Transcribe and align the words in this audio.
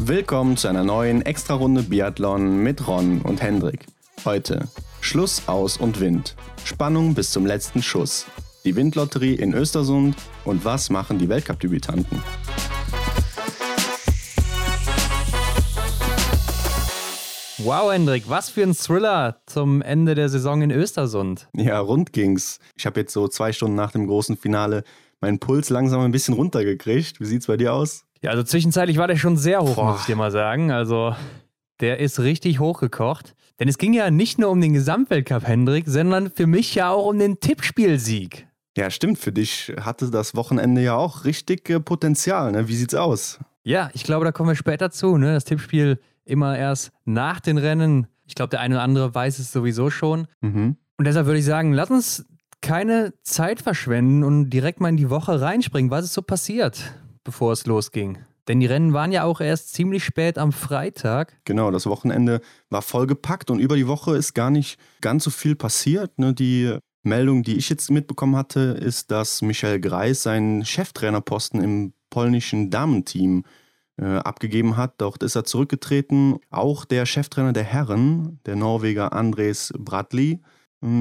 Willkommen 0.00 0.56
zu 0.56 0.68
einer 0.68 0.84
neuen 0.84 1.22
Extrarunde 1.22 1.82
Biathlon 1.82 2.62
mit 2.62 2.86
Ron 2.86 3.20
und 3.22 3.42
Hendrik. 3.42 3.86
Heute 4.24 4.68
Schluss, 5.00 5.42
Aus 5.48 5.76
und 5.76 6.00
Wind. 6.00 6.36
Spannung 6.64 7.14
bis 7.14 7.30
zum 7.30 7.44
letzten 7.44 7.82
Schuss. 7.82 8.26
Die 8.64 8.76
Windlotterie 8.76 9.34
in 9.34 9.52
Östersund 9.52 10.16
und 10.44 10.64
was 10.64 10.90
machen 10.90 11.18
die 11.18 11.28
Weltcup-Debütanten? 11.28 12.22
Wow, 17.58 17.90
Hendrik, 17.90 18.28
was 18.28 18.48
für 18.48 18.62
ein 18.62 18.74
Thriller 18.74 19.40
zum 19.46 19.82
Ende 19.82 20.14
der 20.14 20.28
Saison 20.28 20.62
in 20.62 20.70
Östersund. 20.70 21.48
Ja, 21.52 21.80
rund 21.80 22.12
ging's. 22.12 22.60
Ich 22.76 22.86
habe 22.86 23.00
jetzt 23.00 23.12
so 23.12 23.26
zwei 23.26 23.52
Stunden 23.52 23.74
nach 23.74 23.90
dem 23.90 24.06
großen 24.06 24.36
Finale 24.36 24.84
meinen 25.20 25.38
Puls 25.38 25.70
langsam 25.70 26.00
ein 26.00 26.12
bisschen 26.12 26.34
runtergekriegt. 26.34 27.20
Wie 27.20 27.24
sieht's 27.24 27.46
bei 27.46 27.56
dir 27.56 27.74
aus? 27.74 28.04
Ja, 28.22 28.30
also 28.30 28.42
zwischenzeitlich 28.42 28.96
war 28.98 29.08
der 29.08 29.16
schon 29.16 29.36
sehr 29.36 29.60
hoch, 29.60 29.76
Boah. 29.76 29.92
muss 29.92 30.00
ich 30.00 30.06
dir 30.06 30.16
mal 30.16 30.30
sagen. 30.30 30.70
Also 30.70 31.14
der 31.80 32.00
ist 32.00 32.20
richtig 32.20 32.60
hochgekocht. 32.60 33.34
Denn 33.58 33.68
es 33.68 33.78
ging 33.78 33.94
ja 33.94 34.10
nicht 34.10 34.38
nur 34.38 34.50
um 34.50 34.60
den 34.60 34.74
Gesamtweltcup, 34.74 35.46
Hendrik, 35.46 35.84
sondern 35.86 36.30
für 36.30 36.46
mich 36.46 36.74
ja 36.74 36.90
auch 36.90 37.06
um 37.06 37.18
den 37.18 37.40
Tippspielsieg. 37.40 38.46
Ja, 38.76 38.90
stimmt. 38.90 39.18
Für 39.18 39.32
dich 39.32 39.72
hatte 39.80 40.10
das 40.10 40.34
Wochenende 40.34 40.82
ja 40.82 40.94
auch 40.94 41.24
richtig 41.24 41.68
äh, 41.70 41.80
Potenzial. 41.80 42.52
Ne? 42.52 42.68
Wie 42.68 42.76
sieht's 42.76 42.94
aus? 42.94 43.38
Ja, 43.62 43.90
ich 43.94 44.04
glaube, 44.04 44.26
da 44.26 44.32
kommen 44.32 44.50
wir 44.50 44.56
später 44.56 44.90
zu. 44.90 45.16
Ne? 45.16 45.32
Das 45.32 45.44
Tippspiel 45.44 45.98
immer 46.26 46.58
erst 46.58 46.90
nach 47.06 47.40
den 47.40 47.56
Rennen. 47.56 48.06
Ich 48.26 48.34
glaube, 48.34 48.50
der 48.50 48.60
eine 48.60 48.74
oder 48.74 48.82
andere 48.82 49.14
weiß 49.14 49.38
es 49.38 49.52
sowieso 49.52 49.88
schon. 49.88 50.26
Mhm. 50.42 50.76
Und 50.98 51.06
deshalb 51.06 51.26
würde 51.26 51.38
ich 51.38 51.44
sagen, 51.46 51.72
lass 51.72 51.90
uns 51.90 52.26
keine 52.66 53.14
Zeit 53.22 53.62
verschwenden 53.62 54.24
und 54.24 54.50
direkt 54.50 54.80
mal 54.80 54.88
in 54.88 54.96
die 54.96 55.08
Woche 55.08 55.40
reinspringen. 55.40 55.92
Was 55.92 56.06
ist 56.06 56.14
so 56.14 56.22
passiert, 56.22 56.94
bevor 57.22 57.52
es 57.52 57.64
losging? 57.64 58.18
Denn 58.48 58.58
die 58.58 58.66
Rennen 58.66 58.92
waren 58.92 59.12
ja 59.12 59.22
auch 59.22 59.40
erst 59.40 59.72
ziemlich 59.72 60.02
spät 60.02 60.36
am 60.36 60.50
Freitag. 60.50 61.38
Genau, 61.44 61.70
das 61.70 61.86
Wochenende 61.86 62.40
war 62.68 62.82
vollgepackt 62.82 63.52
und 63.52 63.60
über 63.60 63.76
die 63.76 63.86
Woche 63.86 64.16
ist 64.16 64.34
gar 64.34 64.50
nicht 64.50 64.80
ganz 65.00 65.22
so 65.22 65.30
viel 65.30 65.54
passiert. 65.54 66.18
Ne? 66.18 66.34
Die 66.34 66.76
Meldung, 67.04 67.44
die 67.44 67.56
ich 67.56 67.68
jetzt 67.68 67.88
mitbekommen 67.88 68.34
hatte, 68.34 68.60
ist, 68.60 69.12
dass 69.12 69.42
Michael 69.42 69.80
Greis 69.80 70.24
seinen 70.24 70.64
Cheftrainerposten 70.64 71.62
im 71.62 71.92
polnischen 72.10 72.70
Damenteam 72.70 73.44
äh, 73.96 74.06
abgegeben 74.06 74.76
hat. 74.76 74.94
Dort 74.98 75.22
ist 75.22 75.36
er 75.36 75.44
zurückgetreten. 75.44 76.38
Auch 76.50 76.84
der 76.84 77.06
Cheftrainer 77.06 77.52
der 77.52 77.62
Herren, 77.62 78.40
der 78.44 78.56
Norweger 78.56 79.12
Andres 79.12 79.72
Bradley, 79.78 80.40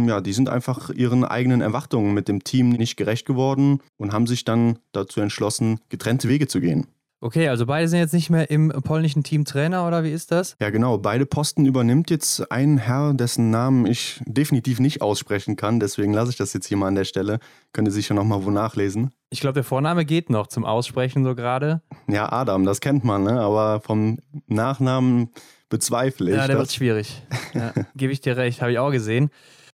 ja, 0.07 0.21
die 0.21 0.33
sind 0.33 0.49
einfach 0.49 0.89
ihren 0.89 1.23
eigenen 1.23 1.61
Erwartungen 1.61 2.13
mit 2.13 2.27
dem 2.27 2.43
Team 2.43 2.69
nicht 2.69 2.97
gerecht 2.97 3.25
geworden 3.25 3.79
und 3.97 4.13
haben 4.13 4.27
sich 4.27 4.43
dann 4.45 4.79
dazu 4.91 5.21
entschlossen, 5.21 5.79
getrennte 5.89 6.29
Wege 6.29 6.47
zu 6.47 6.59
gehen. 6.59 6.87
Okay, 7.21 7.47
also 7.47 7.65
beide 7.65 7.87
sind 7.87 7.97
jetzt 7.97 8.13
nicht 8.13 8.29
mehr 8.29 8.51
im 8.51 8.69
polnischen 8.83 9.23
Team 9.23 9.45
Trainer 9.45 9.87
oder 9.87 10.03
wie 10.03 10.11
ist 10.11 10.31
das? 10.31 10.55
Ja, 10.59 10.69
genau. 10.69 10.97
Beide 10.99 11.25
Posten 11.25 11.65
übernimmt 11.65 12.11
jetzt 12.11 12.51
ein 12.51 12.77
Herr, 12.77 13.15
dessen 13.15 13.49
Namen 13.49 13.87
ich 13.87 14.21
definitiv 14.25 14.79
nicht 14.79 15.01
aussprechen 15.01 15.55
kann. 15.55 15.79
Deswegen 15.79 16.13
lasse 16.13 16.29
ich 16.29 16.37
das 16.37 16.53
jetzt 16.53 16.67
hier 16.67 16.77
mal 16.77 16.87
an 16.87 16.93
der 16.93 17.05
Stelle. 17.05 17.39
Könnt 17.73 17.87
ihr 17.87 17.91
sicher 17.91 18.13
nochmal 18.13 18.45
wo 18.45 18.51
nachlesen. 18.51 19.11
Ich 19.31 19.39
glaube, 19.39 19.55
der 19.55 19.63
Vorname 19.63 20.05
geht 20.05 20.29
noch 20.29 20.45
zum 20.47 20.65
Aussprechen 20.65 21.23
so 21.23 21.33
gerade. 21.33 21.81
Ja, 22.07 22.31
Adam, 22.31 22.63
das 22.63 22.79
kennt 22.79 23.03
man, 23.03 23.23
ne? 23.23 23.39
aber 23.39 23.79
vom 23.79 24.19
Nachnamen 24.45 25.29
bezweifle 25.69 26.29
ich. 26.29 26.37
Ja, 26.37 26.47
der 26.47 26.57
wird 26.57 26.71
schwierig. 26.71 27.23
Ja, 27.53 27.73
Gebe 27.95 28.13
ich 28.13 28.21
dir 28.21 28.37
recht, 28.37 28.61
habe 28.61 28.71
ich 28.71 28.77
auch 28.77 28.91
gesehen. 28.91 29.31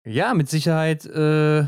Ja, 0.07 0.33
mit 0.33 0.49
Sicherheit. 0.49 1.05
Äh 1.05 1.67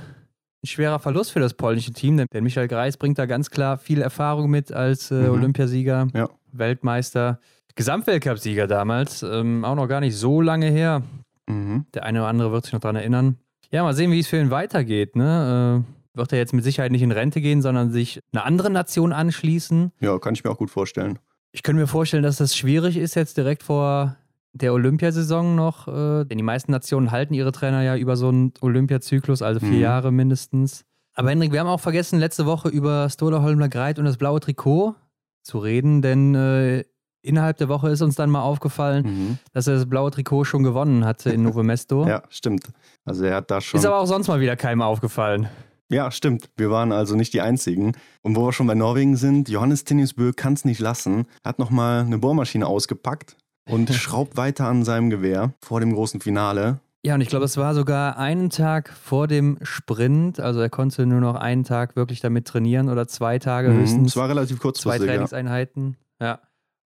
ein 0.62 0.67
schwerer 0.67 0.98
Verlust 0.98 1.33
für 1.33 1.41
das 1.41 1.55
polnische 1.55 1.92
Team, 1.92 2.17
denn 2.17 2.42
Michael 2.42 2.69
Greis 2.69 2.97
bringt 2.97 3.19
da 3.19 3.27
ganz 3.27 3.50
klar 3.50 3.78
viel 3.78 4.03
Erfahrung 4.03 4.50
mit 4.50 4.72
als 4.72 5.11
äh, 5.11 5.14
mhm. 5.14 5.31
Olympiasieger, 5.31 6.08
ja. 6.14 6.28
Weltmeister, 6.50 7.39
Gesamtweltcupsieger 7.77 8.66
damals, 8.66 9.22
ähm, 9.22 9.64
auch 9.64 9.77
noch 9.77 9.86
gar 9.86 10.00
nicht 10.00 10.16
so 10.16 10.41
lange 10.41 10.66
her. 10.66 11.03
Mhm. 11.47 11.86
Der 11.94 12.03
eine 12.04 12.21
oder 12.21 12.28
andere 12.28 12.53
wird 12.53 12.65
sich 12.65 12.72
noch 12.72 12.81
daran 12.81 12.97
erinnern. 12.97 13.38
Ja, 13.71 13.84
mal 13.84 13.94
sehen, 13.94 14.10
wie 14.10 14.19
es 14.19 14.26
für 14.26 14.41
ihn 14.41 14.50
weitergeht. 14.50 15.15
Ne? 15.15 15.84
Äh, 15.84 16.19
wird 16.19 16.32
er 16.32 16.38
jetzt 16.38 16.55
mit 16.55 16.65
Sicherheit 16.65 16.91
nicht 16.91 17.03
in 17.03 17.12
Rente 17.12 17.41
gehen, 17.41 17.62
sondern 17.62 17.93
sich 17.93 18.20
einer 18.32 18.44
anderen 18.44 18.72
Nation 18.72 19.12
anschließen? 19.12 19.93
Ja, 20.00 20.19
kann 20.19 20.34
ich 20.34 20.43
mir 20.43 20.50
auch 20.50 20.59
gut 20.59 20.70
vorstellen. 20.70 21.20
Ich 21.53 21.62
könnte 21.62 21.81
mir 21.81 21.87
vorstellen, 21.87 22.25
dass 22.25 22.38
das 22.38 22.56
schwierig 22.56 22.97
ist, 22.97 23.15
jetzt 23.15 23.37
direkt 23.37 23.62
vor 23.62 24.16
der 24.53 24.72
Olympiasaison 24.72 25.54
noch, 25.54 25.88
äh, 25.88 26.25
denn 26.25 26.38
die 26.38 26.44
meisten 26.44 26.72
Nationen 26.72 27.10
halten 27.10 27.34
ihre 27.34 27.53
Trainer 27.53 27.82
ja 27.82 27.97
über 27.97 28.16
so 28.16 28.28
einen 28.28 28.53
Olympiazyklus, 28.60 29.42
also 29.42 29.60
vier 29.60 29.70
mhm. 29.70 29.81
Jahre 29.81 30.12
mindestens. 30.12 30.84
Aber 31.14 31.31
Hendrik, 31.31 31.53
wir 31.53 31.60
haben 31.60 31.69
auch 31.69 31.81
vergessen, 31.81 32.19
letzte 32.19 32.47
Woche 32.47 32.69
über 32.69 33.08
Stola 33.10 33.42
Holmler 33.42 33.69
Greit 33.69 33.98
und 33.98 34.04
das 34.04 34.16
blaue 34.16 34.41
Trikot 34.41 34.94
zu 35.42 35.58
reden, 35.58 36.03
denn 36.03 36.34
äh, 36.34 36.84
innerhalb 37.22 37.56
der 37.58 37.69
Woche 37.69 37.91
ist 37.91 38.03
uns 38.03 38.14
dann 38.14 38.31
mal 38.31 38.42
aufgefallen, 38.42 39.04
mhm. 39.04 39.38
dass 39.53 39.66
er 39.66 39.75
das 39.75 39.88
blaue 39.88 40.10
Trikot 40.10 40.44
schon 40.44 40.62
gewonnen 40.62 41.04
hatte 41.04 41.31
in 41.31 41.42
Novo 41.42 41.62
Mesto. 41.62 42.06
ja, 42.08 42.22
stimmt. 42.28 42.69
Also 43.04 43.25
er 43.25 43.37
hat 43.37 43.50
da 43.50 43.60
schon. 43.60 43.78
Ist 43.78 43.87
aber 43.87 43.98
auch 43.98 44.06
sonst 44.06 44.28
mal 44.28 44.41
wieder 44.41 44.56
keinem 44.56 44.82
aufgefallen. 44.82 45.48
Ja, 45.91 46.10
stimmt. 46.10 46.50
Wir 46.56 46.70
waren 46.70 46.92
also 46.92 47.16
nicht 47.16 47.32
die 47.32 47.41
Einzigen. 47.41 47.92
Und 48.22 48.37
wo 48.37 48.44
wir 48.44 48.53
schon 48.53 48.66
bei 48.66 48.75
Norwegen 48.75 49.16
sind, 49.16 49.48
Johannes 49.48 49.84
Tinnisbö 49.84 50.32
kann 50.32 50.53
es 50.53 50.66
nicht 50.66 50.81
lassen, 50.81 51.26
hat 51.42 51.58
nochmal 51.58 52.00
eine 52.00 52.19
Bohrmaschine 52.19 52.66
ausgepackt 52.66 53.37
und 53.69 53.91
schraubt 53.95 54.37
weiter 54.37 54.67
an 54.67 54.84
seinem 54.84 55.11
Gewehr 55.11 55.53
vor 55.61 55.81
dem 55.81 55.93
großen 55.93 56.21
Finale. 56.21 56.81
Ja, 57.05 57.15
und 57.15 57.21
ich 57.21 57.29
glaube, 57.29 57.45
es 57.45 57.56
war 57.56 57.75
sogar 57.75 58.19
einen 58.19 58.51
Tag 58.51 58.91
vor 58.91 59.29
dem 59.29 59.59
Sprint. 59.62 60.41
Also 60.41 60.61
er 60.61 60.69
konnte 60.69 61.06
nur 61.06 61.21
noch 61.21 61.37
einen 61.37 61.65
Tag 61.65 61.95
wirklich 61.95 62.21
damit 62.21 62.47
trainieren 62.47 62.89
oder 62.89 63.06
zwei 63.06 63.39
Tage 63.39 63.71
mhm, 63.71 63.81
höchstens. 63.81 64.09
Es 64.09 64.17
war 64.17 64.29
relativ 64.29 64.59
kurz. 64.59 64.81
Zwei 64.81 64.99
Trainingseinheiten. 64.99 65.97
Ja. 66.21 66.41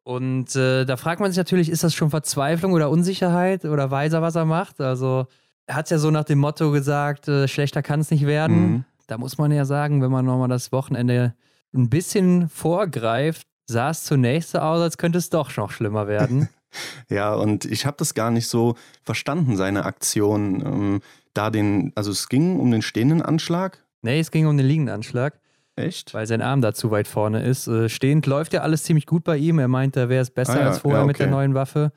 Und 0.03 0.55
äh, 0.55 0.85
da 0.85 0.97
fragt 0.97 1.21
man 1.21 1.31
sich 1.31 1.37
natürlich, 1.37 1.69
ist 1.69 1.83
das 1.83 1.93
schon 1.93 2.09
Verzweiflung 2.09 2.73
oder 2.73 2.89
Unsicherheit 2.89 3.65
oder 3.65 3.89
weiß 3.89 4.13
er, 4.13 4.21
was 4.21 4.35
er 4.35 4.45
macht? 4.45 4.81
Also 4.81 5.27
er 5.67 5.75
hat 5.75 5.85
es 5.85 5.91
ja 5.91 5.99
so 5.99 6.11
nach 6.11 6.25
dem 6.25 6.39
Motto 6.39 6.71
gesagt, 6.71 7.27
äh, 7.27 7.47
schlechter 7.47 7.81
kann 7.81 8.01
es 8.01 8.11
nicht 8.11 8.25
werden. 8.25 8.71
Mhm. 8.71 8.85
Da 9.07 9.17
muss 9.17 9.37
man 9.37 9.51
ja 9.51 9.65
sagen, 9.65 10.01
wenn 10.01 10.11
man 10.11 10.25
nochmal 10.25 10.49
das 10.49 10.71
Wochenende 10.71 11.35
ein 11.73 11.89
bisschen 11.89 12.49
vorgreift, 12.49 13.47
sah 13.65 13.91
es 13.91 14.03
zunächst 14.03 14.51
so 14.51 14.59
aus, 14.59 14.81
als 14.81 14.97
könnte 14.97 15.19
es 15.19 15.29
doch 15.29 15.55
noch 15.55 15.71
schlimmer 15.71 16.07
werden. 16.07 16.49
Ja, 17.09 17.33
und 17.33 17.65
ich 17.65 17.85
habe 17.85 17.97
das 17.97 18.13
gar 18.13 18.31
nicht 18.31 18.47
so 18.47 18.75
verstanden, 19.03 19.57
seine 19.57 19.85
Aktion. 19.85 20.61
Ähm, 20.65 21.01
da 21.33 21.49
den, 21.49 21.91
also 21.95 22.11
es 22.11 22.29
ging 22.29 22.59
um 22.59 22.71
den 22.71 22.81
stehenden 22.81 23.21
Anschlag? 23.21 23.83
Nee, 24.01 24.19
es 24.19 24.31
ging 24.31 24.47
um 24.47 24.57
den 24.57 24.65
liegenden 24.65 24.93
Anschlag. 24.93 25.39
Echt? 25.75 26.13
Weil 26.13 26.27
sein 26.27 26.41
Arm 26.41 26.61
da 26.61 26.73
zu 26.73 26.91
weit 26.91 27.07
vorne 27.07 27.43
ist. 27.43 27.67
Äh, 27.67 27.89
stehend 27.89 28.25
läuft 28.25 28.53
ja 28.53 28.61
alles 28.61 28.83
ziemlich 28.83 29.05
gut 29.05 29.23
bei 29.23 29.37
ihm. 29.37 29.59
Er 29.59 29.67
meint, 29.67 29.95
da 29.95 30.09
wäre 30.09 30.21
es 30.21 30.31
besser 30.31 30.55
ah, 30.55 30.59
ja. 30.59 30.67
als 30.67 30.79
vorher 30.79 30.99
ja, 30.99 31.03
okay. 31.03 31.07
mit 31.07 31.19
der 31.19 31.27
neuen 31.27 31.53
Waffe. 31.53 31.91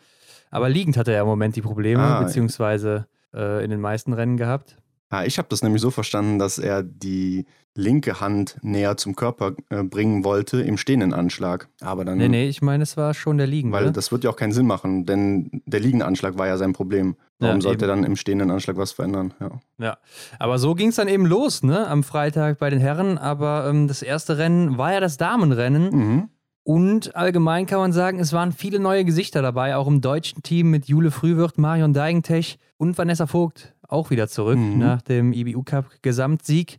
Aber 0.50 0.68
liegend 0.68 0.96
hat 0.96 1.08
er 1.08 1.14
ja 1.14 1.20
im 1.22 1.26
Moment 1.26 1.56
die 1.56 1.62
Probleme, 1.62 2.02
ah, 2.02 2.22
beziehungsweise 2.22 3.06
äh, 3.34 3.64
in 3.64 3.70
den 3.70 3.80
meisten 3.80 4.12
Rennen 4.12 4.36
gehabt. 4.36 4.76
Ah, 5.14 5.24
ich 5.24 5.38
habe 5.38 5.46
das 5.48 5.62
nämlich 5.62 5.80
so 5.80 5.92
verstanden, 5.92 6.40
dass 6.40 6.58
er 6.58 6.82
die 6.82 7.46
linke 7.76 8.20
Hand 8.20 8.56
näher 8.62 8.96
zum 8.96 9.14
Körper 9.14 9.52
äh, 9.68 9.84
bringen 9.84 10.24
wollte 10.24 10.60
im 10.60 10.76
stehenden 10.76 11.14
Anschlag. 11.14 11.68
Aber 11.80 12.04
dann. 12.04 12.18
Nee, 12.18 12.28
nee, 12.28 12.48
ich 12.48 12.62
meine, 12.62 12.82
es 12.82 12.96
war 12.96 13.14
schon 13.14 13.38
der 13.38 13.46
liegende. 13.46 13.76
Weil 13.76 13.92
das 13.92 14.10
wird 14.10 14.24
ja 14.24 14.30
auch 14.30 14.36
keinen 14.36 14.50
Sinn 14.50 14.66
machen, 14.66 15.06
denn 15.06 15.62
der 15.66 15.78
liegende 15.78 16.04
Anschlag 16.04 16.36
war 16.36 16.48
ja 16.48 16.56
sein 16.56 16.72
Problem. 16.72 17.14
Warum 17.38 17.56
ja, 17.56 17.62
sollte 17.62 17.84
er 17.84 17.88
dann 17.88 18.02
im 18.02 18.16
stehenden 18.16 18.50
Anschlag 18.50 18.76
was 18.76 18.90
verändern? 18.90 19.34
Ja, 19.38 19.50
ja. 19.78 19.98
aber 20.40 20.58
so 20.58 20.74
ging 20.74 20.88
es 20.88 20.96
dann 20.96 21.06
eben 21.06 21.26
los, 21.26 21.62
ne? 21.62 21.86
Am 21.86 22.02
Freitag 22.02 22.58
bei 22.58 22.70
den 22.70 22.80
Herren. 22.80 23.16
Aber 23.16 23.68
ähm, 23.68 23.86
das 23.86 24.02
erste 24.02 24.38
Rennen 24.38 24.78
war 24.78 24.94
ja 24.94 24.98
das 24.98 25.16
Damenrennen. 25.16 25.90
Mhm. 25.90 26.28
Und 26.64 27.14
allgemein 27.14 27.66
kann 27.66 27.78
man 27.78 27.92
sagen, 27.92 28.18
es 28.18 28.32
waren 28.32 28.50
viele 28.50 28.80
neue 28.80 29.04
Gesichter 29.04 29.42
dabei, 29.42 29.76
auch 29.76 29.86
im 29.86 30.00
deutschen 30.00 30.42
Team 30.42 30.70
mit 30.70 30.86
Jule 30.86 31.12
Frühwirt, 31.12 31.56
Marion 31.56 31.92
Deigentech 31.92 32.58
und 32.78 32.98
Vanessa 32.98 33.28
Vogt 33.28 33.73
auch 33.88 34.10
wieder 34.10 34.28
zurück 34.28 34.58
mhm. 34.58 34.78
nach 34.78 35.02
dem 35.02 35.32
IBU 35.32 35.62
Cup 35.62 35.86
Gesamtsieg. 36.02 36.78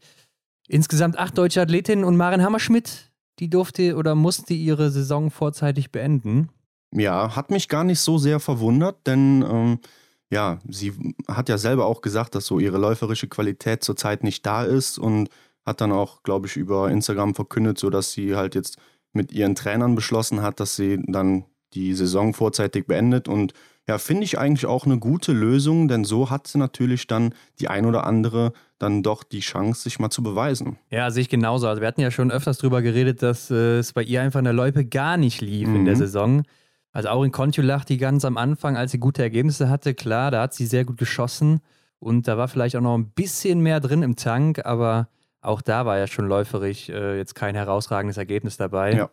Insgesamt 0.68 1.18
acht 1.18 1.38
deutsche 1.38 1.62
Athletinnen 1.62 2.04
und 2.04 2.18
Maren 2.18 2.44
Hammerschmidt, 2.44 3.12
die 3.40 3.50
durfte 3.50 3.96
oder 3.96 4.16
musste 4.16 4.54
ihre 4.54 4.90
Saison 4.90 5.30
vorzeitig 5.30 5.92
beenden. 5.92 6.50
Ja, 6.92 7.36
hat 7.36 7.52
mich 7.52 7.68
gar 7.68 7.84
nicht 7.84 8.00
so 8.00 8.18
sehr 8.18 8.40
verwundert, 8.40 9.06
denn 9.06 9.44
ähm, 9.48 9.80
ja, 10.32 10.60
sie 10.68 10.94
hat 11.28 11.50
ja 11.50 11.58
selber 11.58 11.86
auch 11.86 12.02
gesagt, 12.02 12.36
dass 12.36 12.46
so 12.46 12.60
ihre 12.60 12.78
läuferische 12.78 13.28
Qualität 13.28 13.84
zurzeit 13.84 14.24
nicht 14.24 14.46
da 14.46 14.64
ist 14.64 14.98
und 14.98 15.30
hat 15.66 15.82
dann 15.82 15.92
auch, 15.92 16.24
glaube 16.24 16.48
ich, 16.48 16.56
über 16.56 16.90
Instagram 16.90 17.36
verkündet, 17.36 17.78
so 17.78 17.90
dass 17.90 18.12
sie 18.12 18.36
halt 18.36 18.56
jetzt 18.56 18.78
mit 19.14 19.32
ihren 19.32 19.56
Trainern 19.56 19.96
beschlossen 19.96 20.42
hat, 20.42 20.60
dass 20.60 20.76
sie 20.76 21.00
dann 21.06 21.46
die 21.74 21.94
Saison 21.94 22.34
vorzeitig 22.34 22.88
beendet 22.88 23.28
und 23.28 23.54
ja, 23.88 23.98
finde 23.98 24.24
ich 24.24 24.40
eigentlich 24.40 24.66
auch 24.66 24.86
eine 24.86 24.98
gute 24.98 25.32
Lösung, 25.32 25.88
denn 25.88 26.06
so 26.06 26.30
hat 26.30 26.48
sie 26.48 26.58
natürlich 26.58 27.08
dann 27.08 27.34
die 27.60 27.68
ein 27.68 27.86
oder 27.86 28.06
andere 28.06 28.52
dann 28.80 29.04
doch 29.04 29.24
die 29.24 29.42
Chance, 29.42 29.84
sich 29.84 30.00
mal 30.00 30.10
zu 30.10 30.24
beweisen. 30.24 30.78
Ja, 30.90 31.12
sehe 31.12 31.22
ich 31.22 31.30
genauso. 31.30 31.68
Also 31.68 31.82
wir 31.82 31.88
hatten 31.88 32.02
ja 32.02 32.12
schon 32.12 32.32
öfters 32.32 32.58
darüber 32.58 32.82
geredet, 32.82 33.22
dass 33.22 33.52
äh, 33.52 33.78
es 33.78 33.94
bei 33.94 34.04
ihr 34.04 34.22
einfach 34.22 34.40
in 34.40 34.46
der 34.46 34.54
Loipe 34.54 34.86
gar 34.86 35.18
nicht 35.18 35.42
lief 35.42 35.68
mhm. 35.68 35.76
in 35.76 35.86
der 35.86 35.96
mhm. 35.96 36.00
Saison. 36.00 36.44
Also 36.92 37.10
auch 37.10 37.24
in 37.24 37.32
Kontiolach, 37.32 37.86
die 37.86 37.98
ganz 37.98 38.26
am 38.26 38.38
Anfang, 38.38 38.76
als 38.76 38.92
sie 38.92 39.00
gute 39.00 39.22
Ergebnisse 39.22 39.70
hatte, 39.70 39.94
klar, 39.94 40.32
da 40.32 40.42
hat 40.42 40.54
sie 40.54 40.66
sehr 40.66 40.86
gut 40.86 40.98
geschossen 40.98 41.60
und 42.00 42.28
da 42.28 42.38
war 42.38 42.48
vielleicht 42.48 42.76
auch 42.76 42.82
noch 42.82 42.98
ein 42.98 43.10
bisschen 43.10 43.60
mehr 43.60 43.80
drin 43.80 44.02
im 44.02 44.16
Tank, 44.16 44.66
aber 44.66 45.10
Auch 45.46 45.62
da 45.62 45.86
war 45.86 45.98
ja 45.98 46.08
schon 46.08 46.28
läuferig 46.28 46.90
äh, 46.90 47.18
jetzt 47.18 47.36
kein 47.36 47.54
herausragendes 47.54 48.18
Ergebnis 48.18 48.58
dabei. 48.58 48.96
Ja. 48.96 49.10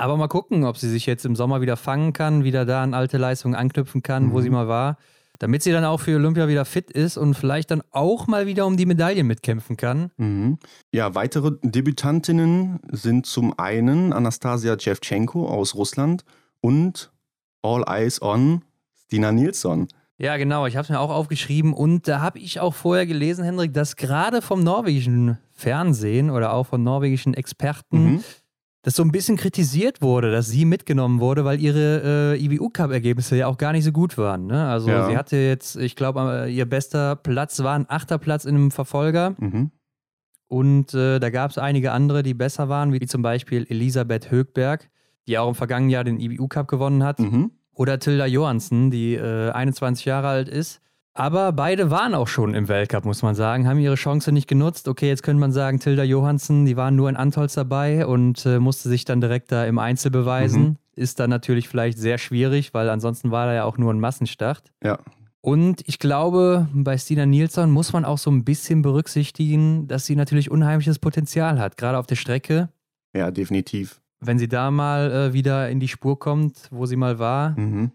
Aber 0.00 0.16
mal 0.16 0.28
gucken, 0.28 0.64
ob 0.64 0.76
sie 0.78 0.88
sich 0.88 1.06
jetzt 1.06 1.24
im 1.26 1.36
Sommer 1.36 1.60
wieder 1.60 1.76
fangen 1.76 2.12
kann, 2.12 2.42
wieder 2.42 2.64
da 2.64 2.82
an 2.82 2.94
alte 2.94 3.18
Leistungen 3.18 3.54
anknüpfen 3.54 4.02
kann, 4.02 4.26
Mhm. 4.28 4.32
wo 4.32 4.40
sie 4.40 4.50
mal 4.50 4.66
war. 4.66 4.96
Damit 5.38 5.62
sie 5.62 5.72
dann 5.72 5.84
auch 5.84 6.00
für 6.00 6.16
Olympia 6.16 6.48
wieder 6.48 6.64
fit 6.66 6.90
ist 6.90 7.16
und 7.16 7.34
vielleicht 7.34 7.70
dann 7.70 7.82
auch 7.92 8.26
mal 8.26 8.46
wieder 8.46 8.66
um 8.66 8.76
die 8.76 8.84
Medaillen 8.86 9.26
mitkämpfen 9.26 9.76
kann. 9.76 10.10
Mhm. 10.18 10.58
Ja, 10.92 11.14
weitere 11.14 11.52
Debütantinnen 11.62 12.80
sind 12.90 13.26
zum 13.26 13.58
einen 13.58 14.12
Anastasia 14.12 14.78
Shevchenko 14.78 15.46
aus 15.48 15.74
Russland 15.74 16.24
und 16.60 17.10
All 17.62 17.84
Eyes 17.88 18.20
on 18.22 18.62
Stina 19.04 19.32
Nilsson. 19.32 19.88
Ja, 20.18 20.36
genau. 20.36 20.66
Ich 20.66 20.76
habe 20.76 20.84
es 20.84 20.90
mir 20.90 21.00
auch 21.00 21.10
aufgeschrieben 21.10 21.72
und 21.72 22.06
da 22.06 22.20
habe 22.20 22.38
ich 22.38 22.60
auch 22.60 22.74
vorher 22.74 23.06
gelesen, 23.06 23.44
Hendrik, 23.44 23.72
dass 23.72 23.96
gerade 23.96 24.42
vom 24.42 24.62
norwegischen 24.62 25.38
Fernsehen 25.52 26.30
oder 26.30 26.52
auch 26.52 26.64
von 26.66 26.82
norwegischen 26.82 27.32
Experten 27.34 28.04
Mhm. 28.14 28.24
Das 28.82 28.94
so 28.96 29.02
ein 29.02 29.12
bisschen 29.12 29.36
kritisiert 29.36 30.00
wurde, 30.00 30.30
dass 30.32 30.48
sie 30.48 30.64
mitgenommen 30.64 31.20
wurde, 31.20 31.44
weil 31.44 31.60
ihre 31.60 32.34
äh, 32.34 32.42
IBU-Cup-Ergebnisse 32.44 33.36
ja 33.36 33.46
auch 33.46 33.58
gar 33.58 33.72
nicht 33.72 33.84
so 33.84 33.92
gut 33.92 34.16
waren. 34.16 34.46
Ne? 34.46 34.68
Also 34.68 34.88
Ja. 34.88 35.06
sie 35.06 35.16
hatte 35.16 35.36
jetzt, 35.36 35.76
ich 35.76 35.96
glaube, 35.96 36.48
ihr 36.50 36.64
bester 36.66 37.16
Platz 37.16 37.62
war 37.62 37.74
ein 37.74 37.84
achter 37.90 38.16
Platz 38.18 38.44
in 38.46 38.54
einem 38.56 38.70
Verfolger 38.70 39.34
Mhm. 39.38 39.70
und 40.48 40.94
äh, 40.94 41.18
da 41.20 41.30
gab 41.30 41.50
es 41.50 41.58
einige 41.58 41.92
andere, 41.92 42.22
die 42.22 42.34
besser 42.34 42.68
waren, 42.68 42.92
wie 42.92 43.06
zum 43.06 43.22
Beispiel 43.22 43.66
Elisabeth 43.68 44.30
Högberg, 44.30 44.88
die 45.28 45.38
auch 45.38 45.48
im 45.48 45.54
vergangenen 45.54 45.90
Jahr 45.90 46.04
den 46.04 46.18
IBU-Cup 46.18 46.66
gewonnen 46.66 47.04
hat. 47.04 47.18
Mhm. 47.20 47.50
Oder 47.74 47.98
Tilda 47.98 48.26
Johansen, 48.26 48.90
die 48.90 49.14
äh, 49.14 49.50
21 49.50 50.04
Jahre 50.04 50.28
alt 50.28 50.48
ist. 50.48 50.80
Aber 51.14 51.52
beide 51.52 51.90
waren 51.90 52.14
auch 52.14 52.28
schon 52.28 52.54
im 52.54 52.68
Weltcup, 52.68 53.04
muss 53.04 53.22
man 53.22 53.34
sagen, 53.34 53.66
haben 53.66 53.78
ihre 53.78 53.96
Chance 53.96 54.30
nicht 54.32 54.46
genutzt. 54.48 54.86
Okay, 54.86 55.08
jetzt 55.08 55.22
könnte 55.22 55.40
man 55.40 55.52
sagen, 55.52 55.80
Tilda 55.80 56.04
Johansen, 56.04 56.66
die 56.66 56.76
waren 56.76 56.94
nur 56.94 57.08
in 57.08 57.16
Antolz 57.16 57.54
dabei 57.54 58.06
und 58.06 58.46
äh, 58.46 58.60
musste 58.60 58.88
sich 58.88 59.04
dann 59.04 59.20
direkt 59.20 59.50
da 59.50 59.64
im 59.64 59.78
Einzel 59.78 60.10
beweisen. 60.10 60.62
Mhm. 60.62 60.76
Ist 60.94 61.18
dann 61.18 61.30
natürlich 61.30 61.68
vielleicht 61.68 61.98
sehr 61.98 62.18
schwierig, 62.18 62.74
weil 62.74 62.88
ansonsten 62.88 63.30
war 63.30 63.46
da 63.46 63.54
ja 63.54 63.64
auch 63.64 63.76
nur 63.76 63.92
ein 63.92 64.00
Massenstart. 64.00 64.72
Ja. 64.84 64.98
Und 65.40 65.82
ich 65.88 65.98
glaube, 65.98 66.68
bei 66.74 66.96
Stina 66.98 67.26
Nilsson 67.26 67.70
muss 67.70 67.92
man 67.92 68.04
auch 68.04 68.18
so 68.18 68.30
ein 68.30 68.44
bisschen 68.44 68.82
berücksichtigen, 68.82 69.88
dass 69.88 70.06
sie 70.06 70.14
natürlich 70.14 70.50
unheimliches 70.50 70.98
Potenzial 70.98 71.58
hat, 71.58 71.76
gerade 71.76 71.98
auf 71.98 72.06
der 72.06 72.16
Strecke. 72.16 72.68
Ja, 73.16 73.30
definitiv. 73.30 74.00
Wenn 74.20 74.38
sie 74.38 74.48
da 74.48 74.70
mal 74.70 75.10
äh, 75.10 75.32
wieder 75.32 75.70
in 75.70 75.80
die 75.80 75.88
Spur 75.88 76.18
kommt, 76.18 76.68
wo 76.70 76.86
sie 76.86 76.96
mal 76.96 77.18
war, 77.18 77.58
Mhm. 77.58 77.90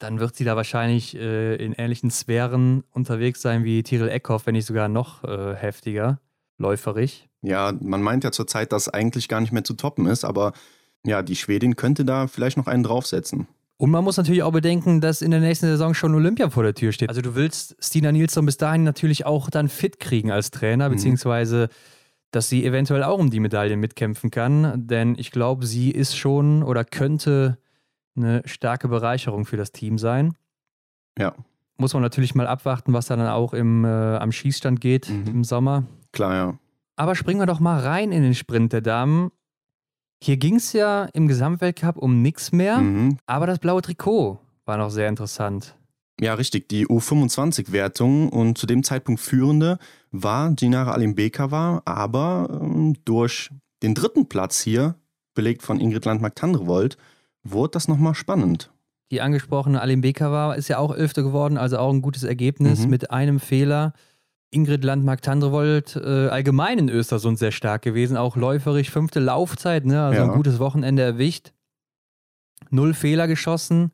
Dann 0.00 0.18
wird 0.18 0.34
sie 0.34 0.44
da 0.44 0.56
wahrscheinlich 0.56 1.14
äh, 1.16 1.54
in 1.56 1.72
ähnlichen 1.72 2.10
Sphären 2.10 2.82
unterwegs 2.92 3.40
sein 3.42 3.62
wie 3.64 3.82
Tiril 3.84 4.08
Eckhoff, 4.08 4.46
wenn 4.46 4.54
nicht 4.54 4.66
sogar 4.66 4.88
noch 4.88 5.22
äh, 5.24 5.54
heftiger, 5.54 6.18
läuferig. 6.58 7.28
Ja, 7.42 7.72
man 7.80 8.02
meint 8.02 8.24
ja 8.24 8.32
zurzeit, 8.32 8.72
dass 8.72 8.88
eigentlich 8.88 9.28
gar 9.28 9.40
nicht 9.40 9.52
mehr 9.52 9.64
zu 9.64 9.74
toppen 9.74 10.06
ist, 10.06 10.24
aber 10.24 10.52
ja, 11.06 11.22
die 11.22 11.36
Schwedin 11.36 11.76
könnte 11.76 12.04
da 12.04 12.26
vielleicht 12.26 12.56
noch 12.56 12.66
einen 12.66 12.82
draufsetzen. 12.82 13.46
Und 13.78 13.90
man 13.90 14.04
muss 14.04 14.18
natürlich 14.18 14.42
auch 14.42 14.52
bedenken, 14.52 15.00
dass 15.00 15.22
in 15.22 15.30
der 15.30 15.40
nächsten 15.40 15.64
Saison 15.66 15.94
schon 15.94 16.14
Olympia 16.14 16.50
vor 16.50 16.62
der 16.64 16.74
Tür 16.74 16.92
steht. 16.92 17.08
Also 17.08 17.22
du 17.22 17.34
willst 17.34 17.76
Stina 17.80 18.12
Nilsson 18.12 18.44
bis 18.44 18.58
dahin 18.58 18.82
natürlich 18.84 19.24
auch 19.24 19.48
dann 19.48 19.70
fit 19.70 19.98
kriegen 20.00 20.30
als 20.30 20.50
Trainer, 20.50 20.88
Mhm. 20.90 20.92
beziehungsweise 20.96 21.68
dass 22.30 22.48
sie 22.50 22.64
eventuell 22.64 23.02
auch 23.02 23.18
um 23.18 23.30
die 23.30 23.40
Medaille 23.40 23.76
mitkämpfen 23.78 24.30
kann. 24.30 24.86
Denn 24.86 25.16
ich 25.18 25.30
glaube, 25.30 25.64
sie 25.66 25.90
ist 25.90 26.16
schon 26.16 26.62
oder 26.62 26.84
könnte 26.84 27.56
eine 28.16 28.42
starke 28.44 28.88
Bereicherung 28.88 29.44
für 29.46 29.56
das 29.56 29.72
Team 29.72 29.98
sein. 29.98 30.34
Ja. 31.18 31.34
Muss 31.76 31.94
man 31.94 32.02
natürlich 32.02 32.34
mal 32.34 32.46
abwarten, 32.46 32.92
was 32.92 33.06
da 33.06 33.16
dann 33.16 33.28
auch 33.28 33.54
im, 33.54 33.84
äh, 33.84 33.88
am 33.88 34.32
Schießstand 34.32 34.80
geht 34.80 35.08
Mhm. 35.08 35.26
im 35.28 35.44
Sommer. 35.44 35.84
Klar, 36.12 36.34
ja. 36.34 36.58
Aber 36.96 37.14
springen 37.14 37.40
wir 37.40 37.46
doch 37.46 37.60
mal 37.60 37.80
rein 37.80 38.12
in 38.12 38.22
den 38.22 38.34
Sprint 38.34 38.72
der 38.72 38.82
Damen. 38.82 39.30
Hier 40.22 40.36
ging 40.36 40.56
es 40.56 40.74
ja 40.74 41.04
im 41.14 41.28
Gesamtweltcup 41.28 41.96
um 41.96 42.20
nichts 42.20 42.52
mehr, 42.52 42.78
Mhm. 42.78 43.16
aber 43.26 43.46
das 43.46 43.58
blaue 43.58 43.80
Trikot 43.80 44.38
war 44.66 44.76
noch 44.76 44.90
sehr 44.90 45.08
interessant. 45.08 45.74
Ja, 46.20 46.34
richtig. 46.34 46.68
Die 46.68 46.86
U25-Wertung 46.86 48.28
und 48.28 48.58
zu 48.58 48.66
dem 48.66 48.82
Zeitpunkt 48.82 49.22
führende 49.22 49.78
war 50.10 50.50
Dinara 50.50 50.92
Alimbekova, 50.92 51.80
aber 51.86 52.60
ähm, 52.60 52.94
durch 53.06 53.50
den 53.82 53.94
dritten 53.94 54.28
Platz 54.28 54.60
hier, 54.60 54.96
belegt 55.34 55.62
von 55.62 55.80
Ingrid 55.80 56.04
Landmark-Tandrevold, 56.04 56.98
wurde 57.42 57.72
das 57.72 57.88
nochmal 57.88 58.14
spannend. 58.14 58.70
Die 59.10 59.20
angesprochene 59.20 59.80
Alim 59.80 60.02
Bekava 60.02 60.54
ist 60.54 60.68
ja 60.68 60.78
auch 60.78 60.94
Elfte 60.94 61.22
geworden, 61.22 61.56
also 61.58 61.78
auch 61.78 61.92
ein 61.92 62.02
gutes 62.02 62.22
Ergebnis 62.22 62.84
Mhm. 62.84 62.90
mit 62.90 63.10
einem 63.10 63.40
Fehler. 63.40 63.92
Ingrid 64.52 64.84
Landmark-Tandrevold 64.84 65.96
äh, 65.96 66.26
allgemein 66.28 66.78
in 66.78 66.88
Östersund 66.88 67.38
sehr 67.38 67.52
stark 67.52 67.82
gewesen, 67.82 68.16
auch 68.16 68.36
läuferisch, 68.36 68.90
fünfte 68.90 69.20
Laufzeit, 69.20 69.84
ne? 69.84 70.02
also 70.04 70.20
Ja. 70.22 70.28
ein 70.30 70.36
gutes 70.36 70.58
Wochenende 70.58 71.02
erwischt. 71.02 71.52
Null 72.70 72.94
Fehler 72.94 73.26
geschossen, 73.26 73.92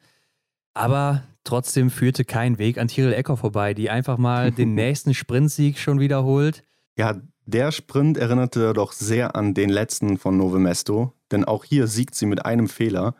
aber 0.75 1.23
trotzdem 1.45 1.91
führte 1.91 2.25
kein 2.25 2.59
Weg 2.59 2.79
an 2.79 2.89
Tiril 2.89 3.13
Ecker 3.13 3.37
vorbei, 3.37 3.75
die 3.75 3.91
einfach 3.91 4.19
mal 4.19 4.51
den 4.53 4.75
nächsten 4.75 5.15
Sprintsieg 5.15 5.79
schon 5.79 6.01
wiederholt. 6.01 6.65
Ja, 6.99 7.17
der 7.47 7.71
Sprint 7.71 8.19
erinnerte 8.19 8.73
doch 8.73 8.93
sehr 8.93 9.37
an 9.37 9.55
den 9.55 9.71
letzten 9.71 10.19
von 10.19 10.37
Nove 10.37 10.59
Mesto, 10.59 11.13
denn 11.31 11.45
auch 11.45 11.65
hier 11.65 11.87
siegt 11.87 12.15
sie 12.15 12.27
mit 12.27 12.45
einem 12.45 12.69
Fehler 12.69 13.15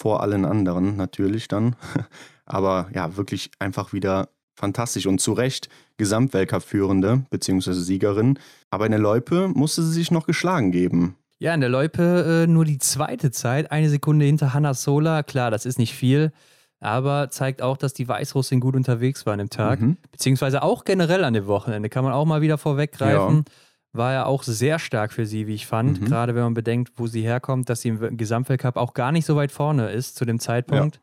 vor 0.00 0.22
allen 0.22 0.44
anderen 0.44 0.96
natürlich 0.96 1.46
dann. 1.46 1.76
Aber 2.46 2.88
ja, 2.94 3.16
wirklich 3.16 3.50
einfach 3.58 3.92
wieder 3.92 4.30
fantastisch 4.54 5.06
und 5.06 5.20
zu 5.20 5.32
Recht 5.32 5.68
Gesamtweltcup-Führende 5.98 7.26
bzw. 7.30 7.72
Siegerin. 7.74 8.38
Aber 8.70 8.86
in 8.86 8.92
der 8.92 9.00
Loipe 9.00 9.48
musste 9.48 9.82
sie 9.82 9.92
sich 9.92 10.10
noch 10.10 10.26
geschlagen 10.26 10.72
geben. 10.72 11.16
Ja, 11.38 11.54
in 11.54 11.60
der 11.60 11.70
Loipe 11.70 12.44
äh, 12.44 12.46
nur 12.46 12.64
die 12.64 12.78
zweite 12.78 13.30
Zeit, 13.30 13.70
eine 13.70 13.88
Sekunde 13.88 14.24
hinter 14.24 14.52
Hanna 14.52 14.74
Sola. 14.74 15.22
Klar, 15.22 15.50
das 15.50 15.64
ist 15.64 15.78
nicht 15.78 15.94
viel, 15.94 16.32
aber 16.80 17.30
zeigt 17.30 17.62
auch, 17.62 17.76
dass 17.76 17.94
die 17.94 18.08
Weißrussin 18.08 18.60
gut 18.60 18.76
unterwegs 18.76 19.24
war 19.26 19.34
an 19.34 19.38
dem 19.38 19.50
Tag. 19.50 19.80
Mhm. 19.80 19.96
Beziehungsweise 20.12 20.62
auch 20.62 20.84
generell 20.84 21.24
an 21.24 21.34
dem 21.34 21.46
Wochenende, 21.46 21.88
kann 21.88 22.04
man 22.04 22.12
auch 22.12 22.26
mal 22.26 22.42
wieder 22.42 22.58
vorweggreifen. 22.58 23.44
War 23.92 24.12
ja 24.12 24.24
auch 24.26 24.42
sehr 24.44 24.78
stark 24.78 25.12
für 25.12 25.26
sie, 25.26 25.46
wie 25.48 25.54
ich 25.54 25.66
fand. 25.66 26.00
Mhm. 26.00 26.04
Gerade 26.06 26.34
wenn 26.34 26.42
man 26.44 26.54
bedenkt, 26.54 26.92
wo 26.96 27.06
sie 27.08 27.22
herkommt, 27.22 27.68
dass 27.68 27.80
sie 27.80 27.88
im 27.88 28.16
Gesamtweltcup 28.16 28.76
auch 28.76 28.94
gar 28.94 29.10
nicht 29.10 29.26
so 29.26 29.34
weit 29.36 29.50
vorne 29.50 29.90
ist 29.90 30.14
zu 30.16 30.24
dem 30.24 30.38
Zeitpunkt. 30.38 31.00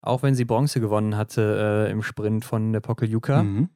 Auch 0.00 0.22
wenn 0.22 0.34
sie 0.34 0.44
Bronze 0.44 0.80
gewonnen 0.80 1.16
hatte 1.16 1.86
äh, 1.88 1.90
im 1.90 2.02
Sprint 2.02 2.44
von 2.44 2.72
der 2.72 2.80
Pokeljuka. 2.80 3.42
Mhm. 3.42 3.68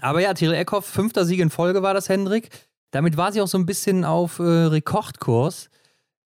Aber 0.00 0.20
ja, 0.20 0.32
Tiril 0.32 0.54
Eckhoff, 0.54 0.86
fünfter 0.86 1.24
Sieg 1.26 1.40
in 1.40 1.50
Folge 1.50 1.82
war 1.82 1.92
das, 1.92 2.08
Hendrik. 2.08 2.48
Damit 2.92 3.16
war 3.16 3.32
sie 3.32 3.40
auch 3.42 3.46
so 3.48 3.58
ein 3.58 3.66
bisschen 3.66 4.04
auf 4.04 4.38
äh, 4.38 4.42
Rekordkurs. 4.42 5.68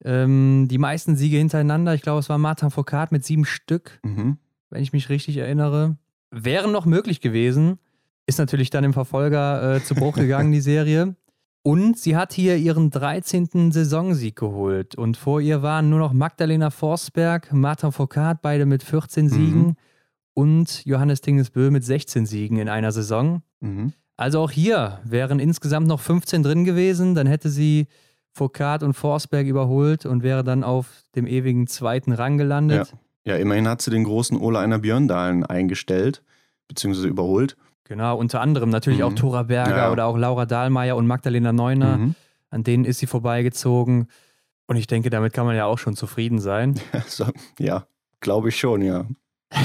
Ähm, 0.04 0.66
die 0.70 0.78
meisten 0.78 1.16
Siege 1.16 1.38
hintereinander, 1.38 1.94
ich 1.94 2.02
glaube, 2.02 2.20
es 2.20 2.28
war 2.28 2.38
Martin 2.38 2.70
Foucault 2.70 3.10
mit 3.10 3.24
sieben 3.24 3.44
Stück, 3.46 3.98
Mhm. 4.04 4.38
wenn 4.70 4.82
ich 4.82 4.92
mich 4.92 5.08
richtig 5.08 5.38
erinnere. 5.38 5.96
Wären 6.30 6.70
noch 6.70 6.84
möglich 6.84 7.20
gewesen. 7.20 7.78
Ist 8.26 8.38
natürlich 8.38 8.70
dann 8.70 8.84
im 8.84 8.92
Verfolger 8.92 9.76
äh, 9.76 9.84
zu 9.84 9.94
Bruch 9.94 10.16
gegangen, 10.16 10.52
die 10.52 10.60
Serie. 10.60 11.14
Und 11.62 11.98
sie 11.98 12.16
hat 12.16 12.32
hier 12.32 12.56
ihren 12.56 12.90
13. 12.90 13.72
Saisonsieg 13.72 14.36
geholt. 14.36 14.94
Und 14.94 15.16
vor 15.16 15.40
ihr 15.40 15.62
waren 15.62 15.90
nur 15.90 15.98
noch 15.98 16.12
Magdalena 16.12 16.70
Forsberg, 16.70 17.52
Martin 17.52 17.90
Foucault, 17.90 18.40
beide 18.40 18.66
mit 18.66 18.84
14 18.84 19.28
Siegen 19.28 19.76
und 20.32 20.84
Johannes 20.84 21.22
Tingesbö 21.22 21.70
mit 21.70 21.82
16 21.82 22.26
Siegen 22.26 22.58
in 22.58 22.68
einer 22.68 22.92
Saison. 22.92 23.42
Mhm. 23.60 23.94
Also 24.16 24.40
auch 24.40 24.50
hier 24.50 25.00
wären 25.04 25.40
insgesamt 25.40 25.88
noch 25.88 26.00
15 26.00 26.42
drin 26.42 26.64
gewesen. 26.64 27.14
Dann 27.14 27.26
hätte 27.26 27.48
sie 27.48 27.88
Foucault 28.32 28.82
und 28.82 28.92
Forsberg 28.92 29.46
überholt 29.46 30.06
und 30.06 30.22
wäre 30.22 30.44
dann 30.44 30.62
auf 30.62 31.04
dem 31.14 31.26
ewigen 31.26 31.66
zweiten 31.66 32.12
Rang 32.12 32.38
gelandet. 32.38 32.92
Ja, 33.24 33.36
immerhin 33.36 33.66
hat 33.66 33.82
sie 33.82 33.90
den 33.90 34.04
großen 34.04 34.38
Ola 34.38 34.60
Einer 34.60 34.78
Björndalen 34.78 35.44
eingestellt, 35.44 36.22
beziehungsweise 36.68 37.08
überholt. 37.08 37.56
Genau, 37.88 38.16
unter 38.18 38.40
anderem 38.40 38.68
natürlich 38.70 38.98
Mhm. 38.98 39.04
auch 39.04 39.12
Tora 39.14 39.42
Berger 39.44 39.76
Ja. 39.76 39.92
oder 39.92 40.06
auch 40.06 40.16
Laura 40.16 40.44
Dahlmeier 40.46 40.96
und 40.96 41.06
Magdalena 41.06 41.52
Neuner. 41.52 41.98
Mhm. 41.98 42.14
An 42.50 42.62
denen 42.64 42.84
ist 42.84 42.98
sie 42.98 43.06
vorbeigezogen. 43.06 44.08
Und 44.66 44.76
ich 44.76 44.86
denke, 44.88 45.10
damit 45.10 45.32
kann 45.32 45.46
man 45.46 45.54
ja 45.56 45.66
auch 45.66 45.78
schon 45.78 45.94
zufrieden 45.96 46.38
sein. 46.40 46.74
Ja, 47.58 47.86
glaube 48.20 48.48
ich 48.48 48.58
schon, 48.58 48.82
ja. 48.82 49.06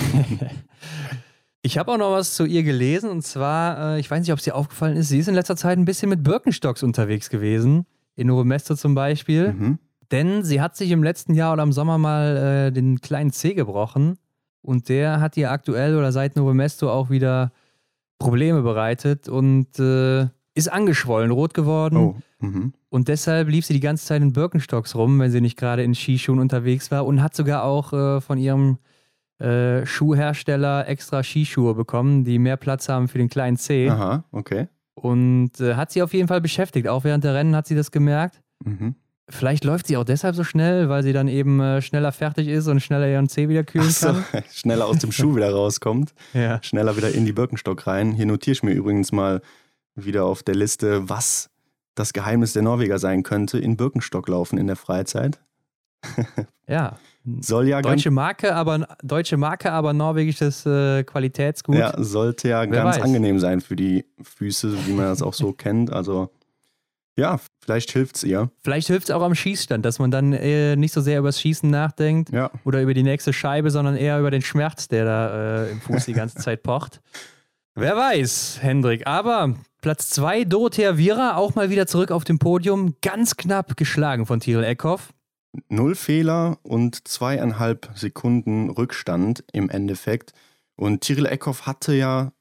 Ich 1.63 1.77
habe 1.77 1.91
auch 1.91 1.97
noch 1.97 2.11
was 2.11 2.33
zu 2.33 2.45
ihr 2.45 2.63
gelesen 2.63 3.09
und 3.11 3.21
zwar, 3.21 3.95
äh, 3.95 3.99
ich 3.99 4.09
weiß 4.09 4.21
nicht, 4.21 4.31
ob 4.31 4.39
es 4.39 4.45
dir 4.45 4.55
aufgefallen 4.55 4.97
ist, 4.97 5.09
sie 5.09 5.19
ist 5.19 5.27
in 5.27 5.35
letzter 5.35 5.55
Zeit 5.55 5.77
ein 5.77 5.85
bisschen 5.85 6.09
mit 6.09 6.23
Birkenstocks 6.23 6.81
unterwegs 6.81 7.29
gewesen. 7.29 7.85
In 8.15 8.27
Novo 8.27 8.43
Mesto 8.43 8.75
zum 8.75 8.95
Beispiel. 8.95 9.53
Mhm. 9.53 9.79
Denn 10.11 10.43
sie 10.43 10.59
hat 10.59 10.75
sich 10.75 10.89
im 10.91 11.03
letzten 11.03 11.35
Jahr 11.35 11.53
oder 11.53 11.61
im 11.63 11.71
Sommer 11.71 11.97
mal 11.99 12.67
äh, 12.67 12.71
den 12.71 12.99
kleinen 12.99 13.31
Zeh 13.31 13.53
gebrochen. 13.53 14.17
Und 14.63 14.89
der 14.89 15.21
hat 15.21 15.37
ihr 15.37 15.51
aktuell 15.51 15.95
oder 15.97 16.11
seit 16.11 16.35
Novo 16.35 16.53
Mesto 16.53 16.91
auch 16.91 17.09
wieder 17.11 17.51
Probleme 18.21 18.61
bereitet 18.61 19.27
und 19.27 19.79
äh, 19.79 20.27
ist 20.53 20.71
angeschwollen, 20.71 21.31
rot 21.31 21.53
geworden. 21.53 21.97
Oh. 21.97 22.15
Mhm. 22.39 22.73
Und 22.89 23.07
deshalb 23.07 23.49
lief 23.49 23.65
sie 23.65 23.73
die 23.73 23.79
ganze 23.79 24.05
Zeit 24.05 24.21
in 24.21 24.33
Birkenstocks 24.33 24.95
rum, 24.95 25.19
wenn 25.19 25.31
sie 25.31 25.41
nicht 25.41 25.57
gerade 25.57 25.83
in 25.83 25.95
Skischuhen 25.95 26.39
unterwegs 26.39 26.91
war. 26.91 27.05
Und 27.05 27.21
hat 27.21 27.35
sogar 27.35 27.63
auch 27.63 27.93
äh, 27.93 28.21
von 28.21 28.37
ihrem 28.37 28.77
äh, 29.39 29.85
Schuhhersteller 29.85 30.87
extra 30.87 31.23
Skischuhe 31.23 31.73
bekommen, 31.73 32.23
die 32.23 32.37
mehr 32.37 32.57
Platz 32.57 32.89
haben 32.89 33.07
für 33.07 33.17
den 33.17 33.29
kleinen 33.29 33.57
Zeh. 33.57 33.89
Aha, 33.89 34.23
okay. 34.31 34.67
Und 34.93 35.59
äh, 35.59 35.75
hat 35.75 35.91
sie 35.91 36.03
auf 36.03 36.13
jeden 36.13 36.27
Fall 36.27 36.41
beschäftigt. 36.41 36.87
Auch 36.87 37.03
während 37.03 37.23
der 37.23 37.33
Rennen 37.33 37.55
hat 37.55 37.65
sie 37.65 37.75
das 37.75 37.91
gemerkt. 37.91 38.41
Mhm. 38.63 38.95
Vielleicht 39.31 39.63
läuft 39.63 39.87
sie 39.87 39.97
auch 39.97 40.03
deshalb 40.03 40.35
so 40.35 40.43
schnell, 40.43 40.89
weil 40.89 41.03
sie 41.03 41.13
dann 41.13 41.27
eben 41.27 41.59
äh, 41.59 41.81
schneller 41.81 42.11
fertig 42.11 42.47
ist 42.47 42.67
und 42.67 42.79
schneller 42.81 43.07
ihren 43.07 43.27
Zeh 43.29 43.49
wieder 43.49 43.63
kühlen 43.63 43.87
Ach 43.89 43.91
so, 43.91 44.07
kann. 44.07 44.43
schneller 44.51 44.85
aus 44.85 44.99
dem 44.99 45.11
Schuh 45.11 45.35
wieder 45.35 45.51
rauskommt, 45.51 46.13
Ja. 46.33 46.61
schneller 46.63 46.95
wieder 46.97 47.11
in 47.13 47.25
die 47.25 47.33
Birkenstock 47.33 47.87
rein. 47.87 48.11
Hier 48.13 48.25
notiere 48.25 48.53
ich 48.53 48.63
mir 48.63 48.73
übrigens 48.73 49.11
mal 49.11 49.41
wieder 49.95 50.25
auf 50.25 50.43
der 50.43 50.55
Liste, 50.55 51.09
was 51.09 51.49
das 51.95 52.13
Geheimnis 52.13 52.53
der 52.53 52.61
Norweger 52.61 52.99
sein 52.99 53.23
könnte, 53.23 53.57
in 53.59 53.75
Birkenstock 53.77 54.27
laufen 54.27 54.57
in 54.57 54.67
der 54.67 54.75
Freizeit. 54.77 55.39
ja. 56.67 56.97
Soll 57.41 57.67
ja 57.67 57.81
ganz, 57.81 57.97
Deutsche 58.01 58.09
Marke, 58.09 58.55
aber 58.55 58.87
deutsche 59.03 59.37
Marke, 59.37 59.71
aber 59.71 59.93
norwegisches 59.93 60.65
äh, 60.65 61.03
Qualitätsgut. 61.03 61.75
ja, 61.75 61.93
sollte 62.03 62.49
ja 62.49 62.61
Wer 62.61 62.67
ganz 62.67 62.95
weiß. 62.97 63.03
angenehm 63.03 63.39
sein 63.39 63.61
für 63.61 63.75
die 63.75 64.05
Füße, 64.23 64.87
wie 64.87 64.93
man 64.93 65.05
das 65.05 65.21
auch 65.21 65.35
so 65.35 65.53
kennt. 65.57 65.91
Also 65.93 66.31
ja, 67.17 67.39
vielleicht 67.63 67.91
hilft 67.91 68.15
es 68.17 68.23
ihr. 68.23 68.49
Vielleicht 68.63 68.87
hilft 68.87 69.09
es 69.09 69.15
auch 69.15 69.21
am 69.21 69.35
Schießstand, 69.35 69.85
dass 69.85 69.99
man 69.99 70.11
dann 70.11 70.33
äh, 70.33 70.75
nicht 70.75 70.93
so 70.93 71.01
sehr 71.01 71.19
übers 71.19 71.39
Schießen 71.39 71.69
nachdenkt 71.69 72.31
Ja, 72.31 72.51
oder 72.63 72.81
über 72.81 72.93
die 72.93 73.03
nächste 73.03 73.33
Scheibe, 73.33 73.69
sondern 73.71 73.95
eher 73.95 74.19
über 74.19 74.31
den 74.31 74.41
Schmerz, 74.41 74.87
der 74.87 75.05
da 75.05 75.63
äh, 75.65 75.71
im 75.71 75.81
Fuß 75.81 76.05
die 76.05 76.13
ganze 76.13 76.37
Zeit 76.37 76.63
pocht. 76.63 77.01
Wer 77.75 77.95
weiß, 77.95 78.59
Hendrik. 78.61 79.07
Aber 79.07 79.55
Platz 79.81 80.09
2, 80.09 80.43
Dorothea 80.45 80.97
Viera, 80.97 81.35
auch 81.37 81.55
mal 81.55 81.69
wieder 81.69 81.87
zurück 81.87 82.11
auf 82.11 82.23
dem 82.23 82.37
Podium. 82.39 82.95
Ganz 83.01 83.37
knapp 83.37 83.77
geschlagen 83.77 84.25
von 84.25 84.39
Tyrell 84.41 84.65
Eckhoff. 84.65 85.13
null 85.69 85.95
Fehler 85.95 86.57
und 86.63 87.07
zweieinhalb 87.07 87.89
Sekunden 87.95 88.69
Rückstand 88.69 89.43
im 89.53 89.69
Endeffekt. 89.69 90.33
Und 90.75 91.01
Tyrell 91.01 91.27
Eckhoff 91.27 91.65
hatte 91.65 91.93
ja, 91.93 92.33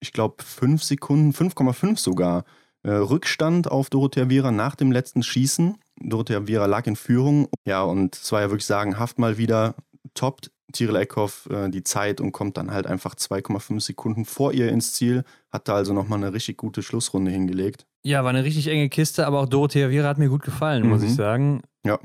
ich 0.00 0.12
glaube, 0.12 0.42
fünf 0.44 0.82
Sekunden, 0.84 1.32
5,5 1.32 1.98
sogar, 1.98 2.44
Rückstand 2.90 3.70
auf 3.70 3.90
Dorothea 3.90 4.28
Viera 4.28 4.50
nach 4.50 4.74
dem 4.76 4.92
letzten 4.92 5.22
Schießen. 5.22 5.76
Dorothea 6.00 6.46
Viera 6.46 6.66
lag 6.66 6.86
in 6.86 6.96
Führung. 6.96 7.48
Ja, 7.66 7.82
und 7.82 8.14
es 8.16 8.30
war 8.32 8.40
ja 8.42 8.50
wirklich 8.50 8.66
sagenhaft 8.66 9.18
mal 9.18 9.38
wieder, 9.38 9.74
toppt 10.14 10.50
Tyrell 10.72 10.96
Eckhoff 10.96 11.48
äh, 11.50 11.68
die 11.70 11.84
Zeit 11.84 12.20
und 12.20 12.32
kommt 12.32 12.56
dann 12.56 12.70
halt 12.72 12.86
einfach 12.86 13.14
2,5 13.14 13.80
Sekunden 13.80 14.24
vor 14.24 14.52
ihr 14.52 14.68
ins 14.70 14.92
Ziel. 14.94 15.24
Hatte 15.50 15.72
also 15.72 15.92
nochmal 15.94 16.18
eine 16.18 16.32
richtig 16.32 16.56
gute 16.56 16.82
Schlussrunde 16.82 17.30
hingelegt. 17.30 17.86
Ja, 18.02 18.22
war 18.24 18.30
eine 18.30 18.44
richtig 18.44 18.66
enge 18.68 18.88
Kiste, 18.88 19.26
aber 19.26 19.40
auch 19.40 19.48
Dorothea 19.48 19.90
Viera 19.90 20.08
hat 20.08 20.18
mir 20.18 20.28
gut 20.28 20.42
gefallen, 20.42 20.86
muss 20.88 21.00
Mhm. 21.02 21.06
ich 21.06 21.14
sagen. 21.14 21.62
Ja. 21.84 21.98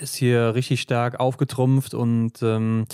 Ist 0.00 0.16
hier 0.16 0.54
richtig 0.54 0.80
stark 0.80 1.20
aufgetrumpft 1.20 1.94
und 1.94 2.32
ähm, 2.42 2.86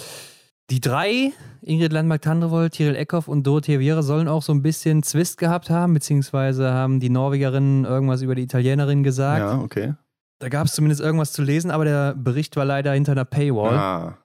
die 0.70 0.80
drei, 0.80 1.32
Ingrid 1.60 1.92
Landmark-Tandrevold, 1.92 2.72
Tyrell 2.72 2.96
Eckhoff 2.96 3.28
und 3.28 3.46
Dorothea 3.46 3.78
Viera, 3.78 4.02
sollen 4.02 4.28
auch 4.28 4.42
so 4.42 4.52
ein 4.52 4.62
bisschen 4.62 5.02
Zwist 5.02 5.38
gehabt 5.38 5.70
haben, 5.70 5.92
beziehungsweise 5.94 6.72
haben 6.72 7.00
die 7.00 7.10
Norwegerinnen 7.10 7.84
irgendwas 7.84 8.22
über 8.22 8.34
die 8.34 8.42
Italienerin 8.42 9.02
gesagt. 9.02 9.40
Ja, 9.40 9.58
okay. 9.60 9.94
Da 10.38 10.48
gab 10.48 10.66
es 10.66 10.72
zumindest 10.72 11.00
irgendwas 11.00 11.32
zu 11.32 11.42
lesen, 11.42 11.70
aber 11.70 11.84
der 11.84 12.14
Bericht 12.14 12.56
war 12.56 12.64
leider 12.64 12.92
hinter 12.92 13.12
einer 13.12 13.24
Paywall. 13.24 13.76
Ah, 13.76 14.18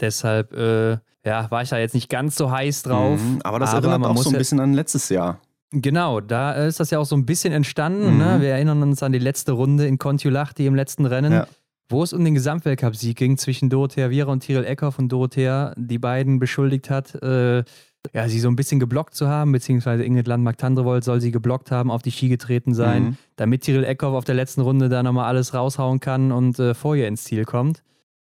Deshalb 0.00 0.52
äh, 0.52 0.98
ja, 1.24 1.48
war 1.50 1.62
ich 1.62 1.68
da 1.68 1.78
jetzt 1.78 1.94
nicht 1.94 2.08
ganz 2.08 2.36
so 2.36 2.50
heiß 2.50 2.82
drauf. 2.82 3.20
mhm. 3.20 3.40
Aber 3.44 3.58
das 3.58 3.70
Aber 3.70 3.86
erinnert 3.88 4.00
man 4.00 4.10
auch 4.16 4.22
so 4.22 4.30
ein 4.30 4.36
bisschen 4.38 4.58
an 4.60 4.72
letztes 4.74 5.08
Jahr. 5.08 5.38
Genau, 5.70 6.20
da 6.20 6.52
ist 6.52 6.80
das 6.80 6.90
ja 6.90 6.98
auch 6.98 7.06
so 7.06 7.16
ein 7.16 7.24
bisschen 7.24 7.52
entstanden. 7.52 8.12
Mhm. 8.14 8.18
Ne? 8.18 8.36
Wir 8.40 8.48
erinnern 8.50 8.82
uns 8.82 9.02
an 9.02 9.12
die 9.12 9.18
letzte 9.18 9.52
Runde 9.52 9.86
in 9.86 9.96
Kontiolahti 9.98 10.66
im 10.66 10.74
letzten 10.74 11.06
Rennen, 11.06 11.32
Ja. 11.32 11.46
Wo 11.88 12.02
es 12.02 12.12
um 12.12 12.24
den 12.24 12.34
Gesamtweltcup-Sieg 12.34 13.16
ging 13.16 13.36
zwischen 13.36 13.68
Dorothea 13.70 14.10
Viera 14.10 14.30
und 14.32 14.40
Tyrell 14.40 14.64
Eckhoff 14.64 14.98
und 14.98 15.10
Dorothea 15.10 15.74
die 15.76 15.98
beiden 15.98 16.38
beschuldigt 16.38 16.88
hat, 16.90 17.14
äh, 17.22 17.64
ja, 18.12 18.28
sie 18.28 18.40
so 18.40 18.48
ein 18.48 18.56
bisschen 18.56 18.80
geblockt 18.80 19.14
zu 19.14 19.28
haben, 19.28 19.52
beziehungsweise 19.52 20.02
Ingrid 20.02 20.26
Landmark-Tandrevold 20.26 21.04
soll 21.04 21.20
sie 21.20 21.30
geblockt 21.30 21.70
haben, 21.70 21.90
auf 21.90 22.02
die 22.02 22.10
Ski 22.10 22.28
getreten 22.28 22.74
sein, 22.74 23.02
Mhm. 23.04 23.16
damit 23.36 23.62
Tyrell 23.62 23.84
Eckhoff 23.84 24.14
auf 24.14 24.24
der 24.24 24.34
letzten 24.34 24.60
Runde 24.62 24.88
da 24.88 25.02
nochmal 25.02 25.26
alles 25.26 25.54
raushauen 25.54 26.00
kann 26.00 26.32
und 26.32 26.58
äh, 26.58 26.74
vor 26.74 26.96
ihr 26.96 27.06
ins 27.06 27.24
Ziel 27.24 27.44
kommt. 27.44 27.82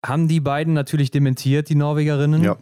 Haben 0.05 0.29
die 0.29 0.39
beiden 0.41 0.73
natürlich 0.75 1.11
dementiert, 1.11 1.69
die 1.69 1.75
Norwegerinnen. 1.75 2.45
Ja. 2.45 2.57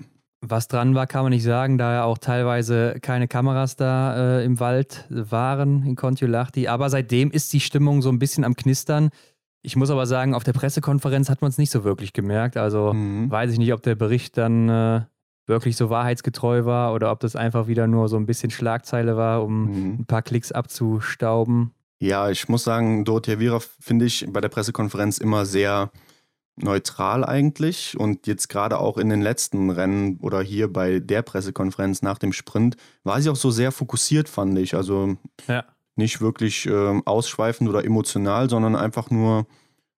Was 0.47 0.69
dran 0.69 0.95
war, 0.95 1.07
kann 1.07 1.23
man 1.25 1.31
nicht 1.33 1.43
sagen, 1.43 1.79
da 1.79 1.93
ja 1.93 2.05
auch 2.05 2.19
teilweise 2.19 2.97
keine 3.01 3.29
Kameras 3.29 3.77
da 3.77 4.39
äh, 4.41 4.45
im 4.45 4.61
Wald 4.61 5.05
waren 5.09 5.85
in 5.87 5.97
Kontiolahti. 5.97 6.69
Aber 6.69 6.91
seitdem 6.91 7.31
ist 7.31 7.53
die 7.53 7.61
Stimmung 7.61 8.03
so 8.03 8.11
ein 8.11 8.19
bisschen 8.19 8.45
am 8.45 8.55
Knistern. 8.55 9.09
Ich 9.67 9.77
muss 9.77 9.89
aber 9.91 10.05
sagen, 10.07 10.35
auf 10.35 10.45
der 10.45 10.53
Pressekonferenz 10.53 11.31
hat 11.31 11.41
man 11.41 11.49
es 11.49 11.57
nicht 11.59 11.71
so 11.71 11.85
wirklich 11.85 12.13
gemerkt. 12.13 12.57
Also 12.59 12.93
Mhm. 12.93 13.31
weiß 13.31 13.51
ich 13.51 13.59
nicht, 13.59 13.73
ob 13.73 13.83
der 13.83 13.95
Bericht 13.95 14.37
dann 14.37 14.69
äh, 14.69 15.01
wirklich 15.47 15.77
so 15.77 15.89
wahrheitsgetreu 15.89 16.67
war 16.67 16.93
oder 16.95 17.11
ob 17.11 17.21
das 17.21 17.35
einfach 17.35 17.67
wieder 17.67 17.87
nur 17.87 18.09
so 18.09 18.17
ein 18.17 18.27
bisschen 18.27 18.51
Schlagzeile 18.51 19.17
war, 19.17 19.43
um 19.43 19.65
Mhm. 19.65 19.97
ein 20.01 20.05
paar 20.07 20.21
Klicks 20.23 20.53
abzustauben. 20.53 21.73
Ja, 21.99 22.29
ich 22.29 22.49
muss 22.49 22.65
sagen, 22.65 23.05
Dorothea 23.07 23.39
Viera 23.41 23.59
finde 23.81 24.05
ich 24.05 24.27
bei 24.31 24.43
der 24.43 24.51
Pressekonferenz 24.51 25.17
immer 25.19 25.47
sehr 25.47 25.91
neutral 26.57 27.25
eigentlich. 27.25 27.99
Und 27.99 28.27
jetzt 28.27 28.49
gerade 28.49 28.79
auch 28.79 28.99
in 28.99 29.09
den 29.09 29.23
letzten 29.23 29.71
Rennen 29.71 30.19
oder 30.21 30.41
hier 30.43 30.73
bei 30.73 31.01
der 31.01 31.23
Pressekonferenz 31.23 32.03
nach 32.03 32.19
dem 32.19 32.33
Sprint 32.33 32.77
war 33.03 33.21
sie 33.21 33.31
auch 33.31 33.37
so 33.37 33.51
sehr 33.51 33.73
fokussiert, 33.73 34.29
fand 34.29 34.59
ich. 34.59 34.75
Also 34.75 35.17
Ja. 35.49 35.65
Nicht 35.97 36.21
wirklich 36.21 36.67
ähm, 36.67 37.03
ausschweifend 37.07 37.69
oder 37.69 37.85
emotional, 37.85 38.49
sondern 38.51 38.77
einfach 38.77 39.11
nur 39.11 39.47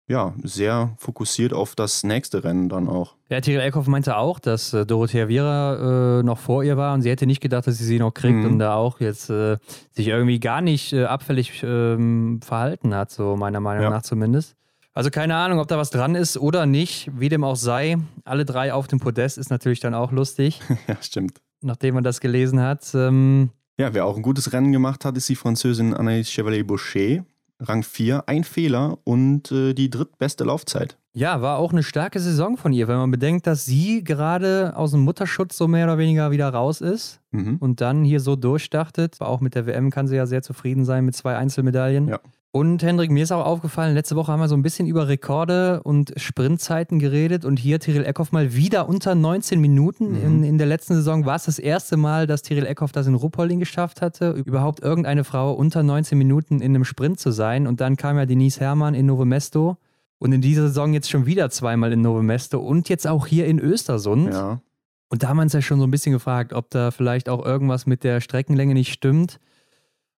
ja, 0.09 0.35
sehr 0.45 0.95
fokussiert 0.99 1.53
auf 1.53 1.75
das 1.75 2.05
nächste 2.05 2.45
Rennen 2.45 2.69
dann 2.69 2.89
auch. 2.89 3.17
Ja, 3.29 3.41
Tyrell 3.41 3.67
Eckhoff 3.67 3.89
meinte 3.89 4.17
auch, 4.17 4.39
dass 4.39 4.73
äh, 4.73 4.87
Dorothea 4.87 5.27
Viera 5.27 6.21
äh, 6.21 6.23
noch 6.23 6.39
vor 6.39 6.63
ihr 6.63 6.77
war 6.77 6.95
und 6.95 7.03
sie 7.03 7.11
hätte 7.11 7.27
nicht 7.27 7.41
gedacht, 7.41 7.67
dass 7.67 7.79
sie 7.79 7.85
sie 7.85 7.99
noch 7.99 8.13
kriegt 8.15 8.37
Mhm. 8.39 8.45
und 8.47 8.59
da 8.61 8.75
auch 8.77 9.01
jetzt 9.01 9.31
äh, 9.31 9.57
sich 9.91 10.07
irgendwie 10.07 10.39
gar 10.39 10.61
nicht 10.61 10.93
äh, 10.93 11.07
abfällig 11.07 11.61
ähm, 11.65 12.39
verhalten 12.41 12.95
hat, 12.95 13.11
so 13.11 13.35
meiner 13.37 13.59
Meinung 13.59 13.83
Ja. 13.83 13.91
nach 13.91 14.03
zumindest. 14.03 14.55
Also 14.95 15.11
keine 15.11 15.35
Ahnung, 15.35 15.59
ob 15.59 15.67
da 15.67 15.77
was 15.77 15.91
dran 15.91 16.15
ist 16.15 16.39
oder 16.39 16.67
nicht, 16.67 17.11
wie 17.19 17.29
dem 17.29 17.43
auch 17.43 17.57
sei. 17.57 17.97
Alle 18.25 18.45
drei 18.45 18.73
auf 18.73 18.87
dem 18.87 19.01
Podest 19.01 19.39
ist 19.39 19.51
natürlich 19.51 19.81
dann 19.81 19.93
auch 19.95 20.13
lustig, 20.13 20.61
ja, 20.87 20.97
stimmt. 21.03 21.41
nachdem 21.63 21.97
man 21.97 22.05
das 22.05 22.21
gelesen 22.21 22.61
hat. 22.63 22.95
Ähm, 22.95 23.51
Ja, 23.79 23.93
wer 23.93 24.07
auch 24.07 24.17
ein 24.17 24.23
gutes 24.23 24.53
Rennen 24.53 24.73
gemacht 24.73 25.05
hat, 25.05 25.17
ist 25.17 25.29
die 25.29 25.37
Französin 25.37 25.95
Anaïs 25.95 26.31
Chevalier-Boucher. 26.31 27.25
Rang 27.59 27.83
4, 27.83 28.25
ein 28.27 28.45
Fehler 28.45 28.99
und 29.05 29.51
äh, 29.51 29.73
die 29.73 29.89
drittbeste 29.89 30.45
Laufzeit. 30.45 30.99
ja, 31.15 31.41
war 31.41 31.57
auch 31.57 31.73
eine 31.73 31.83
starke 31.83 32.21
Saison 32.21 32.59
von 32.59 32.75
ihr, 32.75 32.87
wenn 32.87 32.99
man 32.99 33.11
bedenkt, 33.11 33.47
dass 33.47 33.65
sie 33.65 34.05
gerade 34.05 34.75
aus 34.77 34.91
dem 34.91 35.01
Mutterschutz 35.01 35.57
so 35.57 35.67
mehr 35.67 35.87
oder 35.87 35.97
weniger 35.97 36.31
wieder 36.31 36.51
raus 36.51 36.83
ist. 36.83 37.21
Mhm. 37.31 37.57
und 37.57 37.81
dann 37.81 38.05
hier 38.05 38.21
so 38.21 38.37
durchstartet. 38.37 39.21
Auch 39.21 39.41
mit 39.41 39.55
der 39.55 39.67
WM 39.67 39.91
kann 39.91 40.07
sie 40.07 40.17
ja 40.17 40.27
sehr 40.27 40.43
zufrieden 40.43 40.85
sein 40.85 41.05
mit 41.05 41.17
zwei 41.17 41.37
Einzelmedaillen. 41.37 42.09
Ja. 42.09 42.21
Und 42.53 42.83
Hendrik, 42.83 43.11
mir 43.11 43.23
ist 43.23 43.33
auch 43.33 43.45
aufgefallen, 43.45 43.95
letzte 43.95 44.17
Woche 44.17 44.33
haben 44.33 44.41
wir 44.41 44.49
so 44.49 44.57
ein 44.57 44.63
bisschen 44.63 44.87
über 44.87 45.09
Rekorde 45.09 45.83
und 45.83 46.15
Sprintzeiten 46.17 46.99
geredet 46.99 47.45
und 47.45 47.59
hier 47.59 47.81
Tyrell 47.81 48.07
Eckhoff 48.07 48.33
mal 48.33 48.55
wieder 48.55 48.89
unter 48.89 49.15
19 49.15 49.61
Minuten. 49.61 50.13
Mhm. 50.13 50.25
In, 50.25 50.45
in 50.45 50.59
der 50.59 50.67
letzten 50.67 50.95
Saison 50.95 51.27
war 51.27 51.37
es 51.37 51.45
das 51.45 51.59
erste 51.59 51.99
Mal, 51.99 52.27
dass 52.27 52.43
Tyrell 52.43 52.65
Eckhoff 52.65 52.93
das 52.93 53.07
in 53.07 53.15
Ruppolding 53.15 53.59
geschafft 53.59 54.01
hatte, 54.01 54.31
überhaupt 54.31 54.81
irgendeine 54.81 55.25
Frau 55.25 55.53
unter 55.53 55.83
19 55.83 56.17
Minuten 56.17 56.63
in 56.63 56.75
einem 56.75 56.87
Sprint 56.87 57.21
zu 57.21 57.31
sein. 57.31 57.67
Und 57.67 57.83
dann 57.83 57.97
kam 57.97 58.17
ja 58.17 58.25
Denise 58.25 58.61
Herrmann 58.61 58.95
in 58.95 59.05
Novo 59.05 59.27
Mesto 59.27 59.77
und 60.19 60.33
in 60.33 60.41
dieser 60.41 60.69
Saison 60.69 60.95
jetzt 60.95 61.11
schon 61.11 61.27
wieder 61.27 61.51
zweimal 61.51 61.93
in 61.93 62.01
Novo 62.01 62.23
Mesto 62.23 62.59
und 62.59 62.89
jetzt 62.89 63.07
auch 63.07 63.27
hier 63.27 63.47
in 63.47 63.59
Östersund. 63.59 64.33
Ja. 64.33 64.63
Und 65.09 65.23
da 65.23 65.29
haben 65.29 65.37
wir 65.37 65.43
uns 65.43 65.53
ja 65.53 65.63
schon 65.63 65.79
so 65.79 65.87
ein 65.87 65.91
bisschen 65.91 66.13
gefragt, 66.13 66.53
ob 66.53 66.71
da 66.71 66.91
vielleicht 66.91 67.29
auch 67.29 67.45
irgendwas 67.45 67.87
mit 67.87 68.03
der 68.03 68.21
Streckenlänge 68.21 68.75
nicht 68.75 68.93
stimmt. 68.93 69.41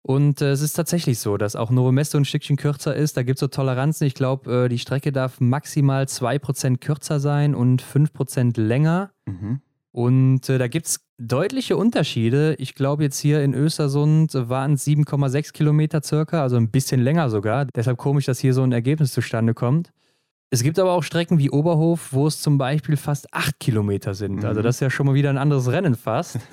Und 0.08 0.40
äh, 0.40 0.52
es 0.52 0.62
ist 0.62 0.72
tatsächlich 0.72 1.18
so, 1.18 1.36
dass 1.36 1.54
auch 1.54 1.70
Novo 1.70 1.92
Mesto 1.92 2.16
ein 2.16 2.24
Stückchen 2.24 2.56
kürzer 2.56 2.96
ist. 2.96 3.18
Da 3.18 3.22
gibt 3.22 3.36
es 3.36 3.40
so 3.40 3.46
Toleranzen. 3.46 4.06
Ich 4.06 4.14
glaube, 4.14 4.64
äh, 4.64 4.68
die 4.70 4.78
Strecke 4.78 5.12
darf 5.12 5.38
maximal 5.38 6.04
2% 6.04 6.78
kürzer 6.78 7.20
sein 7.20 7.54
und 7.54 7.82
5% 7.82 8.58
länger. 8.58 9.10
Mhm. 9.26 9.60
Und 9.92 10.48
äh, 10.48 10.56
da 10.56 10.66
gibt 10.66 10.86
es 10.86 11.00
deutliche 11.18 11.76
Unterschiede. 11.76 12.54
Ich 12.54 12.74
glaube, 12.74 13.02
jetzt 13.02 13.18
hier 13.18 13.42
in 13.42 13.52
Östersund 13.52 14.32
waren 14.32 14.72
es 14.72 14.86
7,6 14.86 15.52
Kilometer 15.52 16.02
circa, 16.02 16.40
also 16.40 16.56
ein 16.56 16.70
bisschen 16.70 17.02
länger 17.02 17.28
sogar. 17.28 17.66
Deshalb 17.66 17.98
komisch, 17.98 18.24
dass 18.24 18.38
hier 18.38 18.54
so 18.54 18.62
ein 18.62 18.72
Ergebnis 18.72 19.12
zustande 19.12 19.52
kommt. 19.52 19.92
Es 20.48 20.62
gibt 20.62 20.78
aber 20.78 20.92
auch 20.92 21.02
Strecken 21.02 21.38
wie 21.38 21.50
Oberhof, 21.50 22.14
wo 22.14 22.26
es 22.26 22.40
zum 22.40 22.56
Beispiel 22.56 22.96
fast 22.96 23.34
8 23.34 23.60
Kilometer 23.60 24.14
sind. 24.14 24.36
Mhm. 24.36 24.46
Also 24.46 24.62
das 24.62 24.76
ist 24.76 24.80
ja 24.80 24.88
schon 24.88 25.04
mal 25.04 25.14
wieder 25.14 25.28
ein 25.28 25.36
anderes 25.36 25.70
Rennen 25.70 25.96
fast. 25.96 26.38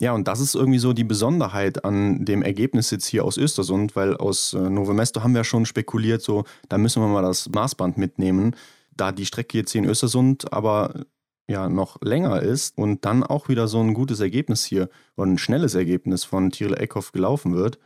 Ja, 0.00 0.14
und 0.14 0.26
das 0.26 0.40
ist 0.40 0.54
irgendwie 0.54 0.78
so 0.78 0.94
die 0.94 1.04
Besonderheit 1.04 1.84
an 1.84 2.24
dem 2.24 2.40
Ergebnis 2.40 2.90
jetzt 2.90 3.04
hier 3.04 3.22
aus 3.22 3.36
Östersund, 3.36 3.96
weil 3.96 4.16
aus 4.16 4.54
äh, 4.54 4.70
Novo 4.70 4.94
Mesto 4.94 5.22
haben 5.22 5.34
wir 5.34 5.44
schon 5.44 5.66
spekuliert, 5.66 6.22
so, 6.22 6.44
da 6.70 6.78
müssen 6.78 7.02
wir 7.02 7.08
mal 7.08 7.20
das 7.20 7.50
Maßband 7.50 7.98
mitnehmen, 7.98 8.56
da 8.96 9.12
die 9.12 9.26
Strecke 9.26 9.58
jetzt 9.58 9.72
hier 9.72 9.82
in 9.82 9.88
Östersund 9.88 10.54
aber 10.54 11.04
ja 11.50 11.68
noch 11.68 12.00
länger 12.00 12.40
ist 12.40 12.78
und 12.78 13.04
dann 13.04 13.22
auch 13.22 13.50
wieder 13.50 13.68
so 13.68 13.80
ein 13.80 13.92
gutes 13.92 14.20
Ergebnis 14.20 14.64
hier 14.64 14.88
oder 15.16 15.26
ein 15.26 15.38
schnelles 15.38 15.74
Ergebnis 15.74 16.24
von 16.24 16.50
Tyrell 16.50 16.80
Eckhoff 16.80 17.12
gelaufen 17.12 17.54
wird, 17.54 17.78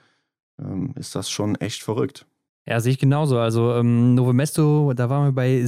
ähm, 0.60 0.94
ist 0.96 1.16
das 1.16 1.30
schon 1.30 1.56
echt 1.56 1.82
verrückt. 1.82 2.26
Ja, 2.66 2.80
sehe 2.80 2.92
ich 2.92 2.98
genauso. 2.98 3.38
Also 3.38 3.74
ähm, 3.74 4.14
Novo 4.14 4.32
Mesto, 4.32 4.92
da 4.94 5.10
waren 5.10 5.26
wir 5.26 5.32
bei 5.32 5.64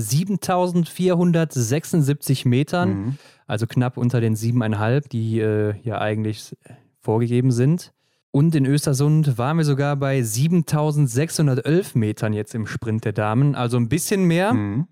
7476 1.14 2.44
Metern, 2.44 2.88
Mhm. 2.88 3.18
also 3.46 3.66
knapp 3.66 3.96
unter 3.96 4.20
den 4.20 4.36
siebeneinhalb, 4.36 5.08
die 5.10 5.40
äh, 5.40 5.74
ja 5.82 5.98
eigentlich 6.00 6.56
vorgegeben 7.00 7.50
sind. 7.50 7.92
Und 8.30 8.54
in 8.54 8.66
Östersund 8.66 9.38
waren 9.38 9.56
wir 9.58 9.64
sogar 9.64 9.96
bei 9.96 10.22
7611 10.22 11.94
Metern 11.94 12.32
jetzt 12.32 12.54
im 12.54 12.66
Sprint 12.66 13.04
der 13.04 13.12
Damen, 13.12 13.54
also 13.54 13.76
ein 13.76 13.88
bisschen 13.88 14.24
mehr. 14.24 14.52
Mhm. 14.52 14.86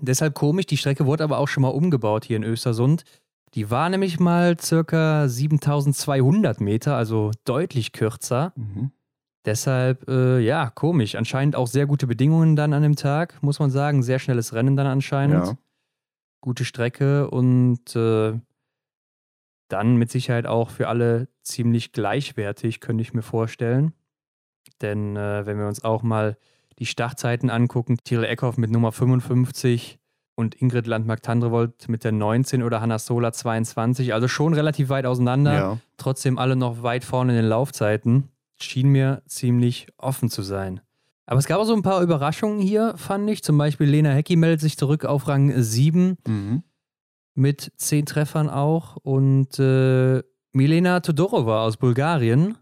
Deshalb 0.00 0.34
komisch, 0.34 0.66
die 0.66 0.76
Strecke 0.76 1.06
wurde 1.06 1.24
aber 1.24 1.38
auch 1.38 1.48
schon 1.48 1.62
mal 1.62 1.68
umgebaut 1.68 2.24
hier 2.24 2.36
in 2.36 2.44
Östersund. 2.44 3.04
Die 3.54 3.70
war 3.70 3.88
nämlich 3.88 4.18
mal 4.18 4.58
circa 4.60 5.28
7200 5.28 6.60
Meter, 6.60 6.96
also 6.96 7.30
deutlich 7.44 7.92
kürzer. 7.92 8.52
Mhm. 8.56 8.90
Deshalb, 9.44 10.08
äh, 10.08 10.38
ja, 10.40 10.70
komisch. 10.70 11.16
Anscheinend 11.16 11.54
auch 11.54 11.66
sehr 11.66 11.86
gute 11.86 12.06
Bedingungen 12.06 12.56
dann 12.56 12.72
an 12.72 12.82
dem 12.82 12.96
Tag, 12.96 13.42
muss 13.42 13.58
man 13.58 13.70
sagen. 13.70 14.02
Sehr 14.02 14.18
schnelles 14.18 14.54
Rennen 14.54 14.76
dann 14.76 14.86
anscheinend. 14.86 15.46
Ja. 15.46 15.58
Gute 16.40 16.64
Strecke 16.64 17.30
und 17.30 17.94
äh, 17.94 18.38
dann 19.68 19.96
mit 19.96 20.10
Sicherheit 20.10 20.46
auch 20.46 20.70
für 20.70 20.88
alle 20.88 21.28
ziemlich 21.42 21.92
gleichwertig, 21.92 22.80
könnte 22.80 23.02
ich 23.02 23.12
mir 23.12 23.22
vorstellen. 23.22 23.92
Denn 24.80 25.16
äh, 25.16 25.46
wenn 25.46 25.58
wir 25.58 25.66
uns 25.66 25.84
auch 25.84 26.02
mal 26.02 26.36
die 26.78 26.86
Startzeiten 26.86 27.50
angucken, 27.50 27.98
Tyrell 28.02 28.24
Eckhoff 28.24 28.56
mit 28.56 28.70
Nummer 28.70 28.92
55 28.92 29.98
und 30.34 30.60
Ingrid 30.60 30.86
Landmark-Tandrevold 30.86 31.88
mit 31.88 32.02
der 32.04 32.12
19 32.12 32.62
oder 32.62 32.80
Hanna 32.80 32.98
Sola 32.98 33.32
22, 33.32 34.12
also 34.12 34.26
schon 34.26 34.54
relativ 34.54 34.88
weit 34.88 35.06
auseinander. 35.06 35.54
Ja. 35.54 35.78
Trotzdem 35.96 36.38
alle 36.38 36.56
noch 36.56 36.82
weit 36.82 37.04
vorne 37.04 37.32
in 37.32 37.36
den 37.36 37.48
Laufzeiten. 37.48 38.30
Schien 38.60 38.88
mir 38.88 39.22
ziemlich 39.26 39.86
offen 39.98 40.28
zu 40.30 40.42
sein. 40.42 40.80
Aber 41.26 41.38
es 41.38 41.46
gab 41.46 41.58
auch 41.58 41.64
so 41.64 41.74
ein 41.74 41.82
paar 41.82 42.02
Überraschungen 42.02 42.60
hier, 42.60 42.94
fand 42.96 43.28
ich. 43.30 43.42
Zum 43.42 43.56
Beispiel 43.58 43.88
Lena 43.88 44.10
Hecki 44.10 44.36
meldet 44.36 44.60
sich 44.60 44.76
zurück 44.76 45.04
auf 45.04 45.26
Rang 45.28 45.52
7 45.60 46.16
Mhm. 46.28 46.62
mit 47.34 47.72
10 47.76 48.06
Treffern 48.06 48.48
auch. 48.50 48.96
Und 48.96 49.58
äh, 49.58 50.22
Milena 50.52 51.00
Todorova 51.00 51.64
aus 51.64 51.76
Bulgarien 51.78 52.56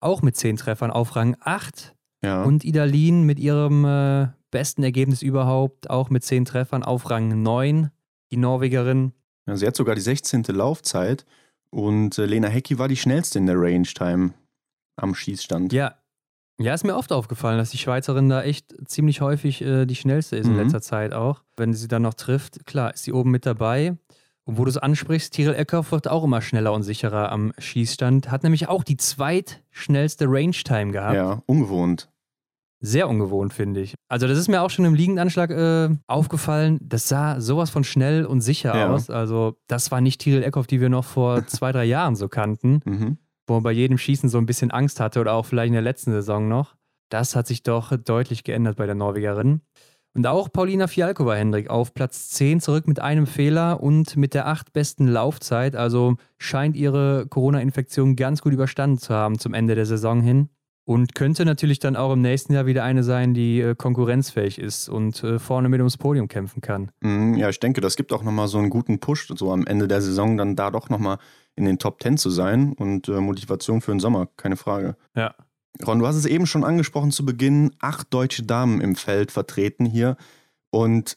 auch 0.00 0.22
mit 0.22 0.36
10 0.36 0.56
Treffern 0.56 0.90
auf 0.90 1.14
Rang 1.16 1.36
8. 1.40 1.94
Ja. 2.24 2.42
Und 2.44 2.64
Idalin 2.64 3.24
mit 3.24 3.38
ihrem 3.38 3.84
äh, 3.84 4.28
besten 4.50 4.82
Ergebnis 4.82 5.22
überhaupt 5.22 5.88
auch 5.90 6.10
mit 6.10 6.24
10 6.24 6.44
Treffern 6.46 6.82
auf 6.82 7.10
Rang 7.10 7.42
9. 7.42 7.90
Die 8.32 8.36
Norwegerin. 8.36 9.12
ja, 9.46 9.56
sie 9.56 9.66
hat 9.66 9.76
sogar 9.76 9.94
die 9.94 10.00
16. 10.00 10.44
Laufzeit 10.48 11.26
und 11.70 12.16
äh, 12.18 12.26
Lena 12.26 12.48
Hecki 12.48 12.78
war 12.78 12.88
die 12.88 12.96
schnellste 12.96 13.38
in 13.38 13.46
der 13.46 13.56
Range 13.60 13.82
Time 13.86 14.32
am 14.96 15.14
Schießstand. 15.14 15.72
Ja. 15.72 15.94
Ja, 16.58 16.74
ist 16.74 16.84
mir 16.84 16.94
oft 16.94 17.10
aufgefallen, 17.10 17.56
dass 17.56 17.70
die 17.70 17.78
Schweizerin 17.78 18.28
da 18.28 18.42
echt 18.42 18.74
ziemlich 18.86 19.22
häufig 19.22 19.62
äh, 19.62 19.86
die 19.86 19.96
schnellste 19.96 20.36
ist 20.36 20.46
in 20.46 20.52
Mhm. 20.52 20.58
letzter 20.60 20.82
Zeit 20.82 21.14
auch. 21.14 21.42
Wenn 21.56 21.72
sie 21.72 21.88
dann 21.88 22.02
noch 22.02 22.12
trifft, 22.14 22.66
klar, 22.66 22.92
ist 22.92 23.04
sie 23.04 23.12
oben 23.14 23.30
mit 23.30 23.46
dabei. 23.46 23.96
Und 24.44 24.58
wo 24.58 24.64
du 24.64 24.70
es 24.70 24.76
ansprichst, 24.76 25.32
Tyrell 25.32 25.54
Eckhoff 25.54 25.90
wird 25.92 26.08
auch 26.08 26.22
immer 26.24 26.42
schneller 26.42 26.72
und 26.74 26.82
sicherer 26.82 27.32
am 27.32 27.52
Schießstand. 27.56 28.30
Hat 28.30 28.42
nämlich 28.42 28.68
auch 28.68 28.84
die 28.84 28.98
zweitschnellste 28.98 30.26
Range-Time 30.28 30.92
gehabt. 30.92 31.14
Ja, 31.14 31.42
ungewohnt. 31.46 32.10
Sehr 32.82 33.08
ungewohnt, 33.08 33.52
finde 33.52 33.80
ich. 33.80 33.94
Also, 34.08 34.26
das 34.26 34.38
ist 34.38 34.48
mir 34.48 34.62
auch 34.62 34.70
schon 34.70 34.86
im 34.86 34.94
Liegendanschlag 34.94 35.50
äh, 35.50 35.90
aufgefallen. 36.06 36.78
Das 36.82 37.08
sah 37.08 37.40
sowas 37.40 37.68
von 37.70 37.84
schnell 37.84 38.24
und 38.24 38.40
sicher 38.40 38.74
Ja. 38.74 38.88
aus. 38.90 39.10
Also, 39.10 39.56
das 39.66 39.90
war 39.90 40.00
nicht 40.00 40.20
Tyrell 40.20 40.42
Eckhoff, 40.42 40.66
die 40.66 40.80
wir 40.80 40.88
noch 40.88 41.04
vor 41.04 41.42
zwei, 41.46 41.72
drei 41.72 41.84
Jahren 41.84 42.16
so 42.16 42.28
kannten 42.28 42.80
Mhm. 42.84 43.18
Wo 43.50 43.54
man 43.54 43.64
bei 43.64 43.72
jedem 43.72 43.98
Schießen 43.98 44.28
so 44.28 44.38
ein 44.38 44.46
bisschen 44.46 44.70
Angst 44.70 45.00
hatte 45.00 45.20
oder 45.20 45.34
auch 45.34 45.44
vielleicht 45.44 45.68
in 45.68 45.74
der 45.74 45.82
letzten 45.82 46.12
Saison 46.12 46.48
noch. 46.48 46.76
Das 47.10 47.34
hat 47.34 47.48
sich 47.48 47.64
doch 47.64 47.94
deutlich 47.96 48.44
geändert 48.44 48.76
bei 48.76 48.86
der 48.86 48.94
Norwegerin. 48.94 49.60
Und 50.14 50.26
auch 50.26 50.52
Paulina 50.52 50.86
Fialkova, 50.86 51.34
Hendrik, 51.34 51.68
auf 51.68 51.92
Platz 51.92 52.30
10 52.30 52.60
zurück 52.60 52.88
mit 52.88 53.00
einem 53.00 53.26
Fehler 53.26 53.80
und 53.82 54.16
mit 54.16 54.34
der 54.34 54.46
acht 54.46 54.72
besten 54.72 55.06
Laufzeit. 55.08 55.76
Also 55.76 56.16
scheint 56.38 56.76
ihre 56.76 57.26
Corona-Infektion 57.28 58.16
ganz 58.16 58.40
gut 58.40 58.52
überstanden 58.52 58.98
zu 58.98 59.14
haben 59.14 59.38
zum 59.38 59.52
Ende 59.52 59.74
der 59.74 59.86
Saison 59.86 60.20
hin. 60.20 60.48
Und 60.84 61.14
könnte 61.14 61.44
natürlich 61.44 61.78
dann 61.78 61.94
auch 61.94 62.12
im 62.12 62.22
nächsten 62.22 62.52
Jahr 62.52 62.66
wieder 62.66 62.82
eine 62.82 63.04
sein, 63.04 63.34
die 63.34 63.60
äh, 63.60 63.76
konkurrenzfähig 63.76 64.58
ist 64.58 64.88
und 64.88 65.22
äh, 65.22 65.38
vorne 65.38 65.68
mit 65.68 65.78
ums 65.78 65.96
Podium 65.96 66.26
kämpfen 66.26 66.60
kann. 66.62 66.90
Mhm, 67.00 67.34
Ja, 67.34 67.48
ich 67.48 67.60
denke, 67.60 67.80
das 67.80 67.94
gibt 67.94 68.12
auch 68.12 68.24
nochmal 68.24 68.48
so 68.48 68.58
einen 68.58 68.70
guten 68.70 68.98
Push, 68.98 69.28
so 69.36 69.52
am 69.52 69.66
Ende 69.66 69.86
der 69.86 70.02
Saison 70.02 70.36
dann 70.36 70.56
da 70.56 70.72
doch 70.72 70.88
nochmal 70.88 71.18
in 71.60 71.66
den 71.66 71.78
Top 71.78 72.02
10 72.02 72.16
zu 72.16 72.30
sein 72.30 72.72
und 72.72 73.08
äh, 73.08 73.20
Motivation 73.20 73.80
für 73.80 73.92
den 73.92 74.00
Sommer, 74.00 74.28
keine 74.36 74.56
Frage. 74.56 74.96
Ja. 75.14 75.34
Ron, 75.86 76.00
du 76.00 76.06
hast 76.06 76.16
es 76.16 76.26
eben 76.26 76.46
schon 76.46 76.64
angesprochen 76.64 77.12
zu 77.12 77.24
Beginn, 77.24 77.72
acht 77.78 78.12
deutsche 78.12 78.42
Damen 78.42 78.80
im 78.80 78.96
Feld 78.96 79.30
vertreten 79.30 79.86
hier 79.86 80.16
und 80.70 81.16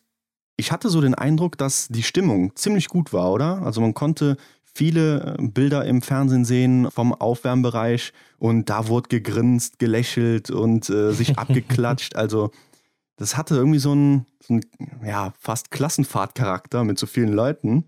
ich 0.56 0.72
hatte 0.72 0.90
so 0.90 1.02
den 1.02 1.16
Eindruck, 1.16 1.58
dass 1.58 1.88
die 1.88 2.04
Stimmung 2.04 2.56
ziemlich 2.56 2.88
gut 2.88 3.12
war, 3.12 3.32
oder? 3.32 3.64
Also 3.64 3.82
man 3.82 3.94
konnte 3.94 4.38
viele 4.74 5.38
äh, 5.40 5.48
Bilder 5.48 5.86
im 5.86 6.02
Fernsehen 6.02 6.46
sehen 6.46 6.92
vom 6.92 7.14
Aufwärmbereich 7.14 8.14
und 8.38 8.70
da 8.70 8.88
wurde 8.88 9.10
gegrinst, 9.10 9.80
gelächelt 9.80 10.52
und 10.52 10.90
äh, 10.90 11.12
sich 11.14 11.38
abgeklatscht. 11.38 12.16
Also 12.16 12.52
das 13.16 13.38
hatte 13.38 13.56
irgendwie 13.56 13.80
so 13.80 13.92
einen, 13.92 14.26
so 14.40 14.54
einen 14.54 14.64
ja, 15.06 15.34
fast 15.40 15.72
Klassenfahrtcharakter 15.72 16.84
mit 16.84 17.00
so 17.00 17.06
vielen 17.06 17.32
Leuten, 17.32 17.86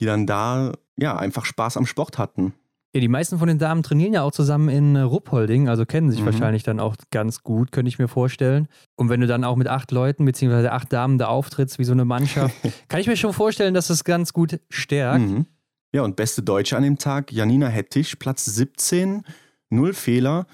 die 0.00 0.06
dann 0.06 0.26
da 0.26 0.72
ja 0.96 1.16
einfach 1.16 1.44
Spaß 1.44 1.76
am 1.76 1.86
Sport 1.86 2.18
hatten. 2.18 2.54
Ja, 2.94 3.00
die 3.00 3.08
meisten 3.08 3.38
von 3.38 3.48
den 3.48 3.58
Damen 3.58 3.82
trainieren 3.82 4.14
ja 4.14 4.22
auch 4.22 4.32
zusammen 4.32 4.70
in 4.70 4.96
äh, 4.96 5.00
Ruppolding, 5.00 5.68
also 5.68 5.84
kennen 5.84 6.10
sich 6.10 6.22
Mhm. 6.22 6.26
wahrscheinlich 6.26 6.62
dann 6.62 6.80
auch 6.80 6.96
ganz 7.10 7.42
gut, 7.42 7.70
könnte 7.70 7.88
ich 7.90 7.98
mir 7.98 8.08
vorstellen. 8.08 8.68
Und 8.94 9.10
wenn 9.10 9.20
du 9.20 9.26
dann 9.26 9.44
auch 9.44 9.56
mit 9.56 9.68
acht 9.68 9.90
Leuten 9.92 10.24
beziehungsweise 10.24 10.72
acht 10.72 10.90
Damen 10.92 11.18
da 11.18 11.26
auftrittst 11.26 11.78
wie 11.78 11.84
so 11.84 11.92
eine 11.92 12.06
Mannschaft, 12.06 12.54
kann 12.88 13.00
ich 13.00 13.06
mir 13.06 13.16
schon 13.18 13.34
vorstellen, 13.34 13.74
dass 13.74 13.88
das 13.88 14.04
ganz 14.04 14.32
gut 14.32 14.60
stärkt. 14.70 15.20
Mhm. 15.26 15.46
Ja, 15.92 16.02
und 16.02 16.16
beste 16.16 16.42
Deutsche 16.42 16.76
an 16.76 16.82
dem 16.84 16.96
Tag, 16.96 17.32
Janina 17.32 17.68
Hettich, 17.68 18.18
Platz 18.18 18.44
17, 18.46 19.24
null 19.68 19.92
Fehler 19.92 20.46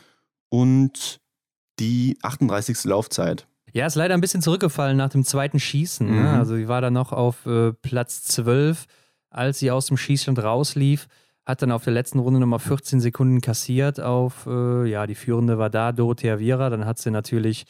und 0.49 1.21
die 1.79 2.19
38. 2.23 2.85
Laufzeit. 2.85 3.47
Ja, 3.73 3.87
ist 3.87 3.95
leider 3.95 4.15
ein 4.15 4.21
bisschen 4.21 4.43
zurückgefallen 4.43 4.97
nach 4.97 5.09
dem 5.11 5.25
zweiten 5.25 5.59
Schießen. 5.59 6.07
Mhm. 6.09 6.23
Ne? 6.23 6.31
Also 6.33 6.57
sie 6.57 6.69
war 6.69 6.81
dann 6.81 6.93
noch 6.93 7.13
auf 7.13 7.47
äh, 7.47 7.73
Platz 7.73 8.23
12, 8.25 8.87
als 9.33 9.59
sie 9.59 9.71
aus 9.71 9.87
dem 9.87 9.97
Schießstand 9.97 10.43
rauslief. 10.43 11.09
Hat 11.45 11.61
dann 11.61 11.73
auf 11.73 11.85
der 11.85 11.93
letzten 11.93 12.21
Runde 12.21 12.39
nochmal 12.39 12.61
14 12.61 13.01
Sekunden 13.01 13.41
kassiert 13.41 14.01
auf, 14.01 14.47
äh, 14.47 14.89
ja, 14.89 15.07
die 15.07 15.17
Führende 15.17 15.59
war 15.59 15.71
da, 15.71 15.91
Dorothea 15.91 16.39
Viera. 16.39 16.71
Dann 16.71 16.87
hat 16.87 16.99
sie 16.99 17.11
natürlich 17.11 17.65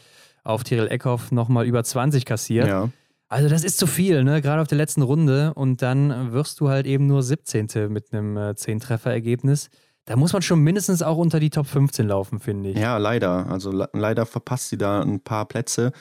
auf 0.45 0.65
Tyrell 0.65 0.89
Eckhoff 0.89 1.33
nochmal 1.33 1.65
über 1.67 1.83
20 1.83 2.27
kassiert. 2.27 2.69
Ja. 2.69 2.91
Also 3.29 3.49
das 3.49 3.65
ist 3.65 3.79
zu 3.79 3.87
viel, 3.87 4.25
ne? 4.25 4.43
Gerade 4.43 4.61
auf 4.61 4.69
der 4.69 4.77
letzten 4.77 5.01
Runde. 5.01 5.55
Und 5.55 5.81
dann 5.81 6.33
wirst 6.33 6.61
du 6.61 6.69
halt 6.69 6.87
eben 6.87 7.07
nur 7.07 7.23
17. 7.23 7.89
mit 7.89 8.13
einem 8.13 8.37
äh, 8.37 8.51
10-Treffer-Ergebnis. 8.51 9.71
Da 10.05 10.17
muss 10.17 10.35
man 10.35 10.43
schon 10.43 10.61
mindestens 10.61 11.01
auch 11.01 11.17
unter 11.17 11.41
die 11.41 11.49
Top 11.49 11.67
15 11.67 12.09
laufen, 12.09 12.41
finde 12.41 12.71
ich. 12.71 12.79
Ja, 12.79 12.99
leider. 12.99 13.47
Also 13.47 13.71
le 13.71 13.89
leider 13.93 14.27
verpasst 14.27 14.69
sie 14.69 14.77
da 14.77 15.01
ein 15.01 15.21
paar 15.21 15.47
Plätze. 15.47 15.93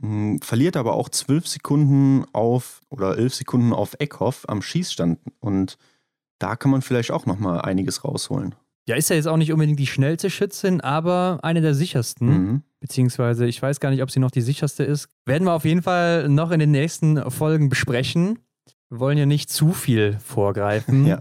Hm, 0.00 0.40
Verliert 0.40 0.76
aber 0.76 0.94
auch 0.94 1.08
12 1.08 1.46
Sekunden 1.46 2.24
auf 2.32 2.80
oder 2.88 3.18
11 3.18 3.34
Sekunden 3.34 3.72
auf 3.72 3.94
Eckhoff 3.98 4.44
am 4.48 4.62
Schießstand. 4.62 5.18
Und 5.40 5.76
da 6.38 6.56
kann 6.56 6.70
man 6.70 6.82
vielleicht 6.82 7.10
auch 7.10 7.26
nochmal 7.26 7.60
einiges 7.60 8.04
rausholen. 8.04 8.54
Ja, 8.88 8.96
ist 8.96 9.10
ja 9.10 9.16
jetzt 9.16 9.28
auch 9.28 9.36
nicht 9.36 9.52
unbedingt 9.52 9.78
die 9.78 9.86
schnellste 9.86 10.28
Schützin, 10.28 10.80
aber 10.80 11.38
eine 11.42 11.60
der 11.60 11.74
sichersten. 11.74 12.26
Mhm. 12.28 12.62
Beziehungsweise, 12.80 13.46
ich 13.46 13.62
weiß 13.62 13.78
gar 13.78 13.90
nicht, 13.90 14.02
ob 14.02 14.10
sie 14.10 14.18
noch 14.18 14.32
die 14.32 14.40
sicherste 14.40 14.82
ist. 14.82 15.08
Werden 15.24 15.44
wir 15.46 15.52
auf 15.52 15.64
jeden 15.64 15.82
Fall 15.82 16.28
noch 16.28 16.50
in 16.50 16.58
den 16.58 16.72
nächsten 16.72 17.30
Folgen 17.30 17.68
besprechen. 17.68 18.40
Wir 18.90 18.98
wollen 18.98 19.18
ja 19.18 19.26
nicht 19.26 19.50
zu 19.50 19.72
viel 19.72 20.18
vorgreifen. 20.24 21.06
Ja. 21.06 21.20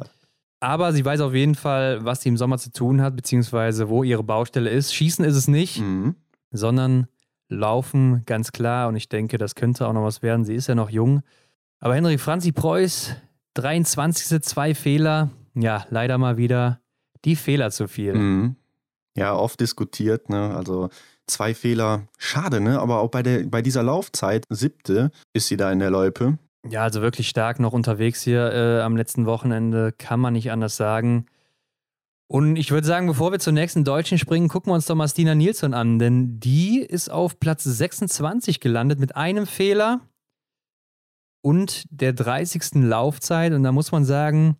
Aber 0.63 0.93
sie 0.93 1.03
weiß 1.03 1.21
auf 1.21 1.34
jeden 1.34 1.55
Fall, 1.55 2.05
was 2.05 2.21
sie 2.21 2.29
im 2.29 2.38
Sommer 2.38 2.60
zu 2.60 2.71
tun 2.71 3.01
hat, 3.01 3.15
beziehungsweise 3.15 3.89
wo 3.89 4.03
ihre 4.03 4.21
Baustelle 4.23 4.69
ist. 4.69 4.93
Schießen 4.93 5.25
ist 5.25 5.36
es 5.36 5.47
nicht, 5.47 5.79
Mhm. 5.81 6.15
sondern 6.51 7.07
Laufen, 7.51 8.23
ganz 8.25 8.51
klar. 8.51 8.87
Und 8.87 8.95
ich 8.95 9.09
denke, 9.09 9.37
das 9.37 9.55
könnte 9.55 9.87
auch 9.87 9.93
noch 9.93 10.03
was 10.03 10.21
werden. 10.21 10.45
Sie 10.45 10.55
ist 10.55 10.67
ja 10.67 10.75
noch 10.75 10.89
jung. 10.89 11.21
Aber 11.79 11.95
Henrik 11.95 12.19
Franzi 12.19 12.51
Preuß, 12.51 13.15
23. 13.55 14.41
zwei 14.41 14.73
Fehler. 14.73 15.29
Ja, 15.53 15.85
leider 15.89 16.17
mal 16.17 16.37
wieder 16.37 16.79
die 17.25 17.35
Fehler 17.35 17.71
zu 17.71 17.87
viel. 17.87 18.13
Mhm. 18.13 18.55
Ja, 19.17 19.35
oft 19.35 19.59
diskutiert, 19.59 20.29
ne? 20.29 20.55
Also 20.55 20.89
zwei 21.27 21.53
Fehler, 21.53 22.07
schade, 22.17 22.61
ne? 22.61 22.79
Aber 22.79 22.99
auch 22.99 23.09
bei, 23.09 23.21
der, 23.21 23.43
bei 23.45 23.61
dieser 23.61 23.83
Laufzeit, 23.83 24.45
siebte, 24.49 25.11
ist 25.33 25.47
sie 25.47 25.57
da 25.57 25.71
in 25.71 25.79
der 25.79 25.89
Loipe. 25.89 26.37
Ja, 26.69 26.83
also 26.83 27.01
wirklich 27.01 27.27
stark 27.27 27.59
noch 27.59 27.73
unterwegs 27.73 28.21
hier 28.21 28.53
äh, 28.53 28.81
am 28.81 28.95
letzten 28.95 29.25
Wochenende, 29.25 29.91
kann 29.97 30.19
man 30.19 30.33
nicht 30.33 30.51
anders 30.51 30.77
sagen. 30.77 31.25
Und 32.31 32.55
ich 32.55 32.71
würde 32.71 32.87
sagen, 32.87 33.07
bevor 33.07 33.33
wir 33.33 33.39
zur 33.39 33.51
nächsten 33.51 33.83
Deutschen 33.83 34.17
springen, 34.17 34.47
gucken 34.47 34.71
wir 34.71 34.75
uns 34.75 34.85
doch 34.85 34.95
mal 34.95 35.09
Stina 35.09 35.35
Nilsson 35.35 35.73
an, 35.73 35.99
denn 35.99 36.39
die 36.39 36.79
ist 36.79 37.11
auf 37.11 37.41
Platz 37.41 37.65
26 37.65 38.61
gelandet 38.61 39.01
mit 39.01 39.17
einem 39.17 39.45
Fehler 39.45 39.99
und 41.41 41.83
der 41.89 42.13
30. 42.13 42.75
Laufzeit. 42.75 43.51
Und 43.51 43.63
da 43.63 43.73
muss 43.73 43.91
man 43.91 44.05
sagen, 44.05 44.55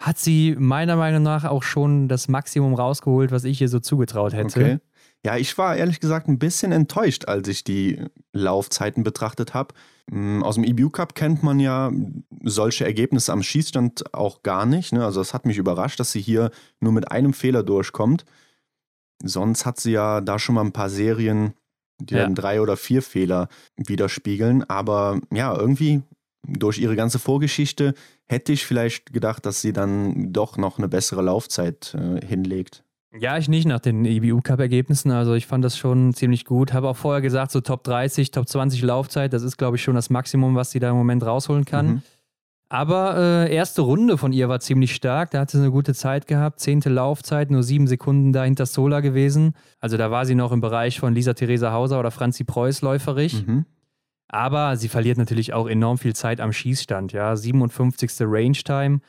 hat 0.00 0.18
sie 0.18 0.56
meiner 0.58 0.96
Meinung 0.96 1.22
nach 1.22 1.44
auch 1.44 1.62
schon 1.62 2.08
das 2.08 2.26
Maximum 2.26 2.74
rausgeholt, 2.74 3.30
was 3.30 3.44
ich 3.44 3.60
ihr 3.60 3.68
so 3.68 3.78
zugetraut 3.78 4.32
hätte. 4.32 4.60
Okay. 4.60 4.78
Ja, 5.24 5.36
ich 5.36 5.56
war 5.56 5.76
ehrlich 5.76 6.00
gesagt 6.00 6.26
ein 6.26 6.40
bisschen 6.40 6.72
enttäuscht, 6.72 7.26
als 7.26 7.46
ich 7.46 7.62
die 7.62 8.04
Laufzeiten 8.32 9.04
betrachtet 9.04 9.54
habe. 9.54 9.72
Mm, 10.10 10.42
aus 10.42 10.56
dem 10.56 10.64
EBU 10.64 10.90
Cup 10.90 11.14
kennt 11.14 11.44
man 11.44 11.60
ja 11.60 11.92
solche 12.42 12.84
Ergebnisse 12.84 13.32
am 13.32 13.42
Schießstand 13.42 14.14
auch 14.14 14.42
gar 14.42 14.66
nicht. 14.66 14.92
Ne? 14.92 15.04
Also 15.04 15.20
das 15.20 15.34
hat 15.34 15.46
mich 15.46 15.58
überrascht, 15.58 16.00
dass 16.00 16.12
sie 16.12 16.20
hier 16.20 16.50
nur 16.80 16.92
mit 16.92 17.10
einem 17.10 17.32
Fehler 17.32 17.62
durchkommt. 17.62 18.24
Sonst 19.22 19.66
hat 19.66 19.78
sie 19.78 19.92
ja 19.92 20.20
da 20.20 20.38
schon 20.38 20.54
mal 20.54 20.62
ein 20.62 20.72
paar 20.72 20.90
Serien, 20.90 21.54
die 22.00 22.14
ja. 22.14 22.22
dann 22.22 22.34
drei 22.34 22.60
oder 22.60 22.76
vier 22.76 23.02
Fehler 23.02 23.48
widerspiegeln. 23.76 24.68
Aber 24.68 25.20
ja, 25.32 25.56
irgendwie 25.56 26.02
durch 26.46 26.78
ihre 26.78 26.96
ganze 26.96 27.18
Vorgeschichte 27.18 27.94
hätte 28.26 28.52
ich 28.52 28.66
vielleicht 28.66 29.12
gedacht, 29.12 29.46
dass 29.46 29.60
sie 29.60 29.72
dann 29.72 30.32
doch 30.32 30.56
noch 30.56 30.78
eine 30.78 30.88
bessere 30.88 31.22
Laufzeit 31.22 31.94
äh, 31.94 32.24
hinlegt. 32.26 32.84
Ja, 33.14 33.36
ich 33.36 33.48
nicht 33.48 33.66
nach 33.66 33.80
den 33.80 34.06
EBU-Cup-Ergebnissen. 34.06 35.10
Also 35.10 35.34
ich 35.34 35.46
fand 35.46 35.62
das 35.64 35.76
schon 35.76 36.14
ziemlich 36.14 36.46
gut. 36.46 36.72
Habe 36.72 36.88
auch 36.88 36.96
vorher 36.96 37.20
gesagt, 37.20 37.52
so 37.52 37.60
Top 37.60 37.84
30, 37.84 38.30
Top 38.30 38.48
20 38.48 38.82
Laufzeit, 38.82 39.34
das 39.34 39.42
ist, 39.42 39.58
glaube 39.58 39.76
ich, 39.76 39.82
schon 39.82 39.94
das 39.94 40.08
Maximum, 40.08 40.54
was 40.54 40.70
sie 40.70 40.80
da 40.80 40.90
im 40.90 40.96
Moment 40.96 41.24
rausholen 41.24 41.66
kann. 41.66 41.86
Mhm. 41.86 42.02
Aber 42.72 43.18
äh, 43.18 43.54
erste 43.54 43.82
Runde 43.82 44.16
von 44.16 44.32
ihr 44.32 44.48
war 44.48 44.58
ziemlich 44.58 44.94
stark. 44.94 45.30
Da 45.32 45.40
hat 45.40 45.50
sie 45.50 45.58
eine 45.58 45.70
gute 45.70 45.92
Zeit 45.92 46.26
gehabt. 46.26 46.58
Zehnte 46.58 46.88
Laufzeit, 46.88 47.50
nur 47.50 47.62
sieben 47.62 47.86
Sekunden 47.86 48.32
dahinter 48.32 48.64
Sola 48.64 49.00
gewesen. 49.00 49.52
Also 49.78 49.98
da 49.98 50.10
war 50.10 50.24
sie 50.24 50.34
noch 50.34 50.52
im 50.52 50.62
Bereich 50.62 50.98
von 50.98 51.14
Lisa 51.14 51.34
Theresa 51.34 51.72
Hauser 51.72 52.00
oder 52.00 52.10
Franzi 52.10 52.44
Preuß 52.44 52.80
läuferig. 52.80 53.46
Mhm. 53.46 53.66
Aber 54.28 54.78
sie 54.78 54.88
verliert 54.88 55.18
natürlich 55.18 55.52
auch 55.52 55.68
enorm 55.68 55.98
viel 55.98 56.16
Zeit 56.16 56.40
am 56.40 56.50
Schießstand. 56.50 57.12
Ja, 57.12 57.36
57. 57.36 58.10
Range 58.20 58.52
Time 58.52 59.00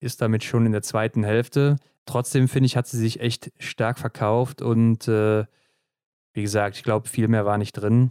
ist 0.00 0.20
damit 0.20 0.44
schon 0.44 0.66
in 0.66 0.72
der 0.72 0.82
zweiten 0.82 1.24
Hälfte. 1.24 1.76
Trotzdem 2.04 2.46
finde 2.46 2.66
ich, 2.66 2.76
hat 2.76 2.88
sie 2.88 2.98
sich 2.98 3.20
echt 3.20 3.50
stark 3.58 3.98
verkauft 3.98 4.60
und 4.60 5.08
äh, 5.08 5.46
wie 6.34 6.42
gesagt, 6.42 6.76
ich 6.76 6.82
glaube, 6.82 7.08
viel 7.08 7.28
mehr 7.28 7.46
war 7.46 7.56
nicht 7.56 7.72
drin. 7.72 8.10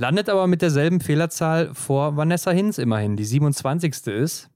Landet 0.00 0.30
aber 0.30 0.46
mit 0.46 0.62
derselben 0.62 1.00
Fehlerzahl 1.00 1.74
vor 1.74 2.16
Vanessa 2.16 2.50
Hinz 2.52 2.78
immerhin, 2.78 3.16
die 3.16 3.24
27. 3.26 4.06
ist. 4.06 4.48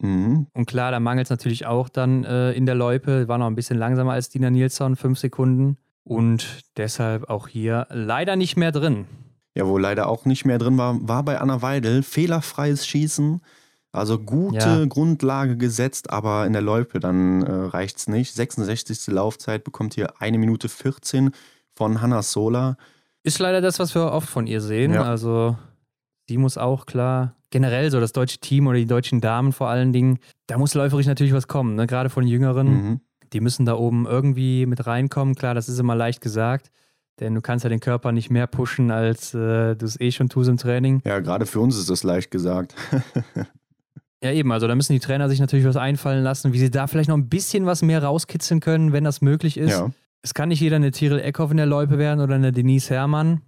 Mhm. 0.00 0.46
Und 0.54 0.66
klar, 0.66 0.92
da 0.92 1.00
mangelt 1.00 1.26
es 1.26 1.30
natürlich 1.30 1.66
auch 1.66 1.88
dann 1.88 2.22
äh, 2.22 2.52
in 2.52 2.64
der 2.64 2.76
Loipe. 2.76 3.26
War 3.26 3.38
noch 3.38 3.48
ein 3.48 3.56
bisschen 3.56 3.76
langsamer 3.76 4.12
als 4.12 4.28
Dina 4.28 4.50
Nilsson, 4.50 4.94
fünf 4.94 5.18
Sekunden. 5.18 5.78
Und 6.04 6.60
deshalb 6.76 7.28
auch 7.28 7.48
hier 7.48 7.88
leider 7.90 8.36
nicht 8.36 8.56
mehr 8.56 8.70
drin. 8.70 9.06
Ja, 9.56 9.66
wo 9.66 9.78
leider 9.78 10.06
auch 10.06 10.26
nicht 10.26 10.44
mehr 10.44 10.58
drin 10.58 10.78
war, 10.78 10.96
war 11.08 11.24
bei 11.24 11.40
Anna 11.40 11.60
Weidel 11.60 12.04
fehlerfreies 12.04 12.86
Schießen. 12.86 13.40
Also 13.90 14.20
gute 14.20 14.58
ja. 14.58 14.84
Grundlage 14.84 15.56
gesetzt, 15.56 16.10
aber 16.10 16.46
in 16.46 16.52
der 16.52 16.62
Loipe 16.62 17.00
dann 17.00 17.42
äh, 17.42 17.52
reicht 17.52 17.98
es 17.98 18.06
nicht. 18.06 18.32
66. 18.32 19.08
Laufzeit 19.08 19.64
bekommt 19.64 19.94
hier 19.94 20.20
eine 20.20 20.38
Minute 20.38 20.68
14 20.68 21.32
von 21.72 22.00
Hanna 22.00 22.22
Sola. 22.22 22.76
Ist 23.24 23.38
leider 23.38 23.60
das, 23.60 23.78
was 23.78 23.94
wir 23.94 24.12
oft 24.12 24.28
von 24.28 24.46
ihr 24.46 24.60
sehen. 24.60 24.92
Ja. 24.92 25.02
Also 25.02 25.56
sie 26.28 26.36
muss 26.36 26.58
auch 26.58 26.86
klar, 26.86 27.34
generell 27.50 27.90
so 27.90 27.98
das 27.98 28.12
deutsche 28.12 28.38
Team 28.38 28.66
oder 28.66 28.78
die 28.78 28.86
deutschen 28.86 29.20
Damen 29.20 29.52
vor 29.52 29.68
allen 29.68 29.92
Dingen, 29.92 30.18
da 30.46 30.58
muss 30.58 30.74
läuferisch 30.74 31.06
natürlich 31.06 31.32
was 31.32 31.48
kommen, 31.48 31.74
ne? 31.74 31.86
gerade 31.86 32.10
von 32.10 32.22
den 32.22 32.30
Jüngeren. 32.30 32.68
Mhm. 32.68 33.00
Die 33.32 33.40
müssen 33.40 33.64
da 33.64 33.74
oben 33.74 34.06
irgendwie 34.06 34.66
mit 34.66 34.86
reinkommen. 34.86 35.34
Klar, 35.34 35.54
das 35.54 35.68
ist 35.68 35.78
immer 35.78 35.96
leicht 35.96 36.20
gesagt. 36.20 36.70
Denn 37.20 37.34
du 37.34 37.40
kannst 37.40 37.64
ja 37.64 37.70
den 37.70 37.80
Körper 37.80 38.12
nicht 38.12 38.30
mehr 38.30 38.46
pushen, 38.46 38.90
als 38.90 39.34
äh, 39.34 39.76
du 39.76 39.84
es 39.84 39.98
eh 40.00 40.10
schon 40.10 40.28
tust 40.28 40.48
im 40.48 40.56
Training. 40.56 41.00
Ja, 41.04 41.20
gerade 41.20 41.46
für 41.46 41.60
uns 41.60 41.78
ist 41.78 41.88
das 41.88 42.02
leicht 42.02 42.30
gesagt. 42.30 42.74
ja, 44.22 44.32
eben. 44.32 44.50
Also 44.50 44.66
da 44.66 44.74
müssen 44.74 44.92
die 44.92 45.00
Trainer 45.00 45.28
sich 45.28 45.38
natürlich 45.38 45.64
was 45.64 45.76
einfallen 45.76 46.24
lassen, 46.24 46.52
wie 46.52 46.58
sie 46.58 46.70
da 46.70 46.88
vielleicht 46.88 47.08
noch 47.08 47.16
ein 47.16 47.28
bisschen 47.28 47.66
was 47.66 47.82
mehr 47.82 48.02
rauskitzeln 48.02 48.60
können, 48.60 48.92
wenn 48.92 49.04
das 49.04 49.20
möglich 49.20 49.56
ist. 49.56 49.70
Ja. 49.70 49.90
Es 50.24 50.32
kann 50.32 50.48
nicht 50.48 50.60
jeder 50.60 50.76
eine 50.76 50.90
Tyrell 50.90 51.20
Eckhoff 51.20 51.50
in 51.50 51.58
der 51.58 51.66
Loipe 51.66 51.98
werden 51.98 52.20
oder 52.20 52.34
eine 52.34 52.50
Denise 52.50 52.88
Herrmann. 52.88 53.42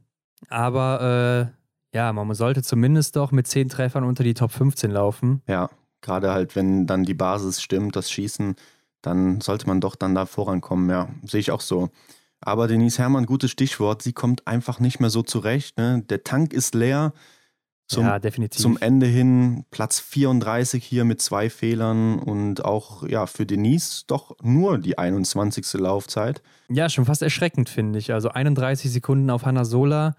Aber 0.51 1.51
äh, 1.51 1.97
ja, 1.97 2.13
man 2.13 2.35
sollte 2.35 2.63
zumindest 2.63 3.17
doch 3.17 3.33
mit 3.33 3.47
zehn 3.47 3.71
Treffern 3.71 4.05
unter 4.05 4.23
die 4.23 4.35
Top 4.35 4.53
15 4.53 4.91
laufen. 4.91 5.41
Ja, 5.49 5.71
gerade 6.03 6.33
halt, 6.33 6.55
wenn 6.55 6.87
dann 6.87 7.05
die 7.05 7.15
Basis 7.15 7.63
stimmt, 7.63 7.97
das 7.97 8.11
Schießen, 8.11 8.57
dann 9.01 9.41
sollte 9.41 9.67
man 9.67 9.81
doch 9.81 9.97
dann 9.97 10.15
da 10.15 10.27
vorankommen. 10.27 10.91
Ja, 10.91 11.09
sehe 11.23 11.41
ich 11.41 11.51
auch 11.51 11.63
so. 11.63 11.89
Aber 12.43 12.69
Denise 12.69 12.99
Herrmann, 12.99 13.25
gutes 13.25 13.51
Stichwort, 13.51 14.03
sie 14.03 14.13
kommt 14.13 14.47
einfach 14.47 14.79
nicht 14.79 15.01
mehr 15.01 15.09
so 15.09 15.23
zurecht. 15.23 15.79
Ne? 15.79 16.03
Der 16.11 16.25
Tank 16.25 16.53
ist 16.53 16.75
leer. 16.75 17.15
Zum, 17.89 18.05
ja, 18.05 18.19
definitiv. 18.19 18.61
Zum 18.61 18.77
Ende 18.79 19.07
hin 19.07 19.65
Platz 19.71 20.01
34 20.01 20.85
hier 20.85 21.05
mit 21.05 21.23
zwei 21.23 21.49
Fehlern 21.49 22.19
und 22.19 22.65
auch 22.65 23.07
ja 23.07 23.27
für 23.27 23.47
Denise 23.47 24.05
doch 24.09 24.37
nur 24.43 24.79
die 24.79 24.99
21. 24.99 25.75
Laufzeit. 25.75 26.43
Ja, 26.69 26.89
schon 26.89 27.05
fast 27.05 27.23
erschreckend, 27.23 27.69
finde 27.69 28.01
ich. 28.01 28.13
Also 28.13 28.31
31 28.31 28.91
Sekunden 28.91 29.31
auf 29.31 29.45
Hanna 29.45 29.65
Sola 29.65 30.17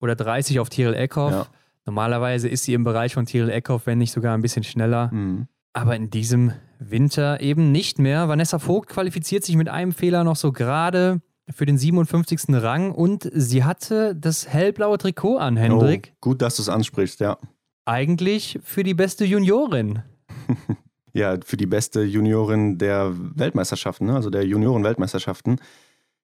oder 0.00 0.14
30 0.14 0.60
auf 0.60 0.70
Tyrell 0.70 0.94
Eckhoff. 0.94 1.32
Ja. 1.32 1.46
Normalerweise 1.84 2.48
ist 2.48 2.62
sie 2.62 2.74
im 2.74 2.84
Bereich 2.84 3.14
von 3.14 3.26
Tyrell 3.26 3.50
Eckhoff, 3.50 3.86
wenn 3.86 3.98
nicht 3.98 4.12
sogar 4.12 4.34
ein 4.34 4.42
bisschen 4.42 4.62
schneller. 4.62 5.10
Mhm. 5.12 5.48
Aber 5.72 5.96
in 5.96 6.10
diesem 6.10 6.52
Winter 6.78 7.40
eben 7.40 7.72
nicht 7.72 7.98
mehr. 7.98 8.28
Vanessa 8.28 8.60
Vogt 8.60 8.88
qualifiziert 8.88 9.44
sich 9.44 9.56
mit 9.56 9.68
einem 9.68 9.92
Fehler 9.92 10.22
noch 10.22 10.36
so 10.36 10.52
gerade 10.52 11.20
für 11.52 11.66
den 11.66 11.78
57. 11.78 12.40
Rang 12.50 12.92
und 12.92 13.30
sie 13.32 13.64
hatte 13.64 14.14
das 14.14 14.48
hellblaue 14.48 14.98
Trikot 14.98 15.38
an, 15.38 15.56
Hendrik. 15.56 16.12
Oh, 16.14 16.18
gut, 16.20 16.42
dass 16.42 16.56
du 16.56 16.62
es 16.62 16.68
ansprichst, 16.68 17.20
ja. 17.20 17.38
Eigentlich 17.84 18.58
für 18.62 18.82
die 18.82 18.94
beste 18.94 19.24
Juniorin. 19.24 20.02
ja, 21.12 21.38
für 21.44 21.56
die 21.56 21.66
beste 21.66 22.02
Juniorin 22.02 22.78
der 22.78 23.12
Weltmeisterschaften, 23.14 24.06
ne? 24.06 24.14
also 24.14 24.30
der 24.30 24.46
Junioren-Weltmeisterschaften. 24.46 25.58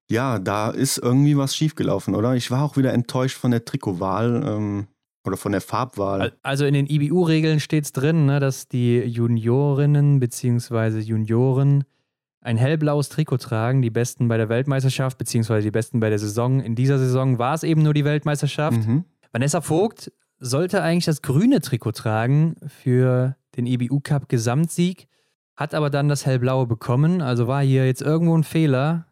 Ja, 0.09 0.39
da 0.39 0.71
ist 0.71 0.99
irgendwie 0.99 1.37
was 1.37 1.57
schiefgelaufen, 1.57 2.15
oder? 2.15 2.35
Ich 2.35 2.51
war 2.51 2.63
auch 2.63 2.77
wieder 2.77 2.93
enttäuscht 2.93 3.37
von 3.37 3.51
der 3.51 3.65
Trikotwahl 3.65 4.45
ähm, 4.47 4.87
oder 5.25 5.37
von 5.37 5.53
der 5.53 5.61
Farbwahl. 5.61 6.33
Also 6.43 6.65
in 6.65 6.75
den 6.75 6.87
IBU-Regeln 6.87 7.59
steht 7.59 7.85
es 7.85 7.93
drin, 7.93 8.27
ne, 8.27 8.39
dass 8.39 8.69
die 8.69 8.99
Juniorinnen 9.01 10.21
bzw. 10.21 11.01
Junioren 11.01 11.85
ein 12.47 12.57
hellblaues 12.57 13.09
Trikot 13.09 13.39
tragen, 13.39 13.83
die 13.83 13.91
Besten 13.91 14.29
bei 14.29 14.37
der 14.37 14.49
Weltmeisterschaft, 14.49 15.19
beziehungsweise 15.19 15.65
die 15.65 15.73
Besten 15.73 15.99
bei 15.99 16.11
der 16.11 16.21
Saison. 16.21 16.61
In 16.61 16.77
dieser 16.77 16.99
Saison 16.99 17.39
war 17.39 17.55
es 17.55 17.65
eben 17.65 17.83
nur 17.83 17.93
die 17.93 18.05
Weltmeisterschaft. 18.05 18.87
Mhm. 18.87 19.05
Vanessa 19.33 19.61
Vogt 19.61 20.13
sollte 20.39 20.83
eigentlich 20.83 21.07
das 21.07 21.23
grüne 21.23 21.61
Trikot 21.61 21.93
tragen 21.93 22.55
für 22.69 23.37
den 23.57 23.67
EBU 23.67 24.01
Cup 24.01 24.29
Gesamtsieg, 24.29 25.09
hat 25.57 25.75
aber 25.75 25.91
dann 25.91 26.09
das 26.09 26.25
hellblaue 26.25 26.67
bekommen. 26.67 27.21
Also 27.21 27.49
war 27.49 27.63
hier 27.63 27.85
jetzt 27.85 28.03
irgendwo 28.03 28.37
ein 28.37 28.45
Fehler. 28.45 29.07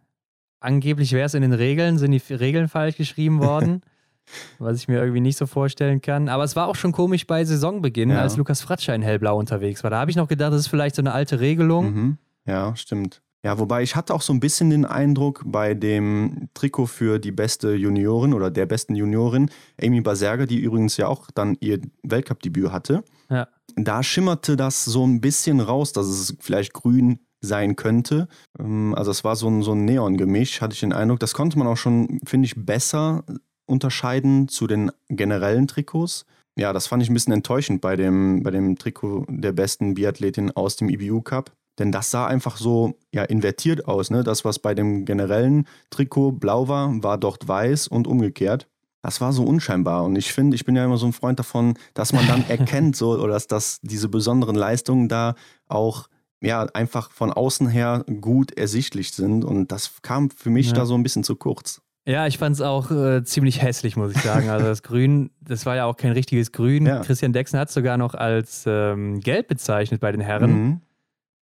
Angeblich 0.61 1.13
wäre 1.13 1.27
es 1.27 1.35
in 1.35 1.43
den 1.43 1.53
Regeln, 1.53 1.99
sind 1.99 2.13
die 2.13 2.35
Regeln 2.35 2.69
falsch 2.69 2.97
geschrieben 2.97 3.41
worden. 3.41 3.83
was 4.59 4.79
ich 4.79 4.89
mir 4.89 5.01
irgendwie 5.01 5.21
nicht 5.21 5.37
so 5.37 5.47
vorstellen 5.47 6.01
kann. 6.01 6.31
Aber 6.31 6.45
es 6.45 6.57
war 6.57 6.69
auch 6.69 6.77
schon 6.77 6.93
komisch 6.93 7.27
bei 7.27 7.45
Saisonbeginn, 7.45 8.09
ja. 8.09 8.23
als 8.23 8.39
Lukas 8.39 8.63
Fratscher 8.63 8.95
in 8.95 9.03
hellblau 9.03 9.39
unterwegs 9.39 9.83
war. 9.83 9.91
Da 9.91 9.99
habe 9.99 10.11
ich 10.11 10.17
noch 10.17 10.29
gedacht, 10.29 10.53
das 10.53 10.61
ist 10.61 10.69
vielleicht 10.69 10.95
so 10.95 11.03
eine 11.03 11.13
alte 11.13 11.41
Regelung. 11.41 11.95
Mhm. 11.95 12.19
Ja, 12.47 12.75
stimmt. 12.77 13.23
Ja, 13.45 13.59
wobei 13.59 13.83
ich 13.83 13.95
hatte 13.95 14.15
auch 14.15 14.23
so 14.23 14.33
ein 14.33 14.41
bisschen 14.41 14.71
den 14.71 14.87
Eindruck 14.87 15.43
bei 15.45 15.75
dem 15.75 16.49
Trikot 16.55 16.87
für 16.87 17.19
die 17.19 17.31
beste 17.31 17.75
Juniorin 17.75 18.33
oder 18.33 18.51
der 18.51 18.65
besten 18.65 18.95
Juniorin, 18.95 19.51
Amy 19.81 20.01
Baserga, 20.01 20.47
die 20.47 20.61
übrigens 20.61 20.97
ja 20.97 21.09
auch 21.09 21.31
dann 21.35 21.57
ihr 21.61 21.81
Weltcup-Debüt 22.03 22.73
hatte. 22.73 23.05
Ja. 23.29 23.49
Da 23.77 24.03
schimmerte 24.03 24.57
das 24.57 24.87
so 24.87 25.07
ein 25.07 25.21
bisschen 25.21 25.61
raus, 25.61 25.93
dass 25.93 26.07
es 26.07 26.37
vielleicht 26.41 26.73
grün 26.73 27.19
sein 27.43 27.77
könnte. 27.77 28.29
Ähm, 28.59 28.95
also 28.97 29.11
es 29.11 29.25
war 29.25 29.37
so 29.37 29.49
ein, 29.49 29.63
so 29.63 29.73
ein 29.73 29.85
Neon-Gemisch, 29.85 30.63
hatte 30.63 30.73
ich 30.73 30.81
den 30.81 30.95
Eindruck. 30.95 31.21
Das 31.21 31.35
konnte 31.35 31.59
man 31.59 31.69
auch 31.69 31.77
schon, 31.77 32.21
finde 32.25 32.47
ich, 32.47 32.55
besser 32.57 33.25
unterscheiden 33.67 34.49
zu 34.49 34.67
den 34.67 34.91
generellen 35.09 35.67
Trikots. 35.67 36.25
Ja, 36.57 36.73
das 36.73 36.87
fand 36.87 37.03
ich 37.03 37.11
ein 37.11 37.15
bisschen 37.15 37.33
enttäuschend 37.33 37.83
bei 37.83 37.97
dem, 37.97 38.43
bei 38.43 38.51
dem 38.51 38.77
Trikot 38.77 39.27
der 39.29 39.53
besten 39.53 39.95
Biathletin 39.95 40.51
aus 40.53 40.77
dem 40.77 40.89
IBU 40.89 41.21
Cup. 41.21 41.53
Denn 41.79 41.91
das 41.91 42.11
sah 42.11 42.27
einfach 42.27 42.57
so 42.57 42.95
ja, 43.13 43.25
invertiert 43.25 43.89
aus. 43.89 44.11
Ne? 44.11 44.23
Das, 44.23 44.45
was 44.45 44.59
bei 44.59 44.75
dem 44.75 45.05
generellen 45.05 45.67
Trikot 45.91 46.33
blau 46.33 46.69
war, 46.69 47.03
war 47.03 47.19
dort 47.19 47.47
weiß 47.49 47.89
und 47.89 48.07
umgekehrt. 48.07 48.69
Das 49.03 49.21
war 49.21 49.33
so 49.33 49.45
unscheinbar. 49.45 50.05
Und 50.05 50.17
ich 50.17 50.33
finde, 50.33 50.55
ich 50.55 50.65
bin 50.65 50.77
ja 50.77 50.85
immer 50.85 50.97
so 50.97 51.07
ein 51.07 51.13
Freund 51.13 51.39
davon, 51.39 51.75
dass 51.93 52.13
man 52.13 52.27
dann 52.27 52.45
erkennt, 52.49 52.97
so, 52.97 53.19
oder 53.19 53.35
dass, 53.35 53.47
dass 53.47 53.81
diese 53.83 54.09
besonderen 54.09 54.55
Leistungen 54.55 55.09
da 55.09 55.35
auch 55.69 56.09
ja, 56.41 56.67
einfach 56.75 57.11
von 57.11 57.33
außen 57.33 57.69
her 57.69 58.05
gut 58.21 58.57
ersichtlich 58.57 59.13
sind. 59.13 59.45
Und 59.45 59.73
das 59.73 59.91
kam 60.03 60.31
für 60.31 60.51
mich 60.51 60.69
ja. 60.69 60.73
da 60.75 60.87
so 60.87 60.95
ein 60.95 61.03
bisschen 61.03 61.25
zu 61.25 61.37
kurz. 61.37 61.81
Ja, 62.07 62.27
ich 62.27 62.39
fand 62.39 62.55
es 62.55 62.61
auch 62.61 62.91
äh, 62.91 63.25
ziemlich 63.25 63.63
hässlich, 63.63 63.97
muss 63.97 64.15
ich 64.15 64.23
sagen. 64.23 64.49
Also 64.51 64.67
das 64.67 64.83
Grün, 64.83 65.31
das 65.41 65.67
war 65.67 65.75
ja 65.75 65.87
auch 65.87 65.97
kein 65.97 66.13
richtiges 66.13 66.53
Grün. 66.53 66.87
Ja. 66.87 67.01
Christian 67.01 67.33
Dexen 67.33 67.59
hat 67.59 67.69
es 67.69 67.75
sogar 67.75 67.97
noch 67.97 68.15
als 68.15 68.65
ähm, 68.67 69.21
gelb 69.21 69.49
bezeichnet 69.49 70.01
bei 70.01 70.13
den 70.13 70.21
Herren. 70.21 70.51
Mhm 70.51 70.81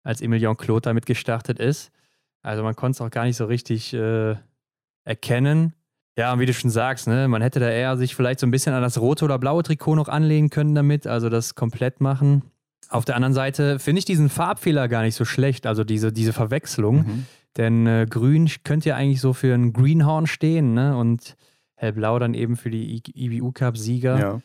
als 0.04 0.22
Emilion 0.22 0.58
Claude 0.58 0.82
damit 0.82 1.06
gestartet 1.06 1.60
ist. 1.60 1.92
Also 2.42 2.64
man 2.64 2.76
konnte 2.76 2.98
es 2.98 3.02
auch 3.02 3.12
gar 3.12 3.26
nicht 3.26 3.38
so 3.38 3.46
richtig 3.46 3.94
äh, 3.94 4.36
erkennen. 5.04 5.74
Ja, 6.18 6.34
und 6.34 6.40
wie 6.40 6.46
du 6.46 6.54
schon 6.54 6.70
sagst, 6.70 7.08
ne, 7.08 7.28
man 7.28 7.42
hätte 7.42 7.60
da 7.60 7.70
eher 7.70 7.98
sich 7.98 8.16
vielleicht 8.16 8.40
so 8.40 8.48
ein 8.48 8.52
bisschen 8.52 8.74
an 8.74 8.82
das 8.82 9.00
rote 9.00 9.26
oder 9.26 9.40
blaue 9.40 9.64
Trikot 9.64 9.96
noch 9.96 10.10
anlegen 10.10 10.50
können 10.50 10.76
damit, 10.76 11.08
also 11.08 11.30
das 11.30 11.56
komplett 11.56 12.02
machen. 12.02 12.44
Auf 12.90 13.06
der 13.06 13.16
anderen 13.16 13.34
Seite 13.34 13.80
finde 13.80 14.00
ich 14.00 14.06
diesen 14.06 14.30
Farbfehler 14.30 14.90
gar 14.90 15.04
nicht 15.04 15.16
so 15.16 15.24
schlecht, 15.24 15.66
also 15.66 15.84
diese, 15.84 16.12
diese 16.12 16.34
Verwechslung. 16.34 16.98
Mhm. 16.98 17.26
Denn 17.58 17.88
äh, 17.88 18.06
grün 18.10 18.50
könnte 18.64 18.90
ja 18.90 18.96
eigentlich 18.96 19.22
so 19.22 19.34
für 19.34 19.54
ein 19.54 19.72
Greenhorn 19.72 20.28
stehen, 20.28 20.74
ne? 20.74 20.98
Und 20.98 21.36
hellblau 21.76 22.20
dann 22.20 22.34
eben 22.34 22.56
für 22.56 22.70
die 22.70 23.02
IBU 23.16 23.52
Cup-Sieger. 23.52 24.20
Ja. 24.20 24.42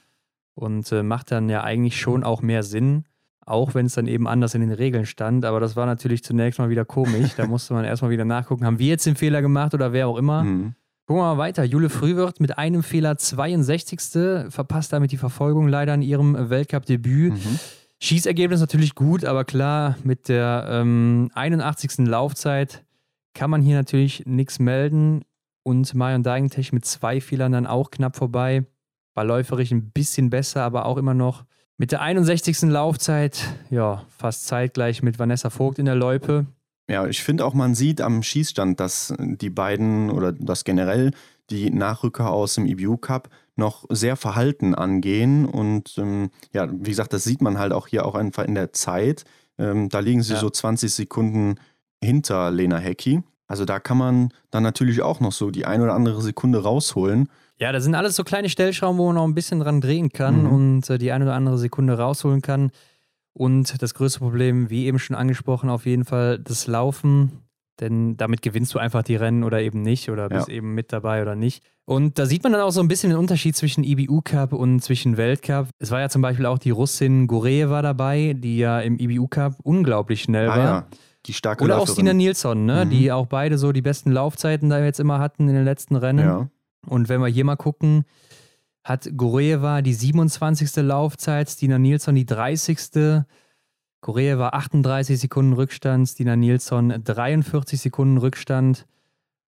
Und 0.54 0.90
äh, 0.92 1.02
macht 1.02 1.30
dann 1.32 1.48
ja 1.48 1.62
eigentlich 1.62 2.00
schon 2.00 2.24
auch 2.24 2.40
mehr 2.42 2.62
Sinn, 2.62 3.04
auch 3.46 3.74
wenn 3.74 3.86
es 3.86 3.94
dann 3.94 4.08
eben 4.08 4.26
anders 4.26 4.54
in 4.54 4.60
den 4.60 4.72
Regeln 4.72 5.06
stand. 5.06 5.44
Aber 5.44 5.60
das 5.60 5.76
war 5.76 5.86
natürlich 5.86 6.22
zunächst 6.24 6.58
mal 6.58 6.68
wieder 6.68 6.84
komisch. 6.84 7.34
Da 7.36 7.46
musste 7.46 7.72
man 7.72 7.84
erstmal 7.86 8.10
wieder 8.10 8.24
nachgucken, 8.24 8.66
haben 8.66 8.78
wir 8.78 8.88
jetzt 8.88 9.06
den 9.06 9.16
Fehler 9.16 9.40
gemacht 9.40 9.72
oder 9.72 9.92
wer 9.92 10.08
auch 10.08 10.18
immer. 10.18 10.42
Mhm. 10.42 10.74
Gucken 11.06 11.22
wir 11.22 11.34
mal 11.34 11.38
weiter. 11.38 11.62
Jule 11.62 11.88
Frühwirt 11.88 12.40
mit 12.40 12.58
einem 12.58 12.82
Fehler 12.82 13.16
62. 13.16 14.50
verpasst 14.50 14.92
damit 14.92 15.12
die 15.12 15.16
Verfolgung 15.16 15.68
leider 15.68 15.94
in 15.94 16.02
ihrem 16.02 16.50
Weltcup-Debüt. 16.50 17.34
Mhm. 17.34 17.60
Schießergebnis 18.00 18.60
natürlich 18.60 18.96
gut, 18.96 19.24
aber 19.24 19.44
klar, 19.44 19.96
mit 20.02 20.28
der 20.28 20.66
ähm, 20.68 21.30
81. 21.34 22.06
Laufzeit 22.06 22.84
kann 23.34 23.50
man 23.50 23.62
hier 23.62 23.76
natürlich 23.76 24.24
nichts 24.26 24.58
melden. 24.58 25.22
Und 25.62 25.94
Marion 25.94 26.22
Deigentech 26.22 26.72
mit 26.72 26.84
zwei 26.84 27.20
Fehlern 27.20 27.52
dann 27.52 27.66
auch 27.66 27.90
knapp 27.90 28.16
vorbei. 28.16 28.66
War 29.14 29.24
läuferig 29.24 29.70
ein 29.72 29.90
bisschen 29.92 30.30
besser, 30.30 30.62
aber 30.62 30.86
auch 30.86 30.96
immer 30.96 31.14
noch 31.14 31.44
mit 31.78 31.92
der 31.92 32.00
61. 32.00 32.62
Laufzeit, 32.62 33.38
ja, 33.70 34.04
fast 34.16 34.46
zeitgleich 34.46 35.02
mit 35.02 35.18
Vanessa 35.18 35.50
Vogt 35.50 35.78
in 35.78 35.86
der 35.86 35.94
Loipe. 35.94 36.46
Ja, 36.88 37.06
ich 37.06 37.22
finde 37.22 37.44
auch, 37.44 37.54
man 37.54 37.74
sieht 37.74 38.00
am 38.00 38.22
Schießstand, 38.22 38.78
dass 38.78 39.12
die 39.18 39.50
beiden 39.50 40.10
oder 40.10 40.32
dass 40.32 40.64
generell 40.64 41.10
die 41.50 41.70
Nachrücker 41.70 42.30
aus 42.30 42.54
dem 42.54 42.66
EBU 42.66 42.96
Cup 42.96 43.28
noch 43.56 43.84
sehr 43.90 44.16
verhalten 44.16 44.74
angehen. 44.74 45.46
Und 45.46 45.96
ähm, 45.98 46.30
ja, 46.52 46.68
wie 46.70 46.90
gesagt, 46.90 47.12
das 47.12 47.24
sieht 47.24 47.42
man 47.42 47.58
halt 47.58 47.72
auch 47.72 47.88
hier 47.88 48.06
auch 48.06 48.14
einfach 48.14 48.44
in 48.44 48.54
der 48.54 48.72
Zeit. 48.72 49.24
Ähm, 49.58 49.88
da 49.88 49.98
liegen 49.98 50.22
sie 50.22 50.34
Ja. 50.34 50.40
so 50.40 50.50
20 50.50 50.92
Sekunden 50.94 51.56
hinter 52.02 52.50
Lena 52.50 52.78
Hecki. 52.78 53.22
Also 53.48 53.64
da 53.64 53.78
kann 53.80 53.96
man 53.96 54.28
dann 54.50 54.62
natürlich 54.62 55.02
auch 55.02 55.20
noch 55.20 55.32
so 55.32 55.50
die 55.50 55.66
ein 55.66 55.80
oder 55.80 55.94
andere 55.94 56.20
Sekunde 56.22 56.62
rausholen. 56.62 57.28
Ja, 57.58 57.72
das 57.72 57.84
sind 57.84 57.94
alles 57.94 58.16
so 58.16 58.24
kleine 58.24 58.48
Stellschrauben, 58.48 58.98
wo 58.98 59.06
man 59.06 59.14
noch 59.16 59.24
ein 59.24 59.34
bisschen 59.34 59.60
dran 59.60 59.80
drehen 59.80 60.10
kann 60.10 60.42
Mhm. 60.44 60.52
und 60.52 60.90
äh, 60.90 60.98
die 60.98 61.12
eine 61.12 61.24
oder 61.24 61.34
andere 61.34 61.56
Sekunde 61.58 61.96
rausholen 61.98 62.42
kann. 62.42 62.70
Und 63.32 63.82
das 63.82 63.94
größte 63.94 64.18
Problem, 64.20 64.70
wie 64.70 64.86
eben 64.86 64.98
schon 64.98 65.16
angesprochen, 65.16 65.68
auf 65.70 65.84
jeden 65.86 66.04
Fall 66.04 66.38
das 66.38 66.66
Laufen. 66.66 67.42
Denn 67.80 68.16
damit 68.16 68.40
gewinnst 68.40 68.72
du 68.74 68.78
einfach 68.78 69.02
die 69.02 69.16
Rennen 69.16 69.44
oder 69.44 69.60
eben 69.60 69.82
nicht 69.82 70.10
oder 70.10 70.30
bist 70.30 70.48
eben 70.48 70.74
mit 70.74 70.94
dabei 70.94 71.20
oder 71.20 71.34
nicht. 71.36 71.62
Und 71.84 72.18
da 72.18 72.24
sieht 72.24 72.42
man 72.42 72.52
dann 72.52 72.62
auch 72.62 72.70
so 72.70 72.80
ein 72.80 72.88
bisschen 72.88 73.10
den 73.10 73.18
Unterschied 73.18 73.54
zwischen 73.54 73.84
IBU 73.84 74.22
Cup 74.22 74.54
und 74.54 74.80
zwischen 74.80 75.18
Weltcup. 75.18 75.68
Es 75.78 75.90
war 75.90 76.00
ja 76.00 76.08
zum 76.08 76.22
Beispiel 76.22 76.46
auch 76.46 76.58
die 76.58 76.70
Russin 76.70 77.26
Goreeva 77.26 77.82
dabei, 77.82 78.34
die 78.34 78.56
ja 78.56 78.80
im 78.80 78.98
IBU 78.98 79.28
Cup 79.28 79.56
unglaublich 79.62 80.22
schnell 80.22 80.48
Ah 80.48 80.56
war. 80.56 80.64
ja, 80.64 80.86
die 81.26 81.34
starke 81.34 81.62
Oder 81.64 81.74
auch 81.76 81.80
Läuferin. 81.80 81.94
Stina 81.96 82.12
Nilsson, 82.14 82.64
ne? 82.64 82.86
Mhm. 82.86 82.90
die 82.90 83.12
auch 83.12 83.26
beide 83.26 83.58
so 83.58 83.72
die 83.72 83.82
besten 83.82 84.10
Laufzeiten 84.10 84.70
da 84.70 84.82
jetzt 84.82 84.98
immer 84.98 85.18
hatten 85.18 85.46
in 85.46 85.54
den 85.54 85.64
letzten 85.66 85.96
Rennen. 85.96 86.24
Ja, 86.26 86.48
Und 86.86 87.08
wenn 87.08 87.20
wir 87.20 87.28
hier 87.28 87.44
mal 87.44 87.56
gucken, 87.56 88.04
hat 88.84 89.10
Goreeva 89.16 89.82
die 89.82 89.94
27. 89.94 90.76
Laufzeit, 90.76 91.50
Stina 91.50 91.78
Nilsson 91.78 92.14
die 92.14 92.26
30. 92.26 93.24
Goreeva 94.00 94.50
38 94.50 95.18
Sekunden 95.18 95.52
Rückstand, 95.54 96.08
Stina 96.08 96.36
Nilsson 96.36 97.02
43 97.02 97.80
Sekunden 97.80 98.18
Rückstand. 98.18 98.86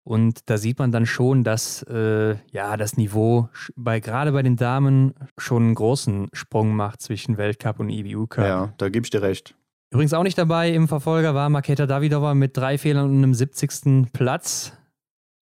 Und 0.03 0.48
da 0.51 0.57
sieht 0.57 0.79
man 0.79 0.90
dann 0.90 1.07
schon, 1.07 1.44
dass 1.44 1.83
äh, 1.83 2.37
ja, 2.51 2.77
das 2.77 2.96
Niveau 2.96 3.51
bei, 3.77 4.01
gerade 4.01 4.33
bei 4.33 4.42
den 4.42 4.57
Damen 4.57 5.14
schon 5.37 5.64
einen 5.64 5.74
großen 5.74 6.29
Sprung 6.33 6.74
macht 6.74 7.03
zwischen 7.03 7.37
Weltcup 7.37 7.79
und 7.79 7.90
IBU 7.90 8.27
Cup. 8.27 8.44
ja, 8.44 8.74
da 8.79 8.88
gebe 8.88 9.05
ich 9.05 9.11
dir 9.11 9.22
recht. 9.22 9.55
Übrigens 9.90 10.14
auch 10.14 10.22
nicht 10.22 10.38
dabei 10.38 10.70
im 10.70 10.88
Verfolger 10.88 11.35
war 11.35 11.48
Maketa 11.48 11.87
Davidova 11.87 12.35
mit 12.35 12.57
drei 12.57 12.79
Fehlern 12.79 13.11
und 13.11 13.18
einem 13.18 13.35
70. 13.35 14.12
Platz 14.12 14.72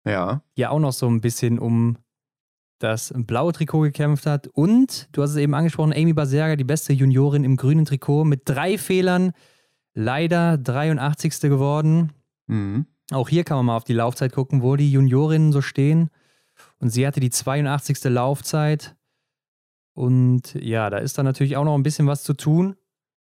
Ja, 0.07 0.41
ja 0.55 0.69
auch 0.69 0.79
noch 0.79 0.93
so 0.93 1.07
ein 1.07 1.21
bisschen 1.21 1.59
um 1.59 1.97
das 2.79 3.13
blaue 3.15 3.53
Trikot 3.53 3.81
gekämpft 3.81 4.25
hat. 4.25 4.47
Und, 4.47 5.09
du 5.11 5.21
hast 5.21 5.31
es 5.31 5.37
eben 5.37 5.53
angesprochen, 5.53 5.93
Amy 5.93 6.13
Baserga, 6.13 6.55
die 6.55 6.63
beste 6.63 6.93
Juniorin 6.93 7.43
im 7.43 7.57
grünen 7.57 7.85
Trikot, 7.85 8.23
mit 8.23 8.43
drei 8.45 8.77
Fehlern, 8.77 9.31
leider 9.93 10.57
83. 10.57 11.39
geworden. 11.41 12.13
mhm. 12.47 12.85
Auch 13.11 13.29
hier 13.29 13.45
kann 13.45 13.55
man 13.55 13.67
mal 13.67 13.77
auf 13.77 13.85
die 13.85 13.93
Laufzeit 13.93 14.33
gucken, 14.33 14.61
wo 14.61 14.75
die 14.75 14.91
Juniorinnen 14.91 15.53
so 15.53 15.61
stehen. 15.61 16.09
Und 16.79 16.89
sie 16.89 17.07
hatte 17.07 17.21
die 17.21 17.29
82. 17.29 18.03
Laufzeit. 18.05 18.97
Und 19.93 20.53
ja, 20.55 20.89
da 20.89 20.97
ist 20.97 21.17
dann 21.17 21.25
natürlich 21.25 21.55
auch 21.55 21.63
noch 21.63 21.75
ein 21.75 21.83
bisschen 21.83 22.07
was 22.07 22.23
zu 22.23 22.33
tun. 22.33 22.75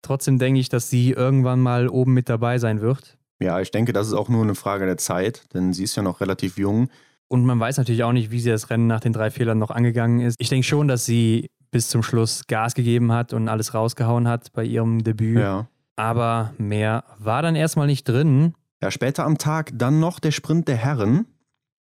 Trotzdem 0.02 0.38
denke 0.38 0.60
ich, 0.60 0.68
dass 0.68 0.90
sie 0.90 1.12
irgendwann 1.12 1.60
mal 1.60 1.88
oben 1.88 2.12
mit 2.12 2.28
dabei 2.28 2.58
sein 2.58 2.82
wird. 2.82 3.18
Ja, 3.40 3.60
ich 3.60 3.70
denke, 3.70 3.92
das 3.92 4.06
ist 4.08 4.14
auch 4.14 4.28
nur 4.28 4.42
eine 4.42 4.54
Frage 4.54 4.86
der 4.86 4.98
Zeit, 4.98 5.52
denn 5.54 5.72
sie 5.72 5.84
ist 5.84 5.96
ja 5.96 6.02
noch 6.02 6.20
relativ 6.20 6.58
jung. 6.58 6.88
Und 7.28 7.44
man 7.46 7.58
weiß 7.58 7.78
natürlich 7.78 8.04
auch 8.04 8.12
nicht, 8.12 8.30
wie 8.30 8.40
sie 8.40 8.50
das 8.50 8.68
Rennen 8.68 8.86
nach 8.86 9.00
den 9.00 9.12
drei 9.12 9.30
Fehlern 9.30 9.58
noch 9.58 9.70
angegangen 9.70 10.20
ist. 10.20 10.36
Ich 10.38 10.50
denke 10.50 10.66
schon, 10.66 10.86
dass 10.86 11.06
sie 11.06 11.48
bis 11.70 11.88
zum 11.88 12.02
Schluss 12.02 12.46
Gas 12.46 12.74
gegeben 12.74 13.10
hat 13.10 13.32
und 13.32 13.48
alles 13.48 13.74
rausgehauen 13.74 14.28
hat 14.28 14.52
bei 14.52 14.64
ihrem 14.64 15.02
Debüt. 15.02 15.38
Ja. 15.38 15.66
Aber 15.96 16.52
mehr 16.58 17.04
war 17.18 17.42
dann 17.42 17.56
erstmal 17.56 17.86
nicht 17.86 18.04
drin. 18.04 18.54
Ja, 18.82 18.90
später 18.90 19.24
am 19.24 19.38
Tag 19.38 19.70
dann 19.74 19.98
noch 19.98 20.18
der 20.18 20.30
Sprint 20.30 20.68
der 20.68 20.76
Herren. 20.76 21.26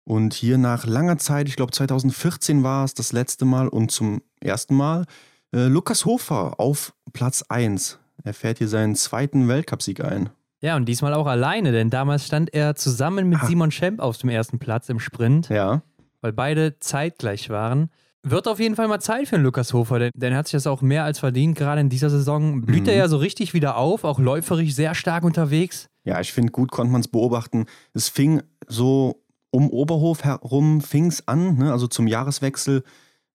Und 0.05 0.35
hier 0.35 0.57
nach 0.57 0.87
langer 0.87 1.19
Zeit, 1.19 1.49
ich 1.49 1.57
glaube 1.57 1.73
2014 1.73 2.63
war 2.63 2.85
es 2.85 2.95
das 2.95 3.13
letzte 3.13 3.45
Mal 3.45 3.69
und 3.69 3.91
zum 3.91 4.23
ersten 4.41 4.77
Mal, 4.77 5.05
äh, 5.53 5.67
Lukas 5.67 6.05
Hofer 6.05 6.61
auf 6.61 6.95
Platz 7.13 7.45
1. 7.49 7.99
Er 8.23 8.33
fährt 8.33 8.59
hier 8.59 8.69
seinen 8.69 8.95
zweiten 8.95 9.49
Weltcupsieg 9.49 10.05
ein. 10.05 10.31
Ja, 10.63 10.77
und 10.77 10.87
diesmal 10.87 11.13
auch 11.15 11.27
alleine, 11.27 11.71
denn 11.73 11.91
damals 11.91 12.27
stand 12.27 12.53
er 12.55 12.75
zusammen 12.75 13.29
mit 13.29 13.41
Ah. 13.43 13.47
Simon 13.47 13.71
Schemp 13.71 14.01
auf 14.01 14.17
dem 14.19 14.31
ersten 14.31 14.59
Platz 14.59 14.89
im 14.89 14.99
Sprint, 15.01 15.49
Ja, 15.49 15.83
weil 16.23 16.33
beide 16.33 16.79
zeitgleich 16.81 17.51
waren. 17.51 17.91
Wird 18.23 18.49
auf 18.49 18.59
jeden 18.59 18.75
Fall 18.75 18.89
mal 18.89 18.99
Zeit 19.01 19.29
für 19.29 19.37
den 19.37 19.45
Lukas 19.45 19.73
Hofer, 19.73 19.99
denn, 20.01 20.11
denn 20.15 20.33
er 20.33 20.39
hat 20.39 20.47
sich 20.49 20.53
das 20.53 20.67
auch 20.67 20.83
mehr 20.83 21.05
als 21.05 21.21
verdient. 21.21 21.57
Gerade 21.57 21.81
in 21.81 21.89
dieser 21.91 22.11
Saison 22.11 22.63
blüht 22.63 22.83
Mhm. 22.85 22.89
er 22.89 22.97
ja 22.97 23.09
so 23.09 23.19
richtig 23.19 23.55
wieder 23.55 23.77
auf, 23.77 24.03
auch 24.03 24.19
läuferisch 24.19 24.75
sehr 24.75 24.95
stark 24.95 25.23
unterwegs. 25.25 25.89
ja, 26.05 26.21
ich 26.21 26.33
finde, 26.33 26.51
gut 26.53 26.71
konnte 26.73 26.91
man 26.93 27.01
es 27.03 27.09
beobachten. 27.09 27.67
Es 27.93 28.09
fing 28.09 28.43
so 28.67 29.23
um 29.51 29.71
Oberhof 29.71 30.25
herum 30.25 30.81
fing 30.81 31.07
es 31.07 31.27
an, 31.29 31.57
ne? 31.59 31.71
also 31.73 31.87
zum 31.87 32.07
Jahreswechsel. 32.09 32.83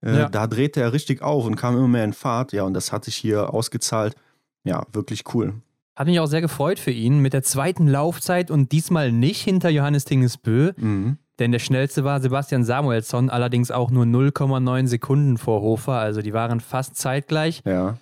Äh, 0.04 0.18
Ja. 0.20 0.30
Da 0.30 0.48
drehte 0.48 0.82
er 0.82 0.92
richtig 0.94 1.22
auf 1.22 1.46
und 1.46 1.56
kam 1.56 1.78
immer 1.78 1.88
mehr 1.88 2.04
in 2.04 2.14
Fahrt. 2.14 2.52
Ja, 2.52 2.64
und 2.64 2.74
das 2.74 2.92
hat 2.92 3.06
sich 3.06 3.16
hier 3.16 3.54
ausgezahlt. 3.54 4.16
Ja, 4.64 4.84
wirklich 4.92 5.24
cool. 5.34 5.54
Hat 5.96 6.08
mich 6.08 6.20
auch 6.20 6.26
sehr 6.28 6.42
gefreut 6.42 6.80
für 6.80 6.92
ihn 6.92 7.20
mit 7.20 7.34
der 7.34 7.44
zweiten 7.44 7.88
Laufzeit 7.88 8.50
und 8.50 8.72
diesmal 8.72 9.12
nicht 9.12 9.42
hinter 9.42 9.70
Johannes 9.70 10.06
Tingesbö, 10.06 10.72
Mhm. 10.78 11.18
denn 11.40 11.52
der 11.52 11.60
schnellste 11.60 12.04
war 12.04 12.22
Sebastian 12.22 12.64
Samuelsson, 12.64 13.30
allerdings 13.30 13.72
auch 13.72 13.92
nur 13.92 14.06
0,9 14.06 14.88
Sekunden 14.88 15.38
vor 15.38 15.62
Hofer, 15.62 15.94
also 15.94 16.22
die 16.22 16.34
waren 16.34 16.60
fast 16.62 16.96
zeitgleich. 16.96 17.62
Ja. 17.66 17.98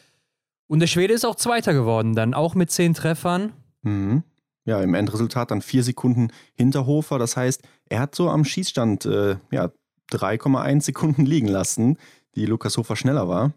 Und 0.68 0.80
der 0.82 0.88
Schwede 0.88 1.14
ist 1.16 1.26
auch 1.26 1.36
Zweiter 1.36 1.74
geworden, 1.74 2.14
dann 2.16 2.36
auch 2.36 2.54
mit 2.54 2.70
10 2.70 2.94
Treffern. 2.94 3.54
Mhm. 3.82 4.24
Ja, 4.66 4.82
im 4.82 4.94
Endresultat 4.94 5.50
dann 5.50 5.64
vier 5.64 5.84
Sekunden 5.84 6.28
hinter 6.54 6.86
Hofer. 6.86 7.18
Das 7.18 7.36
heißt, 7.36 7.64
er 7.90 8.00
hat 8.02 8.14
so 8.14 8.30
am 8.30 8.46
Schießstand 8.46 9.06
äh, 9.06 9.38
ja, 9.52 9.72
3,1 10.12 10.82
Sekunden 10.82 11.26
liegen 11.26 11.48
lassen, 11.48 11.98
die 12.36 12.46
Lukas 12.46 12.78
Hofer 12.78 12.96
schneller 12.96 13.28
war. 13.28 13.54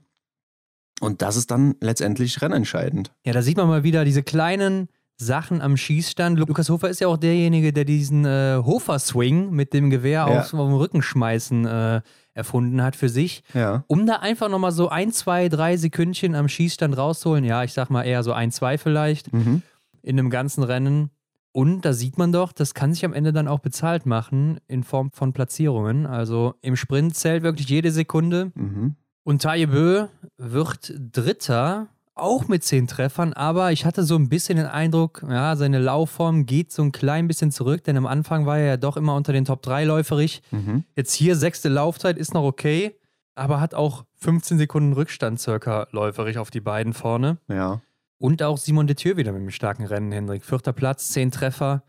Und 1.02 1.20
das 1.20 1.36
ist 1.36 1.50
dann 1.50 1.74
letztendlich 1.80 2.40
rennentscheidend. 2.40 3.12
Ja, 3.26 3.32
da 3.32 3.42
sieht 3.42 3.56
man 3.56 3.66
mal 3.68 3.82
wieder 3.82 4.04
diese 4.04 4.22
kleinen 4.22 4.88
Sachen 5.16 5.60
am 5.60 5.76
Schießstand. 5.76 6.38
Lukas 6.38 6.68
Hofer 6.70 6.88
ist 6.90 7.00
ja 7.00 7.08
auch 7.08 7.16
derjenige, 7.16 7.72
der 7.72 7.84
diesen 7.84 8.24
äh, 8.24 8.60
Hofer-Swing 8.64 9.50
mit 9.50 9.72
dem 9.72 9.90
Gewehr 9.90 10.26
Ja. 10.28 10.40
auf, 10.40 10.50
dem 10.50 10.58
Rücken 10.60 11.02
schmeißen 11.02 11.66
äh, 11.66 12.00
erfunden 12.34 12.82
hat 12.82 12.96
für 12.96 13.08
sich. 13.08 13.42
Ja. 13.52 13.84
um 13.88 14.06
da 14.06 14.16
einfach 14.16 14.48
nochmal 14.48 14.72
so 14.72 14.88
ein, 14.88 15.12
zwei, 15.12 15.48
drei 15.48 15.76
Sekündchen 15.76 16.34
am 16.34 16.48
Schießstand 16.48 16.96
rauszuholen. 16.96 17.44
Ja, 17.44 17.62
ich 17.64 17.72
sag 17.72 17.90
mal 17.90 18.04
eher 18.04 18.22
so 18.22 18.32
ein, 18.32 18.50
zwei 18.52 18.78
vielleicht 18.78 19.32
Mhm. 19.32 19.62
in 20.02 20.18
einem 20.18 20.30
ganzen 20.30 20.62
Rennen. 20.62 21.10
Und 21.52 21.82
da 21.84 21.92
sieht 21.92 22.16
man 22.16 22.32
doch, 22.32 22.52
das 22.52 22.72
kann 22.74 22.94
sich 22.94 23.04
am 23.04 23.12
Ende 23.12 23.32
dann 23.32 23.46
auch 23.48 23.58
bezahlt 23.58 24.06
machen 24.06 24.58
in 24.68 24.82
Form 24.84 25.10
von 25.10 25.32
Platzierungen. 25.34 26.06
Also 26.06 26.54
im 26.62 26.76
Sprint 26.76 27.14
zählt 27.16 27.42
wirklich 27.42 27.68
jede 27.68 27.90
Sekunde. 27.90 28.52
Mhm. 28.54 28.94
Und 29.24 29.42
Taye 29.42 29.66
Bö 29.66 30.06
wird 30.36 30.92
Dritter, 30.96 31.88
auch 32.14 32.48
mit 32.48 32.62
zehn 32.62 32.86
Treffern, 32.86 33.32
aber 33.32 33.72
ich 33.72 33.84
hatte 33.84 34.02
so 34.04 34.16
ein 34.16 34.28
bisschen 34.28 34.56
den 34.56 34.66
Eindruck, 34.66 35.24
ja, 35.28 35.56
seine 35.56 35.78
Laufform 35.78 36.44
geht 36.44 36.70
so 36.70 36.82
ein 36.82 36.92
klein 36.92 37.26
bisschen 37.26 37.50
zurück, 37.50 37.84
denn 37.84 37.96
am 37.96 38.06
Anfang 38.06 38.44
war 38.44 38.58
er 38.58 38.66
ja 38.66 38.76
doch 38.76 38.96
immer 38.96 39.14
unter 39.14 39.32
den 39.32 39.44
Top 39.44 39.62
3 39.62 39.84
läuferig. 39.84 40.42
Mhm. 40.50 40.84
Jetzt 40.94 41.14
hier 41.14 41.36
sechste 41.36 41.68
Laufzeit 41.68 42.18
ist 42.18 42.34
noch 42.34 42.44
okay, 42.44 42.96
aber 43.34 43.60
hat 43.60 43.74
auch 43.74 44.04
15 44.16 44.58
Sekunden 44.58 44.92
Rückstand 44.92 45.40
circa 45.40 45.86
läuferig 45.90 46.38
auf 46.38 46.50
die 46.50 46.60
beiden 46.60 46.92
vorne. 46.92 47.38
Ja. 47.48 47.80
Und 48.18 48.42
auch 48.42 48.58
Simon 48.58 48.86
Detieu 48.86 49.16
wieder 49.16 49.32
mit 49.32 49.40
einem 49.40 49.50
starken 49.50 49.84
Rennen, 49.84 50.12
Hendrik. 50.12 50.44
Vierter 50.44 50.72
Platz, 50.72 51.08
zehn 51.08 51.30
Treffer. 51.30 51.82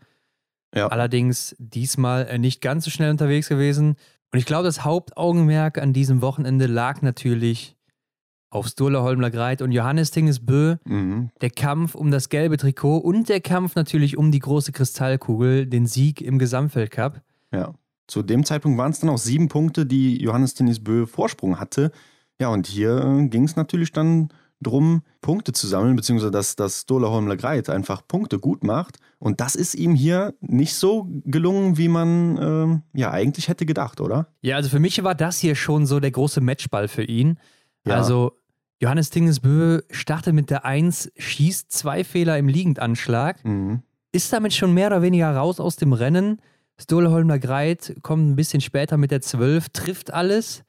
Ja. 0.74 0.88
Allerdings 0.88 1.54
diesmal 1.58 2.26
äh, 2.26 2.38
nicht 2.38 2.60
ganz 2.60 2.84
so 2.84 2.90
schnell 2.90 3.10
unterwegs 3.10 3.48
gewesen. 3.48 3.96
Und 4.34 4.40
ich 4.40 4.46
glaube, 4.46 4.64
das 4.64 4.84
Hauptaugenmerk 4.84 5.78
an 5.78 5.92
diesem 5.92 6.20
Wochenende 6.20 6.66
lag 6.66 7.02
natürlich 7.02 7.76
auf 8.50 8.66
Sturla 8.66 9.00
Holmler 9.00 9.30
Greit 9.30 9.62
und 9.62 9.70
Johannes 9.70 10.10
Tingesbö. 10.10 10.74
Mhm. 10.84 11.30
Der 11.40 11.50
Kampf 11.50 11.94
um 11.94 12.10
das 12.10 12.30
gelbe 12.30 12.56
Trikot 12.56 12.98
und 12.98 13.28
der 13.28 13.40
Kampf 13.40 13.76
natürlich 13.76 14.16
um 14.16 14.32
die 14.32 14.40
große 14.40 14.72
Kristallkugel, 14.72 15.66
den 15.66 15.86
Sieg 15.86 16.20
im 16.20 16.40
Gesamtweltcup. 16.40 17.20
Ja. 17.52 17.74
Zu 18.08 18.24
dem 18.24 18.44
Zeitpunkt 18.44 18.76
waren 18.76 18.90
es 18.90 18.98
dann 18.98 19.10
auch 19.10 19.18
sieben 19.18 19.48
Punkte, 19.48 19.86
die 19.86 20.20
Johannes 20.20 20.54
Tinnisbö 20.54 21.06
Vorsprung 21.06 21.60
hatte. 21.60 21.92
Ja, 22.40 22.48
und 22.48 22.66
hier 22.66 23.04
äh, 23.04 23.28
ging 23.28 23.44
es 23.44 23.54
natürlich 23.54 23.92
dann 23.92 24.30
drum, 24.60 25.02
Punkte 25.20 25.52
zu 25.52 25.68
sammeln, 25.68 25.94
beziehungsweise 25.94 26.32
dass, 26.32 26.56
dass 26.56 26.80
Stola 26.80 27.08
Holmler 27.08 27.36
Greit 27.36 27.70
einfach 27.70 28.02
Punkte 28.08 28.40
gut 28.40 28.64
macht. 28.64 28.98
Und 29.24 29.40
das 29.40 29.54
ist 29.54 29.74
ihm 29.74 29.94
hier 29.94 30.34
nicht 30.40 30.74
so 30.74 31.08
gelungen, 31.24 31.78
wie 31.78 31.88
man 31.88 32.38
ähm, 32.40 32.82
ja 32.92 33.10
eigentlich 33.10 33.48
hätte 33.48 33.64
gedacht, 33.64 34.00
oder? 34.02 34.28
Ja, 34.42 34.56
also 34.56 34.68
für 34.68 34.78
mich 34.80 35.02
war 35.02 35.14
das 35.14 35.38
hier 35.38 35.54
schon 35.54 35.86
so 35.86 35.98
der 35.98 36.10
große 36.10 36.42
Matchball 36.42 36.88
für 36.88 37.04
ihn. 37.04 37.38
Ja. 37.86 37.94
Also 37.96 38.32
Johannes 38.82 39.08
Tingesbö 39.08 39.80
startet 39.90 40.34
mit 40.34 40.50
der 40.50 40.66
1, 40.66 41.10
schießt 41.16 41.72
zwei 41.72 42.04
Fehler 42.04 42.36
im 42.38 42.48
Liegendanschlag, 42.48 43.42
Mhm. 43.44 43.82
ist 44.12 44.30
damit 44.32 44.52
schon 44.52 44.74
mehr 44.74 44.88
oder 44.88 45.00
weniger 45.00 45.34
raus 45.34 45.58
aus 45.58 45.76
dem 45.76 45.94
Rennen. 45.94 46.40
Stole 46.78 47.10
Holmler 47.10 47.38
Greit 47.38 47.96
kommt 48.02 48.28
ein 48.28 48.36
bisschen 48.36 48.60
später 48.60 48.98
mit 48.98 49.10
der 49.10 49.22
12, 49.22 49.70
trifft 49.70 50.12
alles, 50.12 50.64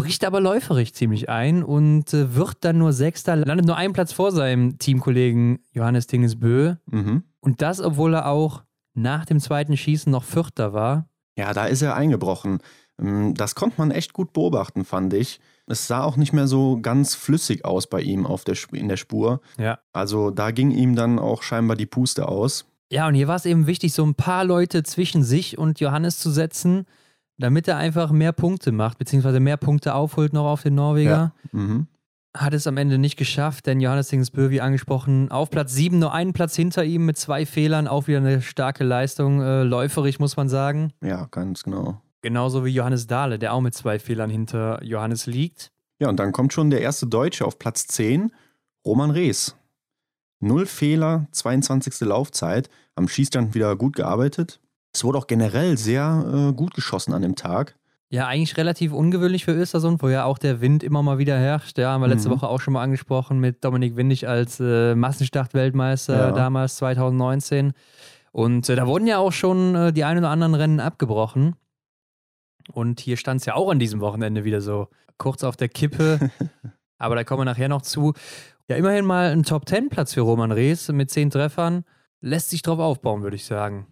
bricht 0.00 0.24
aber 0.24 0.40
läuferig 0.40 0.94
ziemlich 0.94 1.28
ein 1.28 1.62
und 1.62 2.12
äh, 2.14 2.34
wird 2.34 2.58
dann 2.60 2.78
nur 2.78 2.92
Sechster, 2.92 3.36
landet 3.36 3.66
nur 3.66 3.76
einen 3.76 3.92
Platz 3.92 4.12
vor 4.12 4.32
seinem 4.32 4.78
Teamkollegen 4.78 5.58
Johannes 5.72 6.06
Tingesbö. 6.06 6.74
Mhm. 6.86 7.24
Und 7.40 7.62
das, 7.62 7.80
obwohl 7.80 8.14
er 8.14 8.26
auch 8.26 8.62
nach 8.94 9.24
dem 9.24 9.40
zweiten 9.40 9.76
Schießen 9.76 10.10
noch 10.10 10.24
Vierter 10.24 10.72
war. 10.72 11.08
Ja, 11.36 11.52
da 11.52 11.66
ist 11.66 11.82
er 11.82 11.94
eingebrochen. 11.94 12.58
Ähm, 13.00 13.34
Das 13.34 13.54
konnte 13.54 13.76
man 13.78 13.90
echt 13.90 14.12
gut 14.12 14.32
beobachten, 14.32 14.84
fand 14.84 15.14
ich. 15.14 15.40
Es 15.66 15.86
sah 15.86 16.02
auch 16.02 16.16
nicht 16.16 16.32
mehr 16.32 16.48
so 16.48 16.80
ganz 16.80 17.14
flüssig 17.14 17.64
aus 17.64 17.88
bei 17.88 18.00
ihm 18.00 18.26
auf 18.26 18.44
der, 18.44 18.56
in 18.72 18.88
der 18.88 18.96
Spur. 18.96 19.40
Ja. 19.58 19.78
Also 19.92 20.30
da 20.30 20.50
ging 20.50 20.72
ihm 20.72 20.96
dann 20.96 21.18
auch 21.18 21.42
scheinbar 21.42 21.76
die 21.76 21.86
Puste 21.86 22.28
aus. 22.28 22.66
Ja, 22.92 23.06
und 23.06 23.14
hier 23.14 23.28
war 23.28 23.36
es 23.36 23.46
eben 23.46 23.68
wichtig, 23.68 23.92
so 23.92 24.04
ein 24.04 24.16
paar 24.16 24.44
Leute 24.44 24.82
zwischen 24.82 25.22
sich 25.22 25.58
und 25.58 25.78
Johannes 25.78 26.18
zu 26.18 26.30
setzen, 26.30 26.86
damit 27.40 27.66
er 27.68 27.76
einfach 27.76 28.10
mehr 28.12 28.32
Punkte 28.32 28.72
macht, 28.72 28.98
beziehungsweise 28.98 29.40
mehr 29.40 29.56
Punkte 29.56 29.94
aufholt 29.94 30.32
noch 30.32 30.46
auf 30.46 30.62
den 30.62 30.74
Norweger. 30.74 31.32
Mhm. 31.52 31.86
Hat 32.36 32.54
es 32.54 32.68
am 32.68 32.76
Ende 32.76 32.98
nicht 32.98 33.16
geschafft, 33.16 33.66
denn 33.66 33.80
Johannes 33.80 34.08
Dingsbö, 34.08 34.50
wie 34.50 34.60
angesprochen, 34.60 35.32
auf 35.32 35.50
Platz 35.50 35.74
7, 35.74 35.98
nur 35.98 36.12
einen 36.14 36.32
Platz 36.32 36.54
hinter 36.54 36.84
ihm 36.84 37.04
mit 37.04 37.18
zwei 37.18 37.44
Fehlern, 37.44 37.88
auch 37.88 38.06
wieder 38.06 38.18
eine 38.18 38.40
starke 38.40 38.84
Leistung, 38.84 39.42
äh, 39.42 39.64
läuferig 39.64 40.20
muss 40.20 40.36
man 40.36 40.48
sagen. 40.48 40.92
Ja, 41.02 41.26
ganz 41.30 41.64
genau. 41.64 42.00
Genauso 42.22 42.64
wie 42.64 42.70
Johannes 42.70 43.06
Dahle, 43.08 43.38
der 43.38 43.52
auch 43.52 43.60
mit 43.60 43.74
zwei 43.74 43.98
Fehlern 43.98 44.30
hinter 44.30 44.82
Johannes 44.84 45.26
liegt. 45.26 45.72
Ja, 45.98 46.08
und 46.08 46.18
dann 46.20 46.32
kommt 46.32 46.52
schon 46.52 46.70
der 46.70 46.82
erste 46.82 47.06
Deutsche 47.06 47.44
auf 47.44 47.58
Platz 47.58 47.86
10, 47.88 48.30
Roman 48.84 49.10
Rees. 49.10 49.56
Null 50.40 50.66
Fehler, 50.66 51.26
22. 51.32 52.00
Laufzeit, 52.00 52.70
am 52.94 53.08
Schießstand 53.08 53.54
wieder 53.54 53.76
gut 53.76 53.96
gearbeitet. 53.96 54.60
Es 54.92 55.04
wurde 55.04 55.18
auch 55.18 55.26
generell 55.26 55.76
sehr 55.78 56.48
äh, 56.50 56.52
gut 56.52 56.74
geschossen 56.74 57.12
an 57.14 57.22
dem 57.22 57.36
Tag. 57.36 57.76
Ja, 58.12 58.26
eigentlich 58.26 58.56
relativ 58.56 58.92
ungewöhnlich 58.92 59.44
für 59.44 59.52
Östersund, 59.52 60.02
wo 60.02 60.08
ja 60.08 60.24
auch 60.24 60.36
der 60.38 60.60
Wind 60.60 60.82
immer 60.82 61.00
mal 61.02 61.18
wieder 61.18 61.38
herrscht. 61.38 61.78
Ja, 61.78 61.92
haben 61.92 62.00
wir 62.00 62.08
letzte 62.08 62.28
Mhm. 62.28 62.34
Woche 62.34 62.48
auch 62.48 62.60
schon 62.60 62.74
mal 62.74 62.82
angesprochen 62.82 63.38
mit 63.38 63.64
Dominik 63.64 63.94
Windig 63.94 64.26
als 64.26 64.58
äh, 64.58 64.96
Massenstart-Weltmeister 64.96 66.16
Ja. 66.18 66.32
damals 66.32 66.74
2019. 66.76 67.72
Und 68.32 68.68
äh, 68.68 68.74
da 68.74 68.86
wurden 68.88 69.06
ja 69.06 69.18
auch 69.18 69.30
schon 69.32 69.74
äh, 69.76 69.92
die 69.92 70.02
ein 70.02 70.18
oder 70.18 70.30
anderen 70.30 70.54
Rennen 70.56 70.80
abgebrochen. 70.80 71.54
Und 72.72 72.98
hier 73.00 73.16
stand 73.16 73.40
es 73.40 73.46
ja 73.46 73.54
auch 73.54 73.70
an 73.70 73.78
diesem 73.78 74.00
Wochenende 74.00 74.44
wieder 74.44 74.60
so 74.60 74.88
kurz 75.18 75.44
auf 75.44 75.56
der 75.56 75.68
Kippe. 75.68 76.30
Aber 76.98 77.14
da 77.14 77.22
kommen 77.24 77.40
wir 77.42 77.44
nachher 77.44 77.68
noch 77.68 77.82
zu. 77.82 78.12
Ja, 78.68 78.76
immerhin 78.76 79.04
mal 79.04 79.30
ein 79.30 79.42
Top-10-Platz 79.44 80.14
für 80.14 80.20
Roman 80.22 80.52
Rees 80.52 80.88
mit 80.90 81.10
zehn 81.10 81.30
Treffern. 81.30 81.84
Lässt 82.20 82.50
sich 82.50 82.62
drauf 82.62 82.78
aufbauen, 82.80 83.22
würde 83.22 83.36
ich 83.36 83.44
sagen. 83.44 83.86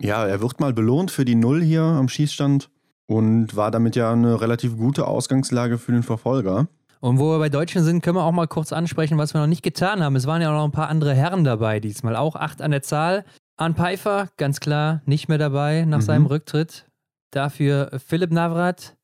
Ja, 0.00 0.26
er 0.26 0.40
wird 0.40 0.60
mal 0.60 0.72
belohnt 0.72 1.10
für 1.10 1.24
die 1.24 1.34
Null 1.34 1.62
hier 1.62 1.82
am 1.82 2.08
Schießstand 2.08 2.68
und 3.06 3.54
war 3.56 3.70
damit 3.70 3.96
ja 3.96 4.12
eine 4.12 4.40
relativ 4.40 4.76
gute 4.76 5.06
Ausgangslage 5.06 5.78
für 5.78 5.92
den 5.92 6.02
Verfolger. 6.02 6.68
Und 7.00 7.18
wo 7.18 7.30
wir 7.32 7.38
bei 7.38 7.50
Deutschen 7.50 7.84
sind, 7.84 8.02
können 8.02 8.16
wir 8.16 8.24
auch 8.24 8.32
mal 8.32 8.48
kurz 8.48 8.72
ansprechen, 8.72 9.18
was 9.18 9.34
wir 9.34 9.40
noch 9.40 9.46
nicht 9.46 9.62
getan 9.62 10.02
haben. 10.02 10.16
Es 10.16 10.26
waren 10.26 10.40
ja 10.40 10.48
auch 10.50 10.54
noch 10.54 10.64
ein 10.64 10.72
paar 10.72 10.88
andere 10.88 11.14
Herren 11.14 11.44
dabei 11.44 11.78
diesmal, 11.80 12.16
auch 12.16 12.34
acht 12.34 12.62
an 12.62 12.70
der 12.70 12.82
Zahl. 12.82 13.24
Arne 13.56 13.74
Pfeiffer, 13.74 14.30
ganz 14.36 14.58
klar, 14.58 15.02
nicht 15.04 15.28
mehr 15.28 15.38
dabei 15.38 15.84
nach 15.84 15.98
Mhm. 15.98 16.02
seinem 16.02 16.26
Rücktritt. 16.26 16.86
Dafür 17.30 17.90
Philipp 18.04 18.32
Navrat, 18.32 18.96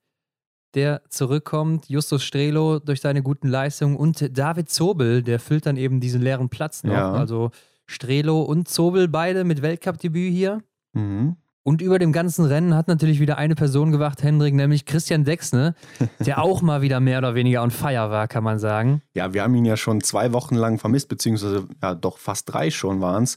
der 0.74 1.02
zurückkommt, 1.08 1.88
Justus 1.88 2.22
Strelo 2.24 2.78
durch 2.78 3.00
seine 3.00 3.22
guten 3.22 3.48
Leistungen 3.48 3.96
und 3.96 4.36
David 4.36 4.70
Zobel, 4.70 5.22
der 5.22 5.38
füllt 5.38 5.66
dann 5.66 5.76
eben 5.76 6.00
diesen 6.00 6.22
leeren 6.22 6.48
Platz 6.48 6.84
noch. 6.84 6.94
Ja. 6.94 7.12
Also 7.12 7.50
Strelo 7.86 8.42
und 8.42 8.68
Zobel 8.68 9.08
beide 9.08 9.44
mit 9.44 9.62
Weltcup-Debüt 9.62 10.32
hier. 10.32 10.62
Mhm. 10.92 11.36
Und 11.62 11.82
über 11.82 11.98
dem 11.98 12.12
ganzen 12.12 12.46
Rennen 12.46 12.74
hat 12.74 12.88
natürlich 12.88 13.20
wieder 13.20 13.36
eine 13.36 13.54
Person 13.54 13.92
gewacht, 13.92 14.22
Hendrik, 14.22 14.54
nämlich 14.54 14.86
Christian 14.86 15.24
Dexne, 15.24 15.74
der 16.18 16.42
auch 16.42 16.62
mal 16.62 16.80
wieder 16.80 17.00
mehr 17.00 17.18
oder 17.18 17.34
weniger 17.34 17.62
on 17.62 17.70
fire 17.70 18.10
war, 18.10 18.28
kann 18.28 18.42
man 18.42 18.58
sagen. 18.58 19.02
Ja, 19.14 19.34
wir 19.34 19.42
haben 19.42 19.54
ihn 19.54 19.66
ja 19.66 19.76
schon 19.76 20.00
zwei 20.02 20.32
Wochen 20.32 20.54
lang 20.54 20.78
vermisst, 20.78 21.08
beziehungsweise 21.08 21.68
ja 21.82 21.94
doch 21.94 22.18
fast 22.18 22.52
drei 22.52 22.70
schon 22.70 23.00
waren 23.00 23.24
es. 23.24 23.36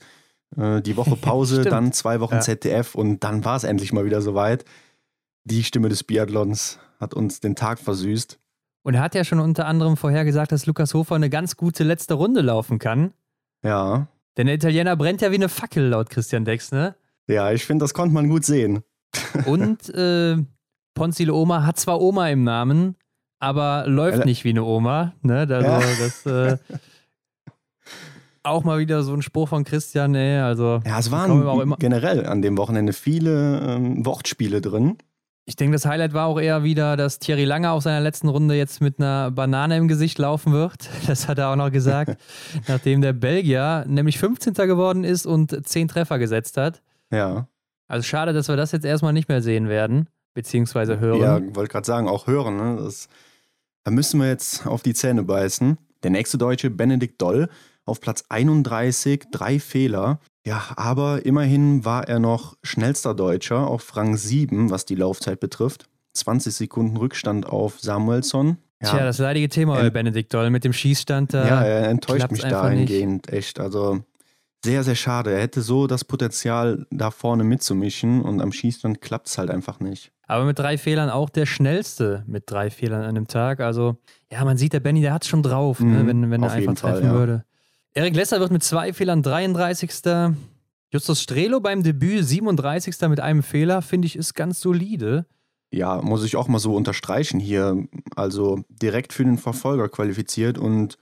Äh, 0.55 0.81
die 0.81 0.95
Woche 0.95 1.15
Pause, 1.21 1.63
dann 1.63 1.91
zwei 1.91 2.21
Wochen 2.21 2.35
Ja. 2.35 2.39
ZDF 2.41 2.95
und 2.95 3.23
dann 3.23 3.43
war 3.43 3.57
es 3.57 3.65
endlich 3.65 3.91
mal 3.91 4.05
wieder 4.05 4.21
soweit. 4.21 4.63
Die 5.43 5.63
Stimme 5.65 5.89
des 5.89 6.03
Biathlons 6.05 6.79
hat 7.01 7.13
uns 7.13 7.41
den 7.41 7.55
Tag 7.55 7.79
versüßt. 7.79 8.39
Und 8.83 8.93
er 8.95 9.01
hat 9.01 9.15
ja 9.15 9.25
schon 9.25 9.39
unter 9.41 9.65
anderem 9.65 9.97
vorhergesagt, 9.97 10.53
dass 10.53 10.65
Lukas 10.65 10.93
Hofer 10.93 11.15
eine 11.15 11.29
ganz 11.29 11.57
gute 11.57 11.83
letzte 11.83 12.13
Runde 12.13 12.41
laufen 12.41 12.79
kann. 12.79 13.11
Ja, 13.63 14.07
Denn 14.37 14.47
der 14.47 14.55
Italiener 14.55 14.95
brennt 14.95 15.21
ja 15.21 15.31
wie 15.31 15.35
eine 15.35 15.49
Fackel, 15.49 15.87
laut 15.89 16.09
Christian 16.09 16.45
Dexne. 16.45 16.95
Ja, 17.27 17.51
ich 17.51 17.65
finde, 17.65 17.83
das 17.83 17.93
konnte 17.93 18.13
man 18.13 18.29
gut 18.29 18.45
sehen. 18.45 18.83
Und 19.45 19.89
äh, 19.95 20.37
Ponzile 20.93 21.33
Oma 21.33 21.65
hat 21.65 21.79
zwar 21.79 22.01
Oma 22.01 22.29
im 22.29 22.43
Namen, 22.43 22.95
aber 23.39 23.85
läuft 23.87 24.19
Ja. 24.19 24.25
nicht 24.25 24.43
wie 24.43 24.49
eine 24.51 24.63
Oma. 24.63 25.13
Ne? 25.21 25.39
Also, 25.39 25.53
Ja. 25.53 25.79
das 25.79 26.25
äh, 26.25 26.57
auch 28.43 28.63
mal 28.63 28.79
wieder 28.79 29.03
so 29.03 29.13
ein 29.13 29.21
Spruch 29.21 29.49
von 29.49 29.63
Christian, 29.63 30.15
ey, 30.15 30.39
also 30.39 30.81
Ja, 30.85 30.99
es 30.99 31.11
waren 31.11 31.75
generell 31.79 32.25
an 32.25 32.41
dem 32.41 32.57
Wochenende 32.57 32.93
viele 32.93 33.59
ähm, 33.61 34.05
Wortspiele 34.05 34.61
drin. 34.61 34.97
Ich 35.45 35.57
denke, 35.57 35.73
das 35.73 35.85
Highlight 35.85 36.13
war 36.13 36.27
auch 36.27 36.39
eher 36.39 36.63
wieder, 36.63 36.95
dass 36.95 37.19
Thierry 37.19 37.43
Lange 37.43 37.69
auf 37.71 37.83
seiner 37.83 37.99
letzten 37.99 38.29
Runde 38.29 38.55
jetzt 38.55 38.79
mit 38.79 38.99
einer 38.99 39.29
Banane 39.29 39.75
im 39.75 39.89
Gesicht 39.89 40.17
laufen 40.17 40.53
wird. 40.53 40.89
Das 41.07 41.27
hat 41.27 41.37
er 41.37 41.49
auch 41.49 41.55
noch 41.57 41.71
gesagt, 41.71 42.17
nachdem 42.67 43.01
der 43.01 43.13
Belgier 43.13 43.83
nämlich 43.87 44.19
15. 44.19 44.53
geworden 44.53 45.03
ist 45.03 45.25
und 45.25 45.65
10 45.67 45.87
Treffer 45.89 46.17
gesetzt 46.19 46.55
hat. 46.57 46.81
Ja, 47.13 47.47
Also 47.87 48.03
schade, 48.03 48.33
dass 48.33 48.47
wir 48.47 48.55
das 48.55 48.71
jetzt 48.71 48.85
erstmal 48.85 49.13
nicht 49.13 49.29
mehr 49.29 49.41
sehen 49.41 49.69
werden, 49.69 50.09
beziehungsweise 50.33 50.99
hören. 50.99 51.21
ja 51.21 51.55
wollte 51.55 51.71
gerade 51.71 51.85
sagen, 51.85 52.07
auch 52.07 52.27
hören. 52.27 52.57
Ne? 52.57 52.77
Das, 52.83 53.07
da 53.83 53.91
müssen 53.91 54.19
wir 54.19 54.27
jetzt 54.27 54.65
auf 54.65 54.81
die 54.81 54.93
Zähne 54.93 55.23
beißen. 55.23 55.77
Der 56.03 56.11
nächste 56.11 56.37
Deutsche, 56.37 56.69
Benedikt 56.69 57.21
Doll, 57.21 57.49
auf 57.85 57.99
Platz 58.01 58.23
31, 58.29 59.25
drei 59.31 59.59
Fehler. 59.59 60.19
Ja, 60.45 60.61
aber 60.75 61.25
immerhin 61.25 61.85
war 61.85 62.07
er 62.07 62.19
noch 62.19 62.55
schnellster 62.63 63.13
Deutscher 63.13 63.67
auf 63.67 63.95
Rang 63.95 64.17
7, 64.17 64.69
was 64.69 64.85
die 64.85 64.95
Laufzeit 64.95 65.39
betrifft. 65.39 65.85
20 66.13 66.53
Sekunden 66.53 66.97
Rückstand 66.97 67.45
auf 67.45 67.79
Samuelsson. 67.79 68.57
Ja, 68.81 68.89
Tja, 68.89 69.05
das 69.05 69.17
leidige 69.19 69.47
Thema 69.49 69.75
bei 69.75 69.89
Benedikt 69.89 70.33
Doll 70.33 70.49
mit 70.49 70.63
dem 70.65 70.73
Schießstand 70.73 71.33
da. 71.33 71.47
ja, 71.47 71.61
er 71.63 71.89
enttäuscht 71.89 72.29
mich 72.31 72.43
einfach 72.43 72.69
nicht. 72.69 72.89
dahingehend 72.89 73.31
echt. 73.31 73.59
Also 73.59 74.01
sehr, 74.63 74.83
sehr 74.83 74.95
schade. 74.95 75.31
Er 75.31 75.41
hätte 75.41 75.61
so 75.61 75.87
das 75.87 76.05
Potenzial, 76.05 76.85
da 76.89 77.11
vorne 77.11 77.43
mitzumischen 77.43 78.21
und 78.21 78.41
am 78.41 78.51
Schießstand 78.51 79.01
klappt 79.01 79.27
es 79.27 79.37
halt 79.37 79.49
einfach 79.49 79.79
nicht. 79.79 80.11
Aber 80.25 80.45
mit 80.45 80.57
drei 80.57 80.77
Fehlern 80.77 81.09
auch 81.09 81.29
der 81.29 81.45
schnellste 81.45 82.23
mit 82.27 82.49
drei 82.49 82.69
Fehlern 82.69 83.01
an 83.01 83.09
einem 83.09 83.27
Tag. 83.27 83.59
Also, 83.59 83.97
ja, 84.31 84.43
man 84.45 84.57
sieht, 84.57 84.73
der 84.73 84.79
Benny, 84.79 85.01
der 85.01 85.13
hat 85.13 85.25
schon 85.25 85.43
drauf, 85.43 85.79
ne, 85.79 86.03
Mhm, 86.03 86.07
wenn, 86.07 86.31
wenn 86.31 86.43
er 86.43 86.51
einfach 86.51 86.77
Fall, 86.77 86.93
treffen 86.93 87.07
ja. 87.07 87.13
würde. 87.13 87.45
Erik 87.93 88.15
Lesser 88.15 88.39
wird 88.39 88.51
mit 88.51 88.63
zwei 88.63 88.93
Fehlern 88.93 89.21
33. 89.21 89.91
Justus 90.91 91.21
Strelo 91.21 91.59
beim 91.59 91.83
Debüt 91.83 92.25
37. 92.25 92.95
mit 93.09 93.19
einem 93.19 93.43
Fehler, 93.43 93.81
finde 93.81 94.05
ich, 94.05 94.15
ist 94.15 94.33
ganz 94.33 94.61
solide. 94.61 95.25
Ja, 95.71 96.01
muss 96.01 96.23
ich 96.23 96.35
auch 96.35 96.47
mal 96.47 96.59
so 96.59 96.75
unterstreichen 96.75 97.39
hier. 97.39 97.87
Also 98.15 98.63
direkt 98.69 99.11
für 99.11 99.25
den 99.25 99.37
Verfolger 99.39 99.89
qualifiziert 99.89 100.57
und 100.57 100.97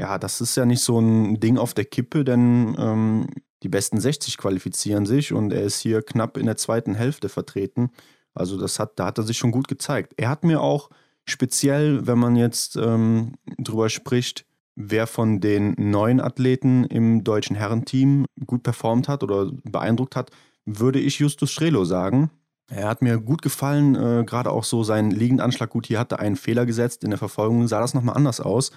ja, 0.00 0.18
das 0.18 0.40
ist 0.40 0.56
ja 0.56 0.64
nicht 0.64 0.80
so 0.80 0.98
ein 0.98 1.40
Ding 1.40 1.58
auf 1.58 1.74
der 1.74 1.84
Kippe, 1.84 2.24
denn 2.24 2.74
ähm, 2.78 3.26
die 3.62 3.68
besten 3.68 4.00
60 4.00 4.38
qualifizieren 4.38 5.04
sich 5.04 5.34
und 5.34 5.52
er 5.52 5.62
ist 5.62 5.80
hier 5.80 6.02
knapp 6.02 6.38
in 6.38 6.46
der 6.46 6.56
zweiten 6.56 6.94
Hälfte 6.94 7.28
vertreten. 7.28 7.90
Also 8.32 8.58
das 8.58 8.78
hat, 8.78 8.98
da 8.98 9.06
hat 9.06 9.18
er 9.18 9.24
sich 9.24 9.36
schon 9.36 9.50
gut 9.50 9.68
gezeigt. 9.68 10.14
Er 10.16 10.30
hat 10.30 10.42
mir 10.42 10.62
auch 10.62 10.88
speziell, 11.26 12.06
wenn 12.06 12.18
man 12.18 12.34
jetzt 12.34 12.76
ähm, 12.76 13.34
drüber 13.58 13.90
spricht, 13.90 14.46
wer 14.74 15.06
von 15.06 15.40
den 15.40 15.74
neuen 15.76 16.20
Athleten 16.20 16.84
im 16.84 17.22
deutschen 17.22 17.54
Herrenteam 17.54 18.24
gut 18.46 18.62
performt 18.62 19.06
hat 19.06 19.22
oder 19.22 19.50
beeindruckt 19.64 20.16
hat, 20.16 20.30
würde 20.64 20.98
ich 20.98 21.18
Justus 21.18 21.50
Strelo 21.50 21.84
sagen. 21.84 22.30
Er 22.70 22.88
hat 22.88 23.02
mir 23.02 23.18
gut 23.18 23.42
gefallen, 23.42 23.96
äh, 23.96 24.24
gerade 24.24 24.50
auch 24.50 24.64
so 24.64 24.82
sein 24.82 25.10
Liegendanschlag. 25.10 25.68
Gut, 25.68 25.88
hier 25.88 25.98
hat 25.98 26.12
er 26.12 26.20
einen 26.20 26.36
Fehler 26.36 26.64
gesetzt. 26.64 27.04
In 27.04 27.10
der 27.10 27.18
Verfolgung 27.18 27.68
sah 27.68 27.80
das 27.80 27.92
nochmal 27.92 28.16
anders 28.16 28.40
aus. 28.40 28.70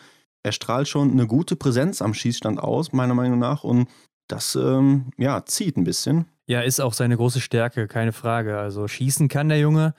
Er 0.43 0.51
strahlt 0.51 0.87
schon 0.87 1.11
eine 1.11 1.25
gute 1.25 1.55
Präsenz 1.55 2.01
am 2.01 2.13
Schießstand 2.13 2.59
aus, 2.59 2.91
meiner 2.91 3.13
Meinung 3.13 3.39
nach. 3.39 3.63
Und 3.63 3.87
das 4.27 4.55
ähm, 4.55 5.11
ja, 5.17 5.45
zieht 5.45 5.77
ein 5.77 5.85
bisschen. 5.85 6.25
Ja, 6.45 6.61
ist 6.61 6.81
auch 6.81 6.93
seine 6.93 7.15
große 7.15 7.39
Stärke, 7.39 7.87
keine 7.87 8.11
Frage. 8.11 8.57
Also 8.57 8.87
schießen 8.87 9.29
kann 9.29 9.49
der 9.49 9.59
Junge. 9.59 9.93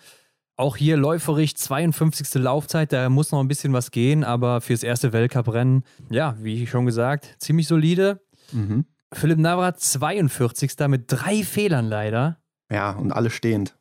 Auch 0.56 0.76
hier 0.76 0.96
läuferig 0.96 1.56
52. 1.56 2.34
Laufzeit, 2.34 2.92
da 2.92 3.08
muss 3.08 3.32
noch 3.32 3.40
ein 3.40 3.48
bisschen 3.48 3.72
was 3.72 3.90
gehen, 3.90 4.22
aber 4.22 4.60
fürs 4.60 4.84
erste 4.84 5.12
Weltcuprennen, 5.12 5.82
ja, 6.10 6.36
wie 6.40 6.66
schon 6.66 6.86
gesagt, 6.86 7.34
ziemlich 7.38 7.66
solide. 7.66 8.20
Mhm. 8.52 8.84
Philipp 9.12 9.38
Navrat 9.38 9.80
42. 9.80 10.72
mit 10.88 11.04
drei 11.08 11.42
Fehlern 11.42 11.86
leider. 11.86 12.38
Ja, 12.70 12.92
und 12.92 13.12
alle 13.12 13.30
stehend. 13.30 13.76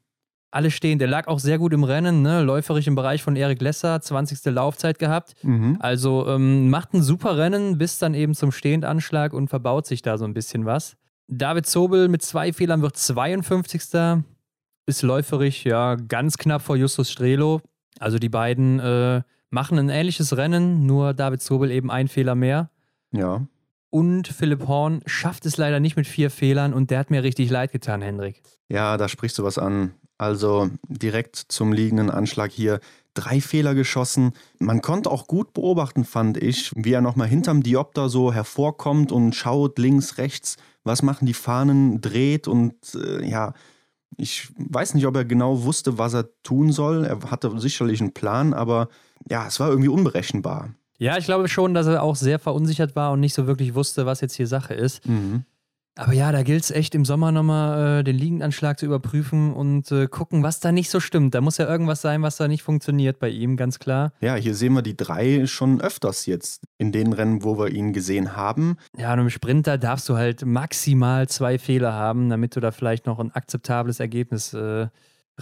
Alle 0.53 0.69
stehend. 0.69 1.01
Der 1.01 1.07
lag 1.07 1.27
auch 1.27 1.39
sehr 1.39 1.57
gut 1.57 1.73
im 1.73 1.83
Rennen, 1.83 2.21
ne? 2.21 2.43
läuferig 2.43 2.87
im 2.87 2.93
Bereich 2.93 3.23
von 3.23 3.35
Erik 3.35 3.59
Lesser, 3.61 3.99
20. 3.99 4.53
Laufzeit 4.53 4.99
gehabt. 4.99 5.33
Mhm. 5.43 5.77
Also 5.79 6.27
ähm, 6.27 6.69
macht 6.69 6.93
ein 6.93 7.01
super 7.01 7.37
Rennen 7.37 7.79
bis 7.79 7.97
dann 7.97 8.13
eben 8.13 8.35
zum 8.35 8.51
Stehendanschlag 8.51 9.33
und 9.33 9.47
verbaut 9.47 9.87
sich 9.87 10.03
da 10.03 10.17
so 10.17 10.25
ein 10.25 10.33
bisschen 10.33 10.65
was. 10.65 10.95
David 11.27 11.65
Zobel 11.65 12.07
mit 12.07 12.21
zwei 12.21 12.53
Fehlern 12.53 12.81
wird 12.83 12.97
52 12.97 14.23
ist 14.85 15.01
läuferig 15.01 15.63
ja 15.63 15.95
ganz 15.95 16.37
knapp 16.37 16.61
vor 16.61 16.75
Justus 16.75 17.09
Strelo. 17.09 17.61
Also 17.99 18.19
die 18.19 18.29
beiden 18.29 18.79
äh, 18.79 19.21
machen 19.49 19.79
ein 19.79 19.89
ähnliches 19.89 20.35
Rennen, 20.37 20.85
nur 20.85 21.13
David 21.13 21.41
Zobel 21.41 21.71
eben 21.71 21.89
ein 21.89 22.07
Fehler 22.07 22.35
mehr. 22.35 22.69
Ja. 23.11 23.47
Und 23.89 24.27
Philipp 24.27 24.67
Horn 24.67 25.01
schafft 25.05 25.45
es 25.45 25.57
leider 25.57 25.79
nicht 25.79 25.95
mit 25.95 26.07
vier 26.07 26.29
Fehlern 26.29 26.73
und 26.73 26.91
der 26.91 26.99
hat 26.99 27.11
mir 27.11 27.23
richtig 27.23 27.49
leid 27.49 27.71
getan, 27.71 28.01
Hendrik. 28.01 28.41
Ja, 28.67 28.97
da 28.97 29.07
sprichst 29.07 29.37
du 29.37 29.43
was 29.43 29.57
an. 29.57 29.93
Also 30.23 30.69
direkt 30.87 31.35
zum 31.35 31.73
liegenden 31.73 32.09
Anschlag 32.09 32.49
hier. 32.49 32.79
Drei 33.13 33.41
Fehler 33.41 33.75
geschossen. 33.75 34.31
Man 34.57 34.81
konnte 34.81 35.11
auch 35.11 35.27
gut 35.27 35.53
beobachten, 35.53 36.05
fand 36.05 36.37
ich, 36.37 36.71
wie 36.75 36.93
er 36.93 37.01
nochmal 37.01 37.27
hinterm 37.27 37.61
Diopter 37.61 38.07
so 38.07 38.33
hervorkommt 38.33 39.11
und 39.11 39.35
schaut 39.35 39.77
links, 39.77 40.17
rechts, 40.17 40.55
was 40.85 41.03
machen 41.03 41.25
die 41.25 41.33
Fahnen, 41.33 41.99
dreht 42.01 42.47
und 42.47 42.73
äh, 42.95 43.23
ja, 43.29 43.53
ich 44.17 44.47
weiß 44.57 44.93
nicht, 44.93 45.05
ob 45.05 45.15
er 45.15 45.25
genau 45.25 45.63
wusste, 45.63 45.97
was 45.97 46.13
er 46.13 46.29
tun 46.43 46.71
soll. 46.71 47.05
Er 47.05 47.19
hatte 47.29 47.59
sicherlich 47.59 47.99
einen 47.99 48.13
Plan, 48.13 48.53
aber 48.53 48.87
ja, 49.29 49.45
es 49.45 49.59
war 49.59 49.69
irgendwie 49.69 49.89
unberechenbar. 49.89 50.69
Ja, 50.99 51.17
ich 51.17 51.25
glaube 51.25 51.49
schon, 51.49 51.73
dass 51.73 51.87
er 51.87 52.01
auch 52.01 52.15
sehr 52.15 52.39
verunsichert 52.39 52.95
war 52.95 53.11
und 53.11 53.19
nicht 53.19 53.33
so 53.33 53.45
wirklich 53.45 53.75
wusste, 53.75 54.05
was 54.05 54.21
jetzt 54.21 54.35
hier 54.35 54.47
Sache 54.47 54.73
ist. 54.73 55.05
Mhm. 55.07 55.43
Aber 55.95 56.13
ja, 56.13 56.31
da 56.31 56.41
gilt 56.41 56.63
es 56.63 56.71
echt 56.71 56.95
im 56.95 57.05
Sommer 57.05 57.31
nochmal 57.31 57.99
äh, 57.99 58.03
den 58.03 58.17
Liegendanschlag 58.17 58.79
zu 58.79 58.87
überprüfen 58.87 59.53
und 59.53 59.91
äh, 59.91 60.07
gucken, 60.07 60.41
was 60.41 60.59
da 60.59 60.71
nicht 60.71 60.89
so 60.89 60.99
stimmt. 60.99 61.35
Da 61.35 61.41
muss 61.41 61.57
ja 61.57 61.67
irgendwas 61.67 62.01
sein, 62.01 62.23
was 62.23 62.37
da 62.37 62.47
nicht 62.47 62.63
funktioniert 62.63 63.19
bei 63.19 63.29
ihm, 63.29 63.57
ganz 63.57 63.77
klar. 63.77 64.11
Ja, 64.19 64.33
hier 64.33 64.55
sehen 64.55 64.73
wir 64.73 64.81
die 64.81 64.97
drei 64.97 65.45
schon 65.45 65.81
öfters 65.81 66.25
jetzt 66.25 66.63
in 66.79 66.91
den 66.91 67.13
Rennen, 67.13 67.43
wo 67.43 67.59
wir 67.59 67.69
ihn 67.69 67.93
gesehen 67.93 68.35
haben. 68.35 68.77
Ja, 68.97 69.13
und 69.13 69.19
im 69.19 69.29
Sprinter 69.29 69.77
darfst 69.77 70.09
du 70.09 70.15
halt 70.15 70.43
maximal 70.43 71.29
zwei 71.29 71.59
Fehler 71.59 71.93
haben, 71.93 72.29
damit 72.29 72.55
du 72.55 72.59
da 72.59 72.71
vielleicht 72.71 73.05
noch 73.05 73.19
ein 73.19 73.29
akzeptables 73.29 73.99
Ergebnis 73.99 74.53
äh, 74.53 74.87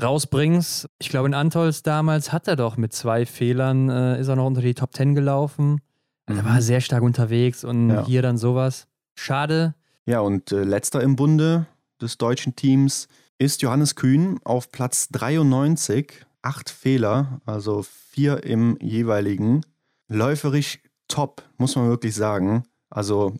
rausbringst. 0.01 0.89
Ich 0.99 1.09
glaube, 1.09 1.29
in 1.29 1.33
Antols 1.33 1.81
damals 1.81 2.33
hat 2.33 2.49
er 2.49 2.57
doch 2.57 2.75
mit 2.75 2.91
zwei 2.91 3.25
Fehlern, 3.25 3.89
äh, 3.89 4.19
ist 4.19 4.27
er 4.27 4.35
noch 4.35 4.47
unter 4.47 4.61
die 4.61 4.73
Top 4.73 4.91
Ten 4.91 5.15
gelaufen. 5.15 5.79
Mhm. 6.27 6.37
Er 6.37 6.45
war 6.45 6.61
sehr 6.61 6.81
stark 6.81 7.03
unterwegs 7.03 7.63
und 7.63 7.89
ja. 7.89 8.05
hier 8.05 8.21
dann 8.21 8.37
sowas. 8.37 8.87
Schade, 9.15 9.75
ja, 10.05 10.19
und 10.19 10.51
äh, 10.51 10.63
letzter 10.63 11.01
im 11.01 11.15
Bunde 11.15 11.67
des 12.01 12.17
deutschen 12.17 12.55
Teams 12.55 13.07
ist 13.37 13.61
Johannes 13.61 13.95
Kühn 13.95 14.39
auf 14.43 14.71
Platz 14.71 15.09
93. 15.09 16.25
Acht 16.43 16.69
Fehler, 16.69 17.39
also 17.45 17.83
vier 17.83 18.43
im 18.43 18.77
jeweiligen. 18.81 19.61
Läuferisch 20.07 20.79
top, 21.07 21.43
muss 21.57 21.75
man 21.75 21.87
wirklich 21.87 22.15
sagen. 22.15 22.63
Also 22.89 23.35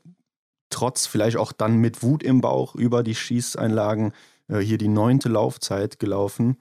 trotz 0.70 1.08
vielleicht 1.08 1.38
auch 1.38 1.52
dann 1.52 1.78
mit 1.78 2.04
Wut 2.04 2.24
im 2.24 2.42
Bauch 2.42 2.76
über 2.76 3.04
die 3.04 3.16
Schießeinlagen 3.16 4.14
äh, 4.48 4.60
hier 4.60 4.78
die 4.78 4.88
neunte 4.88 5.30
Laufzeit 5.30 6.00
gelaufen. 6.00 6.58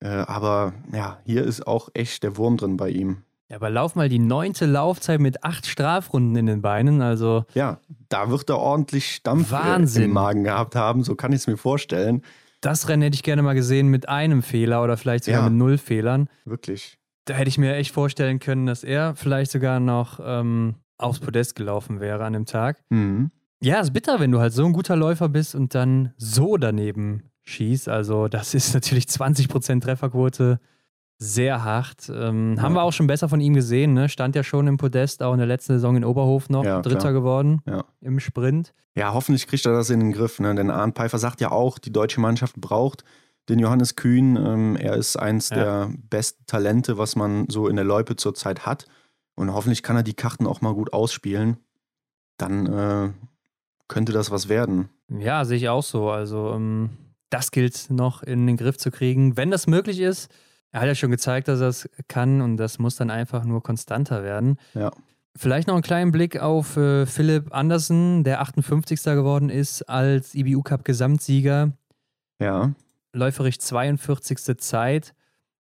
Äh, 0.00 0.08
aber 0.08 0.74
ja, 0.92 1.20
hier 1.24 1.44
ist 1.44 1.66
auch 1.66 1.88
echt 1.94 2.22
der 2.22 2.36
Wurm 2.36 2.56
drin 2.56 2.76
bei 2.76 2.90
ihm. 2.90 3.24
Ja, 3.50 3.56
aber 3.56 3.68
lauf 3.68 3.96
mal 3.96 4.08
die 4.08 4.20
neunte 4.20 4.64
Laufzeit 4.64 5.20
mit 5.20 5.42
acht 5.42 5.66
Strafrunden 5.66 6.36
in 6.36 6.46
den 6.46 6.62
Beinen. 6.62 7.02
Also 7.02 7.44
ja, 7.52 7.80
da 8.08 8.30
wird 8.30 8.48
er 8.48 8.58
ordentlich 8.58 9.24
Dampf 9.24 9.50
Wahnsinn. 9.50 10.04
im 10.04 10.12
Magen 10.12 10.44
gehabt 10.44 10.76
haben, 10.76 11.02
so 11.02 11.16
kann 11.16 11.32
ich 11.32 11.40
es 11.40 11.46
mir 11.48 11.56
vorstellen. 11.56 12.22
Das 12.60 12.88
Rennen 12.88 13.02
hätte 13.02 13.16
ich 13.16 13.24
gerne 13.24 13.42
mal 13.42 13.54
gesehen 13.54 13.88
mit 13.88 14.08
einem 14.08 14.42
Fehler 14.42 14.84
oder 14.84 14.96
vielleicht 14.96 15.24
sogar 15.24 15.42
ja, 15.42 15.48
mit 15.48 15.58
null 15.58 15.78
Fehlern. 15.78 16.28
Wirklich. 16.44 16.98
Da 17.24 17.34
hätte 17.34 17.48
ich 17.48 17.58
mir 17.58 17.74
echt 17.74 17.92
vorstellen 17.92 18.38
können, 18.38 18.66
dass 18.66 18.84
er 18.84 19.16
vielleicht 19.16 19.50
sogar 19.50 19.80
noch 19.80 20.20
ähm, 20.22 20.76
aufs 20.96 21.18
Podest 21.18 21.56
gelaufen 21.56 21.98
wäre 21.98 22.24
an 22.24 22.34
dem 22.34 22.46
Tag. 22.46 22.78
Mhm. 22.90 23.32
Ja, 23.62 23.80
ist 23.80 23.92
bitter, 23.92 24.20
wenn 24.20 24.30
du 24.30 24.38
halt 24.38 24.52
so 24.52 24.64
ein 24.64 24.72
guter 24.72 24.94
Läufer 24.94 25.28
bist 25.28 25.54
und 25.54 25.74
dann 25.74 26.12
so 26.16 26.56
daneben 26.56 27.30
schießt. 27.44 27.88
Also, 27.88 28.28
das 28.28 28.54
ist 28.54 28.74
natürlich 28.74 29.04
20% 29.06 29.80
Trefferquote 29.80 30.60
sehr 31.20 31.62
hart. 31.62 32.10
Ähm, 32.12 32.54
ja. 32.56 32.62
Haben 32.62 32.74
wir 32.74 32.82
auch 32.82 32.92
schon 32.92 33.06
besser 33.06 33.28
von 33.28 33.40
ihm 33.40 33.54
gesehen, 33.54 33.92
ne? 33.92 34.08
Stand 34.08 34.34
ja 34.34 34.42
schon 34.42 34.66
im 34.66 34.78
Podest, 34.78 35.22
auch 35.22 35.32
in 35.32 35.38
der 35.38 35.46
letzten 35.46 35.74
Saison 35.74 35.94
in 35.96 36.04
Oberhof 36.04 36.48
noch, 36.48 36.64
ja, 36.64 36.80
Dritter 36.80 36.98
klar. 36.98 37.12
geworden 37.12 37.60
ja. 37.66 37.84
im 38.00 38.18
Sprint. 38.20 38.72
Ja, 38.96 39.12
hoffentlich 39.12 39.46
kriegt 39.46 39.64
er 39.66 39.72
das 39.72 39.90
in 39.90 40.00
den 40.00 40.12
Griff, 40.12 40.40
ne? 40.40 40.54
Denn 40.54 40.70
Arndt 40.70 40.96
Pfeiffer 40.96 41.18
sagt 41.18 41.40
ja 41.40 41.52
auch, 41.52 41.78
die 41.78 41.92
deutsche 41.92 42.20
Mannschaft 42.20 42.56
braucht 42.56 43.04
den 43.50 43.58
Johannes 43.58 43.96
Kühn. 43.96 44.36
Ähm, 44.36 44.76
er 44.76 44.96
ist 44.96 45.16
eins 45.16 45.50
der 45.50 45.92
besten 46.08 46.44
Talente, 46.46 46.96
was 46.96 47.16
man 47.16 47.46
so 47.48 47.68
in 47.68 47.76
der 47.76 47.84
Loipe 47.84 48.16
zurzeit 48.16 48.64
hat. 48.64 48.86
Und 49.34 49.52
hoffentlich 49.52 49.82
kann 49.82 49.96
er 49.96 50.02
die 50.02 50.14
Karten 50.14 50.46
auch 50.46 50.60
mal 50.60 50.74
gut 50.74 50.92
ausspielen. 50.92 51.58
Dann 52.38 52.66
äh, 52.66 53.10
könnte 53.88 54.12
das 54.12 54.30
was 54.30 54.48
werden. 54.48 54.88
Ja, 55.08 55.44
sehe 55.44 55.58
ich 55.58 55.68
auch 55.68 55.82
so. 55.82 56.10
Also, 56.10 56.52
ähm, 56.54 56.90
das 57.28 57.50
gilt 57.50 57.90
noch 57.90 58.22
in 58.22 58.46
den 58.46 58.56
Griff 58.56 58.78
zu 58.78 58.90
kriegen. 58.90 59.36
Wenn 59.36 59.50
das 59.50 59.66
möglich 59.66 60.00
ist, 60.00 60.30
er 60.72 60.80
hat 60.80 60.86
ja 60.86 60.94
schon 60.94 61.10
gezeigt, 61.10 61.48
dass 61.48 61.60
er 61.60 61.68
es 61.68 61.88
kann 62.08 62.40
und 62.40 62.56
das 62.56 62.78
muss 62.78 62.96
dann 62.96 63.10
einfach 63.10 63.44
nur 63.44 63.62
konstanter 63.62 64.22
werden. 64.22 64.56
Ja. 64.74 64.90
Vielleicht 65.36 65.68
noch 65.68 65.74
einen 65.74 65.82
kleinen 65.82 66.12
Blick 66.12 66.40
auf 66.40 66.76
äh, 66.76 67.06
Philipp 67.06 67.54
Andersen, 67.54 68.24
der 68.24 68.40
58. 68.40 69.02
geworden 69.02 69.48
ist 69.48 69.82
als 69.82 70.34
IBU 70.34 70.62
Cup 70.62 70.84
Gesamtsieger. 70.84 71.72
Ja. 72.40 72.72
Läuferich 73.12 73.60
42. 73.60 74.58
Zeit, 74.58 75.14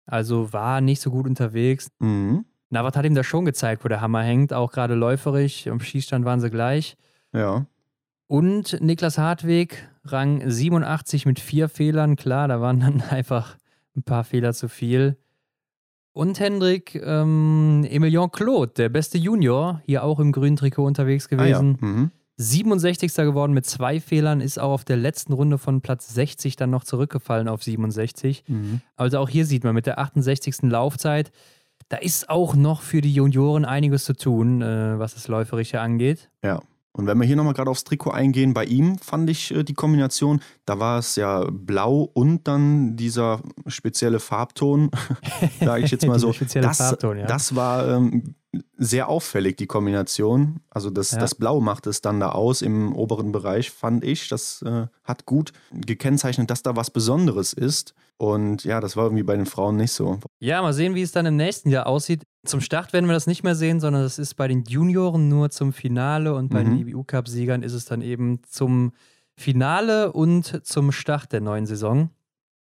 also 0.07 0.53
war 0.53 0.81
nicht 0.81 1.01
so 1.01 1.11
gut 1.11 1.27
unterwegs. 1.27 1.91
Mhm. 1.99 2.45
Navrat 2.71 2.97
hat 2.97 3.05
ihm 3.05 3.15
da 3.15 3.23
schon 3.23 3.45
gezeigt, 3.45 3.85
wo 3.85 3.89
der 3.89 4.01
Hammer 4.01 4.23
hängt, 4.23 4.53
auch 4.53 4.73
gerade 4.73 4.95
läuferig. 4.95 5.67
Im 5.67 5.81
Schießstand 5.81 6.25
waren 6.25 6.41
sie 6.41 6.51
gleich. 6.51 6.97
Ja. 7.33 7.67
Und 8.29 8.81
Niklas 8.81 9.19
Hartweg, 9.19 9.89
Rang 10.05 10.49
87 10.49 11.27
mit 11.27 11.39
vier 11.39 11.69
Fehlern. 11.69 12.17
Klar, 12.17 12.49
da 12.49 12.61
waren 12.61 12.81
dann 12.81 13.01
einfach 13.11 13.57
ein 13.97 14.03
paar 14.03 14.25
Fehler 14.25 14.53
zu 14.53 14.69
viel. 14.69 15.17
Und 16.13 16.41
Hendrik, 16.41 16.95
ähm, 16.95 17.87
Emilien 17.89 18.31
Claude, 18.31 18.73
der 18.77 18.89
beste 18.91 19.17
Junior, 19.17 19.81
hier 19.87 20.05
auch 20.05 20.21
im 20.21 20.33
grünen 20.33 20.57
Trikot 20.57 20.85
unterwegs 20.85 21.29
gewesen. 21.29 21.79
Ah, 21.81 21.87
ja. 21.87 21.93
mhm. 21.93 22.11
67. 22.37 23.15
geworden 23.15 23.53
mit 23.53 23.67
zwei 23.67 24.01
Fehlern, 24.01 24.41
ist 24.41 24.59
auch 24.59 24.73
auf 24.73 24.85
der 24.85 24.97
letzten 24.97 25.33
Runde 25.33 25.59
von 25.59 25.81
Platz 25.81 26.13
60 26.15 26.57
dann 26.57 26.71
noch 26.71 26.85
zurückgefallen 26.85 27.49
auf 27.49 27.63
67. 27.63 28.45
Mhm. 28.47 28.81
Also 28.97 29.19
auch 29.19 29.29
hier 29.29 29.47
sieht 29.47 29.65
man 29.65 29.75
mit 29.75 29.87
der 29.87 29.99
68. 29.99 30.63
Laufzeit, 30.63 31.31
da 31.89 31.99
ist 31.99 32.31
auch 32.31 32.55
noch 32.55 32.81
für 32.81 33.01
die 33.01 33.13
Junioren 33.13 33.65
einiges 33.65 34.05
zu 34.05 34.15
tun, 34.15 34.63
äh, 34.63 34.99
was 34.99 35.15
das 35.15 35.29
Läuferische 35.29 35.81
angeht. 35.81 36.31
Ja. 36.43 36.61
Und 36.93 37.07
wenn 37.07 37.19
wir 37.19 37.27
hier 37.27 37.37
nochmal 37.37 37.55
gerade 37.55 37.71
aufs 37.71 37.85
Trikot 37.85 38.11
eingehen, 38.11 38.53
bei 38.53 38.65
ihm 38.65 38.99
fand 38.99 39.31
ich 39.31 39.55
äh, 39.55 39.65
die 39.65 39.75
Kombination, 39.75 40.41
da 40.67 40.79
war 40.79 40.99
es 40.99 41.17
ja 41.17 41.47
blau 41.51 42.11
und 42.13 42.47
dann 42.47 42.97
dieser 42.97 43.41
spezielle 43.67 44.21
Farbton, 44.21 44.91
sage 45.61 45.85
ich 45.85 45.91
jetzt 45.91 46.07
mal 46.07 46.19
so. 46.21 46.33
das, 46.33 46.79
Farbton, 46.79 47.19
ja. 47.19 47.27
das 47.27 47.57
war 47.57 47.89
ähm, 47.89 48.35
sehr 48.77 49.09
auffällig, 49.09 49.57
die 49.57 49.67
Kombination. 49.67 50.61
Also 50.69 50.91
das, 50.91 51.13
ja. 51.13 51.19
das 51.19 51.35
Blau 51.35 51.61
macht 51.61 51.87
es 51.87 52.03
dann 52.03 52.21
da 52.21 52.31
aus 52.31 52.61
im 52.61 52.95
oberen 52.95 53.33
Bereich, 53.33 53.71
fand 53.71 54.05
ich. 54.05 54.29
Das 54.29 54.63
äh, 54.63 54.87
hat 55.05 55.25
gut 55.25 55.53
gekennzeichnet, 55.73 56.51
dass 56.51 56.63
da 56.63 56.77
was 56.77 56.91
Besonderes 56.91 57.53
ist. 57.53 57.95
Und 58.19 58.65
ja, 58.65 58.81
das 58.81 58.97
war 58.97 59.05
irgendwie 59.05 59.23
bei 59.23 59.37
den 59.37 59.47
Frauen 59.47 59.77
nicht 59.77 59.93
so. 59.93 60.21
Ja, 60.39 60.61
mal 60.61 60.75
sehen, 60.75 60.95
wie 60.95 61.03
es 61.03 61.13
dann 61.13 61.27
im 61.27 61.37
nächsten 61.37 61.71
Jahr 61.71 61.87
aussieht. 61.87 62.23
Zum 62.45 62.61
Start 62.61 62.93
werden 62.93 63.07
wir 63.07 63.15
das 63.15 63.27
nicht 63.27 63.43
mehr 63.43 63.55
sehen, 63.55 63.81
sondern 63.81 64.03
das 64.03 64.19
ist 64.19 64.35
bei 64.35 64.49
den 64.49 64.65
Junioren 64.65 65.29
nur 65.29 65.51
zum 65.51 65.73
Finale 65.73 66.35
und 66.35 66.51
bei 66.51 66.63
mhm. 66.63 66.79
den 66.79 66.89
IBU-Cup-Siegern 66.89 67.63
ist 67.63 67.73
es 67.73 67.85
dann 67.87 68.03
eben 68.03 68.43
zum 68.49 68.93
Finale 69.35 70.13
und 70.13 70.65
zum 70.67 70.93
Start 70.93 71.33
der 71.33 71.41
neuen 71.41 71.67
Saison. 71.67 72.11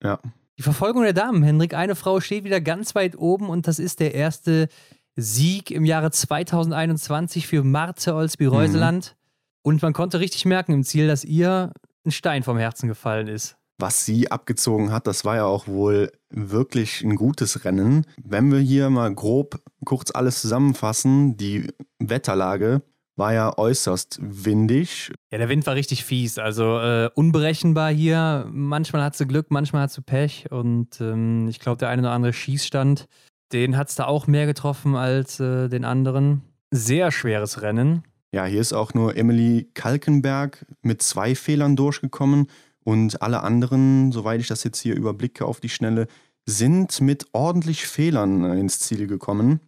Ja. 0.02 0.20
Die 0.58 0.64
Verfolgung 0.64 1.04
der 1.04 1.14
Damen, 1.14 1.44
Hendrik. 1.44 1.74
Eine 1.74 1.96
Frau 1.96 2.20
steht 2.22 2.44
wieder 2.44 2.62
ganz 2.62 2.96
weit 2.96 3.18
oben 3.18 3.50
und 3.50 3.68
das 3.68 3.80
ist 3.80 4.00
der 4.00 4.14
erste 4.14 4.68
Sieg 5.16 5.72
im 5.72 5.86
Jahre 5.86 6.12
2021 6.12 7.48
für 7.48 7.64
Marte 7.64 8.16
Olsby-Reuseland. 8.16 9.16
Mhm. 9.16 9.22
Und 9.64 9.82
man 9.82 9.94
konnte 9.94 10.20
richtig 10.20 10.46
merken 10.46 10.74
im 10.74 10.84
Ziel, 10.84 11.08
dass 11.08 11.24
ihr 11.24 11.72
ein 12.06 12.12
Stein 12.12 12.44
vom 12.44 12.58
Herzen 12.58 12.88
gefallen 12.88 13.28
ist. 13.28 13.58
was 13.78 14.06
sie 14.06 14.30
abgezogen 14.32 14.92
hat, 14.92 15.08
das 15.08 15.26
war 15.26 15.36
ja 15.38 15.46
auch 15.46 15.68
wohl 15.68 16.12
wirklich 16.30 17.02
ein 17.04 17.16
gutes 17.16 17.66
Rennen. 17.66 18.06
Wenn 18.24 18.52
wir 18.52 18.60
hier 18.60 18.90
mal 18.90 19.14
grob 19.14 19.60
kurz 19.86 20.12
alles 20.12 20.42
zusammenfassen, 20.42 21.36
die 21.36 21.68
Wetterlage 22.00 22.84
war 23.18 23.34
ja 23.34 23.58
äußerst 23.58 24.20
windig. 24.22 25.12
Ja, 25.32 25.38
der 25.38 25.50
Wind 25.50 25.66
war 25.68 25.76
richtig 25.76 26.06
fies, 26.06 26.38
also 26.38 26.80
äh, 26.80 27.10
unberechenbar 27.14 27.92
hier. 27.92 28.48
Manchmal 28.52 29.04
hat 29.04 29.16
sie 29.16 29.26
Glück, 29.28 29.52
manchmal 29.52 29.84
hat 29.84 29.92
sie 29.92 30.02
Pech 30.02 30.52
und 30.52 31.02
ähm, 31.02 31.48
ich 31.50 31.60
glaube, 31.60 31.78
der 31.78 31.90
eine 31.90 32.04
oder 32.04 32.12
andere 32.12 32.34
Schießstand, 32.34 33.08
den 33.54 33.78
hat 33.78 33.90
es 33.90 33.96
da 33.96 34.06
auch 34.06 34.28
mehr 34.28 34.46
getroffen 34.46 34.96
als 34.96 35.40
äh, 35.40 35.68
den 35.70 35.86
anderen. 35.86 36.42
Sehr 36.72 37.12
schweres 37.12 37.62
Rennen. 37.62 38.04
Ja, 38.32 38.46
hier 38.46 38.62
ist 38.62 38.74
auch 38.74 38.94
nur 38.94 39.18
Emily 39.18 39.70
Kalkenberg 39.74 40.66
mit 40.82 41.02
zwei 41.02 41.36
Fehlern 41.36 41.76
durchgekommen 41.76 42.48
und 42.84 43.22
alle 43.22 43.44
anderen, 43.44 44.12
soweit 44.12 44.40
ich 44.40 44.48
das 44.48 44.64
jetzt 44.64 44.80
hier 44.80 44.96
überblicke 44.96 45.46
auf 45.46 45.60
die 45.60 45.70
Schnelle, 45.70 46.08
sind 46.46 47.02
mit 47.02 47.28
ordentlich 47.34 47.86
Fehlern 47.86 48.44
äh, 48.44 48.60
ins 48.60 48.80
Ziel 48.80 49.08
gekommen. 49.08 49.60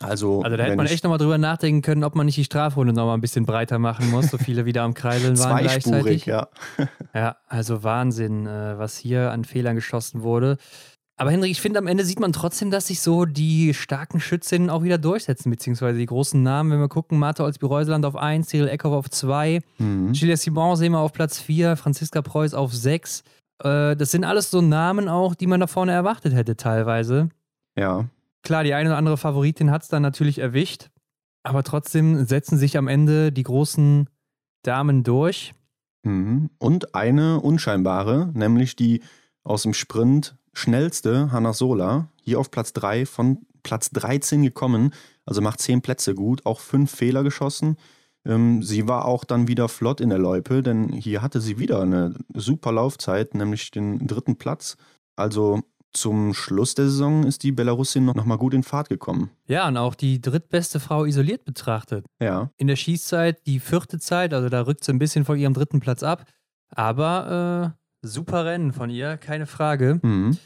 Also, 0.00 0.42
also 0.42 0.56
da 0.56 0.64
hätte 0.64 0.76
man 0.76 0.86
echt 0.86 1.04
nochmal 1.04 1.18
drüber 1.18 1.38
nachdenken 1.38 1.80
können, 1.80 2.04
ob 2.04 2.14
man 2.14 2.26
nicht 2.26 2.36
die 2.36 2.44
Strafrunde 2.44 2.92
nochmal 2.92 3.16
ein 3.16 3.22
bisschen 3.22 3.46
breiter 3.46 3.78
machen 3.78 4.10
muss, 4.10 4.30
so 4.30 4.36
viele 4.36 4.66
wieder 4.66 4.82
am 4.82 4.92
Kreiseln 4.92 5.38
waren 5.38 5.58
gleichzeitig. 5.62 6.26
ja. 6.26 6.48
ja, 7.14 7.36
also 7.46 7.82
Wahnsinn, 7.82 8.46
äh, 8.46 8.78
was 8.78 8.98
hier 8.98 9.30
an 9.30 9.44
Fehlern 9.44 9.74
geschossen 9.74 10.22
wurde. 10.22 10.58
Aber 11.18 11.30
Henrik, 11.30 11.50
ich 11.50 11.62
finde, 11.62 11.78
am 11.78 11.86
Ende 11.86 12.04
sieht 12.04 12.20
man 12.20 12.34
trotzdem, 12.34 12.70
dass 12.70 12.88
sich 12.88 13.00
so 13.00 13.24
die 13.24 13.72
starken 13.72 14.20
Schützinnen 14.20 14.68
auch 14.68 14.82
wieder 14.82 14.98
durchsetzen, 14.98 15.50
beziehungsweise 15.50 15.98
die 15.98 16.06
großen 16.06 16.42
Namen. 16.42 16.70
Wenn 16.70 16.78
wir 16.78 16.88
gucken, 16.88 17.18
Martha 17.18 17.42
Olsby-Reuseland 17.44 18.04
auf 18.04 18.16
1, 18.16 18.48
Cyril 18.48 18.68
Eckhoff 18.68 18.92
auf 18.92 19.08
2, 19.08 19.62
mhm. 19.78 20.12
Julia 20.12 20.36
Simon 20.36 20.76
sehen 20.76 20.92
wir 20.92 20.98
auf 20.98 21.14
Platz 21.14 21.40
4, 21.40 21.76
Franziska 21.76 22.20
Preuß 22.20 22.52
auf 22.52 22.74
6. 22.74 23.24
Äh, 23.62 23.96
das 23.96 24.10
sind 24.10 24.24
alles 24.24 24.50
so 24.50 24.60
Namen 24.60 25.08
auch, 25.08 25.34
die 25.34 25.46
man 25.46 25.60
da 25.60 25.66
vorne 25.66 25.92
erwartet 25.92 26.34
hätte 26.34 26.56
teilweise. 26.56 27.30
Ja. 27.78 28.04
Klar, 28.42 28.64
die 28.64 28.74
eine 28.74 28.90
oder 28.90 28.98
andere 28.98 29.16
Favoritin 29.16 29.70
hat 29.70 29.82
es 29.82 29.88
dann 29.88 30.02
natürlich 30.02 30.38
erwischt, 30.38 30.90
aber 31.42 31.62
trotzdem 31.62 32.26
setzen 32.26 32.58
sich 32.58 32.76
am 32.76 32.88
Ende 32.88 33.32
die 33.32 33.42
großen 33.42 34.10
Damen 34.62 35.02
durch. 35.02 35.54
Mhm. 36.02 36.50
Und 36.58 36.94
eine 36.94 37.40
unscheinbare, 37.40 38.30
nämlich 38.34 38.76
die 38.76 39.02
aus 39.44 39.62
dem 39.62 39.72
Sprint 39.72 40.36
schnellste 40.56 41.30
Hanna 41.32 41.52
Sola, 41.52 42.08
hier 42.22 42.40
auf 42.40 42.50
Platz 42.50 42.72
3 42.72 43.04
von 43.04 43.38
Platz 43.62 43.90
13 43.90 44.42
gekommen, 44.42 44.92
also 45.26 45.42
macht 45.42 45.60
10 45.60 45.82
Plätze 45.82 46.14
gut, 46.14 46.46
auch 46.46 46.60
5 46.60 46.90
Fehler 46.90 47.22
geschossen. 47.22 47.76
Ähm, 48.24 48.62
sie 48.62 48.88
war 48.88 49.04
auch 49.04 49.24
dann 49.24 49.48
wieder 49.48 49.68
flott 49.68 50.00
in 50.00 50.08
der 50.08 50.18
Loipe, 50.18 50.62
denn 50.62 50.88
hier 50.88 51.20
hatte 51.20 51.40
sie 51.40 51.58
wieder 51.58 51.82
eine 51.82 52.14
super 52.34 52.72
Laufzeit, 52.72 53.34
nämlich 53.34 53.70
den 53.70 54.06
dritten 54.06 54.36
Platz. 54.36 54.76
Also 55.14 55.60
zum 55.92 56.32
Schluss 56.32 56.74
der 56.74 56.86
Saison 56.86 57.24
ist 57.24 57.42
die 57.42 57.52
Belarusin 57.52 58.04
noch, 58.04 58.14
noch 58.14 58.24
mal 58.24 58.36
gut 58.36 58.54
in 58.54 58.62
Fahrt 58.62 58.88
gekommen. 58.88 59.30
Ja, 59.46 59.68
und 59.68 59.76
auch 59.76 59.94
die 59.94 60.20
drittbeste 60.20 60.80
Frau 60.80 61.04
isoliert 61.04 61.44
betrachtet. 61.44 62.06
Ja. 62.20 62.50
In 62.56 62.66
der 62.66 62.76
Schießzeit 62.76 63.46
die 63.46 63.60
vierte 63.60 63.98
Zeit, 63.98 64.32
also 64.32 64.48
da 64.48 64.62
rückt 64.62 64.84
sie 64.84 64.92
ein 64.92 64.98
bisschen 64.98 65.24
von 65.24 65.38
ihrem 65.38 65.54
dritten 65.54 65.80
Platz 65.80 66.02
ab. 66.02 66.24
Aber 66.70 67.74
äh, 67.76 67.85
Super 68.06 68.44
Rennen 68.44 68.72
von 68.72 68.90
ihr, 68.90 69.16
keine 69.16 69.46
Frage. 69.46 70.00
Mhm. 70.02 70.38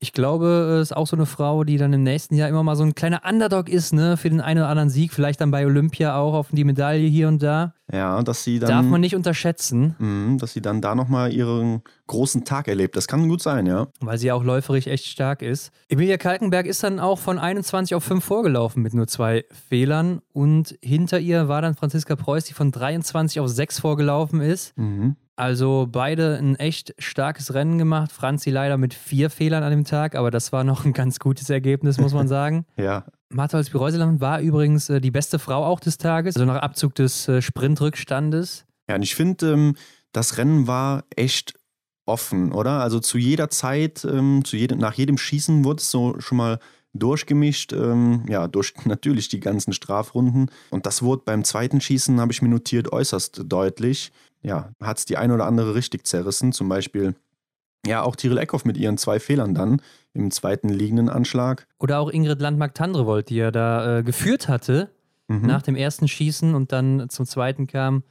Ich 0.00 0.12
glaube, 0.12 0.78
es 0.80 0.90
ist 0.90 0.96
auch 0.96 1.08
so 1.08 1.16
eine 1.16 1.26
Frau, 1.26 1.64
die 1.64 1.76
dann 1.76 1.92
im 1.92 2.04
nächsten 2.04 2.36
Jahr 2.36 2.48
immer 2.48 2.62
mal 2.62 2.76
so 2.76 2.84
ein 2.84 2.94
kleiner 2.94 3.22
Underdog 3.28 3.68
ist, 3.68 3.92
ne, 3.92 4.16
für 4.16 4.30
den 4.30 4.40
einen 4.40 4.60
oder 4.60 4.68
anderen 4.68 4.90
Sieg, 4.90 5.12
vielleicht 5.12 5.40
dann 5.40 5.50
bei 5.50 5.66
Olympia 5.66 6.16
auch 6.16 6.34
auf 6.34 6.50
die 6.52 6.62
Medaille 6.62 7.08
hier 7.08 7.26
und 7.26 7.42
da. 7.42 7.74
Ja, 7.92 8.22
dass 8.22 8.44
sie 8.44 8.60
dann. 8.60 8.70
Darf 8.70 8.86
man 8.86 9.00
nicht 9.00 9.16
unterschätzen. 9.16 9.96
Mh, 9.98 10.36
dass 10.36 10.52
sie 10.52 10.62
dann 10.62 10.80
da 10.80 10.94
nochmal 10.94 11.32
ihren 11.32 11.82
großen 12.06 12.44
Tag 12.44 12.68
erlebt. 12.68 12.94
Das 12.94 13.08
kann 13.08 13.28
gut 13.28 13.42
sein, 13.42 13.66
ja. 13.66 13.88
Weil 13.98 14.18
sie 14.18 14.30
auch 14.30 14.44
läuferig 14.44 14.86
echt 14.86 15.06
stark 15.06 15.42
ist. 15.42 15.72
Emilia 15.88 16.16
Kalkenberg 16.16 16.66
ist 16.66 16.84
dann 16.84 17.00
auch 17.00 17.18
von 17.18 17.40
21 17.40 17.96
auf 17.96 18.04
5 18.04 18.22
vorgelaufen 18.24 18.84
mit 18.84 18.94
nur 18.94 19.08
zwei 19.08 19.46
Fehlern. 19.68 20.20
Und 20.32 20.78
hinter 20.80 21.18
ihr 21.18 21.48
war 21.48 21.60
dann 21.60 21.74
Franziska 21.74 22.14
Preuß, 22.14 22.44
die 22.44 22.54
von 22.54 22.70
23 22.70 23.40
auf 23.40 23.48
6 23.48 23.80
vorgelaufen 23.80 24.40
ist. 24.40 24.78
Mhm. 24.78 25.16
Also 25.38 25.86
beide 25.88 26.36
ein 26.36 26.56
echt 26.56 26.94
starkes 26.98 27.54
Rennen 27.54 27.78
gemacht. 27.78 28.10
Franzi 28.10 28.50
leider 28.50 28.76
mit 28.76 28.92
vier 28.92 29.30
Fehlern 29.30 29.62
an 29.62 29.70
dem 29.70 29.84
Tag, 29.84 30.16
aber 30.16 30.32
das 30.32 30.50
war 30.52 30.64
noch 30.64 30.84
ein 30.84 30.92
ganz 30.92 31.20
gutes 31.20 31.48
Ergebnis, 31.48 31.98
muss 31.98 32.12
man 32.12 32.26
sagen. 32.36 32.66
ja. 32.76 33.04
Martha 33.30 33.58
Holzby-Reuseland 33.58 34.22
war 34.22 34.40
übrigens 34.40 34.88
äh, 34.88 35.02
die 35.02 35.10
beste 35.10 35.38
Frau 35.38 35.62
auch 35.64 35.80
des 35.80 35.98
Tages, 35.98 36.34
also 36.36 36.46
nach 36.46 36.62
Abzug 36.62 36.94
des 36.94 37.28
äh, 37.28 37.42
Sprintrückstandes. 37.42 38.64
Ja, 38.88 38.96
und 38.96 39.02
ich 39.02 39.14
finde, 39.14 39.52
ähm, 39.52 39.76
das 40.12 40.38
Rennen 40.38 40.66
war 40.66 41.04
echt 41.14 41.52
offen, 42.06 42.52
oder? 42.52 42.80
Also 42.80 43.00
zu 43.00 43.18
jeder 43.18 43.50
Zeit, 43.50 44.04
ähm, 44.10 44.44
zu 44.46 44.56
jedem, 44.56 44.78
nach 44.78 44.94
jedem 44.94 45.18
Schießen 45.18 45.62
wurde 45.62 45.82
es 45.82 45.90
so 45.90 46.18
schon 46.20 46.38
mal 46.38 46.58
durchgemischt, 46.94 47.74
ähm, 47.74 48.24
ja, 48.28 48.48
durch 48.48 48.72
natürlich 48.86 49.28
die 49.28 49.40
ganzen 49.40 49.72
Strafrunden. 49.72 50.50
Und 50.70 50.86
das 50.86 51.02
wurde 51.02 51.22
beim 51.24 51.44
zweiten 51.44 51.80
Schießen, 51.80 52.20
habe 52.20 52.32
ich 52.32 52.42
mir 52.42 52.48
notiert, 52.48 52.92
äußerst 52.92 53.42
deutlich 53.46 54.10
ja, 54.42 54.70
hat 54.80 54.98
es 54.98 55.04
die 55.04 55.16
ein 55.16 55.32
oder 55.32 55.46
andere 55.46 55.74
richtig 55.74 56.06
zerrissen. 56.06 56.52
Zum 56.52 56.68
Beispiel 56.68 57.14
ja, 57.86 58.02
auch 58.02 58.16
Tiril 58.16 58.38
Eckhoff 58.38 58.64
mit 58.64 58.76
ihren 58.76 58.98
zwei 58.98 59.20
Fehlern 59.20 59.54
dann 59.54 59.80
im 60.12 60.30
zweiten 60.30 60.68
liegenden 60.68 61.08
Anschlag. 61.08 61.66
Oder 61.78 62.00
auch 62.00 62.10
Ingrid 62.10 62.40
Landmark-Tandrevold, 62.40 63.28
die 63.28 63.36
ja 63.36 63.50
da 63.50 63.98
äh, 63.98 64.02
geführt 64.02 64.48
hatte 64.48 64.90
mhm. 65.28 65.46
nach 65.46 65.62
dem 65.62 65.76
ersten 65.76 66.08
Schießen 66.08 66.54
und 66.54 66.72
dann 66.72 67.08
zum 67.08 67.26
zweiten 67.26 67.66
kam. 67.66 68.02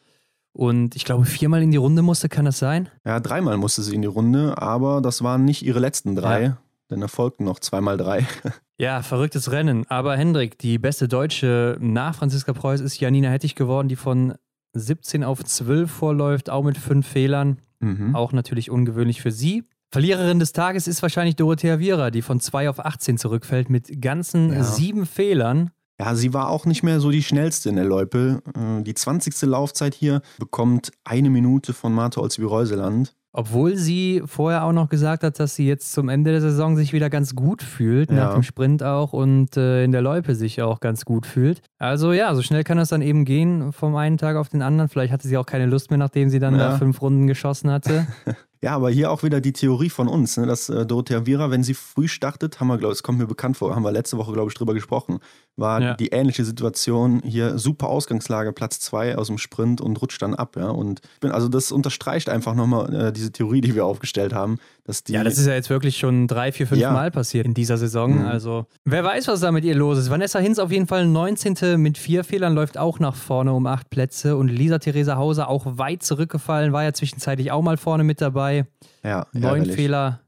Und 0.53 0.95
ich 0.95 1.05
glaube, 1.05 1.25
viermal 1.25 1.61
in 1.61 1.71
die 1.71 1.77
Runde 1.77 2.01
musste, 2.01 2.29
kann 2.29 2.45
das 2.45 2.57
sein? 2.57 2.89
Ja, 3.05 3.19
dreimal 3.19 3.57
musste 3.57 3.83
sie 3.83 3.93
in 3.93 4.01
die 4.01 4.07
Runde, 4.07 4.57
aber 4.57 5.01
das 5.01 5.21
waren 5.21 5.45
nicht 5.45 5.63
ihre 5.63 5.79
letzten 5.79 6.15
drei, 6.15 6.41
ja. 6.43 6.57
denn 6.89 7.01
da 7.01 7.07
folgten 7.07 7.43
noch 7.43 7.59
zweimal 7.59 7.97
drei. 7.97 8.25
Ja, 8.79 9.01
verrücktes 9.01 9.51
Rennen. 9.51 9.87
Aber 9.89 10.15
Hendrik, 10.15 10.59
die 10.59 10.77
beste 10.77 11.07
Deutsche 11.07 11.77
nach 11.79 12.13
Franziska 12.13 12.53
Preuß 12.53 12.79
ist 12.81 12.99
Janina 12.99 13.29
Hettich 13.29 13.55
geworden, 13.55 13.87
die 13.87 13.95
von 13.95 14.35
17 14.73 15.23
auf 15.23 15.43
12 15.43 15.89
vorläuft, 15.89 16.49
auch 16.49 16.63
mit 16.63 16.77
fünf 16.77 17.07
Fehlern. 17.07 17.59
Mhm. 17.79 18.15
Auch 18.15 18.33
natürlich 18.33 18.71
ungewöhnlich 18.71 19.21
für 19.21 19.31
sie. 19.31 19.63
Verliererin 19.89 20.39
des 20.39 20.51
Tages 20.51 20.87
ist 20.87 21.01
wahrscheinlich 21.01 21.35
Dorothea 21.37 21.79
Viera, 21.79 22.11
die 22.11 22.21
von 22.21 22.39
2 22.39 22.69
auf 22.69 22.79
18 22.79 23.17
zurückfällt 23.17 23.69
mit 23.69 24.01
ganzen 24.01 24.51
ja. 24.51 24.63
sieben 24.63 25.05
Fehlern. 25.05 25.71
Ja, 25.99 26.13
sie 26.13 26.33
war 26.33 26.49
auch 26.49 26.65
nicht 26.65 26.83
mehr 26.83 26.99
so 26.99 27.09
die 27.09 27.23
schnellste 27.23 27.69
in 27.69 27.75
der 27.75 27.85
Loipe. 27.85 28.41
Äh, 28.55 28.83
die 28.83 28.93
20. 28.93 29.41
Laufzeit 29.43 29.95
hier 29.95 30.21
bekommt 30.37 30.91
eine 31.03 31.29
Minute 31.29 31.73
von 31.73 31.93
Martha 31.93 32.21
Olsby-Reuseland. 32.21 33.13
Obwohl 33.33 33.75
sie 33.75 34.23
vorher 34.25 34.63
auch 34.63 34.71
noch 34.71 34.89
gesagt 34.89 35.23
hat, 35.23 35.39
dass 35.39 35.55
sie 35.55 35.67
jetzt 35.67 35.91
zum 35.91 36.09
Ende 36.09 36.31
der 36.31 36.41
Saison 36.41 36.75
sich 36.75 36.91
wieder 36.91 37.09
ganz 37.11 37.35
gut 37.35 37.61
fühlt, 37.61 38.09
ja. 38.09 38.15
nach 38.15 38.33
dem 38.33 38.41
Sprint 38.41 38.81
auch 38.81 39.13
und 39.13 39.55
äh, 39.57 39.83
in 39.83 39.91
der 39.91 40.01
Loipe 40.01 40.33
sich 40.33 40.61
auch 40.63 40.79
ganz 40.79 41.05
gut 41.05 41.27
fühlt. 41.27 41.61
Also 41.77 42.13
ja, 42.13 42.33
so 42.33 42.41
schnell 42.41 42.63
kann 42.63 42.77
das 42.77 42.89
dann 42.89 43.03
eben 43.03 43.25
gehen 43.25 43.73
vom 43.73 43.95
einen 43.95 44.17
Tag 44.17 44.37
auf 44.37 44.49
den 44.49 44.63
anderen. 44.63 44.89
Vielleicht 44.89 45.13
hatte 45.13 45.27
sie 45.27 45.37
auch 45.37 45.45
keine 45.45 45.67
Lust 45.67 45.91
mehr, 45.91 45.99
nachdem 45.99 46.29
sie 46.29 46.39
dann 46.39 46.55
ja. 46.55 46.69
da 46.69 46.77
fünf 46.77 46.99
Runden 46.99 47.27
geschossen 47.27 47.69
hatte. 47.69 48.07
Ja, 48.61 48.75
aber 48.75 48.89
hier 48.89 49.11
auch 49.11 49.21
wieder 49.21 49.39
die 49.39 49.53
Theorie 49.53 49.89
von 49.89 50.07
uns, 50.07 50.37
ne, 50.37 50.47
dass 50.47 50.69
äh, 50.69 50.85
Dorothea 50.85 51.25
Viera, 51.25 51.51
wenn 51.51 51.63
sie 51.63 51.75
früh 51.75 52.07
startet, 52.07 52.59
haben 52.59 52.67
wir, 52.67 52.77
glaube 52.77 52.93
ich, 52.93 52.99
es 52.99 53.03
kommt 53.03 53.19
mir 53.19 53.27
bekannt 53.27 53.57
vor, 53.57 53.75
haben 53.75 53.83
wir 53.83 53.91
letzte 53.91 54.17
Woche, 54.17 54.33
glaube 54.33 54.49
ich, 54.49 54.57
drüber 54.57 54.73
gesprochen, 54.73 55.19
war 55.55 55.81
ja. 55.81 55.93
die 55.93 56.07
ähnliche 56.07 56.43
Situation 56.43 57.21
hier, 57.23 57.59
super 57.59 57.87
Ausgangslage, 57.87 58.53
Platz 58.53 58.79
zwei 58.79 59.15
aus 59.15 59.27
dem 59.27 59.37
Sprint 59.37 59.79
und 59.79 60.01
rutscht 60.01 60.21
dann 60.21 60.33
ab, 60.33 60.55
ja. 60.55 60.69
Und 60.69 61.01
also 61.21 61.49
das 61.49 61.71
unterstreicht 61.71 62.29
einfach 62.29 62.55
nochmal 62.55 62.93
äh, 62.93 63.13
diese 63.13 63.31
Theorie, 63.31 63.61
die 63.61 63.75
wir 63.75 63.85
aufgestellt 63.85 64.33
haben, 64.33 64.57
dass 64.87 65.03
die. 65.03 65.13
Ja, 65.13 65.23
das 65.23 65.37
ist 65.37 65.45
ja 65.45 65.53
jetzt 65.53 65.69
wirklich 65.69 65.97
schon 65.97 66.27
drei, 66.27 66.51
vier, 66.51 66.65
fünf 66.65 66.81
ja. 66.81 66.91
Mal 66.91 67.11
passiert 67.11 67.45
in 67.45 67.53
dieser 67.53 67.77
Saison. 67.77 68.19
Mhm. 68.19 68.25
Also, 68.25 68.65
wer 68.85 69.03
weiß, 69.03 69.27
was 69.27 69.41
da 69.41 69.51
mit 69.51 69.65
ihr 69.65 69.75
los 69.75 69.97
ist. 69.99 70.09
Vanessa 70.09 70.39
Hinz 70.39 70.57
auf 70.57 70.71
jeden 70.71 70.87
Fall 70.87 71.05
19. 71.05 71.79
mit 71.79 71.97
vier 71.97 72.23
Fehlern 72.23 72.55
läuft 72.55 72.77
auch 72.77 72.99
nach 72.99 73.15
vorne 73.15 73.53
um 73.53 73.67
acht 73.67 73.89
Plätze 73.89 74.37
und 74.37 74.47
Lisa 74.47 74.79
Theresa 74.79 75.17
Hauser 75.17 75.49
auch 75.49 75.65
weit 75.77 76.03
zurückgefallen, 76.03 76.73
war 76.73 76.83
ja 76.83 76.93
zwischenzeitlich 76.93 77.51
auch 77.51 77.61
mal 77.61 77.77
vorne 77.77 78.03
mit 78.03 78.21
dabei. 78.21 78.65
Ja, 79.03 79.27
Neun 79.33 79.65
Fehler 79.65 80.21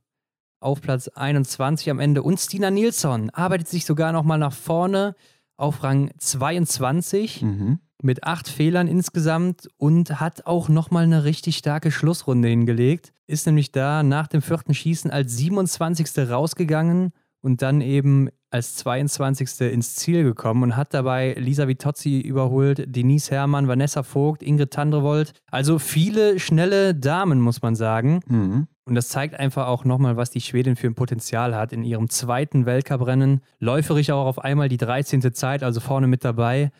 auf 0.60 0.82
Platz 0.82 1.07
21 1.07 1.89
am 1.89 1.99
Ende. 1.99 2.22
Und 2.22 2.38
Stina 2.38 2.70
Nilsson 2.70 3.30
arbeitet 3.30 3.70
sich 3.70 3.86
sogar 3.86 4.12
nochmal 4.12 4.38
nach 4.38 4.53
vorne 4.53 5.16
auf 5.60 5.84
Rang 5.84 6.12
22 6.18 7.41
mhm. 7.41 7.80
mit 8.01 8.24
acht 8.24 8.47
Fehlern 8.47 8.88
insgesamt 8.88 9.68
und 9.78 10.20
hat 10.20 10.45
auch 10.45 10.70
nochmal 10.70 11.03
eine 11.03 11.26
richtig 11.26 11.57
starke 11.57 11.91
Schlussrunde 11.91 12.47
hingelegt. 12.47 13.14
Ist 13.28 13.45
nämlich 13.45 13.72
da 13.72 14.01
nach 14.03 14.28
dem 14.28 14.41
vierten 14.41 14.74
Schießen 14.74 15.12
als 15.12 15.36
27. 15.36 16.30
rausgegangen 16.30 17.12
und 17.41 17.62
dann 17.62 17.82
eben 17.82 18.30
als 18.52 18.76
22. 18.78 19.62
ins 19.72 19.95
Ziel 19.95 20.24
gekommen 20.24 20.64
und 20.64 20.78
hat 20.78 20.93
dabei 20.93 21.36
Lisa 21.38 21.68
Vitozzi 21.68 22.20
überholt, 22.20 22.84
Denise 22.88 23.32
Herrmann, 23.32 23.68
Vanessa 23.68 24.04
Vogt, 24.04 24.41
Ingrid 24.43 24.72
Tandrevold. 24.72 25.34
Also 25.52 25.80
viele 25.80 26.39
schnelle 26.39 26.95
Damen, 26.95 27.41
muss 27.41 27.62
man 27.62 27.76
sagen. 27.76 28.22
Mhm. 28.28 28.68
Und 28.86 28.95
das 28.95 29.10
zeigt 29.10 29.39
einfach 29.39 29.68
auch 29.68 29.86
nochmal, 29.86 30.18
was 30.18 30.32
die 30.32 30.41
Schwedin 30.41 30.76
für 30.76 30.88
ein 30.88 30.95
Potenzial 30.95 31.56
hat 31.56 31.74
in 31.74 31.84
ihrem 31.84 32.10
zweiten 32.10 32.66
Weltcuprennen. 32.66 33.41
Läuferig 33.60 34.12
auch 34.12 34.26
auf 34.26 34.39
einmal 34.39 34.68
die 34.68 34.78
13. 34.78 35.34
Zeit, 35.34 35.62
also 35.62 35.80
vorne 35.80 36.08
mit 36.08 36.26
dabei. 36.26 36.72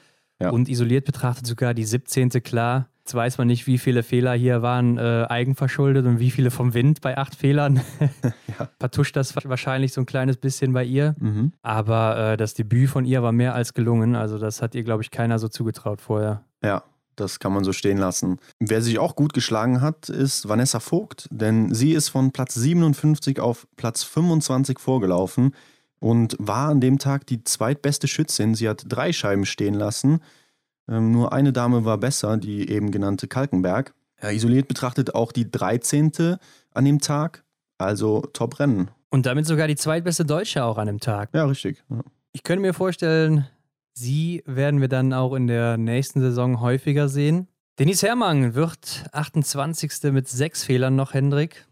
Ja. 0.42 0.50
Und 0.50 0.70
isoliert 0.70 1.06
betrachtet 1.06 1.46
sogar 1.46 1.74
die 1.74 1.84
17. 1.84 2.30
klar. 2.42 2.88
Jetzt 3.10 3.16
weiß 3.16 3.40
man 3.40 3.48
nicht, 3.48 3.66
wie 3.66 3.80
viele 3.80 4.04
Fehler 4.04 4.34
hier 4.34 4.62
waren 4.62 5.00
äh, 5.00 5.26
eigenverschuldet 5.28 6.06
und 6.06 6.20
wie 6.20 6.30
viele 6.30 6.52
vom 6.52 6.76
Wind 6.76 7.02
bei 7.02 7.18
acht 7.18 7.34
Fehlern. 7.34 7.82
ja. 8.60 8.70
Vertuscht 8.80 9.16
das 9.16 9.36
wahrscheinlich 9.36 9.94
so 9.94 10.02
ein 10.02 10.06
kleines 10.06 10.38
bisschen 10.38 10.74
bei 10.74 10.84
ihr. 10.84 11.16
Mhm. 11.20 11.52
Aber 11.64 12.34
äh, 12.34 12.38
das 12.38 12.54
Debüt 12.54 12.88
von 12.88 13.06
ihr 13.06 13.24
war 13.24 13.32
mehr 13.32 13.56
als 13.56 13.74
gelungen. 13.74 14.16
Also 14.16 14.38
das 14.38 14.62
hat 14.62 14.76
ihr, 14.76 14.84
glaube 14.84 15.02
ich, 15.02 15.10
keiner 15.10 15.40
so 15.40 15.48
zugetraut 15.48 16.02
vorher. 16.02 16.44
Ja, 16.64 16.84
das 17.16 17.40
kann 17.40 17.52
man 17.52 17.64
so 17.64 17.74
stehen 17.74 17.98
lassen. 17.98 18.38
Wer 18.60 18.84
sich 18.84 19.00
auch 19.00 19.16
gut 19.16 19.34
geschlagen 19.34 19.82
hat, 19.82 20.10
ist 20.10 20.48
Vanessa 20.48 20.80
Vogt, 20.80 21.28
denn 21.32 21.74
sie 21.74 21.94
ist 21.94 22.10
von 22.10 22.30
Platz 22.32 22.54
57 22.54 23.40
auf 23.40 23.68
Platz 23.76 24.04
25 24.04 24.78
vorgelaufen 24.78 25.56
und 25.98 26.36
war 26.38 26.70
an 26.70 26.80
dem 26.80 27.00
Tag 27.00 27.26
die 27.26 27.44
zweitbeste 27.44 28.08
Schützin. 28.08 28.54
Sie 28.54 28.70
hat 28.70 28.84
drei 28.88 29.14
Scheiben 29.14 29.48
stehen 29.48 29.74
lassen. 29.74 30.20
Ähm, 30.90 31.12
nur 31.12 31.32
eine 31.34 31.54
Dame 31.54 31.86
war 31.86 31.98
besser, 31.98 32.38
die 32.38 32.70
eben 32.70 32.92
genannte 32.92 33.28
Kalkenberg. 33.28 33.94
Isoliert 34.22 34.68
betrachtet 34.68 35.16
auch 35.16 35.32
die 35.32 35.50
13. 35.50 36.12
an 36.74 36.86
dem 36.86 37.00
Tag, 37.00 37.46
also 37.78 38.22
Top-Rennen. 38.34 38.92
Und 39.10 39.26
damit 39.26 39.46
sogar 39.46 39.68
die 39.68 39.78
zweitbeste 39.78 40.26
Deutsche 40.26 40.64
auch 40.64 40.78
an 40.78 40.88
dem 40.88 41.00
Tag. 41.00 41.30
Ja, 41.34 41.46
richtig. 41.46 41.84
Ja. 41.90 42.02
Ich 42.34 42.44
könnte 42.44 42.62
mir 42.62 42.74
vorstellen, 42.74 43.48
Sie 43.94 44.44
werden 44.46 44.82
wir 44.82 44.88
dann 44.88 45.14
auch 45.14 45.34
in 45.34 45.48
der 45.48 45.78
nächsten 45.78 46.22
Saison 46.22 46.62
häufiger 46.62 47.10
sehen. 47.10 47.48
Denise 47.80 48.04
Herrmann 48.08 48.56
wird 48.56 49.06
28. 49.12 50.12
mit 50.12 50.28
sechs 50.28 50.64
Fehlern 50.64 50.96
noch, 50.96 51.14
Hendrik. 51.14 51.66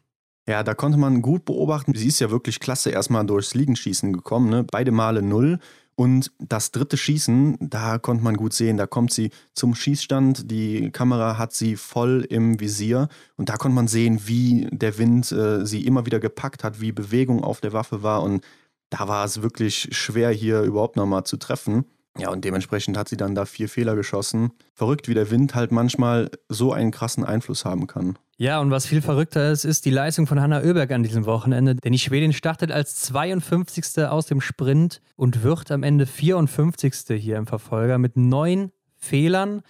Ja, 0.48 0.64
da 0.64 0.74
konnte 0.74 0.98
man 0.98 1.22
gut 1.22 1.46
beobachten. 1.46 1.94
Sie 1.96 2.08
ist 2.08 2.20
ja 2.20 2.32
wirklich 2.32 2.60
klasse 2.60 2.90
erstmal 2.90 3.26
durchs 3.26 3.54
Liegenschießen 3.54 4.14
gekommen. 4.14 4.50
Ne? 4.50 4.64
Beide 4.64 4.92
Male 4.92 5.22
null. 5.22 5.60
Und 6.00 6.32
das 6.38 6.70
dritte 6.70 6.96
Schießen, 6.96 7.58
da 7.60 7.98
konnte 7.98 8.24
man 8.24 8.38
gut 8.38 8.54
sehen, 8.54 8.78
da 8.78 8.86
kommt 8.86 9.12
sie 9.12 9.32
zum 9.54 9.74
Schießstand, 9.74 10.52
die 10.52 10.92
Kamera 10.92 11.40
hat 11.40 11.54
sie 11.54 11.76
voll 11.76 12.24
im 12.30 12.60
Visier 12.60 13.10
und 13.36 13.50
da 13.50 13.58
konnte 13.58 13.74
man 13.74 13.88
sehen, 13.88 14.22
wie 14.28 14.68
der 14.72 15.00
Wind 15.00 15.32
äh, 15.32 15.66
sie 15.66 15.88
immer 15.88 16.06
wieder 16.06 16.20
gepackt 16.20 16.64
hat, 16.64 16.82
wie 16.82 16.92
Bewegung 16.92 17.44
auf 17.44 17.62
der 17.62 17.74
Waffe 17.74 18.04
war 18.04 18.22
und 18.22 18.46
da 18.92 19.08
war 19.08 19.26
es 19.26 19.42
wirklich 19.42 19.90
schwer, 19.92 20.30
hier 20.30 20.62
überhaupt 20.62 20.98
nochmal 20.98 21.24
zu 21.24 21.36
treffen. 21.38 21.86
Ja, 22.16 22.30
und 22.30 22.46
dementsprechend 22.46 22.96
hat 22.96 23.10
sie 23.10 23.18
dann 23.18 23.34
da 23.34 23.46
vier 23.46 23.68
Fehler 23.68 23.96
geschossen. 23.96 24.52
Verrückt, 24.76 25.08
wie 25.08 25.16
der 25.16 25.32
Wind 25.32 25.56
halt 25.56 25.72
manchmal 25.72 26.30
so 26.48 26.74
einen 26.74 26.92
krassen 26.92 27.24
Einfluss 27.24 27.66
haben 27.66 27.88
kann. 27.88 28.20
Ja, 28.40 28.60
und 28.60 28.70
was 28.70 28.86
viel 28.86 29.02
verrückter 29.02 29.52
ist, 29.52 29.66
ist 29.66 29.86
die 29.86 29.90
Leistung 29.90 30.28
von 30.28 30.40
Hanna 30.40 30.62
Oeberg 30.62 30.92
an 30.92 31.02
diesem 31.02 31.26
Wochenende. 31.26 31.74
Denn 31.76 31.92
die 31.92 32.00
Schwedin 32.00 32.34
startet 32.34 32.72
als 32.72 32.98
52. 33.02 34.06
aus 34.06 34.28
dem 34.28 34.42
Sprint 34.42 35.02
und 35.16 35.42
wird 35.42 35.72
am 35.72 35.82
Ende 35.82 36.06
54. 36.06 36.94
hier 37.20 37.38
im 37.38 37.48
Verfolger 37.48 37.98
mit 37.98 38.16
neun 38.16 38.72
Fehlern. 38.96 39.64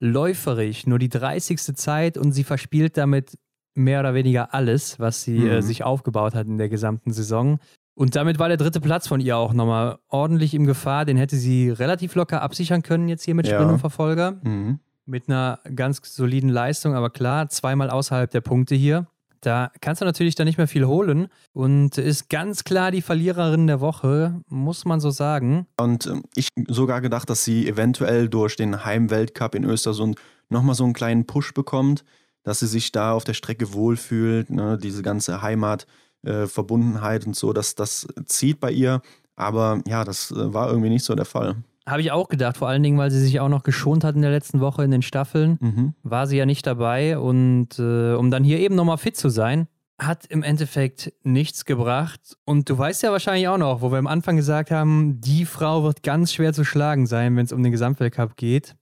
Läuferig, 0.00 0.86
nur 0.86 0.98
die 0.98 1.10
30. 1.10 1.76
Zeit 1.76 2.16
und 2.16 2.32
sie 2.32 2.44
verspielt 2.44 2.96
damit 2.96 3.38
mehr 3.74 4.00
oder 4.00 4.14
weniger 4.14 4.54
alles, 4.54 4.98
was 4.98 5.22
sie 5.22 5.38
mhm. 5.38 5.50
äh, 5.50 5.62
sich 5.62 5.84
aufgebaut 5.84 6.34
hat 6.34 6.46
in 6.46 6.58
der 6.58 6.68
gesamten 6.68 7.12
Saison. 7.12 7.58
Und 7.94 8.16
damit 8.16 8.38
war 8.38 8.48
der 8.48 8.56
dritte 8.56 8.80
Platz 8.80 9.06
von 9.06 9.20
ihr 9.20 9.36
auch 9.36 9.52
nochmal 9.52 9.98
ordentlich 10.08 10.54
in 10.54 10.64
Gefahr. 10.64 11.04
Den 11.04 11.16
hätte 11.16 11.36
sie 11.36 11.70
relativ 11.70 12.14
locker 12.14 12.42
absichern 12.42 12.82
können 12.82 13.08
jetzt 13.08 13.24
hier 13.24 13.34
mit 13.34 13.46
Sprint 13.46 13.70
und 13.70 13.78
Verfolger. 13.78 14.40
Mhm. 14.42 14.80
Mit 15.06 15.28
einer 15.28 15.60
ganz 15.74 16.00
soliden 16.14 16.48
Leistung, 16.48 16.94
aber 16.94 17.10
klar, 17.10 17.48
zweimal 17.48 17.90
außerhalb 17.90 18.30
der 18.30 18.40
Punkte 18.40 18.74
hier. 18.74 19.06
Da 19.44 19.70
kannst 19.82 20.00
du 20.00 20.06
natürlich 20.06 20.34
dann 20.34 20.46
nicht 20.46 20.56
mehr 20.56 20.68
viel 20.68 20.86
holen 20.86 21.28
und 21.52 21.98
ist 21.98 22.30
ganz 22.30 22.64
klar 22.64 22.90
die 22.90 23.02
Verliererin 23.02 23.66
der 23.66 23.80
Woche, 23.80 24.40
muss 24.48 24.86
man 24.86 25.00
so 25.00 25.10
sagen. 25.10 25.66
Und 25.76 26.06
ähm, 26.06 26.22
ich 26.34 26.48
sogar 26.68 27.02
gedacht, 27.02 27.28
dass 27.28 27.44
sie 27.44 27.68
eventuell 27.68 28.30
durch 28.30 28.56
den 28.56 28.86
Heimweltcup 28.86 29.54
in 29.54 29.64
Östersund 29.64 30.18
nochmal 30.48 30.74
so 30.74 30.84
einen 30.84 30.94
kleinen 30.94 31.26
Push 31.26 31.52
bekommt, 31.52 32.04
dass 32.42 32.60
sie 32.60 32.66
sich 32.66 32.90
da 32.92 33.12
auf 33.12 33.24
der 33.24 33.34
Strecke 33.34 33.74
wohlfühlt, 33.74 34.48
ne, 34.48 34.78
diese 34.78 35.02
ganze 35.02 35.42
Heimat 35.42 35.86
äh, 36.22 36.46
und 36.56 37.36
so, 37.36 37.52
dass 37.52 37.74
das 37.74 38.06
zieht 38.24 38.60
bei 38.60 38.70
ihr. 38.70 39.02
Aber 39.36 39.80
ja, 39.86 40.04
das 40.04 40.30
äh, 40.30 40.54
war 40.54 40.68
irgendwie 40.70 40.90
nicht 40.90 41.04
so 41.04 41.14
der 41.14 41.26
Fall. 41.26 41.56
Habe 41.86 42.00
ich 42.00 42.12
auch 42.12 42.28
gedacht, 42.28 42.56
vor 42.56 42.68
allen 42.68 42.82
Dingen, 42.82 42.98
weil 42.98 43.10
sie 43.10 43.20
sich 43.20 43.40
auch 43.40 43.48
noch 43.48 43.62
geschont 43.62 44.04
hat 44.04 44.14
in 44.14 44.22
der 44.22 44.30
letzten 44.30 44.60
Woche 44.60 44.84
in 44.84 44.90
den 44.90 45.02
Staffeln. 45.02 45.58
Mhm. 45.60 45.94
War 46.02 46.26
sie 46.26 46.36
ja 46.36 46.46
nicht 46.46 46.66
dabei 46.66 47.18
und 47.18 47.78
äh, 47.78 48.14
um 48.14 48.30
dann 48.30 48.42
hier 48.44 48.58
eben 48.58 48.74
nochmal 48.74 48.98
fit 48.98 49.16
zu 49.16 49.28
sein, 49.28 49.68
hat 49.98 50.26
im 50.26 50.42
Endeffekt 50.42 51.12
nichts 51.22 51.64
gebracht. 51.64 52.36
Und 52.44 52.68
du 52.70 52.78
weißt 52.78 53.02
ja 53.02 53.12
wahrscheinlich 53.12 53.48
auch 53.48 53.58
noch, 53.58 53.82
wo 53.82 53.92
wir 53.92 53.98
am 53.98 54.06
Anfang 54.06 54.36
gesagt 54.36 54.70
haben, 54.70 55.20
die 55.20 55.44
Frau 55.44 55.84
wird 55.84 56.02
ganz 56.02 56.32
schwer 56.32 56.52
zu 56.52 56.64
schlagen 56.64 57.06
sein, 57.06 57.36
wenn 57.36 57.44
es 57.44 57.52
um 57.52 57.62
den 57.62 57.72
Gesamtweltcup 57.72 58.36
geht. 58.36 58.74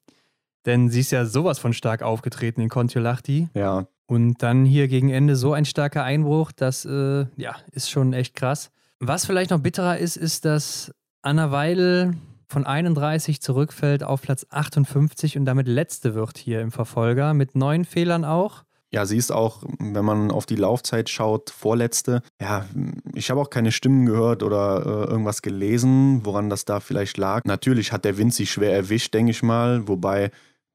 Denn 0.65 0.89
sie 0.89 1.01
ist 1.01 1.11
ja 1.11 1.27
sowas 1.27 1.59
von 1.59 1.73
stark 1.73 2.03
aufgetreten 2.03 2.61
in 2.61 2.69
Kontiolahti. 2.69 3.49
Ja, 3.55 3.87
und 4.13 4.43
dann 4.43 4.67
hier 4.67 4.89
gegen 4.89 5.09
Ende 5.09 5.37
so 5.37 5.55
ein 5.55 5.65
starker 5.65 6.05
Einbruch, 6.05 6.53
das 6.53 6.85
äh, 6.85 7.25
ja, 7.37 7.57
ist 7.71 7.91
schon 7.91 8.13
echt 8.13 8.35
krass. 8.35 8.71
Was 9.01 9.25
vielleicht 9.25 9.51
noch 9.51 9.61
bitterer 9.61 9.97
ist, 9.97 10.17
ist, 10.17 10.45
dass 10.45 10.93
Anna 11.23 11.51
Weidel 11.51 12.15
von 12.53 12.67
31 12.67 13.41
zurückfällt 13.41 14.05
auf 14.05 14.23
Platz 14.23 14.47
58 14.51 15.37
und 15.39 15.45
damit 15.45 15.67
letzte 15.67 16.15
wird 16.15 16.39
hier 16.39 16.61
im 16.61 16.71
Verfolger 16.71 17.35
mit 17.35 17.57
neun 17.57 17.85
Fehlern 17.85 18.25
auch. 18.25 18.63
Ja, 18.93 19.07
sie 19.07 19.17
ist 19.17 19.33
auch, 19.33 19.63
wenn 19.79 20.05
man 20.05 20.31
auf 20.31 20.45
die 20.45 20.57
Laufzeit 20.57 21.09
schaut, 21.09 21.49
vorletzte. 21.49 22.21
Ja, 22.39 22.67
ich 23.15 23.31
habe 23.31 23.41
auch 23.41 23.49
keine 23.49 23.73
Stimmen 23.73 24.05
gehört 24.05 24.43
oder 24.43 24.83
äh, 24.85 25.11
irgendwas 25.11 25.41
gelesen, 25.41 26.27
woran 26.27 26.51
das 26.51 26.67
da 26.67 26.79
vielleicht 26.81 27.17
lag. 27.17 27.43
Natürlich 27.47 27.91
hat 27.91 28.05
der 28.05 28.19
Wind 28.19 28.35
sie 28.35 28.47
schwer 28.47 28.75
erwischt, 28.75 29.15
denke 29.15 29.31
ich 29.31 29.43
mal, 29.43 29.89
wobei 29.89 30.31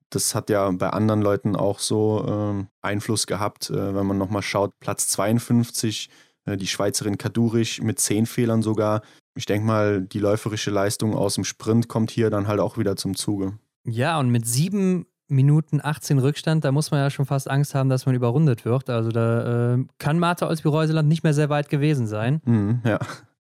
das 0.10 0.34
hat 0.34 0.50
ja 0.50 0.72
bei 0.72 0.90
anderen 0.90 1.22
Leuten 1.22 1.56
auch 1.56 1.78
so 1.78 2.26
äh, 2.60 2.66
Einfluss 2.82 3.28
gehabt, 3.28 3.70
äh, 3.70 3.94
wenn 3.96 4.08
man 4.08 4.18
nochmal 4.18 4.42
schaut. 4.42 4.72
Platz 4.80 5.10
52, 5.10 6.10
äh, 6.46 6.58
die 6.58 6.68
Schweizerin 6.68 7.20
Kadurich 7.20 7.84
mit 7.84 8.00
10 8.00 8.26
Fehlern 8.26 8.64
sogar. 8.64 9.04
Ich 9.38 9.46
denke 9.46 9.66
mal, 9.66 10.02
die 10.02 10.20
läuferische 10.20 10.72
Leistung 10.72 11.16
aus 11.16 11.36
dem 11.36 11.44
Sprint 11.44 11.88
kommt 11.88 12.12
hier 12.12 12.30
dann 12.30 12.48
halt 12.48 12.60
auch 12.60 12.78
wieder 12.78 12.96
zum 12.96 13.16
Zuge. 13.16 13.54
Ja, 13.86 14.20
und 14.20 14.30
mit 14.30 14.46
7 14.48 15.06
Minuten 15.30 15.80
18 15.82 16.20
Rückstand, 16.20 16.66
da 16.66 16.72
muss 16.72 16.92
man 16.92 17.02
ja 17.02 17.10
schon 17.10 17.26
fast 17.26 17.50
Angst 17.50 17.76
haben, 17.76 17.90
dass 17.90 18.06
man 18.06 18.16
überrundet 18.16 18.66
wird. 18.66 18.90
Also 18.90 19.12
da 19.12 19.76
äh, 19.76 19.86
kann 20.00 20.20
Martha 20.20 20.48
Olsby-Reuseland 20.48 21.08
nicht 21.08 21.24
mehr 21.24 21.34
sehr 21.34 21.50
weit 21.50 21.70
gewesen 21.70 22.08
sein. 22.08 22.42
Mhm, 22.46 22.82
ja. 22.86 23.00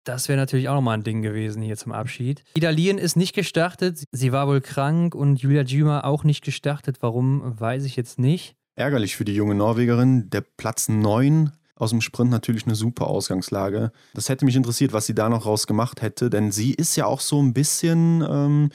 Das 0.05 0.29
wäre 0.29 0.39
natürlich 0.39 0.69
auch 0.69 0.75
nochmal 0.75 0.97
ein 0.97 1.05
Ding 1.05 1.23
gewesen 1.23 1.63
hier 1.63 1.77
zum 1.77 1.93
Abschied. 1.93 2.45
Idalien 2.55 2.99
ist 2.99 3.17
nicht 3.17 3.35
gestartet. 3.35 4.05
Sie 4.13 4.33
war 4.33 4.47
wohl 4.47 4.61
krank 4.61 5.15
und 5.15 5.41
Julia 5.41 5.63
Juma 5.63 6.01
auch 6.05 6.25
nicht 6.25 6.43
gestartet. 6.43 6.99
Warum, 7.01 7.59
weiß 7.61 7.85
ich 7.85 7.97
jetzt 7.97 8.19
nicht. 8.19 8.57
Ärgerlich 8.77 9.17
für 9.17 9.25
die 9.25 9.35
junge 9.35 9.55
Norwegerin. 9.55 10.31
Der 10.31 10.41
Platz 10.41 10.89
9 10.89 11.53
aus 11.81 11.91
dem 11.91 12.01
Sprint 12.01 12.31
natürlich 12.31 12.67
eine 12.67 12.75
super 12.75 13.07
Ausgangslage. 13.07 13.93
Das 14.15 14.29
hätte 14.29 14.45
mich 14.45 14.57
interessiert, 14.57 14.93
was 14.93 15.07
sie 15.07 15.15
da 15.15 15.29
noch 15.29 15.47
rausgemacht 15.47 16.03
hätte, 16.03 16.31
denn 16.31 16.53
sie 16.53 16.75
ist 16.75 16.97
ja 16.97 17.07
auch 17.07 17.21
so 17.21 17.43
ein 17.43 17.53
bisschen 17.53 18.25
ähm, 18.29 18.71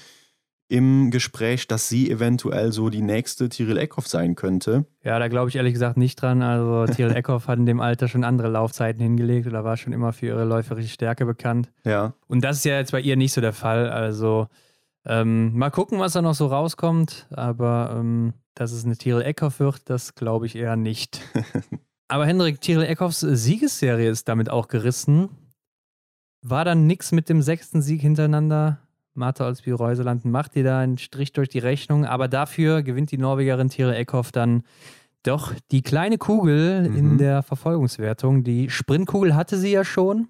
im 0.68 1.12
Gespräch, 1.12 1.68
dass 1.68 1.90
sie 1.90 2.10
eventuell 2.10 2.72
so 2.72 2.90
die 2.90 3.04
nächste 3.04 3.50
Tiril 3.50 3.78
Eckhoff 3.78 4.08
sein 4.08 4.36
könnte. 4.36 4.86
Ja, 5.04 5.20
da 5.20 5.28
glaube 5.28 5.50
ich 5.50 5.56
ehrlich 5.56 5.74
gesagt 5.74 5.98
nicht 5.98 6.20
dran. 6.22 6.42
Also 6.42 6.92
Tiril 6.94 7.16
Eckhoff 7.16 7.48
hat 7.48 7.60
in 7.60 7.66
dem 7.66 7.80
Alter 7.80 8.08
schon 8.08 8.24
andere 8.24 8.48
Laufzeiten 8.48 9.02
hingelegt 9.02 9.46
oder 9.46 9.64
war 9.64 9.78
schon 9.78 9.94
immer 9.94 10.12
für 10.12 10.28
ihre 10.28 10.44
läuferische 10.44 10.90
Stärke 10.90 11.26
bekannt. 11.26 11.72
Ja. 11.84 12.14
Und 12.28 12.44
das 12.44 12.58
ist 12.58 12.66
ja 12.66 12.78
jetzt 12.78 12.92
bei 12.92 13.02
ihr 13.02 13.16
nicht 13.16 13.34
so 13.34 13.42
der 13.42 13.54
Fall. 13.54 13.90
Also 13.90 14.48
ähm, 15.06 15.56
mal 15.56 15.70
gucken, 15.70 16.00
was 16.00 16.14
da 16.14 16.22
noch 16.24 16.34
so 16.34 16.48
rauskommt. 16.48 17.28
Aber 17.30 17.96
ähm, 18.00 18.34
dass 18.56 18.72
es 18.72 18.86
eine 18.86 18.98
Tiril 18.98 19.22
Eckhoff 19.22 19.60
wird, 19.60 19.82
das 19.86 20.16
glaube 20.16 20.48
ich 20.48 20.56
eher 20.56 20.76
nicht. 20.76 21.22
Aber 22.08 22.26
Hendrik, 22.26 22.62
Tiril 22.62 22.86
Eckhoffs 22.86 23.20
Siegesserie 23.20 24.10
ist 24.10 24.28
damit 24.28 24.50
auch 24.50 24.68
gerissen. 24.68 25.30
War 26.42 26.64
dann 26.66 26.86
nichts 26.86 27.12
mit 27.12 27.30
dem 27.30 27.42
sechsten 27.42 27.82
Sieg 27.82 28.02
hintereinander 28.02 28.80
Martha 29.16 29.46
Olsby-Reuseland 29.46 30.26
macht 30.26 30.56
dir 30.56 30.64
da 30.64 30.80
einen 30.80 30.98
Strich 30.98 31.32
durch 31.34 31.50
die 31.50 31.60
Rechnung, 31.60 32.06
aber 32.06 32.28
dafür 32.28 32.84
gewinnt 32.84 33.12
die 33.12 33.18
Norwegerin 33.18 33.70
Thierry 33.70 33.96
Eckhoff 33.96 34.32
dann 34.32 34.64
doch 35.24 35.54
die 35.72 35.82
kleine 35.82 36.18
Kugel 36.18 36.90
mhm. 36.90 36.96
in 36.96 37.18
der 37.18 37.42
Verfolgungswertung. 37.42 38.44
Die 38.44 38.70
Sprintkugel 38.70 39.36
hatte 39.36 39.58
sie 39.58 39.72
ja 39.72 39.84
schon. 39.84 40.28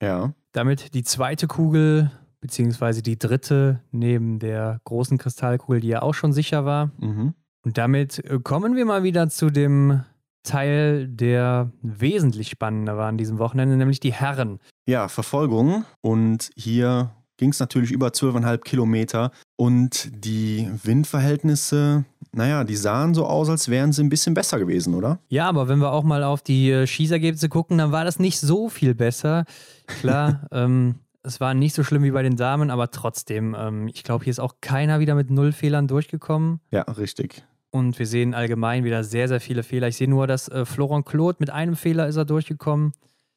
Ja. 0.00 0.32
Damit 0.52 0.94
die 0.94 1.02
zweite 1.02 1.46
Kugel, 1.46 2.10
beziehungsweise 2.40 3.02
die 3.02 3.18
dritte 3.18 3.80
neben 3.90 4.38
der 4.38 4.80
großen 4.84 5.18
Kristallkugel, 5.18 5.80
die 5.80 5.88
ja 5.88 6.02
auch 6.02 6.14
schon 6.14 6.32
sicher 6.32 6.64
war. 6.64 6.92
Mhm. 6.98 7.34
Und 7.62 7.76
damit 7.76 8.22
kommen 8.44 8.76
wir 8.76 8.86
mal 8.86 9.02
wieder 9.02 9.28
zu 9.28 9.50
dem 9.50 10.04
Teil, 10.48 11.06
der 11.08 11.70
wesentlich 11.82 12.48
spannender 12.48 12.96
war 12.96 13.08
an 13.08 13.18
diesem 13.18 13.38
Wochenende, 13.38 13.76
nämlich 13.76 14.00
die 14.00 14.12
Herren. 14.12 14.58
Ja, 14.86 15.08
Verfolgung. 15.08 15.84
Und 16.00 16.50
hier 16.56 17.10
ging 17.36 17.50
es 17.50 17.60
natürlich 17.60 17.92
über 17.92 18.08
12,5 18.08 18.58
Kilometer 18.58 19.30
und 19.56 20.10
die 20.12 20.68
Windverhältnisse, 20.82 22.04
naja, 22.32 22.64
die 22.64 22.76
sahen 22.76 23.14
so 23.14 23.26
aus, 23.26 23.48
als 23.48 23.68
wären 23.68 23.92
sie 23.92 24.02
ein 24.02 24.08
bisschen 24.08 24.34
besser 24.34 24.58
gewesen, 24.58 24.94
oder? 24.94 25.20
Ja, 25.28 25.48
aber 25.48 25.68
wenn 25.68 25.78
wir 25.78 25.92
auch 25.92 26.02
mal 26.02 26.24
auf 26.24 26.42
die 26.42 26.70
äh, 26.70 26.86
Schießergebnisse 26.86 27.48
gucken, 27.48 27.78
dann 27.78 27.92
war 27.92 28.04
das 28.04 28.18
nicht 28.18 28.40
so 28.40 28.68
viel 28.68 28.94
besser. 28.94 29.44
Klar, 29.86 30.46
ähm, 30.52 30.96
es 31.22 31.40
war 31.40 31.54
nicht 31.54 31.74
so 31.74 31.84
schlimm 31.84 32.02
wie 32.02 32.10
bei 32.10 32.22
den 32.22 32.36
Damen, 32.36 32.70
aber 32.70 32.90
trotzdem, 32.90 33.56
ähm, 33.58 33.88
ich 33.88 34.02
glaube, 34.02 34.24
hier 34.24 34.30
ist 34.32 34.40
auch 34.40 34.56
keiner 34.60 35.00
wieder 35.00 35.14
mit 35.14 35.30
null 35.30 35.52
Fehlern 35.52 35.86
durchgekommen. 35.86 36.60
Ja, 36.70 36.82
richtig. 36.82 37.44
Und 37.70 37.98
wir 37.98 38.06
sehen 38.06 38.34
allgemein 38.34 38.84
wieder 38.84 39.04
sehr, 39.04 39.28
sehr 39.28 39.40
viele 39.40 39.62
Fehler. 39.62 39.88
Ich 39.88 39.96
sehe 39.96 40.08
nur, 40.08 40.26
dass 40.26 40.48
äh, 40.48 40.64
Florent 40.64 41.04
Claude 41.06 41.36
mit 41.40 41.50
einem 41.50 41.76
Fehler 41.76 42.08
ist 42.08 42.16
er 42.16 42.24
durchgekommen. 42.24 42.92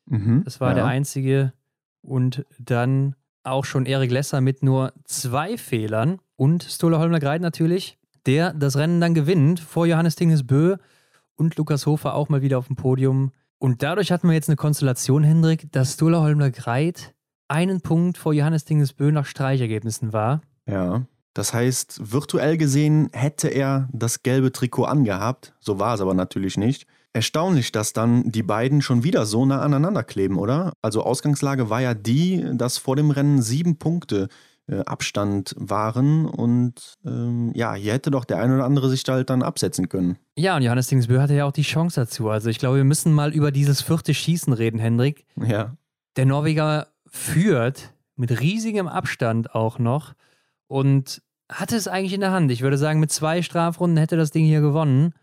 Mhm, 0.05 0.43
Das 0.45 0.59
war 0.61 0.69
ja. 0.69 0.75
der 0.75 0.85
einzige. 0.85 1.53
Und 2.01 2.45
dann 2.57 3.15
auch 3.43 3.65
schon 3.65 3.85
Erik 3.85 4.11
Lesser 4.11 4.41
mit 4.41 4.63
nur 4.63 4.93
zwei 5.05 5.57
Fehlern. 5.57 6.19
Und 6.35 6.63
Stola 6.63 6.99
Holmler 6.99 7.19
Greit 7.19 7.41
natürlich, 7.41 7.97
der 8.25 8.53
das 8.53 8.77
Rennen 8.77 9.01
dann 9.01 9.13
gewinnt 9.13 9.59
vor 9.59 9.85
Johannes 9.85 10.15
Tingesbö 10.15 10.77
und 11.35 11.57
Lukas 11.57 11.85
Hofer 11.85 12.13
auch 12.15 12.29
mal 12.29 12.41
wieder 12.41 12.57
auf 12.57 12.67
dem 12.67 12.75
Podium. 12.75 13.31
Und 13.57 13.83
dadurch 13.83 14.11
hatten 14.11 14.27
wir 14.27 14.33
jetzt 14.33 14.49
eine 14.49 14.55
Konstellation, 14.55 15.23
Hendrik, 15.23 15.71
dass 15.71 15.93
Stola 15.93 16.21
Holmler 16.21 16.51
Greit 16.51 17.13
einen 17.47 17.81
Punkt 17.81 18.17
vor 18.17 18.33
Johannes 18.33 18.65
Tingesbö 18.65 19.11
nach 19.11 19.25
Streichergebnissen 19.25 20.13
war. 20.13 20.41
Ja. 20.67 21.05
Das 21.33 21.53
heißt, 21.53 22.11
virtuell 22.11 22.57
gesehen 22.57 23.09
hätte 23.13 23.47
er 23.47 23.87
das 23.93 24.23
gelbe 24.23 24.51
Trikot 24.51 24.85
angehabt. 24.85 25.53
So 25.59 25.79
war 25.79 25.95
es 25.95 26.01
aber 26.01 26.13
natürlich 26.13 26.57
nicht. 26.57 26.85
Erstaunlich, 27.13 27.71
dass 27.71 27.93
dann 27.93 28.31
die 28.31 28.43
beiden 28.43 28.81
schon 28.81 29.03
wieder 29.03 29.25
so 29.25 29.45
nah 29.45 29.61
aneinander 29.61 30.03
kleben, 30.03 30.37
oder? 30.37 30.73
Also 30.81 31.03
Ausgangslage 31.03 31.69
war 31.69 31.81
ja 31.81 31.93
die, 31.93 32.45
dass 32.53 32.77
vor 32.77 32.95
dem 32.95 33.11
Rennen 33.11 33.41
sieben 33.41 33.77
Punkte 33.77 34.29
äh, 34.67 34.79
Abstand 34.85 35.53
waren 35.57 36.25
und 36.25 36.95
ähm, 37.05 37.51
ja, 37.53 37.73
hier 37.73 37.93
hätte 37.93 38.11
doch 38.11 38.23
der 38.23 38.39
ein 38.39 38.53
oder 38.53 38.63
andere 38.63 38.89
sich 38.89 39.03
da 39.03 39.13
halt 39.13 39.29
dann 39.29 39.43
absetzen 39.43 39.89
können. 39.89 40.17
Ja, 40.37 40.55
und 40.55 40.61
Johannes 40.61 40.87
Tingesbö 40.87 41.19
hatte 41.19 41.33
ja 41.33 41.45
auch 41.45 41.51
die 41.51 41.63
Chance 41.63 41.99
dazu. 41.99 42.29
Also 42.29 42.49
ich 42.49 42.59
glaube, 42.59 42.77
wir 42.77 42.83
müssen 42.85 43.11
mal 43.11 43.33
über 43.33 43.51
dieses 43.51 43.81
vierte 43.81 44.13
Schießen 44.13 44.53
reden, 44.53 44.79
Hendrik. 44.79 45.25
Ja, 45.35 45.75
Der 46.15 46.25
Norweger 46.25 46.87
führt 47.07 47.93
mit 48.15 48.39
riesigem 48.39 48.87
Abstand 48.87 49.53
auch 49.53 49.79
noch 49.79 50.13
und 50.71 51.21
hatte 51.51 51.75
es 51.75 51.89
eigentlich 51.89 52.13
in 52.13 52.21
der 52.21 52.31
Hand. 52.31 52.49
Ich 52.49 52.61
würde 52.61 52.77
sagen, 52.77 53.01
mit 53.01 53.11
zwei 53.11 53.41
Strafrunden 53.41 53.97
hätte 53.97 54.15
das 54.15 54.31
Ding 54.31 54.45
hier 54.45 54.61
gewonnen 54.61 55.13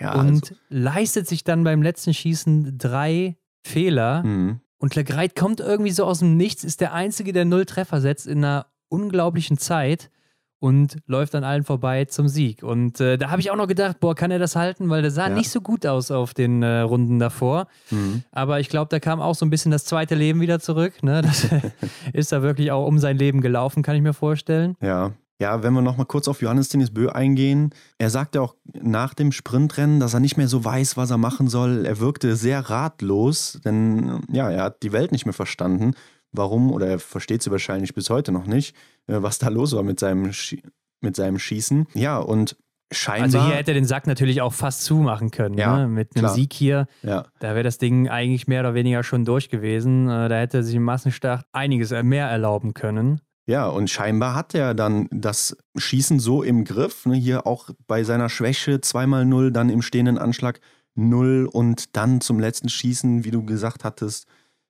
ja 0.00 0.18
und 0.18 0.42
also, 0.42 0.54
leistet 0.68 1.28
sich 1.28 1.44
dann 1.44 1.62
beim 1.62 1.80
letzten 1.80 2.12
Schießen 2.12 2.76
drei 2.76 3.36
Fehler. 3.62 4.22
mh. 4.24 4.60
Und 4.78 4.94
Legreit 4.94 5.34
kommt 5.34 5.60
irgendwie 5.60 5.90
so 5.90 6.04
aus 6.04 6.18
dem 6.18 6.36
Nichts, 6.36 6.62
ist 6.62 6.82
der 6.82 6.92
Einzige, 6.92 7.32
der 7.32 7.46
null 7.46 7.64
Treffer 7.64 8.02
setzt 8.02 8.26
in 8.26 8.44
einer 8.44 8.66
unglaublichen 8.88 9.56
Zeit 9.56 10.10
und 10.58 10.96
läuft 11.06 11.34
an 11.34 11.44
allen 11.44 11.64
vorbei 11.64 12.06
zum 12.06 12.28
Sieg. 12.28 12.62
Und 12.62 13.00
äh, 13.00 13.18
da 13.18 13.30
habe 13.30 13.40
ich 13.40 13.50
auch 13.50 13.56
noch 13.56 13.66
gedacht, 13.68 14.00
boah, 14.00 14.14
kann 14.14 14.30
er 14.30 14.38
das 14.38 14.56
halten? 14.56 14.88
Weil 14.88 15.02
der 15.02 15.10
sah 15.10 15.28
Ja. 15.28 15.34
nicht 15.34 15.50
so 15.50 15.60
gut 15.60 15.84
aus 15.86 16.10
auf 16.10 16.32
den 16.34 16.62
äh, 16.62 16.80
Runden 16.80 17.18
davor. 17.18 17.66
Mhm. 17.90 18.22
Aber 18.32 18.58
ich 18.60 18.68
glaube, 18.68 18.88
da 18.90 18.98
kam 19.00 19.20
auch 19.20 19.34
so 19.34 19.44
ein 19.44 19.50
bisschen 19.50 19.70
das 19.70 19.84
zweite 19.84 20.14
Leben 20.14 20.40
wieder 20.40 20.58
zurück. 20.60 21.02
Ne? 21.02 21.22
Das 21.26 21.46
ist 22.12 22.32
da 22.32 22.42
wirklich 22.42 22.70
auch 22.72 22.86
um 22.86 22.98
sein 22.98 23.16
Leben 23.18 23.40
gelaufen, 23.40 23.82
kann 23.82 23.96
ich 23.96 24.02
mir 24.02 24.14
vorstellen. 24.14 24.76
Ja. 24.80 25.12
Ja, 25.38 25.62
wenn 25.62 25.74
wir 25.74 25.82
nochmal 25.82 26.06
kurz 26.06 26.28
auf 26.28 26.40
Johannes 26.40 26.70
Dennis 26.70 26.90
Bö 26.90 27.10
eingehen. 27.10 27.68
Er 27.98 28.08
sagte 28.08 28.40
auch 28.40 28.54
nach 28.72 29.12
dem 29.12 29.32
Sprintrennen, 29.32 30.00
dass 30.00 30.14
er 30.14 30.20
nicht 30.20 30.38
mehr 30.38 30.48
so 30.48 30.64
weiß, 30.64 30.96
was 30.96 31.10
er 31.10 31.18
machen 31.18 31.48
soll. 31.48 31.84
Er 31.84 32.00
wirkte 32.00 32.36
sehr 32.36 32.70
ratlos, 32.70 33.60
denn 33.62 34.22
ja, 34.32 34.50
er 34.50 34.62
hat 34.62 34.82
die 34.82 34.92
Welt 34.92 35.12
nicht 35.12 35.26
mehr 35.26 35.34
verstanden. 35.34 35.92
Warum, 36.36 36.72
oder 36.72 36.86
er 36.86 36.98
versteht 36.98 37.42
sie 37.42 37.50
wahrscheinlich 37.50 37.94
bis 37.94 38.10
heute 38.10 38.32
noch 38.32 38.46
nicht, 38.46 38.74
äh, 39.06 39.22
was 39.22 39.38
da 39.38 39.48
los 39.48 39.72
war 39.74 39.82
mit 39.82 39.98
seinem, 40.00 40.32
Schie 40.32 40.62
mit 41.00 41.16
seinem 41.16 41.38
Schießen. 41.38 41.86
Ja, 41.94 42.18
und 42.18 42.56
scheinbar. 42.92 43.24
Also 43.24 43.44
hier 43.44 43.56
hätte 43.56 43.72
er 43.72 43.74
den 43.74 43.84
Sack 43.84 44.06
natürlich 44.06 44.40
auch 44.40 44.52
fast 44.52 44.84
zumachen 44.84 45.30
können. 45.30 45.58
Ja, 45.58 45.80
ne? 45.80 45.88
Mit 45.88 46.14
einem 46.14 46.24
klar. 46.24 46.34
Sieg 46.34 46.52
hier, 46.52 46.86
ja, 47.02 47.26
da 47.40 47.54
wäre 47.54 47.62
das 47.64 47.78
Ding 47.78 48.08
eigentlich 48.08 48.46
mehr 48.46 48.60
oder 48.60 48.74
weniger 48.74 49.02
schon 49.02 49.24
durch 49.24 49.48
gewesen. 49.48 50.08
Äh, 50.08 50.28
Da 50.28 50.38
hätte 50.38 50.58
er 50.58 50.62
sich 50.62 50.74
im 50.74 50.84
Massenstart 50.84 51.44
einiges 51.52 51.90
mehr 52.02 52.26
erlauben 52.28 52.74
können. 52.74 53.20
Ja, 53.48 53.68
und 53.68 53.88
scheinbar 53.90 54.34
hat 54.34 54.54
er 54.54 54.74
dann 54.74 55.08
das 55.12 55.56
Schießen 55.76 56.18
so 56.18 56.42
im 56.42 56.64
Griff. 56.64 57.06
Ne? 57.06 57.14
Hier 57.14 57.46
auch 57.46 57.70
bei 57.86 58.02
seiner 58.02 58.28
Schwäche 58.28 58.80
zweimal 58.80 59.24
null, 59.24 59.52
dann 59.52 59.70
im 59.70 59.82
stehenden 59.82 60.18
Anschlag 60.18 60.60
null 60.96 61.48
und 61.50 61.96
dann 61.96 62.20
zum 62.20 62.40
letzten 62.40 62.68
Schießen, 62.68 63.24
wie 63.24 63.30
du 63.30 63.44
gesagt 63.44 63.84
hattest, 63.84 64.26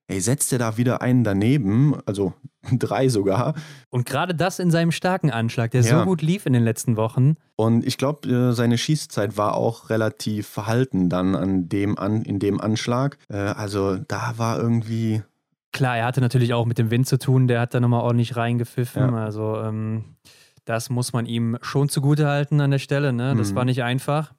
ey, 0.08 0.20
setzt 0.20 0.52
er 0.52 0.58
da 0.58 0.76
wieder 0.76 1.02
einen 1.02 1.24
daneben, 1.24 1.96
also 2.06 2.32
drei 2.72 3.08
sogar. 3.08 3.54
Und 3.90 4.06
gerade 4.06 4.34
das 4.34 4.58
in 4.58 4.70
seinem 4.70 4.92
starken 4.92 5.30
Anschlag, 5.30 5.70
der 5.72 5.82
Ja. 5.82 5.98
so 6.00 6.04
gut 6.04 6.22
lief 6.22 6.46
in 6.46 6.52
den 6.52 6.64
letzten 6.64 6.96
Wochen. 6.96 7.36
Und 7.56 7.86
ich 7.86 7.96
glaube, 7.98 8.52
seine 8.52 8.76
Schießzeit 8.78 9.36
war 9.36 9.54
auch 9.54 9.88
relativ 9.90 10.46
verhalten 10.46 11.08
dann 11.08 11.34
an 11.34 11.68
dem 11.68 11.98
an, 11.98 12.22
in 12.22 12.38
dem 12.38 12.60
Anschlag. 12.60 13.18
Äh, 13.28 13.36
Also 13.36 13.96
da 13.96 14.34
war 14.36 14.58
irgendwie, 14.58 15.22
Klar, 15.72 15.98
er 15.98 16.06
hatte 16.06 16.20
natürlich 16.22 16.54
auch 16.54 16.64
mit 16.66 16.78
dem 16.78 16.90
Wind 16.90 17.06
zu 17.06 17.18
tun, 17.18 17.48
der 17.48 17.60
hat 17.60 17.74
da 17.74 17.80
nochmal 17.80 18.00
ordentlich 18.02 18.36
reingepfiffen. 18.36 19.10
Ja. 19.12 19.24
Also 19.24 19.56
ähm, 19.60 20.16
das 20.64 20.88
muss 20.90 21.12
man 21.12 21.26
ihm 21.26 21.58
schon 21.62 21.88
zugute 21.88 22.26
halten 22.26 22.60
an 22.60 22.70
der 22.70 22.78
Stelle. 22.78 23.12
Ne? 23.12 23.34
Das 23.36 23.50
Mhm. 23.52 23.56
war 23.56 23.64
nicht 23.66 23.82
einfach. 23.82 24.32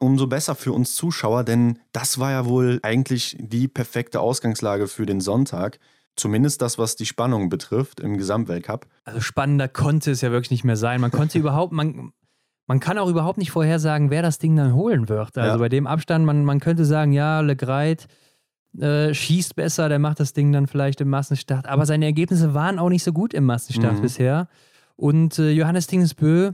Umso 0.00 0.26
besser 0.26 0.54
für 0.54 0.72
uns 0.72 0.94
Zuschauer, 0.94 1.44
denn 1.44 1.78
das 1.92 2.18
war 2.18 2.30
ja 2.30 2.46
wohl 2.46 2.80
eigentlich 2.82 3.36
die 3.38 3.68
perfekte 3.68 4.20
Ausgangslage 4.20 4.88
für 4.88 5.04
den 5.06 5.20
Sonntag. 5.20 5.78
Zumindest 6.16 6.62
das, 6.62 6.78
was 6.78 6.96
die 6.96 7.06
Spannung 7.06 7.48
betrifft 7.48 8.00
im 8.00 8.16
Gesamtweltcup. 8.16 8.86
Also 9.04 9.20
spannender 9.20 9.68
konnte 9.68 10.12
es 10.12 10.20
ja 10.20 10.30
wirklich 10.30 10.52
nicht 10.52 10.64
mehr 10.64 10.76
sein. 10.76 11.00
Man 11.00 11.10
konnte 11.10 11.38
überhaupt, 11.40 11.72
man, 11.72 12.12
man 12.66 12.80
kann 12.80 12.98
auch 12.98 13.08
überhaupt 13.08 13.36
nicht 13.36 13.50
vorhersagen, 13.50 14.10
wer 14.10 14.22
das 14.22 14.38
Ding 14.38 14.56
dann 14.56 14.74
holen 14.74 15.08
wird. 15.08 15.36
Also 15.36 15.56
Ja. 15.56 15.56
bei 15.58 15.68
dem 15.68 15.86
Abstand, 15.86 16.24
man, 16.24 16.44
man 16.44 16.60
könnte 16.60 16.84
sagen, 16.84 17.12
ja, 17.12 17.40
Le 17.40 17.56
Greit 17.56 18.06
äh, 18.78 19.12
schießt 19.12 19.54
besser, 19.56 19.88
der 19.88 19.98
macht 19.98 20.18
das 20.20 20.32
Ding 20.32 20.50
dann 20.52 20.66
vielleicht 20.66 21.00
im 21.00 21.08
Massenstart. 21.10 21.66
Aber 21.66 21.84
seine 21.84 22.06
Ergebnisse 22.06 22.54
waren 22.54 22.78
auch 22.78 22.88
nicht 22.88 23.04
so 23.04 23.12
gut 23.12 23.34
im 23.34 23.44
Massenstart 23.44 23.96
Mhm. 23.98 24.02
bisher. 24.02 24.48
Und 24.96 25.38
äh, 25.40 25.50
Johannes 25.50 25.88
Dingesbö, 25.88 26.52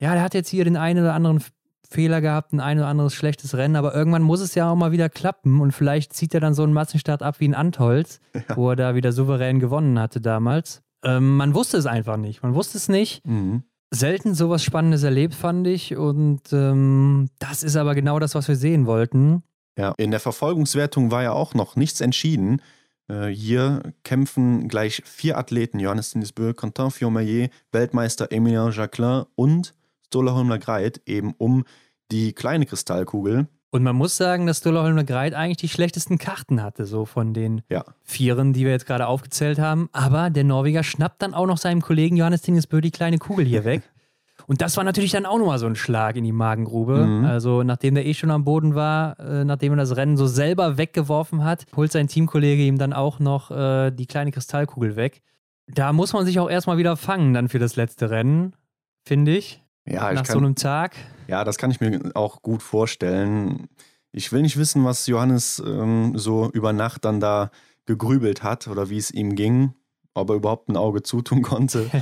ja, 0.00 0.12
der 0.14 0.22
hat 0.22 0.34
jetzt 0.34 0.48
hier 0.48 0.64
den 0.64 0.76
einen 0.76 1.00
oder 1.00 1.14
anderen 1.14 1.42
Fehler 1.90 2.20
gehabt, 2.20 2.52
ein 2.52 2.60
ein 2.60 2.78
oder 2.78 2.86
anderes 2.86 3.14
schlechtes 3.14 3.56
Rennen, 3.56 3.76
aber 3.76 3.94
irgendwann 3.94 4.22
muss 4.22 4.40
es 4.40 4.54
ja 4.54 4.70
auch 4.70 4.76
mal 4.76 4.92
wieder 4.92 5.08
klappen 5.08 5.60
und 5.60 5.72
vielleicht 5.72 6.12
zieht 6.12 6.32
er 6.34 6.40
dann 6.40 6.54
so 6.54 6.62
einen 6.62 6.72
Massenstart 6.72 7.22
ab 7.22 7.40
wie 7.40 7.48
ein 7.48 7.54
Antholz, 7.54 8.20
wo 8.54 8.70
er 8.70 8.76
da 8.76 8.94
wieder 8.94 9.12
souverän 9.12 9.58
gewonnen 9.58 9.98
hatte 9.98 10.20
damals. 10.20 10.82
Ähm, 11.02 11.36
man 11.36 11.54
wusste 11.54 11.76
es 11.78 11.86
einfach 11.86 12.16
nicht. 12.16 12.42
Man 12.42 12.54
wusste 12.54 12.78
es 12.78 12.88
nicht. 12.88 13.26
Mhm. 13.26 13.64
Selten 13.92 14.34
sowas 14.34 14.62
Spannendes 14.62 15.02
erlebt, 15.02 15.34
fand 15.34 15.66
ich. 15.66 15.96
Und 15.96 16.52
ähm, 16.52 17.28
das 17.40 17.62
ist 17.62 17.76
aber 17.76 17.94
genau 17.94 18.18
das, 18.18 18.34
was 18.34 18.46
wir 18.46 18.56
sehen 18.56 18.86
wollten. 18.86 19.42
Ja, 19.76 19.94
in 19.96 20.10
der 20.10 20.20
Verfolgungswertung 20.20 21.10
war 21.10 21.22
ja 21.22 21.32
auch 21.32 21.54
noch 21.54 21.74
nichts 21.74 22.00
entschieden. 22.00 22.62
Äh, 23.08 23.28
Hier 23.28 23.82
kämpfen 24.04 24.68
gleich 24.68 25.02
vier 25.04 25.38
Athleten: 25.38 25.80
Johannes 25.80 26.12
Dinisbö, 26.12 26.54
Quentin 26.54 26.90
Fiormaillet, 26.90 27.50
Weltmeister 27.72 28.30
Emilien 28.30 28.70
Jacquelin 28.70 29.24
und 29.34 29.74
Stola 30.10 30.34
Holmler 30.34 30.58
Greit 30.58 31.00
eben 31.06 31.34
um 31.38 31.64
die 32.10 32.32
kleine 32.32 32.66
Kristallkugel. 32.66 33.46
Und 33.70 33.84
man 33.84 33.94
muss 33.94 34.16
sagen, 34.16 34.46
dass 34.46 34.58
Stola 34.58 34.82
Holmler 34.82 35.04
Greit 35.04 35.32
eigentlich 35.32 35.58
die 35.58 35.68
schlechtesten 35.68 36.18
Karten 36.18 36.60
hatte, 36.60 36.86
so 36.86 37.04
von 37.04 37.32
den 37.32 37.62
Ja. 37.68 37.84
Vieren, 38.02 38.52
die 38.52 38.64
wir 38.64 38.72
jetzt 38.72 38.86
gerade 38.86 39.06
aufgezählt 39.06 39.60
haben. 39.60 39.88
Aber 39.92 40.28
der 40.30 40.42
Norweger 40.42 40.82
schnappt 40.82 41.22
dann 41.22 41.34
auch 41.34 41.46
noch 41.46 41.58
seinem 41.58 41.80
Kollegen 41.80 42.16
Johannes 42.16 42.42
Tingesbö 42.42 42.80
die 42.80 42.90
kleine 42.90 43.18
Kugel 43.18 43.46
hier 43.46 43.64
weg. 43.64 43.82
Und 44.48 44.60
das 44.60 44.76
war 44.76 44.82
natürlich 44.82 45.12
dann 45.12 45.26
auch 45.26 45.38
nochmal 45.38 45.60
so 45.60 45.66
ein 45.66 45.76
Schlag 45.76 46.16
in 46.16 46.24
die 46.24 46.32
Magengrube. 46.32 47.06
Mhm. 47.06 47.24
Also, 47.24 47.62
nachdem 47.62 47.94
der 47.94 48.04
eh 48.04 48.14
schon 48.14 48.32
am 48.32 48.42
Boden 48.42 48.74
war, 48.74 49.20
äh, 49.20 49.44
nachdem 49.44 49.74
er 49.74 49.76
das 49.76 49.94
Rennen 49.94 50.16
so 50.16 50.26
selber 50.26 50.76
weggeworfen 50.76 51.44
hat, 51.44 51.66
holt 51.76 51.92
sein 51.92 52.08
Teamkollege 52.08 52.64
ihm 52.64 52.78
dann 52.78 52.92
auch 52.92 53.20
noch 53.20 53.52
äh, 53.52 53.92
die 53.92 54.06
kleine 54.06 54.32
Kristallkugel 54.32 54.96
weg. 54.96 55.22
Da 55.68 55.92
muss 55.92 56.12
man 56.12 56.26
sich 56.26 56.40
auch 56.40 56.50
erstmal 56.50 56.78
wieder 56.78 56.96
fangen 56.96 57.32
dann 57.32 57.48
für 57.48 57.60
das 57.60 57.76
letzte 57.76 58.10
Rennen, 58.10 58.56
finde 59.04 59.36
ich. 59.36 59.59
Ja, 59.86 60.10
ich 60.10 60.16
Nach 60.16 60.24
kann, 60.26 60.32
so 60.32 60.38
einem 60.38 60.54
Tag. 60.54 60.94
Ja, 61.26 61.44
das 61.44 61.58
kann 61.58 61.70
ich 61.70 61.80
mir 61.80 62.12
auch 62.14 62.42
gut 62.42 62.62
vorstellen. 62.62 63.68
Ich 64.12 64.32
will 64.32 64.42
nicht 64.42 64.56
wissen, 64.56 64.84
was 64.84 65.06
Johannes 65.06 65.62
ähm, 65.64 66.16
so 66.16 66.50
über 66.50 66.72
Nacht 66.72 67.04
dann 67.04 67.20
da 67.20 67.50
gegrübelt 67.86 68.42
hat 68.42 68.68
oder 68.68 68.90
wie 68.90 68.98
es 68.98 69.10
ihm 69.10 69.34
ging, 69.34 69.74
ob 70.14 70.30
er 70.30 70.36
überhaupt 70.36 70.68
ein 70.68 70.76
Auge 70.76 71.02
zutun 71.04 71.42
konnte. 71.42 71.90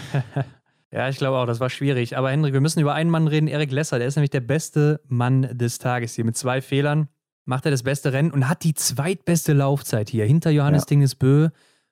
Ja, 0.90 1.06
ich 1.10 1.18
glaube 1.18 1.36
auch, 1.36 1.44
das 1.44 1.60
war 1.60 1.68
schwierig. 1.68 2.16
Aber 2.16 2.30
Hendrik, 2.30 2.54
wir 2.54 2.62
müssen 2.62 2.80
über 2.80 2.94
einen 2.94 3.10
Mann 3.10 3.28
reden, 3.28 3.46
Erik 3.46 3.70
Lesser. 3.70 3.98
Der 3.98 4.08
ist 4.08 4.16
nämlich 4.16 4.30
der 4.30 4.40
beste 4.40 5.02
Mann 5.06 5.42
des 5.52 5.78
Tages 5.78 6.14
hier. 6.14 6.24
Mit 6.24 6.38
zwei 6.38 6.62
Fehlern 6.62 7.08
macht 7.44 7.66
er 7.66 7.70
das 7.70 7.82
beste 7.82 8.14
Rennen 8.14 8.30
und 8.30 8.48
hat 8.48 8.64
die 8.64 8.72
zweitbeste 8.72 9.52
Laufzeit 9.52 10.08
hier. 10.08 10.24
Hinter 10.24 10.48
Johannes 10.50 10.84
Ja. 10.84 10.86
Dingesbö 10.86 11.50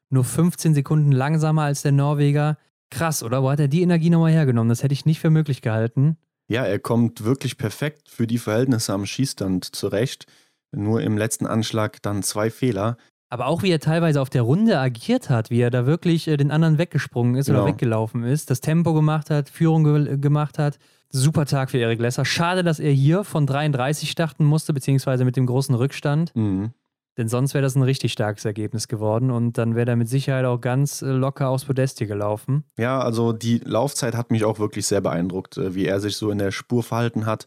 nur 0.08 0.24
15 0.24 0.72
Sekunden 0.72 1.12
langsamer 1.12 1.62
als 1.64 1.82
der 1.82 1.92
Norweger. 1.92 2.56
Krass, 2.90 3.22
oder? 3.22 3.42
Wo 3.42 3.50
hat 3.50 3.60
er 3.60 3.68
die 3.68 3.82
Energie 3.82 4.10
nochmal 4.10 4.32
hergenommen? 4.32 4.68
Das 4.68 4.82
hätte 4.82 4.94
ich 4.94 5.06
nicht 5.06 5.20
für 5.20 5.30
möglich 5.30 5.62
gehalten. 5.62 6.16
Ja, 6.48 6.64
er 6.64 6.78
kommt 6.78 7.24
wirklich 7.24 7.58
perfekt 7.58 8.08
für 8.08 8.26
die 8.26 8.38
Verhältnisse 8.38 8.92
am 8.92 9.04
Schießstand 9.06 9.64
zurecht. 9.74 10.26
Nur 10.72 11.00
im 11.02 11.18
letzten 11.18 11.46
Anschlag 11.46 12.00
dann 12.02 12.22
zwei 12.22 12.50
Fehler. 12.50 12.96
Aber 13.28 13.46
auch 13.46 13.64
wie 13.64 13.70
er 13.70 13.80
teilweise 13.80 14.20
auf 14.20 14.30
der 14.30 14.42
Runde 14.42 14.78
agiert 14.78 15.30
hat, 15.30 15.50
wie 15.50 15.58
er 15.60 15.70
da 15.70 15.84
wirklich 15.86 16.28
äh, 16.28 16.36
den 16.36 16.52
anderen 16.52 16.78
weggesprungen 16.78 17.34
ist 17.34 17.48
oder 17.50 17.60
Genau. 17.60 17.70
weggelaufen 17.72 18.22
ist, 18.22 18.50
das 18.50 18.60
Tempo 18.60 18.94
gemacht 18.94 19.30
hat, 19.30 19.48
Führung 19.48 19.82
ge 19.82 20.16
gemacht 20.18 20.58
hat. 20.60 20.78
Super 21.10 21.46
Tag 21.46 21.70
für 21.70 21.78
Erik 21.78 21.98
Lesser. 22.00 22.24
Schade, 22.24 22.62
dass 22.62 22.78
er 22.78 22.92
hier 22.92 23.24
von 23.24 23.46
33 23.46 24.10
starten 24.10 24.44
musste, 24.44 24.72
beziehungsweise 24.72 25.24
mit 25.24 25.36
dem 25.36 25.46
großen 25.46 25.74
Rückstand. 25.74 26.34
Mhm. 26.36 26.70
Denn 27.16 27.28
sonst 27.28 27.54
wäre 27.54 27.62
das 27.62 27.76
ein 27.76 27.82
richtig 27.82 28.12
starkes 28.12 28.44
Ergebnis 28.44 28.88
geworden 28.88 29.30
und 29.30 29.56
dann 29.56 29.74
wäre 29.74 29.90
er 29.90 29.96
mit 29.96 30.08
Sicherheit 30.08 30.44
auch 30.44 30.60
ganz 30.60 31.00
äh, 31.00 31.06
locker 31.06 31.48
aufs 31.48 31.64
Podest 31.64 31.98
hier 31.98 32.06
gelaufen. 32.06 32.64
Ja, 32.76 33.00
also 33.00 33.32
die 33.32 33.58
Laufzeit 33.64 34.14
hat 34.14 34.30
mich 34.30 34.44
auch 34.44 34.58
wirklich 34.58 34.86
sehr 34.86 35.00
beeindruckt, 35.00 35.56
äh, 35.56 35.74
wie 35.74 35.86
er 35.86 36.00
sich 36.00 36.16
so 36.16 36.30
in 36.30 36.38
der 36.38 36.50
Spur 36.50 36.82
verhalten 36.82 37.24
hat. 37.24 37.46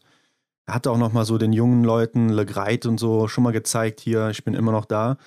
Er 0.66 0.74
hat 0.74 0.86
auch 0.86 0.98
nochmal 0.98 1.24
so 1.24 1.38
den 1.38 1.52
jungen 1.52 1.84
Leuten, 1.84 2.30
Le 2.30 2.46
Greit 2.46 2.84
und 2.86 2.98
so, 2.98 3.28
schon 3.28 3.44
mal 3.44 3.52
gezeigt, 3.52 4.00
hier, 4.00 4.30
ich 4.30 4.44
bin 4.44 4.54
immer 4.54 4.72
noch 4.72 4.84
da, 4.84 5.18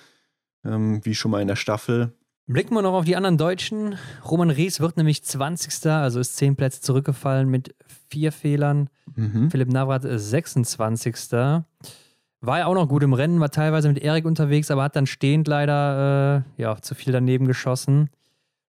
ähm, 0.64 1.00
wie 1.04 1.14
schon 1.14 1.30
mal 1.30 1.40
in 1.40 1.48
der 1.48 1.56
Staffel. 1.56 2.12
Blicken 2.46 2.74
wir 2.74 2.82
noch 2.82 2.92
auf 2.92 3.06
die 3.06 3.16
anderen 3.16 3.38
Deutschen. 3.38 3.96
Roman 4.28 4.50
Ries 4.50 4.78
wird 4.78 4.98
nämlich 4.98 5.24
20. 5.24 5.86
Also 5.86 6.20
ist 6.20 6.36
10 6.36 6.56
Plätze 6.56 6.82
zurückgefallen 6.82 7.48
mit 7.48 7.74
vier 8.10 8.32
Fehlern. 8.32 8.90
Mhm. 9.16 9.50
Philipp 9.50 9.72
Navrat 9.72 10.02
26. 10.04 11.16
War 12.46 12.58
ja 12.58 12.66
auch 12.66 12.74
noch 12.74 12.88
gut 12.88 13.02
im 13.02 13.14
Rennen, 13.14 13.40
war 13.40 13.50
teilweise 13.50 13.88
mit 13.88 13.98
Erik 13.98 14.26
unterwegs, 14.26 14.70
aber 14.70 14.82
hat 14.82 14.96
dann 14.96 15.06
stehend 15.06 15.48
leider 15.48 16.44
äh, 16.58 16.62
ja, 16.62 16.76
zu 16.76 16.94
viel 16.94 17.12
daneben 17.12 17.46
geschossen. 17.46 18.10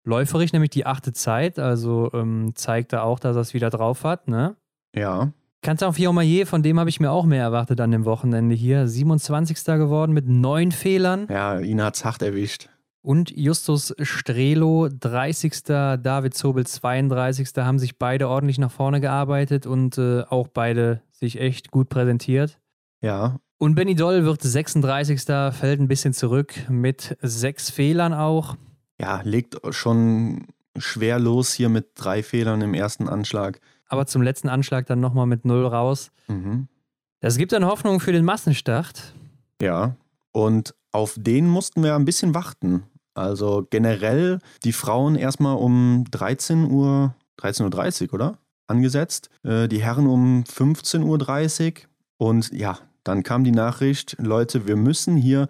Läuferig 0.05 0.53
nämlich 0.53 0.69
die 0.69 0.85
achte 0.85 1.13
Zeit, 1.13 1.59
also 1.59 2.09
ähm, 2.13 2.53
zeigt 2.55 2.93
er 2.93 3.03
auch, 3.03 3.19
dass 3.19 3.35
er 3.35 3.41
es 3.41 3.53
wieder 3.53 3.69
drauf 3.69 4.03
hat, 4.03 4.27
ne? 4.27 4.55
Ja. 4.95 5.31
Kanzler 5.61 5.91
Fiormaillet, 5.91 6.47
von 6.47 6.61
dem 6.61 6.79
habe 6.79 6.89
ich 6.89 6.99
mir 6.99 7.11
auch 7.11 7.25
mehr 7.25 7.41
erwartet 7.41 7.81
an 7.81 7.91
dem 7.91 8.05
Wochenende 8.05 8.55
hier. 8.55 8.87
27. 8.87 9.65
geworden 9.65 10.13
mit 10.13 10.27
neun 10.27 10.71
Fehlern. 10.71 11.27
Ja, 11.29 11.59
ihn 11.59 11.81
hat 11.81 11.95
es 11.95 12.05
hart 12.05 12.21
erwischt. 12.21 12.69
Und 13.01 13.31
Justus 13.35 13.93
Strelo, 13.99 14.89
30. 14.89 15.63
David 15.63 16.33
Zobel, 16.33 16.65
32. 16.65 17.49
haben 17.57 17.79
sich 17.79 17.97
beide 17.97 18.29
ordentlich 18.29 18.57
nach 18.57 18.71
vorne 18.71 19.01
gearbeitet 19.01 19.65
und 19.65 19.97
äh, 19.97 20.21
auch 20.23 20.47
beide 20.47 21.01
sich 21.11 21.39
echt 21.39 21.71
gut 21.71 21.89
präsentiert. 21.89 22.59
Ja. 23.01 23.39
Und 23.57 23.75
Benny 23.75 23.95
Doll 23.95 24.25
wird 24.25 24.41
36. 24.41 25.23
fällt 25.23 25.79
ein 25.79 25.87
bisschen 25.87 26.13
zurück 26.13 26.53
mit 26.69 27.17
sechs 27.21 27.69
Fehlern 27.69 28.13
auch. 28.13 28.57
Ja, 28.99 29.21
legt 29.23 29.57
schon 29.69 30.47
schwer 30.77 31.19
los 31.19 31.53
hier 31.53 31.69
mit 31.69 31.91
drei 31.95 32.21
Fehlern 32.21 32.61
im 32.61 32.73
ersten 32.73 33.07
Anschlag. 33.07 33.59
Aber 33.87 34.07
zum 34.07 34.21
letzten 34.21 34.49
Anschlag 34.49 34.87
dann 34.87 34.99
nochmal 34.99 35.25
mit 35.25 35.45
null 35.45 35.65
raus. 35.65 36.11
Mhm. 36.27 36.67
Das 37.21 37.37
gibt 37.37 37.53
dann 37.53 37.65
Hoffnung 37.65 37.99
für 37.99 38.11
den 38.11 38.25
Massenstart. 38.25 39.13
Ja, 39.61 39.95
und 40.31 40.75
auf 40.91 41.15
den 41.17 41.47
mussten 41.47 41.83
wir 41.83 41.95
ein 41.95 42.05
bisschen 42.05 42.33
warten. 42.33 42.83
Also 43.13 43.65
generell 43.69 44.39
die 44.63 44.73
Frauen 44.73 45.15
erstmal 45.15 45.55
um 45.55 46.03
13 46.11 46.69
Uhr, 46.69 47.15
13.30 47.39 48.07
Uhr, 48.07 48.13
oder? 48.13 48.37
Angesetzt. 48.67 49.29
Äh, 49.43 49.67
die 49.67 49.81
Herren 49.81 50.07
um 50.07 50.43
15.30 50.43 51.03
Uhr. 51.05 51.81
Und 52.17 52.51
ja, 52.51 52.79
dann 53.05 53.23
kam 53.23 53.43
die 53.43 53.51
Nachricht, 53.51 54.17
Leute, 54.19 54.67
wir 54.67 54.75
müssen 54.75 55.15
hier 55.15 55.47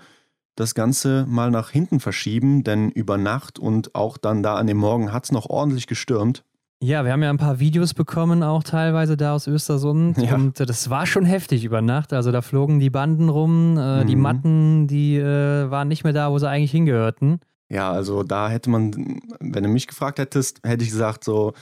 das 0.56 0.76
Ganze 0.76 1.26
mal 1.28 1.52
nach 1.52 1.70
hinten 1.70 2.00
verschieben, 2.00 2.64
denn 2.64 2.92
über 2.92 3.18
Nacht 3.18 3.60
und 3.60 3.96
auch 3.96 4.18
dann 4.18 4.44
da 4.44 4.56
an 4.56 4.68
dem 4.68 4.78
Morgen 4.78 5.12
hat 5.12 5.26
es 5.26 5.32
noch 5.32 5.50
ordentlich 5.50 5.88
gestürmt. 5.88 6.44
Ja, 6.82 7.04
wir 7.06 7.14
haben 7.14 7.24
ja 7.24 7.30
ein 7.30 7.38
paar 7.38 7.60
Videos 7.60 7.94
bekommen, 7.94 8.44
auch 8.44 8.64
teilweise 8.64 9.18
da 9.18 9.34
aus 9.34 9.48
Östersund. 9.48 10.18
Ja. 10.18 10.36
Und 10.36 10.60
äh, 10.60 10.66
das 10.66 10.90
war 10.90 11.06
schon 11.06 11.26
heftig 11.26 11.64
über 11.64 11.82
Nacht. 11.82 12.14
Also 12.14 12.32
da 12.32 12.42
flogen 12.42 12.80
die 12.80 12.90
Banden 12.90 13.30
rum, 13.30 13.78
äh, 13.78 14.04
mhm. 14.04 14.08
die 14.08 14.16
Matten, 14.16 14.88
die 14.88 15.18
äh, 15.18 15.70
waren 15.72 15.88
nicht 15.88 16.04
mehr 16.04 16.14
da, 16.14 16.32
wo 16.32 16.38
sie 16.38 16.50
eigentlich 16.50 16.72
hingehörten. 16.72 17.40
Ja, 17.70 17.92
also 17.92 18.24
da 18.24 18.50
hätte 18.50 18.70
man, 18.70 19.20
wenn 19.40 19.64
du 19.64 19.70
mich 19.70 19.88
gefragt 19.88 20.20
hättest, 20.20 20.60
hätte 20.64 20.84
ich 20.84 20.92
gesagt, 20.92 21.24
so, 21.24 21.54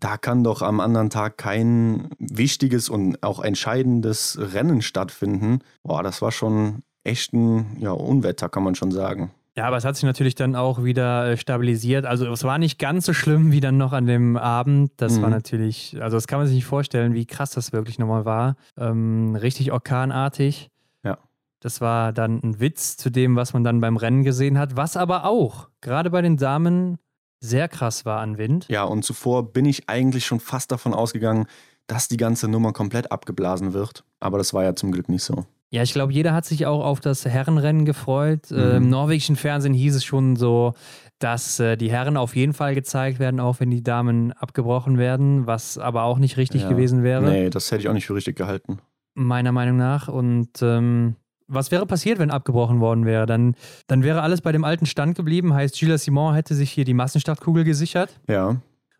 da 0.00 0.16
kann 0.16 0.44
doch 0.44 0.62
am 0.62 0.80
anderen 0.80 1.10
Tag 1.10 1.38
kein 1.38 2.08
wichtiges 2.18 2.88
und 2.88 3.22
auch 3.22 3.40
entscheidendes 3.40 4.38
Rennen 4.40 4.82
stattfinden. 4.82 5.60
Boah, 5.82 6.02
das 6.02 6.22
war 6.22 6.32
schon 6.32 6.82
echt 7.04 7.32
ein 7.32 7.76
ja, 7.78 7.92
Unwetter, 7.92 8.48
kann 8.48 8.62
man 8.62 8.74
schon 8.74 8.90
sagen. 8.90 9.30
Ja, 9.56 9.66
aber 9.66 9.76
es 9.76 9.84
hat 9.84 9.96
sich 9.96 10.04
natürlich 10.04 10.36
dann 10.36 10.54
auch 10.54 10.84
wieder 10.84 11.32
äh, 11.32 11.36
stabilisiert. 11.36 12.06
Also 12.06 12.32
es 12.32 12.44
war 12.44 12.58
nicht 12.58 12.78
ganz 12.78 13.06
so 13.06 13.12
schlimm 13.12 13.50
wie 13.50 13.60
dann 13.60 13.76
noch 13.76 13.92
an 13.92 14.06
dem 14.06 14.36
Abend. 14.36 14.92
Das 14.98 15.18
mhm. 15.18 15.22
war 15.22 15.30
natürlich, 15.30 15.96
also 16.00 16.16
das 16.16 16.28
kann 16.28 16.38
man 16.38 16.46
sich 16.46 16.54
nicht 16.54 16.64
vorstellen, 16.64 17.14
wie 17.14 17.26
krass 17.26 17.50
das 17.50 17.72
wirklich 17.72 17.98
nochmal 17.98 18.24
war. 18.24 18.56
Ähm, 18.76 19.34
richtig 19.34 19.72
orkanartig. 19.72 20.70
Das 21.60 21.80
war 21.80 22.12
dann 22.12 22.40
ein 22.42 22.60
Witz 22.60 22.96
zu 22.96 23.10
dem, 23.10 23.34
was 23.34 23.52
man 23.52 23.64
dann 23.64 23.80
beim 23.80 23.96
Rennen 23.96 24.22
gesehen 24.22 24.58
hat, 24.58 24.76
was 24.76 24.96
aber 24.96 25.24
auch 25.24 25.68
gerade 25.80 26.10
bei 26.10 26.22
den 26.22 26.36
Damen 26.36 26.98
sehr 27.40 27.68
krass 27.68 28.04
war 28.04 28.20
an 28.20 28.38
Wind. 28.38 28.66
Ja, 28.68 28.84
und 28.84 29.04
zuvor 29.04 29.52
bin 29.52 29.64
ich 29.64 29.88
eigentlich 29.88 30.26
schon 30.26 30.40
fast 30.40 30.72
davon 30.72 30.94
ausgegangen, 30.94 31.46
dass 31.86 32.08
die 32.08 32.16
ganze 32.16 32.48
Nummer 32.48 32.72
komplett 32.72 33.10
abgeblasen 33.12 33.72
wird. 33.72 34.04
Aber 34.20 34.38
das 34.38 34.52
war 34.52 34.64
ja 34.64 34.74
zum 34.74 34.92
Glück 34.92 35.08
nicht 35.08 35.22
so. 35.22 35.46
Ja, 35.70 35.82
ich 35.82 35.92
glaube, 35.92 36.12
jeder 36.12 36.32
hat 36.32 36.46
sich 36.46 36.64
auch 36.64 36.82
auf 36.82 37.00
das 37.00 37.24
Herrenrennen 37.26 37.84
gefreut. 37.84 38.50
Mhm. 38.50 38.58
Äh, 38.58 38.76
Im 38.76 38.88
norwegischen 38.88 39.36
Fernsehen 39.36 39.74
hieß 39.74 39.96
es 39.96 40.04
schon 40.04 40.36
so, 40.36 40.74
dass 41.18 41.60
äh, 41.60 41.76
die 41.76 41.90
Herren 41.90 42.16
auf 42.16 42.36
jeden 42.36 42.54
Fall 42.54 42.74
gezeigt 42.74 43.18
werden, 43.18 43.38
auch 43.40 43.60
wenn 43.60 43.70
die 43.70 43.82
Damen 43.82 44.32
abgebrochen 44.32 44.96
werden, 44.96 45.46
was 45.46 45.76
aber 45.76 46.04
auch 46.04 46.18
nicht 46.18 46.36
richtig 46.36 46.62
ja. 46.62 46.68
gewesen 46.68 47.02
wäre. 47.02 47.28
Nee, 47.28 47.50
das 47.50 47.70
hätte 47.70 47.82
ich 47.82 47.88
auch 47.88 47.92
nicht 47.92 48.06
für 48.06 48.14
richtig 48.14 48.36
gehalten. 48.36 48.78
Meiner 49.14 49.52
Meinung 49.52 49.76
nach. 49.76 50.08
Und 50.08 50.62
ähm, 50.62 51.16
was 51.48 51.70
wäre 51.70 51.86
passiert, 51.86 52.18
wenn 52.18 52.30
abgebrochen 52.30 52.80
worden 52.80 53.04
wäre? 53.06 53.26
Dann, 53.26 53.54
dann 53.86 54.02
wäre 54.02 54.22
alles 54.22 54.40
bei 54.40 54.52
dem 54.52 54.64
alten 54.64 54.86
Stand 54.86 55.16
geblieben. 55.16 55.54
Heißt, 55.54 55.78
Gilles 55.78 56.04
Simon 56.04 56.34
hätte 56.34 56.54
sich 56.54 56.70
hier 56.70 56.84
die 56.84 56.94
Massenstartkugel 56.94 57.64
gesichert. 57.64 58.20
Ja. 58.28 58.56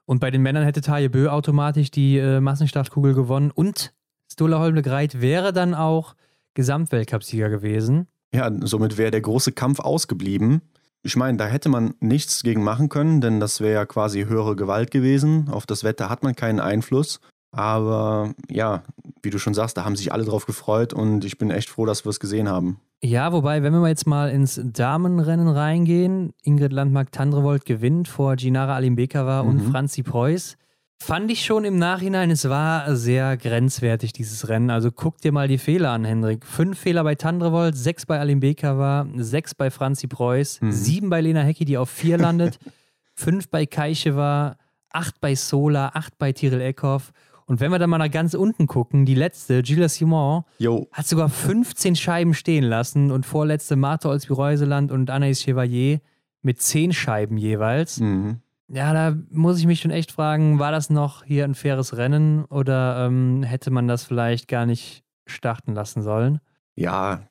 Und 0.07 0.21
bei 0.21 0.31
den 0.31 0.43
Männern 0.43 0.65
hätte 0.65 0.81
Taje 0.81 1.11
Bö 1.11 1.29
automatisch 1.29 1.91
die 1.91 2.17
äh, 2.17 2.41
Massenstartkugel 2.41 3.15
gewonnen. 3.15 3.51
Und 3.51 3.93
Stola 4.33 4.59
Holmle 4.59 4.83
Greit 4.83 5.21
wäre 5.21 5.53
dann 5.53 5.75
auch 5.75 6.15
Gesamtweltcupsieger 6.55 7.51
gewesen. 7.51 8.09
Ja, 8.35 8.51
somit 8.63 8.97
wäre 8.99 9.11
der 9.11 9.21
große 9.21 9.53
Kampf 9.53 9.81
ausgeblieben. 9.81 10.63
Ich 11.03 11.17
meine, 11.17 11.39
da 11.39 11.47
hätte 11.47 11.69
man 11.69 11.95
nichts 12.01 12.43
gegen 12.43 12.65
machen 12.65 12.89
können, 12.89 13.21
denn 13.21 13.41
das 13.41 13.61
wäre 13.61 13.75
ja 13.75 13.87
quasi 13.87 14.25
höhere 14.25 14.57
Gewalt 14.57 14.91
gewesen. 14.91 15.49
Auf 15.49 15.67
das 15.67 15.85
Wetter 15.85 16.09
hat 16.09 16.23
man 16.23 16.35
keinen 16.35 16.61
Einfluss. 16.61 17.21
Aber 17.59 18.35
ja, 18.49 18.85
wie 19.21 19.31
du 19.31 19.39
schon 19.41 19.53
sagst, 19.53 19.77
da 19.77 19.85
haben 19.85 19.97
sich 19.97 20.13
alle 20.13 20.25
drauf 20.25 20.47
gefreut 20.47 20.93
und 20.95 21.25
ich 21.25 21.39
bin 21.39 21.51
echt 21.51 21.69
froh, 21.69 21.87
dass 21.87 22.05
wir 22.07 22.11
es 22.11 22.21
gesehen 22.21 22.49
haben. 22.49 22.79
Ja, 23.03 23.33
wobei, 23.33 23.65
wenn 23.65 23.73
wir 23.73 23.89
jetzt 23.89 24.07
mal 24.07 24.31
ins 24.31 24.61
Damenrennen 24.63 25.49
reingehen, 25.49 26.35
Ingrid 26.45 26.73
Landmark-Tandrevold 26.73 27.65
gewinnt 27.65 28.07
vor 28.07 28.37
Ginara 28.37 28.77
Alimbekova 28.77 29.43
mhm. 29.43 29.49
und 29.49 29.61
Franzi 29.73 30.05
Preuß. 30.05 30.57
Fand 31.03 31.33
ich 31.33 31.45
schon 31.45 31.65
im 31.65 31.79
Nachhinein, 31.79 32.31
es 32.31 32.49
war 32.49 32.95
sehr 32.95 33.37
grenzwertig, 33.37 34.13
dieses 34.13 34.49
Rennen. 34.49 34.71
Also 34.71 34.93
guck 34.93 35.21
dir 35.21 35.33
mal 35.33 35.49
die 35.49 35.59
Fehler 35.59 35.91
an, 35.91 36.05
Hendrik. 36.05 36.47
Fünf 36.47 36.79
Fehler 36.79 37.03
bei 37.03 37.17
Tandrevold, 37.17 37.77
sechs 37.77 38.07
bei 38.07 38.21
Alimbekova, 38.21 39.09
sechs 39.17 39.57
bei 39.57 39.73
Franzi 39.73 40.07
Preuß, 40.07 40.61
mhm. 40.61 40.71
sieben 40.71 41.11
bei 41.11 41.21
Lena 41.21 41.41
Hecki, 41.41 41.65
die 41.65 41.77
auf 41.77 41.91
vier 41.91 42.19
landet, 42.19 42.61
fünf 43.17 43.49
bei 43.49 43.67
Kaicheva, 43.67 44.59
acht 44.93 45.21
bei 45.21 45.35
Sola, 45.35 45.91
acht 45.95 46.19
bei 46.19 46.33
Tiril 46.33 46.61
Eckhoff 46.61 47.13
und 47.49 47.61
wenn 47.61 47.73
wir 47.73 47.79
dann 47.79 47.89
mal 47.89 47.97
nach 47.97 48.11
ganz 48.11 48.35
unten 48.35 48.67
gucken, 48.67 49.07
die 49.07 49.15
letzte, 49.15 49.63
Gilles 49.63 49.95
Simon, 49.95 50.45
jo. 50.59 50.87
hat 50.93 51.07
sogar 51.07 51.31
15 51.31 51.97
Scheiben 51.97 52.35
stehen 52.35 52.63
lassen 52.63 53.11
und 53.11 53.25
vorletzte 53.25 53.75
Martha 53.75 54.11
Olsby-Reuseland 54.11 54.93
und 54.93 55.11
Anaïs 55.11 55.43
Chevalier 55.43 56.01
mit 56.43 56.61
10 56.61 56.93
Scheiben 56.93 57.39
jeweils. 57.39 58.01
Mhm. 58.01 58.41
Ja, 58.69 58.93
da 58.93 59.17
muss 59.31 59.59
ich 59.59 59.67
mich 59.67 59.81
schon 59.81 59.91
echt 59.91 60.13
fragen, 60.13 60.59
war 60.59 60.73
das 60.73 60.91
noch 60.91 61.25
hier 61.25 61.45
ein 61.45 61.55
faires 61.55 61.97
Rennen 61.97 62.45
oder 62.45 63.07
ähm, 63.07 63.43
hätte 63.43 63.71
man 63.71 63.89
das 63.89 64.05
vielleicht 64.05 64.47
gar 64.47 64.67
nicht 64.67 65.03
starten 65.27 65.73
lassen 65.73 66.03
sollen? 66.03 66.41
Ja, 66.75 67.23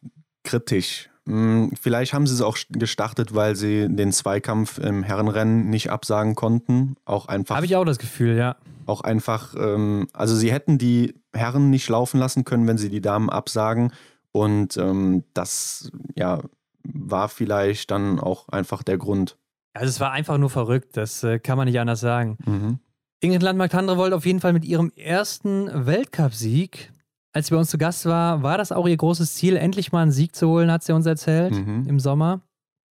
kritisch. 0.43 1.11
Hm, 1.27 1.71
vielleicht 1.79 2.13
haben 2.13 2.25
sie 2.25 2.33
es 2.33 2.41
auch 2.41 2.57
gestartet, 2.69 3.35
weil 3.35 3.55
sie 3.55 3.87
den 3.87 4.11
Zweikampf 4.11 4.79
im 4.79 5.03
Herrenrennen 5.03 5.69
nicht 5.69 5.91
absagen 5.91 6.33
konnten. 6.33 6.95
Auch 7.05 7.27
einfach. 7.27 7.55
Habe 7.55 7.65
ich 7.67 7.75
auch 7.75 7.85
das 7.85 7.99
Gefühl, 7.99 8.35
ja 8.35 8.55
auch 8.87 9.01
einfach, 9.01 9.53
ähm, 9.57 10.07
also 10.13 10.35
sie 10.35 10.51
hätten 10.51 10.77
die 10.77 11.15
Herren 11.33 11.69
nicht 11.69 11.89
laufen 11.89 12.19
lassen 12.19 12.45
können, 12.45 12.67
wenn 12.67 12.77
sie 12.77 12.89
die 12.89 13.01
Damen 13.01 13.29
absagen. 13.29 13.91
Und 14.31 14.77
ähm, 14.77 15.23
das 15.33 15.91
ja, 16.15 16.41
war 16.83 17.29
vielleicht 17.29 17.91
dann 17.91 18.19
auch 18.19 18.49
einfach 18.49 18.83
der 18.83 18.97
Grund. 18.97 19.37
Also 19.73 19.89
es 19.89 19.99
war 19.99 20.11
einfach 20.11 20.37
nur 20.37 20.49
verrückt, 20.49 20.97
das 20.97 21.23
äh, 21.23 21.39
kann 21.39 21.57
man 21.57 21.67
nicht 21.67 21.79
anders 21.79 21.99
sagen. 21.99 22.37
Mhm. 22.45 22.79
Ingrid 23.19 23.43
Landmark-Tandrevold 23.43 24.13
auf 24.13 24.25
jeden 24.25 24.39
Fall 24.39 24.53
mit 24.53 24.65
ihrem 24.65 24.91
ersten 24.95 25.85
Weltcupsieg. 25.85 26.91
Als 27.33 27.47
sie 27.47 27.53
bei 27.53 27.59
uns 27.59 27.69
zu 27.69 27.77
Gast 27.77 28.05
war, 28.05 28.41
war 28.43 28.57
das 28.57 28.71
auch 28.71 28.87
ihr 28.87 28.97
großes 28.97 29.35
Ziel, 29.35 29.57
endlich 29.57 29.91
mal 29.91 30.01
einen 30.01 30.11
Sieg 30.11 30.35
zu 30.35 30.47
holen, 30.47 30.71
hat 30.71 30.83
sie 30.83 30.93
uns 30.93 31.05
erzählt 31.05 31.53
mhm. 31.53 31.85
im 31.87 31.99
Sommer. 31.99 32.41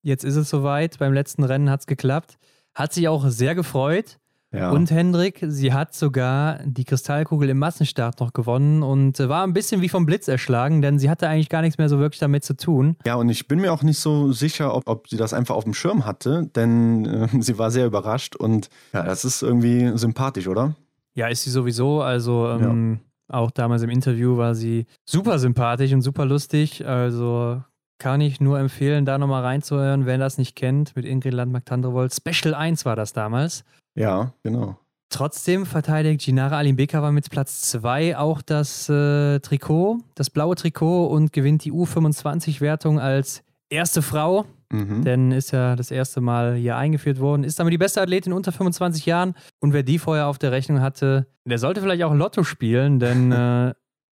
Jetzt 0.02 0.24
ist 0.24 0.36
es 0.36 0.50
soweit, 0.50 0.98
beim 0.98 1.12
letzten 1.12 1.44
Rennen 1.44 1.70
hat 1.70 1.80
es 1.80 1.86
geklappt. 1.86 2.36
Hat 2.74 2.92
sich 2.92 3.08
auch 3.08 3.26
sehr 3.28 3.54
gefreut. 3.54 4.18
Ja. 4.54 4.70
Und 4.70 4.90
Hendrik, 4.90 5.44
sie 5.48 5.72
hat 5.72 5.94
sogar 5.94 6.60
die 6.64 6.84
Kristallkugel 6.84 7.48
im 7.48 7.58
Massenstart 7.58 8.20
noch 8.20 8.32
gewonnen 8.32 8.82
und 8.82 9.18
war 9.18 9.44
ein 9.44 9.52
bisschen 9.52 9.80
wie 9.80 9.88
vom 9.88 10.06
Blitz 10.06 10.28
erschlagen, 10.28 10.80
denn 10.80 10.98
sie 10.98 11.10
hatte 11.10 11.28
eigentlich 11.28 11.48
gar 11.48 11.60
nichts 11.60 11.76
mehr 11.76 11.88
so 11.88 11.98
wirklich 11.98 12.20
damit 12.20 12.44
zu 12.44 12.56
tun. 12.56 12.96
Ja, 13.04 13.16
und 13.16 13.28
ich 13.30 13.48
bin 13.48 13.60
mir 13.60 13.72
auch 13.72 13.82
nicht 13.82 13.98
so 13.98 14.30
sicher, 14.30 14.74
ob, 14.74 14.88
ob 14.88 15.08
sie 15.08 15.16
das 15.16 15.32
einfach 15.32 15.56
auf 15.56 15.64
dem 15.64 15.74
Schirm 15.74 16.06
hatte, 16.06 16.48
denn 16.54 17.04
äh, 17.04 17.28
sie 17.40 17.58
war 17.58 17.72
sehr 17.72 17.86
überrascht 17.86 18.36
und 18.36 18.68
ja, 18.92 19.02
das 19.02 19.24
ist 19.24 19.42
irgendwie 19.42 19.90
sympathisch, 19.96 20.46
oder? 20.46 20.76
Ja, 21.14 21.26
ist 21.28 21.42
sie 21.42 21.50
sowieso. 21.50 22.02
Also 22.02 22.48
ähm, 22.48 22.92
ja. 22.92 22.98
Auch 23.28 23.50
damals 23.50 23.82
im 23.82 23.90
Interview 23.90 24.36
war 24.36 24.54
sie 24.54 24.86
super 25.08 25.38
sympathisch 25.38 25.92
und 25.92 26.02
super 26.02 26.24
lustig. 26.24 26.86
Also 26.86 27.62
kann 27.98 28.20
ich 28.20 28.40
nur 28.40 28.58
empfehlen, 28.58 29.06
da 29.06 29.18
nochmal 29.18 29.42
reinzuhören, 29.42 30.06
wer 30.06 30.18
das 30.18 30.36
nicht 30.38 30.56
kennt, 30.56 30.94
mit 30.96 31.04
Ingrid 31.04 31.32
Landmark-Tandrevold. 31.32 32.12
Special 32.12 32.54
1 32.54 32.84
war 32.84 32.96
das 32.96 33.12
damals. 33.12 33.64
Ja, 33.94 34.32
genau. 34.42 34.76
Trotzdem 35.10 35.64
verteidigt 35.64 36.24
Ginara 36.24 36.58
Alimbekova 36.58 37.12
mit 37.12 37.30
Platz 37.30 37.70
2 37.70 38.18
auch 38.18 38.42
das 38.42 38.88
äh, 38.88 39.38
Trikot, 39.38 40.00
das 40.16 40.28
blaue 40.28 40.56
Trikot 40.56 41.06
und 41.06 41.32
gewinnt 41.32 41.64
die 41.64 41.72
U25-Wertung 41.72 42.98
als 42.98 43.44
erste 43.74 44.02
Frau. 44.02 44.46
Mhm. 44.72 45.04
Denn 45.04 45.30
ist 45.30 45.52
ja 45.52 45.76
das 45.76 45.90
erste 45.90 46.20
Mal 46.20 46.54
hier 46.54 46.76
eingeführt 46.76 47.20
worden. 47.20 47.44
Ist 47.44 47.60
damit 47.60 47.72
die 47.72 47.78
beste 47.78 48.00
Athletin 48.00 48.32
unter 48.32 48.50
25 48.50 49.06
Jahren. 49.06 49.34
Und 49.60 49.72
wer 49.72 49.82
die 49.82 49.98
vorher 49.98 50.26
auf 50.26 50.38
der 50.38 50.52
Rechnung 50.52 50.80
hatte, 50.80 51.26
der 51.44 51.58
sollte 51.58 51.80
vielleicht 51.80 52.02
auch 52.02 52.14
Lotto 52.14 52.42
spielen, 52.42 52.98
denn 52.98 53.30
äh, 53.32 53.74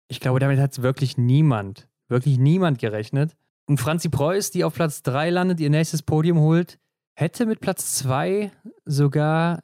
ich 0.10 0.20
glaube, 0.20 0.39
damit 0.39 0.60
hat 0.60 0.82
wirklich 0.82 1.18
niemand, 1.18 1.88
wirklich 2.10 2.39
niemand 2.39 2.80
gerechnet. 2.80 3.36
Und 3.68 3.80
Franzi 3.80 4.10
Preuß, 4.10 4.49
die 4.51 4.64
auf 4.64 4.74
Platz 4.74 5.03
3 5.03 5.30
landet, 5.30 5.60
ihr 5.60 5.70
nächstes 5.70 6.01
Podium 6.01 6.39
holt, 6.39 6.80
hätte 7.16 7.45
mit 7.45 7.60
Platz 7.60 7.93
2 7.97 8.51
sogar 8.86 9.62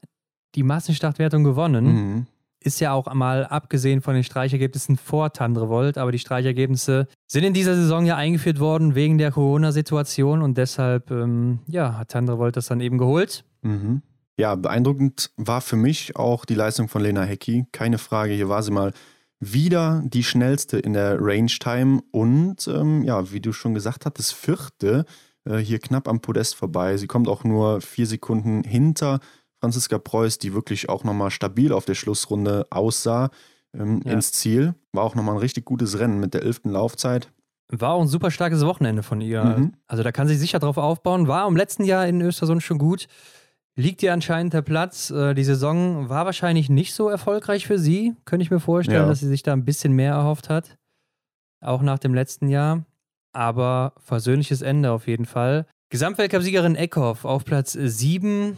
die 0.54 0.64
Massenstartwertung 0.64 1.44
gewonnen. 1.44 1.86
Mhm. 1.86 2.28
Ist 2.66 2.80
ja 2.80 2.94
auch 2.94 3.14
mal 3.14 3.46
abgesehen 3.46 4.02
von 4.02 4.16
den 4.16 4.24
Streichergebnissen 4.24 4.98
vor 4.98 5.32
Tandrevolt, 5.32 6.00
aber 6.00 6.12
die 6.12 6.18
Streichergebnisse 6.18 7.08
sind 7.28 7.44
in 7.44 7.54
dieser 7.54 7.76
Saison 7.76 8.08
ja 8.08 8.16
eingeführt 8.16 8.60
worden 8.60 8.96
wegen 8.96 9.20
der 9.20 9.32
Corona-Situation 9.32 10.42
und 10.42 10.58
deshalb 10.58 11.12
ähm, 11.12 11.60
ja, 11.68 11.96
hat 11.96 12.10
Tandrevolt 12.10 12.58
das 12.58 12.66
dann 12.66 12.82
eben 12.82 12.98
geholt. 12.98 13.46
Mhm. 13.62 14.02
Ja, 14.40 14.56
beeindruckend 14.56 15.30
war 15.38 15.62
für 15.62 15.76
mich 15.76 16.16
auch 16.16 16.44
die 16.44 16.56
Leistung 16.56 16.88
von 16.88 17.04
Lena 17.04 17.22
Hecki. 17.22 17.68
Keine 17.72 18.00
Frage, 18.00 18.34
hier 18.34 18.50
war 18.50 18.64
sie 18.64 18.72
mal 18.72 18.94
wieder 19.40 20.02
die 20.04 20.24
schnellste 20.24 20.80
in 20.80 20.94
der 20.94 21.18
Range 21.22 21.52
Time 21.60 22.02
und 22.10 22.68
ähm, 22.68 23.04
ja, 23.04 23.32
wie 23.32 23.42
du 23.42 23.54
schon 23.54 23.76
gesagt 23.76 24.08
hattest, 24.08 24.34
vierte 24.34 25.06
äh, 25.46 25.58
hier 25.58 25.78
knapp 25.78 26.08
am 26.08 26.20
Podest 26.20 26.56
vorbei. 26.56 26.98
Sie 26.98 27.06
kommt 27.06 27.28
auch 27.28 27.44
nur 27.44 27.80
vier 27.82 28.08
Sekunden 28.08 28.64
hinter 28.64 29.20
Franziska 29.66 29.98
Preuß, 29.98 30.38
die 30.38 30.54
wirklich 30.54 30.90
auch 30.90 31.04
nochmal 31.04 31.32
stabil 31.32 31.74
auf 31.74 31.86
der 31.86 31.96
Schlussrunde 31.96 32.68
aussah, 32.70 33.32
ähm, 33.74 34.00
ja. 34.06 34.12
ins 34.12 34.32
Ziel. 34.32 34.76
War 34.94 35.04
auch 35.04 35.16
nochmal 35.16 35.34
ein 35.34 35.40
richtig 35.40 35.66
gutes 35.66 35.98
Rennen 35.98 36.20
mit 36.20 36.36
der 36.36 36.44
elften 36.44 36.70
Laufzeit. 36.70 37.32
War 37.70 37.94
auch 37.94 38.02
ein 38.02 38.08
super 38.08 38.30
starkes 38.30 38.64
Wochenende 38.64 39.02
von 39.02 39.22
ihr. 39.22 39.44
Mhm. 39.44 39.74
Also 39.88 40.04
da 40.04 40.12
kann 40.12 40.28
sie 40.28 40.36
sicher 40.36 40.60
drauf 40.60 40.78
aufbauen. 40.78 41.28
War 41.28 41.48
im 41.48 41.56
letzten 41.56 41.84
Jahr 41.84 42.06
in 42.06 42.22
Östersund 42.22 42.62
schon 42.62 42.78
gut. 42.78 43.08
Liegt 43.76 44.04
ihr 44.04 44.14
anscheinend 44.14 44.54
der 44.54 44.62
Platz. 44.62 45.10
Äh, 45.10 45.34
die 45.34 45.44
Saison 45.44 46.10
war 46.10 46.28
wahrscheinlich 46.28 46.70
nicht 46.70 46.94
so 46.94 47.10
erfolgreich 47.10 47.66
für 47.66 47.80
sie. 47.80 48.14
Könnte 48.26 48.44
ich 48.44 48.52
mir 48.52 48.60
vorstellen, 48.60 49.02
ja. 49.02 49.08
dass 49.08 49.20
sie 49.20 49.28
sich 49.28 49.42
da 49.42 49.54
ein 49.54 49.66
bisschen 49.66 49.94
mehr 49.94 50.14
erhofft 50.14 50.48
hat. 50.48 50.78
Auch 51.60 51.82
nach 51.82 51.98
dem 51.98 52.14
letzten 52.14 52.50
Jahr. 52.50 52.86
Aber 53.34 53.94
versöhnliches 53.98 54.62
Ende 54.62 54.92
auf 54.92 55.08
jeden 55.08 55.26
Fall. 55.26 55.66
Gesamtweltcupsiegerin 55.90 56.76
Eckhoff 56.76 57.26
auf 57.26 57.46
Platz 57.46 57.72
7 57.74 58.56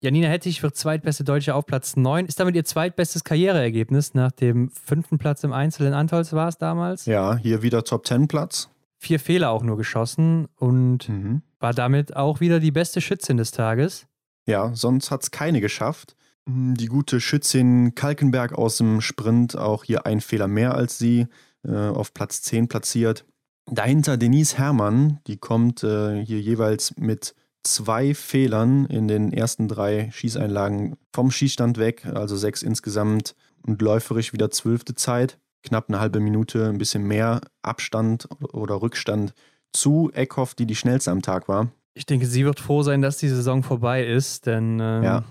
Janina 0.00 0.28
Hettich 0.28 0.62
wird 0.62 0.76
zweitbeste 0.76 1.24
Deutsche 1.24 1.56
auf 1.56 1.66
Platz 1.66 1.96
9. 1.96 2.26
Ist 2.26 2.38
damit 2.38 2.54
ihr 2.54 2.64
zweitbestes 2.64 3.24
Karriereergebnis 3.24 4.14
nach 4.14 4.30
dem 4.30 4.70
fünften 4.70 5.18
Platz 5.18 5.42
im 5.42 5.52
Einzel 5.52 5.88
in 5.88 5.92
Antolz 5.92 6.32
war 6.32 6.46
es 6.46 6.56
damals? 6.56 7.06
Ja, 7.06 7.36
hier 7.36 7.62
wieder 7.62 7.82
Top 7.82 8.06
10 8.06 8.28
Platz. 8.28 8.68
Vier 8.98 9.18
Fehler 9.18 9.50
auch 9.50 9.64
nur 9.64 9.76
geschossen 9.76 10.46
und 10.54 11.08
mhm. 11.08 11.42
war 11.58 11.74
damit 11.74 12.14
auch 12.14 12.38
wieder 12.38 12.60
die 12.60 12.70
beste 12.70 13.00
Schützin 13.00 13.38
des 13.38 13.50
Tages. 13.50 14.06
Ja, 14.46 14.72
sonst 14.72 15.10
hat 15.10 15.24
es 15.24 15.32
keine 15.32 15.60
geschafft. 15.60 16.14
Mhm, 16.46 16.74
die 16.76 16.86
gute 16.86 17.20
Schützin 17.20 17.96
Kalkenberg 17.96 18.52
aus 18.52 18.76
dem 18.76 19.00
Sprint, 19.00 19.58
auch 19.58 19.82
hier 19.82 20.06
ein 20.06 20.20
Fehler 20.20 20.46
mehr 20.46 20.76
als 20.76 20.98
sie, 20.98 21.26
äh, 21.64 21.74
auf 21.74 22.14
Platz 22.14 22.42
10 22.42 22.68
platziert. 22.68 23.24
Dahinter 23.66 24.16
Denise 24.16 24.58
Herrmann, 24.58 25.18
die 25.26 25.38
kommt 25.38 25.82
äh, 25.82 26.24
hier 26.24 26.40
jeweils 26.40 26.96
mit 26.96 27.34
zwei 27.74 28.14
Fehlern 28.14 28.86
in 28.86 29.08
den 29.08 29.32
ersten 29.32 29.68
drei 29.68 30.10
Schießeinlagen 30.12 30.96
vom 31.12 31.30
Schießstand 31.30 31.78
weg, 31.78 32.06
also 32.06 32.36
sechs 32.36 32.62
insgesamt 32.62 33.34
und 33.62 33.82
läuferisch 33.82 34.32
wieder 34.32 34.50
zwölfte 34.50 34.94
Zeit. 34.94 35.38
Knapp 35.62 35.88
eine 35.88 36.00
halbe 36.00 36.20
Minute, 36.20 36.68
ein 36.68 36.78
bisschen 36.78 37.04
mehr 37.04 37.40
Abstand 37.62 38.28
oder 38.52 38.80
Rückstand 38.80 39.34
zu 39.72 40.10
Eckhoff, 40.14 40.54
die 40.54 40.66
die 40.66 40.76
schnellste 40.76 41.10
am 41.10 41.22
Tag 41.22 41.48
war. 41.48 41.70
Ich 41.94 42.06
denke, 42.06 42.26
sie 42.26 42.44
wird 42.44 42.60
froh 42.60 42.82
sein, 42.82 43.02
dass 43.02 43.18
die 43.18 43.28
Saison 43.28 43.62
vorbei 43.62 44.06
ist, 44.06 44.46
denn 44.46 44.78
ähm, 44.80 45.02
ja. 45.02 45.24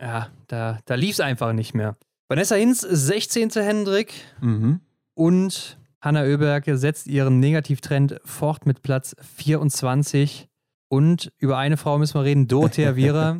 ja, 0.00 0.28
da, 0.46 0.78
da 0.86 0.94
lief 0.94 1.12
es 1.12 1.20
einfach 1.20 1.52
nicht 1.52 1.74
mehr. 1.74 1.96
Vanessa 2.28 2.54
Hinz, 2.54 2.80
16. 2.80 3.50
Hendrik 3.50 4.14
mhm. 4.40 4.80
und 5.14 5.76
Hanna 6.00 6.22
Oeberg 6.22 6.64
setzt 6.66 7.06
ihren 7.06 7.40
Negativtrend 7.40 8.20
fort 8.24 8.66
mit 8.66 8.82
Platz 8.82 9.14
24. 9.36 10.48
Und 10.92 11.32
über 11.38 11.56
eine 11.56 11.78
Frau 11.78 11.96
müssen 11.96 12.16
wir 12.16 12.24
reden, 12.24 12.48
Dorothea 12.48 12.96
Viera, 12.96 13.38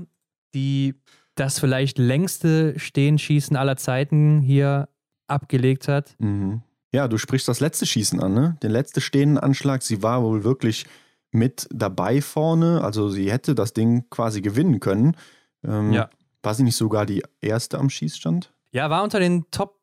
die 0.55 0.95
das 1.35 1.59
vielleicht 1.59 1.99
längste 1.99 2.79
Stehenschießen 2.79 3.59
aller 3.59 3.77
Zeiten 3.77 4.41
hier 4.41 4.89
abgelegt 5.27 5.87
hat. 5.87 6.17
Mhm. 6.19 6.63
Ja, 6.95 7.09
du 7.09 7.19
sprichst 7.19 7.47
das 7.49 7.61
letzte 7.61 7.85
Schießen 7.85 8.21
an, 8.21 8.33
ne? 8.33 8.57
Den 8.63 8.71
letzten 8.71 9.03
stehenden 9.03 9.37
Anschlag. 9.37 9.83
Sie 9.83 10.03
war 10.03 10.23
wohl 10.23 10.45
wirklich 10.45 10.87
mit 11.31 11.69
dabei 11.71 12.23
vorne. 12.23 12.83
Also 12.83 13.11
sie 13.11 13.31
hätte 13.31 13.55
das 13.55 13.75
Ding 13.75 14.09
quasi 14.09 14.41
gewinnen 14.41 14.81
können. 14.81 15.15
Ähm, 15.63 15.93
ja. 15.93 16.09
War 16.43 16.55
sie 16.55 16.63
nicht 16.63 16.77
sogar 16.77 17.05
die 17.05 17.23
erste 17.43 17.79
am 17.79 17.91
Schießstand? 17.91 18.51
Ja, 18.71 18.89
war 18.89 19.03
unter 19.03 19.21
den 19.21 19.45
Top 19.51 19.79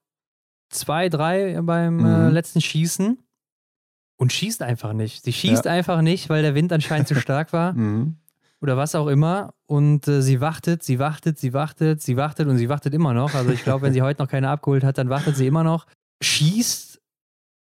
2, 0.69 1.09
3 1.09 1.61
beim 1.61 1.99
äh, 1.99 2.01
mhm. 2.01 2.29
äh, 2.29 2.29
letzten 2.29 2.61
Schießen 2.61 3.19
und 4.19 4.33
schießt 4.33 4.61
einfach 4.61 4.93
nicht. 4.93 5.23
Sie 5.23 5.33
schießt 5.33 5.65
ja. 5.65 5.71
einfach 5.71 6.01
nicht, 6.01 6.29
weil 6.29 6.43
der 6.43 6.53
Wind 6.53 6.71
anscheinend 6.71 7.07
zu 7.07 7.15
stark 7.15 7.53
war. 7.53 7.73
Mhm. 7.79 8.17
Oder 8.61 8.75
was 8.75 8.93
auch 8.93 9.07
immer. 9.07 9.53
Und 9.67 10.05
äh, 10.09 10.21
sie 10.21 10.41
wartet, 10.41 10.83
sie 10.83 10.99
wartet, 10.99 11.39
sie 11.39 11.53
wartet, 11.53 12.01
sie 12.01 12.17
wartet 12.17 12.49
und 12.49 12.57
sie 12.57 12.67
wartet 12.67 12.93
immer 12.93 13.13
noch. 13.13 13.33
Also 13.33 13.51
ich 13.51 13.63
glaube, 13.63 13.83
wenn 13.83 13.93
sie 13.93 14.01
heute 14.01 14.21
noch 14.21 14.29
keine 14.29 14.49
abgeholt 14.49 14.83
hat, 14.83 14.97
dann 14.97 15.09
wartet 15.09 15.37
sie 15.37 15.47
immer 15.47 15.63
noch. 15.63 15.85
Schießt 16.21 16.99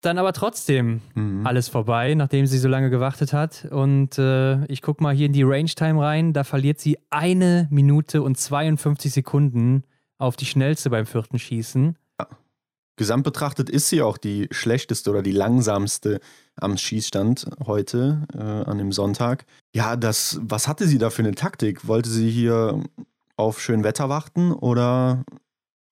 dann 0.00 0.18
aber 0.18 0.32
trotzdem 0.32 1.00
mhm. 1.14 1.46
alles 1.46 1.68
vorbei, 1.68 2.14
nachdem 2.14 2.46
sie 2.46 2.58
so 2.58 2.66
lange 2.66 2.90
gewartet 2.90 3.32
hat. 3.32 3.68
Und 3.70 4.18
äh, 4.18 4.64
ich 4.64 4.82
gucke 4.82 5.00
mal 5.04 5.14
hier 5.14 5.26
in 5.26 5.32
die 5.32 5.44
Range 5.44 5.66
Time 5.66 6.02
rein. 6.02 6.32
Da 6.32 6.42
verliert 6.42 6.80
sie 6.80 6.98
eine 7.10 7.68
Minute 7.70 8.22
und 8.22 8.36
52 8.36 9.12
Sekunden 9.12 9.84
auf 10.18 10.34
die 10.34 10.46
schnellste 10.46 10.90
beim 10.90 11.06
vierten 11.06 11.38
Schießen. 11.38 11.96
Gesamt 12.96 13.24
betrachtet 13.24 13.70
ist 13.70 13.88
sie 13.88 14.02
auch 14.02 14.18
die 14.18 14.48
schlechteste 14.50 15.10
oder 15.10 15.22
die 15.22 15.32
langsamste 15.32 16.20
am 16.56 16.76
Schießstand 16.76 17.46
heute, 17.66 18.26
äh, 18.34 18.38
an 18.38 18.78
dem 18.78 18.92
Sonntag. 18.92 19.46
Ja, 19.74 19.96
das, 19.96 20.38
was 20.42 20.68
hatte 20.68 20.86
sie 20.86 20.98
da 20.98 21.08
für 21.10 21.22
eine 21.22 21.34
Taktik? 21.34 21.88
Wollte 21.88 22.10
sie 22.10 22.30
hier 22.30 22.82
auf 23.36 23.60
schön 23.60 23.82
Wetter 23.82 24.08
warten 24.08 24.52
oder? 24.52 25.24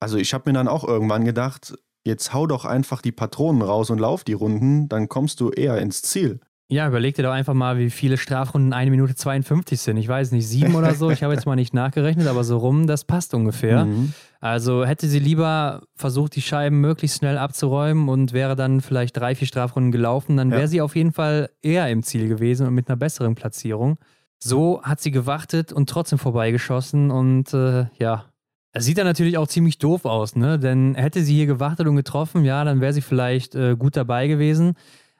Also 0.01 0.17
ich 0.17 0.35
habe 0.35 0.51
mir 0.51 0.55
dann 0.55 0.69
auch 0.69 0.85
irgendwann 0.85 1.25
gedacht, 1.25 1.75
jetzt 2.05 2.33
hau 2.33 2.47
doch 2.47 2.65
einfach 2.65 3.01
die 3.01 3.13
Patronen 3.13 3.63
raus 3.63 3.91
und 3.91 3.99
lauf 3.99 4.25
die 4.25 4.33
Runden, 4.33 4.89
dann 4.89 5.09
kommst 5.09 5.41
du 5.41 5.51
eher 5.51 5.79
ins 5.79 6.03
Ziel. 6.03 6.41
Ja, 6.71 6.87
überleg 6.87 7.15
dir 7.15 7.23
doch 7.23 7.33
einfach 7.33 7.55
mal, 7.55 7.79
wie 7.79 7.89
viele 7.89 8.19
Strafrunden 8.19 8.75
1 8.75 8.91
Minute 8.91 9.15
52 9.15 9.81
sind. 9.81 9.97
Ich 9.97 10.07
weiß 10.07 10.33
nicht, 10.33 10.47
sieben 10.47 10.75
oder 10.75 10.95
so. 10.95 11.11
Ich 11.11 11.23
habe 11.23 11.33
jetzt 11.33 11.47
mal 11.47 11.57
nicht 11.57 11.73
nachgerechnet, 11.73 12.27
aber 12.27 12.45
so 12.45 12.59
rum, 12.59 12.87
das 12.87 13.05
passt 13.05 13.33
ungefähr. 13.33 13.87
Mhm. 13.87 14.13
Also 14.41 14.85
hätte 14.85 15.09
sie 15.09 15.19
lieber 15.19 15.83
versucht, 15.97 16.37
die 16.37 16.43
Scheiben 16.43 16.83
möglichst 16.83 17.19
schnell 17.19 17.39
abzuräumen 17.39 18.11
und 18.11 18.35
wäre 18.35 18.55
dann 18.55 18.83
vielleicht 18.83 19.17
drei, 19.17 19.35
vier 19.35 19.47
Strafrunden 19.47 19.93
gelaufen, 19.93 20.37
dann 20.37 20.51
wäre 20.51 20.63
ja. 20.63 20.67
sie 20.67 20.81
auf 20.83 20.95
jeden 20.95 21.13
Fall 21.13 21.49
eher 21.63 21.89
im 21.89 22.03
Ziel 22.03 22.29
gewesen 22.29 22.67
und 22.67 22.75
mit 22.75 22.89
einer 22.89 22.97
besseren 22.97 23.35
Platzierung. 23.35 23.97
So 24.39 24.83
hat 24.83 25.01
sie 25.01 25.11
gewartet 25.11 25.73
und 25.73 25.89
trotzdem 25.89 26.19
vorbeigeschossen 26.19 27.11
und 27.11 27.53
äh, 27.55 27.87
ja, 27.99 28.27
es 28.73 28.85
sieht 28.85 28.99
dann 28.99 29.07
natürlich 29.07 29.39
auch 29.39 29.49
ziemlich 29.49 29.79
doof 29.79 30.05
aus, 30.05 30.37
ne? 30.37 30.59
Denn 30.59 30.95
hätte 30.95 31.23
sie 31.23 31.35
hier 31.35 31.47
gewartet 31.47 31.89
und 31.89 31.97
getroffen, 31.97 32.45
ja, 32.45 32.63
dann 32.65 32.81
wäre 32.81 32.93
sie 32.93 33.01
vielleicht 33.01 33.55
äh, 33.55 33.75
gut 33.77 33.97
dabei 33.97 34.29
gewesen. 34.29 34.75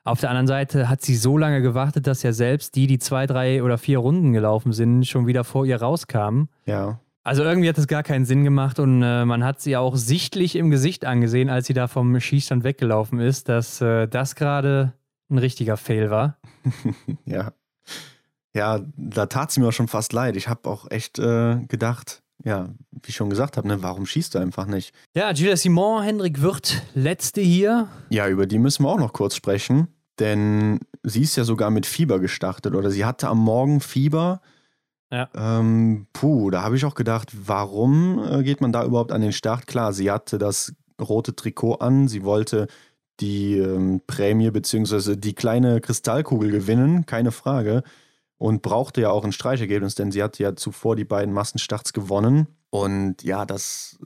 Auf 0.09 0.21
der 0.21 0.31
anderen 0.31 0.47
Seite 0.47 0.89
hat 0.89 1.03
sie 1.03 1.17
so 1.17 1.37
lange 1.37 1.61
gewartet, 1.61 2.07
dass 2.07 2.23
ja 2.23 2.33
selbst 2.33 2.77
die, 2.77 2.87
die 2.87 2.99
zwei, 2.99 3.27
drei 3.27 3.63
oder 3.63 3.77
vier 3.77 3.99
Runden 3.99 4.33
gelaufen 4.33 4.73
sind, 4.73 5.07
schon 5.07 5.27
wieder 5.27 5.45
vor 5.45 5.67
ihr 5.67 5.83
rauskamen. 5.83 6.49
Ja. 6.65 6.99
Also 7.25 7.45
irgendwie 7.45 7.69
hat 7.69 7.77
es 7.77 7.87
gar 7.87 8.03
keinen 8.03 8.25
Sinn 8.25 8.43
gemacht 8.43 8.79
und 8.79 9.03
äh, 9.03 9.27
man 9.27 9.45
hat 9.45 9.61
sie 9.61 9.77
auch 9.77 9.97
sichtlich 9.97 10.57
im 10.57 10.71
Gesicht 10.71 11.05
angesehen, 11.05 11.51
als 11.51 11.67
sie 11.67 11.75
da 11.75 11.89
vom 11.89 12.19
Schießstand 12.19 12.65
weggelaufen 12.65 13.21
ist, 13.21 13.51
dass 13.51 13.83
äh, 13.83 14.09
das 14.09 14.35
gerade 14.35 14.95
ein 15.29 15.37
richtiger 15.37 15.77
Fail 15.77 16.09
war. 16.09 16.39
ja. 17.27 17.53
Ja, 18.55 18.81
da 18.97 19.27
tat 19.27 19.51
sie 19.51 19.61
mir 19.61 19.69
auch 19.69 19.73
schon 19.73 19.89
fast 19.89 20.15
leid. 20.15 20.37
Ich 20.37 20.49
habe 20.49 20.71
auch 20.71 20.91
echt 20.91 21.19
äh, 21.19 21.57
gedacht, 21.69 22.23
ja, 22.43 22.71
wie 22.93 23.09
ich 23.09 23.15
schon 23.15 23.29
gesagt 23.29 23.59
habe, 23.59 23.69
ne, 23.69 23.83
warum 23.83 24.07
schießt 24.07 24.35
du 24.35 24.39
einfach 24.39 24.65
nicht? 24.65 24.95
Ja, 25.15 25.33
Gilles 25.33 25.61
Simon, 25.61 26.03
Hendrik 26.03 26.41
Wirth, 26.41 26.83
letzte 26.95 27.43
hier. 27.43 27.89
Ja, 28.09 28.27
über 28.27 28.47
die 28.47 28.59
müssen 28.59 28.85
wir 28.85 28.89
auch 28.89 28.99
noch 28.99 29.13
kurz 29.13 29.37
sprechen. 29.37 29.89
Denn 30.19 30.81
sie 31.03 31.23
ist 31.23 31.37
ja 31.37 31.45
sogar 31.45 31.71
mit 31.71 31.87
Fieber 31.87 32.19
gestartet 32.19 32.75
oder 32.75 32.91
sie 32.91 33.05
hatte 33.05 33.29
am 33.29 33.39
Morgen 33.39 33.81
Fieber. 33.81 34.41
Ja. 35.11 35.29
Ähm, 35.35 36.07
puh, 36.13 36.51
da 36.51 36.63
habe 36.63 36.77
ich 36.77 36.85
auch 36.85 36.95
gedacht, 36.95 37.31
warum 37.47 38.19
äh, 38.19 38.43
geht 38.43 38.61
man 38.61 38.73
da 38.73 38.85
überhaupt 38.85 39.13
an 39.13 39.21
den 39.21 39.33
Start? 39.33 39.67
Klar, 39.67 39.93
sie 39.93 40.11
hatte 40.11 40.39
das 40.39 40.75
rote 41.01 41.35
Trikot 41.35 41.77
an, 41.77 42.09
sie 42.09 42.25
wollte 42.25 42.67
die 43.21 43.59
ähm, 43.59 44.01
Prämie 44.07 44.51
bzw. 44.51 45.17
die 45.17 45.35
kleine 45.35 45.81
Kristallkugel 45.81 46.51
gewinnen, 46.51 47.07
keine 47.07 47.33
Frage. 47.33 47.83
Und 48.37 48.63
brauchte 48.63 49.01
ja 49.01 49.11
auch 49.11 49.25
ein 49.25 49.33
Streichergebnis, 49.33 49.97
denn 49.97 50.13
sie 50.13 50.23
hatte 50.23 50.43
ja 50.43 50.55
zuvor 50.55 50.95
die 50.95 51.05
beiden 51.05 51.35
Massenstarts 51.35 51.93
gewonnen. 51.93 52.47
Und 52.71 53.25
ja, 53.25 53.45
das 53.45 53.99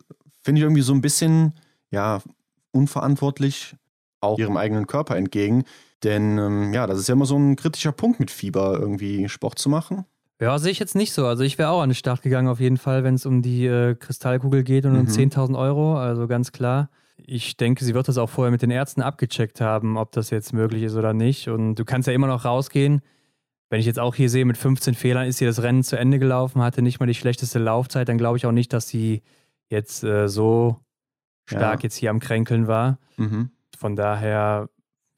finde 0.42 0.60
ich 0.60 0.62
irgendwie 0.62 0.82
so 0.82 0.94
ein 0.94 1.02
bisschen, 1.02 1.54
ja, 1.90 2.22
unverantwortlich 2.70 3.76
auch 4.22 4.38
ihrem 4.38 4.56
eigenen 4.56 4.86
Körper 4.86 5.16
entgegen. 5.16 5.64
Denn 6.04 6.38
ähm, 6.38 6.72
ja, 6.72 6.86
das 6.86 6.98
ist 6.98 7.08
ja 7.08 7.14
immer 7.14 7.26
so 7.26 7.36
ein 7.36 7.56
kritischer 7.56 7.92
Punkt 7.92 8.20
mit 8.20 8.30
Fieber, 8.30 8.78
irgendwie 8.78 9.28
Sport 9.28 9.58
zu 9.58 9.68
machen. 9.68 10.04
Ja, 10.40 10.58
sehe 10.58 10.72
ich 10.72 10.80
jetzt 10.80 10.96
nicht 10.96 11.12
so. 11.12 11.26
Also 11.26 11.44
ich 11.44 11.56
wäre 11.56 11.70
auch 11.70 11.82
an 11.82 11.90
den 11.90 11.94
Start 11.94 12.22
gegangen 12.22 12.48
auf 12.48 12.58
jeden 12.58 12.76
Fall, 12.76 13.04
wenn 13.04 13.14
es 13.14 13.26
um 13.26 13.42
die 13.42 13.66
äh, 13.66 13.94
Kristallkugel 13.94 14.64
geht 14.64 14.84
und 14.84 14.94
mhm. 14.94 15.00
um 15.00 15.06
10.000 15.06 15.56
Euro. 15.56 15.96
Also 15.96 16.26
ganz 16.26 16.50
klar. 16.50 16.90
Ich 17.16 17.56
denke, 17.56 17.84
sie 17.84 17.94
wird 17.94 18.08
das 18.08 18.18
auch 18.18 18.28
vorher 18.28 18.50
mit 18.50 18.62
den 18.62 18.72
Ärzten 18.72 19.02
abgecheckt 19.02 19.60
haben, 19.60 19.96
ob 19.96 20.10
das 20.10 20.30
jetzt 20.30 20.52
möglich 20.52 20.82
ist 20.82 20.96
oder 20.96 21.12
nicht. 21.12 21.48
Und 21.48 21.76
du 21.76 21.84
kannst 21.84 22.08
ja 22.08 22.14
immer 22.14 22.26
noch 22.26 22.44
rausgehen. 22.44 23.02
Wenn 23.70 23.78
ich 23.78 23.86
jetzt 23.86 24.00
auch 24.00 24.16
hier 24.16 24.28
sehe, 24.28 24.44
mit 24.44 24.58
15 24.58 24.94
Fehlern 24.94 25.28
ist 25.28 25.38
sie 25.38 25.46
das 25.46 25.62
Rennen 25.62 25.84
zu 25.84 25.96
Ende 25.96 26.18
gelaufen, 26.18 26.60
hatte 26.60 26.82
nicht 26.82 26.98
mal 26.98 27.06
die 27.06 27.14
schlechteste 27.14 27.60
Laufzeit, 27.60 28.08
dann 28.08 28.18
glaube 28.18 28.36
ich 28.36 28.44
auch 28.44 28.52
nicht, 28.52 28.72
dass 28.72 28.88
sie 28.88 29.22
jetzt 29.68 30.02
äh, 30.02 30.28
so 30.28 30.80
stark 31.44 31.80
ja. 31.80 31.84
jetzt 31.84 31.94
hier 31.94 32.10
am 32.10 32.20
Kränkeln 32.20 32.66
war. 32.66 32.98
Mhm. 33.16 33.50
Von 33.78 33.94
daher 33.94 34.68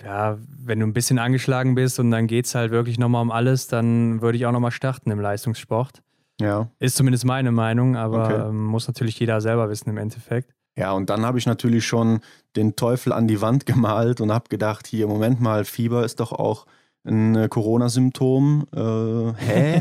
ja, 0.03 0.39
wenn 0.49 0.81
du 0.81 0.87
ein 0.87 0.93
bisschen 0.93 1.19
angeschlagen 1.19 1.75
bist 1.75 1.99
und 1.99 2.11
dann 2.11 2.27
geht 2.27 2.47
es 2.47 2.55
halt 2.55 2.71
wirklich 2.71 2.99
nochmal 2.99 3.23
um 3.23 3.31
alles, 3.31 3.67
dann 3.67 4.21
würde 4.23 4.37
ich 4.37 4.47
auch 4.47 4.53
nochmal 4.53 4.73
starten 4.73 5.11
im 5.11 5.21
Leistungssport. 5.21 6.03
Ja. 6.41 6.69
Ist 6.81 6.97
zumindest 6.97 7.25
meine 7.25 7.53
Meinung, 7.53 7.97
aber 7.97 8.25
okay. 8.25 8.49
ähm, 8.49 8.65
muss 8.65 8.89
natürlich 8.89 9.19
jeder 9.19 9.41
selber 9.41 9.69
wissen 9.71 9.91
im 9.91 9.99
Endeffekt. 9.99 10.53
Ja, 10.77 10.93
und 10.93 11.09
dann 11.09 11.25
habe 11.25 11.39
ich 11.39 11.47
natürlich 11.47 11.87
schon 11.87 12.21
den 12.57 12.75
Teufel 12.75 13.13
an 13.13 13.29
die 13.29 13.41
Wand 13.41 13.67
gemalt 13.67 14.21
und 14.21 14.33
habe 14.33 14.49
gedacht, 14.49 14.87
hier, 14.87 15.07
Moment 15.07 15.41
mal, 15.41 15.65
Fieber 15.65 16.05
ist 16.05 16.19
doch 16.19 16.33
auch 16.33 16.67
ein 17.05 17.37
äh, 17.37 17.49
Corona-Symptom. 17.49 18.67
Äh, 18.75 19.33
hä? 19.45 19.81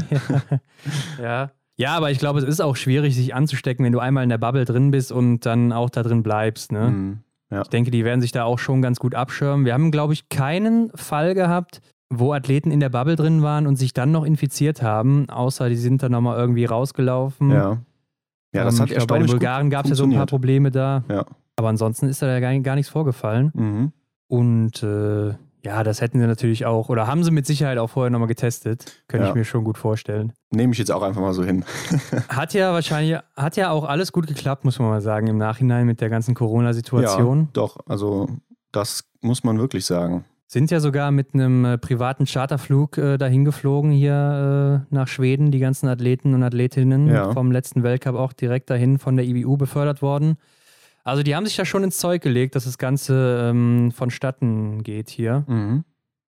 ja. 1.22 1.52
ja. 1.78 1.98
aber 1.98 2.12
ich 2.12 2.20
glaube, 2.20 2.40
es 2.40 2.46
ist 2.46 2.62
auch 2.62 2.76
schwierig, 2.76 3.16
sich 3.16 3.34
anzustecken, 3.34 3.84
wenn 3.84 3.94
du 3.94 4.00
einmal 4.00 4.24
in 4.24 4.30
der 4.30 4.38
Bubble 4.38 4.66
drin 4.66 4.92
bist 4.92 5.12
und 5.12 5.46
dann 5.46 5.72
auch 5.72 5.90
da 5.90 6.04
drin 6.04 6.22
bleibst. 6.22 6.72
Ne? 6.72 6.90
Mhm. 6.92 7.23
Ja. 7.54 7.62
Ich 7.62 7.68
denke, 7.68 7.92
die 7.92 8.04
werden 8.04 8.20
sich 8.20 8.32
da 8.32 8.44
auch 8.44 8.58
schon 8.58 8.82
ganz 8.82 9.00
gut 9.00 9.14
abschirmen. 9.14 9.66
Wir 9.66 9.74
haben, 9.74 9.92
glaube 9.92 10.14
ich, 10.14 10.28
keinen 10.30 10.90
Fall 10.96 11.36
gehabt, 11.36 11.82
wo 12.10 12.34
Athleten 12.34 12.72
in 12.72 12.80
der 12.80 12.90
Bubble 12.90 13.16
drin 13.16 13.44
waren 13.44 13.68
und 13.68 13.76
sich 13.76 13.94
dann 13.94 14.12
noch 14.12 14.24
infiziert 14.24 14.82
haben, 14.82 15.30
außer 15.30 15.70
die 15.70 15.76
sind 15.76 16.02
dann 16.02 16.12
nochmal 16.12 16.38
irgendwie 16.38 16.66
rausgelaufen. 16.66 17.52
Ja. 17.52 17.78
Ja, 18.54 18.64
das 18.64 18.76
ähm, 18.76 18.82
hat 18.82 18.92
ich 18.92 19.08
Bei 19.08 19.20
den 19.20 19.28
Bulgaren 19.28 19.70
gab 19.70 19.86
es 19.86 19.90
ja 19.90 19.96
so 19.96 20.04
ein 20.04 20.14
paar 20.14 20.26
Probleme 20.26 20.72
da. 20.72 21.04
Ja. 21.10 21.26
Aber 21.56 21.70
ansonsten 21.70 22.08
ist 22.08 22.22
da 22.22 22.28
ja 22.28 22.40
gar, 22.40 22.58
gar 22.60 22.76
nichts 22.76 22.92
vorgefallen. 22.92 23.52
Mhm. 23.54 23.92
Und 24.28 24.84
äh, 24.84 25.34
ja, 25.64 25.84
das 25.84 26.02
hätten 26.02 26.20
sie 26.20 26.28
natürlich 26.28 26.66
auch, 26.66 26.90
oder 26.90 27.08
haben 27.08 27.24
sie 27.24 27.32
mit 27.32 27.46
Sicherheit 27.46 27.78
auch 27.78 27.90
vorher 27.90 28.10
nochmal 28.10 28.28
getestet. 28.28 29.04
Könnte 29.08 29.26
ja. 29.26 29.30
ich 29.30 29.36
mir 29.36 29.46
schon 29.46 29.64
gut 29.64 29.78
vorstellen. 29.78 30.34
Nehme 30.52 30.74
ich 30.74 30.80
jetzt 30.80 30.92
auch 30.92 31.02
einfach 31.02 31.22
mal 31.22 31.34
so 31.34 31.44
hin. 31.44 31.64
hat 32.30 32.54
ja 32.54 32.74
wahrscheinlich, 32.74 33.18
hat 33.38 33.56
ja 33.56 33.72
auch 33.72 33.86
alles 33.86 34.12
gut 34.12 34.28
geklappt, 34.28 34.66
muss 34.66 34.78
man 34.80 34.90
mal 34.90 35.02
sagen, 35.02 35.28
im 35.28 35.38
Nachhinein 35.38 35.86
mit 35.86 36.02
der 36.02 36.10
ganzen 36.10 36.36
Corona-Situation. 36.36 37.40
Ja, 37.40 37.48
doch, 37.54 37.78
also 37.88 38.28
das 38.74 39.06
muss 39.22 39.46
man 39.46 39.58
wirklich 39.58 39.86
sagen. 39.86 40.26
Sind 40.48 40.70
ja 40.70 40.82
sogar 40.82 41.12
mit 41.12 41.34
einem 41.34 41.64
äh, 41.64 41.78
privaten 41.78 42.26
Charterflug 42.26 42.98
äh, 42.98 43.18
dahin 43.18 43.46
geflogen 43.46 43.92
hier 43.92 44.84
äh, 44.92 44.94
nach 44.94 45.08
Schweden, 45.08 45.50
die 45.50 45.60
ganzen 45.60 45.88
Athleten 45.88 46.34
und 46.34 46.44
Athletinnen 46.44 47.08
ja. 47.08 47.32
vom 47.32 47.52
letzten 47.52 47.84
Weltcup 47.84 48.16
auch 48.16 48.34
direkt 48.34 48.70
dahin 48.70 49.00
von 49.00 49.16
der 49.16 49.26
IBU 49.26 49.56
befördert 49.56 50.02
worden. 50.02 50.38
Also 51.04 51.24
die 51.24 51.36
haben 51.36 51.46
sich 51.46 51.58
ja 51.58 51.66
schon 51.66 51.84
ins 51.84 51.98
Zeug 51.98 52.22
gelegt, 52.22 52.56
dass 52.56 52.64
das 52.64 52.78
Ganze 52.78 53.50
ähm, 53.50 53.92
vonstatten 53.92 54.84
geht 54.84 55.10
hier. 55.10 55.44
Mhm. 55.48 55.84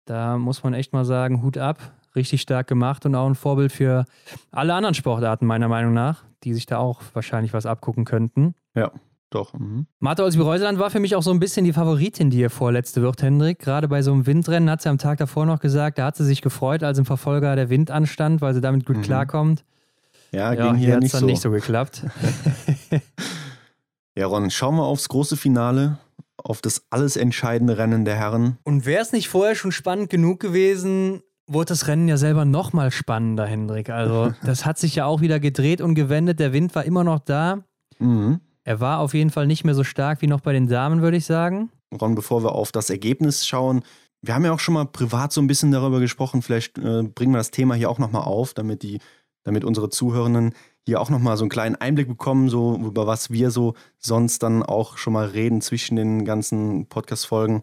Da 0.04 0.38
muss 0.38 0.62
man 0.62 0.74
echt 0.74 0.92
mal 0.92 1.04
sagen, 1.04 1.42
Hut 1.42 1.58
ab, 1.58 1.78
richtig 2.14 2.40
stark 2.40 2.66
gemacht 2.66 3.04
und 3.06 3.14
auch 3.14 3.26
ein 3.26 3.34
Vorbild 3.34 3.72
für 3.72 4.04
alle 4.50 4.74
anderen 4.74 4.94
Sportarten 4.94 5.46
meiner 5.46 5.68
Meinung 5.68 5.92
nach, 5.92 6.24
die 6.44 6.54
sich 6.54 6.66
da 6.66 6.78
auch 6.78 7.02
wahrscheinlich 7.14 7.52
was 7.52 7.66
abgucken 7.66 8.04
könnten. 8.04 8.54
Ja. 8.74 8.90
Doch. 9.30 9.54
Mhm. 9.54 9.86
Martha 10.00 10.24
Olsby-Reuseland 10.24 10.80
war 10.80 10.90
für 10.90 10.98
mich 10.98 11.14
auch 11.14 11.22
so 11.22 11.30
ein 11.30 11.38
bisschen 11.38 11.64
die 11.64 11.72
Favoritin, 11.72 12.30
die 12.30 12.38
hier 12.38 12.50
vorletzte 12.50 13.00
wird, 13.00 13.22
Hendrik. 13.22 13.60
Gerade 13.60 13.86
bei 13.86 14.02
so 14.02 14.12
einem 14.12 14.26
Windrennen 14.26 14.68
hat 14.68 14.82
sie 14.82 14.88
am 14.88 14.98
Tag 14.98 15.18
davor 15.18 15.46
noch 15.46 15.60
gesagt, 15.60 15.98
da 15.98 16.06
hat 16.06 16.16
sie 16.16 16.24
sich 16.24 16.42
gefreut, 16.42 16.82
als 16.82 16.98
im 16.98 17.04
Verfolger 17.04 17.54
der 17.54 17.70
Wind 17.70 17.92
anstand, 17.92 18.40
weil 18.40 18.54
sie 18.54 18.60
damit 18.60 18.86
gut 18.86 18.96
mhm. 18.96 19.02
klarkommt. 19.02 19.64
Ja, 20.32 20.52
ja 20.52 20.64
ging 20.64 20.74
hier, 20.74 20.86
hier 20.88 20.98
nicht 20.98 21.14
dann 21.14 21.20
so. 21.20 21.26
nicht 21.26 21.40
so 21.40 21.52
geklappt. 21.52 22.06
Ja, 24.20 24.26
Ron, 24.26 24.50
schauen 24.50 24.76
wir 24.76 24.84
aufs 24.84 25.08
große 25.08 25.38
Finale, 25.38 25.96
auf 26.36 26.60
das 26.60 26.84
alles 26.90 27.16
entscheidende 27.16 27.78
Rennen 27.78 28.04
der 28.04 28.16
Herren. 28.16 28.58
Und 28.64 28.84
wäre 28.84 29.00
es 29.00 29.12
nicht 29.12 29.30
vorher 29.30 29.54
schon 29.54 29.72
spannend 29.72 30.10
genug 30.10 30.40
gewesen, 30.40 31.22
wurde 31.46 31.70
das 31.70 31.86
Rennen 31.86 32.06
ja 32.06 32.18
selber 32.18 32.44
nochmal 32.44 32.90
spannender, 32.90 33.46
Hendrik. 33.46 33.88
Also, 33.88 34.34
das 34.44 34.66
hat 34.66 34.76
sich 34.76 34.94
ja 34.96 35.06
auch 35.06 35.22
wieder 35.22 35.40
gedreht 35.40 35.80
und 35.80 35.94
gewendet. 35.94 36.38
Der 36.38 36.52
Wind 36.52 36.74
war 36.74 36.84
immer 36.84 37.02
noch 37.02 37.20
da. 37.20 37.64
Mhm. 37.98 38.40
Er 38.62 38.78
war 38.78 38.98
auf 38.98 39.14
jeden 39.14 39.30
Fall 39.30 39.46
nicht 39.46 39.64
mehr 39.64 39.74
so 39.74 39.84
stark 39.84 40.20
wie 40.20 40.26
noch 40.26 40.42
bei 40.42 40.52
den 40.52 40.68
Damen, 40.68 41.00
würde 41.00 41.16
ich 41.16 41.24
sagen. 41.24 41.70
Ron, 41.98 42.14
bevor 42.14 42.44
wir 42.44 42.52
auf 42.52 42.72
das 42.72 42.90
Ergebnis 42.90 43.46
schauen, 43.46 43.84
wir 44.20 44.34
haben 44.34 44.44
ja 44.44 44.52
auch 44.52 44.60
schon 44.60 44.74
mal 44.74 44.84
privat 44.84 45.32
so 45.32 45.40
ein 45.40 45.46
bisschen 45.46 45.72
darüber 45.72 45.98
gesprochen. 45.98 46.42
Vielleicht 46.42 46.76
äh, 46.76 47.04
bringen 47.04 47.32
wir 47.32 47.38
das 47.38 47.52
Thema 47.52 47.74
hier 47.74 47.88
auch 47.88 47.98
nochmal 47.98 48.24
auf, 48.24 48.52
damit, 48.52 48.82
die, 48.82 48.98
damit 49.44 49.64
unsere 49.64 49.88
Zuhörenden 49.88 50.52
hier 50.90 51.00
auch 51.00 51.08
nochmal 51.08 51.36
so 51.36 51.44
einen 51.44 51.50
kleinen 51.50 51.76
Einblick 51.76 52.08
bekommen, 52.08 52.48
so 52.48 52.74
über 52.74 53.06
was 53.06 53.30
wir 53.30 53.52
so 53.52 53.74
sonst 53.98 54.42
dann 54.42 54.64
auch 54.64 54.96
schon 54.98 55.12
mal 55.12 55.26
reden 55.26 55.60
zwischen 55.60 55.94
den 55.94 56.24
ganzen 56.24 56.86
Podcast-Folgen. 56.86 57.62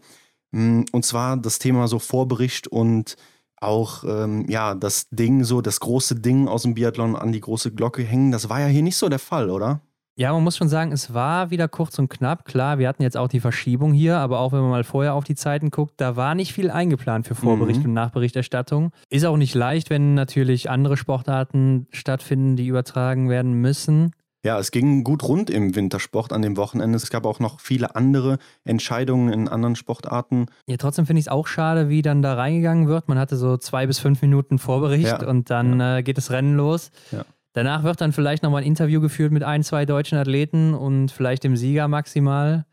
Mm, 0.50 0.84
und 0.92 1.04
zwar 1.04 1.36
das 1.36 1.58
Thema 1.58 1.88
so 1.88 1.98
Vorbericht 1.98 2.68
und 2.68 3.16
auch 3.60 4.02
ähm, 4.04 4.46
ja 4.48 4.74
das 4.74 5.10
Ding, 5.10 5.44
so 5.44 5.60
das 5.60 5.80
große 5.80 6.14
Ding 6.16 6.48
aus 6.48 6.62
dem 6.62 6.72
Biathlon 6.72 7.16
an 7.16 7.32
die 7.32 7.40
große 7.40 7.72
Glocke 7.74 8.02
hängen. 8.02 8.32
Das 8.32 8.48
war 8.48 8.60
ja 8.60 8.66
hier 8.66 8.82
nicht 8.82 8.96
so 8.96 9.10
der 9.10 9.18
Fall, 9.18 9.50
oder? 9.50 9.82
Ja, 10.18 10.32
man 10.32 10.42
muss 10.42 10.56
schon 10.56 10.68
sagen, 10.68 10.90
es 10.90 11.14
war 11.14 11.52
wieder 11.52 11.68
kurz 11.68 11.96
und 12.00 12.08
knapp. 12.08 12.44
Klar, 12.44 12.80
wir 12.80 12.88
hatten 12.88 13.04
jetzt 13.04 13.16
auch 13.16 13.28
die 13.28 13.38
Verschiebung 13.38 13.92
hier, 13.92 14.16
aber 14.16 14.40
auch 14.40 14.50
wenn 14.50 14.62
man 14.62 14.70
mal 14.70 14.82
vorher 14.82 15.14
auf 15.14 15.22
die 15.22 15.36
Zeiten 15.36 15.70
guckt, 15.70 15.94
da 15.98 16.16
war 16.16 16.34
nicht 16.34 16.52
viel 16.52 16.72
eingeplant 16.72 17.28
für 17.28 17.36
Vorbericht 17.36 17.82
mhm. 17.82 17.86
und 17.86 17.92
Nachberichterstattung. 17.92 18.90
Ist 19.10 19.24
auch 19.24 19.36
nicht 19.36 19.54
leicht, 19.54 19.90
wenn 19.90 20.14
natürlich 20.14 20.70
andere 20.70 20.96
Sportarten 20.96 21.86
stattfinden, 21.92 22.56
die 22.56 22.66
übertragen 22.66 23.28
werden 23.28 23.52
müssen. 23.52 24.10
Ja, 24.44 24.58
es 24.58 24.72
ging 24.72 25.04
gut 25.04 25.22
rund 25.22 25.50
im 25.50 25.76
Wintersport 25.76 26.32
an 26.32 26.42
dem 26.42 26.56
Wochenende. 26.56 26.96
Es 26.96 27.10
gab 27.10 27.24
auch 27.24 27.38
noch 27.38 27.60
viele 27.60 27.94
andere 27.94 28.38
Entscheidungen 28.64 29.32
in 29.32 29.46
anderen 29.46 29.76
Sportarten. 29.76 30.46
Ja, 30.66 30.78
trotzdem 30.78 31.06
finde 31.06 31.20
ich 31.20 31.26
es 31.26 31.32
auch 31.32 31.46
schade, 31.46 31.88
wie 31.90 32.02
dann 32.02 32.22
da 32.22 32.34
reingegangen 32.34 32.88
wird. 32.88 33.08
Man 33.08 33.18
hatte 33.18 33.36
so 33.36 33.56
zwei 33.56 33.86
bis 33.86 34.00
fünf 34.00 34.20
Minuten 34.20 34.58
Vorbericht 34.58 35.22
ja. 35.22 35.28
und 35.28 35.50
dann 35.50 35.78
ja. 35.78 35.98
äh, 35.98 36.02
geht 36.02 36.18
das 36.18 36.32
Rennen 36.32 36.56
los. 36.56 36.90
Ja. 37.12 37.24
Danach 37.52 37.82
wird 37.82 38.00
dann 38.00 38.12
vielleicht 38.12 38.42
nochmal 38.42 38.62
ein 38.62 38.66
Interview 38.66 39.00
geführt 39.00 39.32
mit 39.32 39.42
ein, 39.42 39.62
zwei 39.62 39.86
deutschen 39.86 40.18
Athleten 40.18 40.74
und 40.74 41.10
vielleicht 41.10 41.44
dem 41.44 41.56
Sieger 41.56 41.88
maximal. 41.88 42.66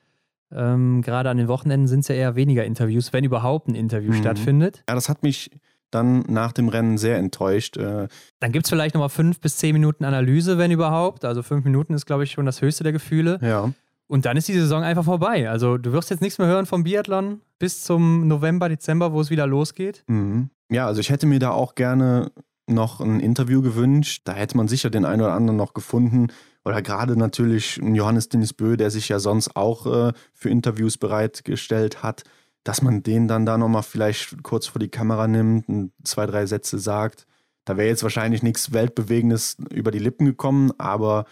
Ähm, 0.52 1.02
Gerade 1.02 1.30
an 1.30 1.38
den 1.38 1.48
Wochenenden 1.48 1.88
sind 1.88 2.02
es 2.02 2.08
ja 2.08 2.16
eher 2.16 2.36
weniger 2.36 2.66
Interviews, 2.66 3.14
wenn 3.14 3.24
überhaupt 3.24 3.68
ein 3.68 3.76
Interview 3.76 4.12
mhm. 4.12 4.18
stattfindet. 4.18 4.84
Ja, 4.88 4.96
das 4.96 5.10
hat 5.10 5.24
mich 5.24 5.50
dann 5.92 6.20
nach 6.28 6.52
dem 6.52 6.68
Rennen 6.68 6.98
sehr 6.98 7.18
enttäuscht. 7.18 7.78
Äh. 7.78 8.08
Dann 8.40 8.52
gibt 8.52 8.66
es 8.66 8.70
vielleicht 8.70 8.96
nochmal 8.96 9.10
fünf 9.10 9.40
bis 9.40 9.58
zehn 9.58 9.74
Minuten 9.74 10.04
Analyse, 10.04 10.58
wenn 10.58 10.72
überhaupt. 10.72 11.26
Also 11.26 11.42
fünf 11.42 11.64
Minuten 11.64 11.94
ist, 11.94 12.06
glaube 12.06 12.24
ich, 12.24 12.32
schon 12.32 12.46
das 12.46 12.62
höchste 12.62 12.84
der 12.84 12.92
Gefühle. 12.92 13.40
Ja. 13.42 13.72
Und 14.08 14.26
dann 14.26 14.38
ist 14.38 14.48
die 14.48 14.54
Saison 14.54 14.84
einfach 14.84 15.06
vorbei. 15.06 15.50
Also 15.50 15.78
du 15.78 15.92
wirst 15.92 16.10
jetzt 16.10 16.22
nichts 16.22 16.38
mehr 16.38 16.48
hören 16.48 16.66
vom 16.66 16.84
Biathlon 16.84 17.42
bis 17.58 17.84
zum 17.84 18.28
November, 18.28 18.70
Dezember, 18.70 19.14
wo 19.14 19.22
es 19.22 19.30
wieder 19.30 19.48
losgeht. 19.48 20.04
Mhm. 20.08 20.50
Ja, 20.70 20.86
also 20.86 21.00
ich 21.00 21.10
hätte 21.10 21.26
mir 21.26 21.40
da 21.40 21.52
auch 21.52 21.76
gerne 21.76 22.32
noch 22.68 23.00
ein 23.00 23.20
Interview 23.20 23.62
gewünscht. 23.62 24.22
Da 24.26 24.34
hätte 24.34 24.58
man 24.58 24.68
sicher 24.68 24.90
den 24.90 25.06
einen 25.06 25.22
oder 25.22 25.34
anderen 25.34 25.58
noch 25.58 25.74
gefunden. 25.74 26.28
Oder 26.64 26.82
gerade 26.82 27.18
natürlich 27.18 27.78
Johannes 27.78 28.30
Dennis 28.30 28.54
Bö, 28.54 28.76
der 28.76 28.90
sich 28.90 29.10
ja 29.10 29.20
sonst 29.20 29.56
auch 29.56 29.86
äh, 29.86 30.14
für 30.34 30.50
Interviews 30.50 30.98
bereitgestellt 30.98 32.02
hat, 32.02 32.24
dass 32.64 32.82
man 32.82 33.04
den 33.04 33.28
dann 33.28 33.46
da 33.46 33.58
nochmal 33.58 33.84
vielleicht 33.84 34.42
kurz 34.44 34.66
vor 34.68 34.80
die 34.80 34.90
Kamera 34.90 35.28
nimmt 35.28 35.70
und 35.70 35.92
zwei, 36.04 36.26
drei 36.26 36.48
Sätze 36.48 36.80
sagt. 36.80 37.28
Da 37.66 37.78
wäre 37.78 37.88
jetzt 37.88 38.04
wahrscheinlich 38.04 38.42
nichts 38.42 38.74
Weltbewegendes 38.74 39.58
über 39.72 39.92
die 39.92 40.00
Lippen 40.00 40.26
gekommen, 40.26 40.72
aber 40.80 41.26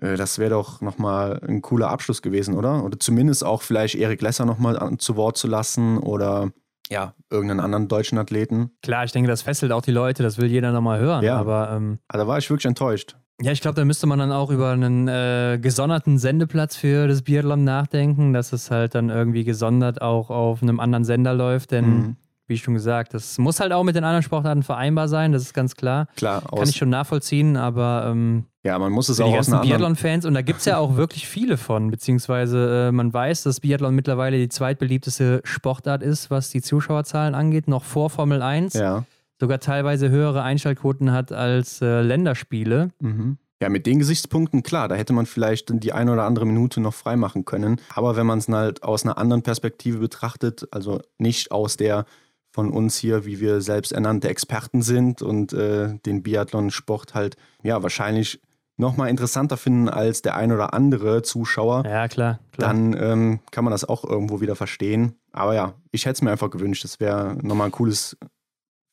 äh, 0.00 0.16
das 0.16 0.38
wäre 0.38 0.50
doch 0.50 0.80
nochmal 0.80 1.40
ein 1.46 1.60
cooler 1.60 1.90
Abschluss 1.90 2.22
gewesen, 2.22 2.54
oder? 2.54 2.84
Oder 2.84 2.98
zumindest 2.98 3.44
auch 3.44 3.62
vielleicht 3.62 3.94
Erik 3.94 4.22
Lesser 4.22 4.46
nochmal 4.46 4.96
zu 4.98 5.16
Wort 5.16 5.36
zu 5.36 5.48
lassen 5.48 5.98
oder 5.98 6.52
ja, 6.90 7.14
irgendeinen 7.30 7.60
anderen 7.60 7.88
deutschen 7.88 8.18
Athleten. 8.18 8.70
Klar, 8.82 9.04
ich 9.04 9.12
denke, 9.12 9.28
das 9.28 9.42
fesselt 9.42 9.72
auch 9.72 9.82
die 9.82 9.92
Leute, 9.92 10.22
das 10.22 10.38
will 10.38 10.50
jeder 10.50 10.72
nochmal 10.72 11.00
hören. 11.00 11.24
Ja. 11.24 11.36
Aber 11.36 11.70
ähm, 11.72 11.98
also 12.08 12.24
da 12.24 12.28
war 12.28 12.38
ich 12.38 12.48
wirklich 12.48 12.66
enttäuscht. 12.66 13.16
Ja, 13.42 13.52
ich 13.52 13.60
glaube, 13.60 13.74
da 13.74 13.84
müsste 13.84 14.06
man 14.06 14.18
dann 14.18 14.32
auch 14.32 14.50
über 14.50 14.70
einen 14.70 15.08
äh, 15.08 15.58
gesonderten 15.60 16.18
Sendeplatz 16.18 16.76
für 16.76 17.06
das 17.06 17.22
Biathlon 17.22 17.64
nachdenken, 17.64 18.32
dass 18.32 18.52
es 18.52 18.70
halt 18.70 18.94
dann 18.94 19.10
irgendwie 19.10 19.44
gesondert 19.44 20.00
auch 20.00 20.30
auf 20.30 20.62
einem 20.62 20.80
anderen 20.80 21.04
Sender 21.04 21.34
läuft, 21.34 21.72
denn 21.72 21.88
mhm. 21.88 22.16
wie 22.46 22.56
schon 22.56 22.72
gesagt, 22.72 23.12
das 23.12 23.36
muss 23.36 23.60
halt 23.60 23.72
auch 23.72 23.84
mit 23.84 23.94
den 23.94 24.04
anderen 24.04 24.22
Sportarten 24.22 24.62
vereinbar 24.62 25.08
sein, 25.08 25.32
das 25.32 25.42
ist 25.42 25.52
ganz 25.52 25.76
klar. 25.76 26.06
Klar, 26.16 26.44
kann 26.44 26.66
ich 26.66 26.76
schon 26.76 26.88
nachvollziehen, 26.88 27.58
aber 27.58 28.06
ähm, 28.10 28.46
ja, 28.66 28.78
man 28.80 28.90
muss 28.90 29.08
es 29.08 29.20
auch 29.20 29.30
die 29.30 29.38
aus 29.38 29.48
ganzen 29.48 29.68
Biathlon-Fans 29.68 30.24
und 30.24 30.34
da 30.34 30.42
gibt 30.42 30.58
es 30.58 30.64
ja 30.64 30.78
auch 30.78 30.96
wirklich 30.96 31.28
viele 31.28 31.56
von, 31.56 31.90
beziehungsweise 31.90 32.88
äh, 32.88 32.92
man 32.92 33.12
weiß, 33.12 33.44
dass 33.44 33.60
Biathlon 33.60 33.94
mittlerweile 33.94 34.38
die 34.38 34.48
zweitbeliebteste 34.48 35.40
Sportart 35.44 36.02
ist, 36.02 36.30
was 36.32 36.50
die 36.50 36.60
Zuschauerzahlen 36.60 37.36
angeht, 37.36 37.68
noch 37.68 37.84
vor 37.84 38.10
Formel 38.10 38.42
1. 38.42 38.74
Ja. 38.74 39.04
Sogar 39.38 39.60
teilweise 39.60 40.10
höhere 40.10 40.42
Einschaltquoten 40.42 41.12
hat 41.12 41.30
als 41.30 41.80
äh, 41.80 42.00
Länderspiele. 42.00 42.90
Mhm. 43.00 43.38
Ja, 43.62 43.68
mit 43.68 43.86
den 43.86 44.00
Gesichtspunkten, 44.00 44.64
klar, 44.64 44.88
da 44.88 44.96
hätte 44.96 45.12
man 45.12 45.26
vielleicht 45.26 45.68
die 45.82 45.92
eine 45.92 46.12
oder 46.12 46.24
andere 46.24 46.44
Minute 46.44 46.80
noch 46.80 46.92
freimachen 46.92 47.44
können. 47.44 47.80
Aber 47.94 48.16
wenn 48.16 48.26
man 48.26 48.40
es 48.40 48.48
halt 48.48 48.82
aus 48.82 49.04
einer 49.04 49.16
anderen 49.16 49.42
Perspektive 49.42 49.98
betrachtet, 49.98 50.66
also 50.72 51.00
nicht 51.18 51.52
aus 51.52 51.76
der 51.76 52.04
von 52.50 52.70
uns 52.70 52.96
hier, 52.96 53.26
wie 53.26 53.38
wir 53.38 53.60
selbst 53.60 53.92
ernannte 53.92 54.28
Experten 54.28 54.82
sind 54.82 55.22
und 55.22 55.52
äh, 55.52 55.98
den 56.04 56.22
Biathlon-Sport 56.22 57.14
halt 57.14 57.36
ja 57.62 57.82
wahrscheinlich 57.82 58.40
nochmal 58.76 59.08
interessanter 59.08 59.56
finden 59.56 59.88
als 59.88 60.22
der 60.22 60.36
ein 60.36 60.52
oder 60.52 60.74
andere 60.74 61.22
Zuschauer, 61.22 61.84
ja, 61.84 62.08
klar, 62.08 62.38
klar. 62.52 62.68
dann 62.68 62.96
ähm, 62.98 63.40
kann 63.50 63.64
man 63.64 63.70
das 63.70 63.84
auch 63.84 64.04
irgendwo 64.04 64.40
wieder 64.40 64.56
verstehen. 64.56 65.14
Aber 65.32 65.54
ja, 65.54 65.74
ich 65.92 66.04
hätte 66.04 66.14
es 66.14 66.22
mir 66.22 66.30
einfach 66.30 66.50
gewünscht. 66.50 66.84
Das 66.84 67.00
wäre 67.00 67.36
nochmal 67.42 67.66
ein 67.66 67.72
cooles 67.72 68.16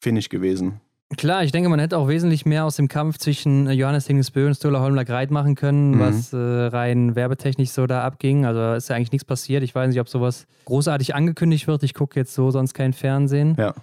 Finish 0.01 0.30
gewesen. 0.30 0.81
Klar, 1.18 1.43
ich 1.43 1.51
denke, 1.51 1.69
man 1.69 1.80
hätte 1.80 1.97
auch 1.97 2.07
wesentlich 2.07 2.45
mehr 2.45 2.65
aus 2.65 2.76
dem 2.76 2.88
Kampf 2.88 3.18
zwischen 3.18 3.69
Johannes 3.69 4.05
Dingesbö 4.05 4.47
und 4.47 4.55
Stola 4.55 4.80
Holmler 4.80 5.05
Greit 5.05 5.31
machen 5.31 5.55
können, 5.55 5.91
mhm. 5.91 5.99
was 5.99 6.34
äh, 6.34 6.38
rein 6.38 7.15
werbetechnisch 7.15 7.69
so 7.69 7.85
da 7.85 8.03
abging. 8.03 8.45
Also 8.45 8.73
ist 8.73 8.89
ja 8.89 8.95
eigentlich 8.95 9.11
nichts 9.11 9.26
passiert. 9.26 9.64
Ich 9.64 9.76
weiß 9.76 9.89
nicht, 9.89 9.99
ob 9.99 10.10
sowas 10.10 10.47
großartig 10.65 11.14
angekündigt 11.14 11.68
wird. 11.68 11.84
Ich 11.84 11.93
gucke 11.93 12.19
jetzt 12.19 12.34
so 12.34 12.51
sonst 12.51 12.73
kein 12.73 12.93
Fernsehen. 12.93 13.55
Ja. 13.57 13.73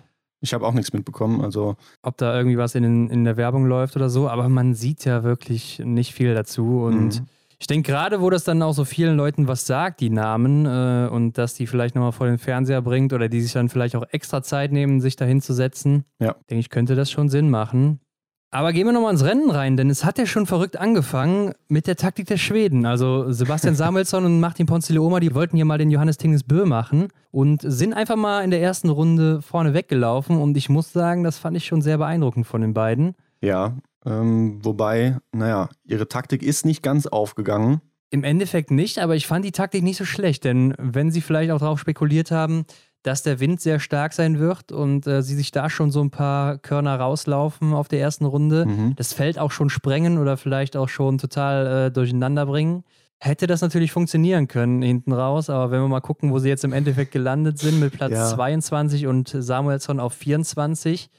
Ich 0.41 0.55
habe 0.55 0.67
auch 0.67 0.73
nichts 0.73 0.93
mitbekommen. 0.93 1.41
Also 1.43 1.77
ob 2.03 2.17
da 2.17 2.37
irgendwie 2.37 2.59
was 2.59 2.75
in, 2.75 3.09
in 3.11 3.25
der 3.25 3.37
Werbung 3.37 3.67
läuft 3.67 3.97
oder 3.97 4.09
so, 4.09 4.29
aber 4.29 4.49
man 4.49 4.75
sieht 4.75 5.05
ja 5.05 5.23
wirklich 5.23 5.81
nicht 5.85 6.15
viel 6.15 6.35
dazu. 6.35 6.83
Und 6.83 7.21
mhm. 7.21 7.27
ich 7.59 7.67
denke, 7.67 7.93
gerade 7.93 8.21
wo 8.21 8.31
das 8.31 8.45
dann 8.45 8.63
auch 8.63 8.73
so 8.73 8.85
vielen 8.85 9.17
Leuten 9.17 9.49
was 9.49 9.67
sagt, 9.67 10.01
die 10.01 10.11
Namen, 10.11 10.67
äh, 10.67 11.09
und 11.11 11.37
dass 11.37 11.55
die 11.55 11.67
vielleicht 11.67 11.95
nochmal 11.95 12.13
vor 12.13 12.27
den 12.27 12.39
Fernseher 12.39 12.81
bringt 12.83 13.13
oder 13.13 13.29
die 13.29 13.41
sich 13.43 13.53
dann 13.53 13.69
vielleicht 13.69 13.97
auch 13.97 14.05
extra 14.11 14.43
Zeit 14.43 14.73
nehmen, 14.73 15.01
sich 15.01 15.17
da 15.17 15.25
hinzusetzen, 15.25 16.05
ja. 16.19 16.35
denke 16.49 16.61
ich, 16.61 16.71
könnte 16.71 16.95
das 16.95 17.11
schon 17.11 17.29
Sinn 17.29 17.51
machen. 17.51 18.01
Aber 18.53 18.73
gehen 18.73 18.85
wir 18.87 18.93
nochmal 18.93 19.13
ins 19.13 19.25
Rennen 19.25 19.49
rein, 19.49 19.77
denn 19.77 19.91
es 19.91 20.05
hat 20.05 20.19
ja 20.19 20.27
schon 20.27 20.45
verrückt 20.45 20.77
angefangen 20.77 21.53
mit 21.69 21.87
der 21.87 21.95
Taktik 21.95 22.27
der 22.27 22.37
Schweden. 22.37 22.85
Also 22.85 23.31
Sebastian 23.31 23.75
Samuelsson 23.77 24.25
und 24.25 24.41
Martin 24.41 24.67
Ponzilioma, 24.67 25.21
die 25.21 25.35
wollten 25.35 25.55
hier 25.55 25.65
mal 25.65 25.79
den 25.79 25.91
Johannes 25.91 26.17
Tingnes 26.17 26.43
Bö 26.43 26.67
machen 26.67 27.09
und 27.31 27.63
sind 27.63 27.95
einfach 27.95 28.17
mal 28.17 28.43
in 28.43 28.51
der 28.51 28.61
ersten 28.61 28.89
Runde 28.89 29.41
vorne 29.41 29.73
weggelaufen. 29.73 30.37
Und 30.37 30.57
ich 30.57 30.69
muss 30.69 30.93
sagen, 30.93 31.23
das 31.23 31.39
fand 31.39 31.57
ich 31.57 31.65
schon 31.65 31.81
sehr 31.81 31.99
beeindruckend 31.99 32.45
von 32.45 32.61
den 32.61 32.75
beiden. 32.75 33.15
Ja, 33.41 33.77
ähm, 34.05 34.59
wobei, 34.65 35.19
naja, 35.31 35.69
ihre 35.85 36.09
Taktik 36.09 36.43
ist 36.43 36.67
nicht 36.67 36.83
ganz 36.83 37.07
aufgegangen. 37.07 37.81
Im 38.11 38.25
Endeffekt 38.25 38.73
nicht, 38.73 38.99
aber 38.99 39.15
ich 39.15 39.29
fand 39.29 39.45
die 39.45 39.53
Taktik 39.53 39.85
nicht 39.85 39.97
so 39.97 40.05
schlecht, 40.05 40.43
denn 40.43 40.75
wenn 40.77 41.13
sie 41.13 41.21
vielleicht 41.21 41.53
auch 41.53 41.61
darauf 41.61 41.79
spekuliert 41.79 42.33
haben, 42.33 42.65
dass 43.03 43.23
der 43.23 43.41
Wind 43.41 43.61
sehr 43.61 43.81
stark 43.81 44.13
sein 44.13 44.39
wird 44.39 44.73
und 44.73 45.07
äh, 45.07 45.23
sie 45.23 45.35
sich 45.35 45.51
da 45.51 45.71
schon 45.71 45.91
so 45.91 46.03
ein 46.03 46.11
paar 46.11 46.59
Körner 46.59 46.97
rauslaufen 46.97 47.73
auf 47.73 47.89
der 47.89 48.01
ersten 48.01 48.27
Runde, 48.27 48.67
mhm. 48.67 48.95
das 48.97 49.13
Feld 49.13 49.39
auch 49.39 49.51
schon 49.51 49.71
sprengen 49.71 50.19
oder 50.19 50.37
vielleicht 50.37 50.77
auch 50.77 50.89
schon 50.89 51.19
total 51.19 51.87
äh, 51.87 51.91
durcheinander 51.91 52.47
bringen. 52.47 52.85
Hätte 53.19 53.47
das 53.47 53.61
natürlich 53.61 53.93
funktionieren 53.93 54.49
können 54.49 54.83
hinten 54.83 55.13
raus, 55.13 55.51
aber 55.51 55.71
wenn 55.71 55.81
wir 55.81 55.89
mal 55.89 56.01
gucken, 56.01 56.33
wo 56.33 56.39
sie 56.39 56.49
jetzt 56.49 56.65
im 56.65 56.73
Endeffekt 56.73 57.13
gelandet 57.13 57.59
sind 57.59 57.79
mit 57.79 57.93
Platz 57.93 58.13
ja. 58.13 58.27
22 58.29 59.07
und 59.07 59.29
Samuelsson 59.29 60.01
auf 60.01 60.15
24, 60.15 61.11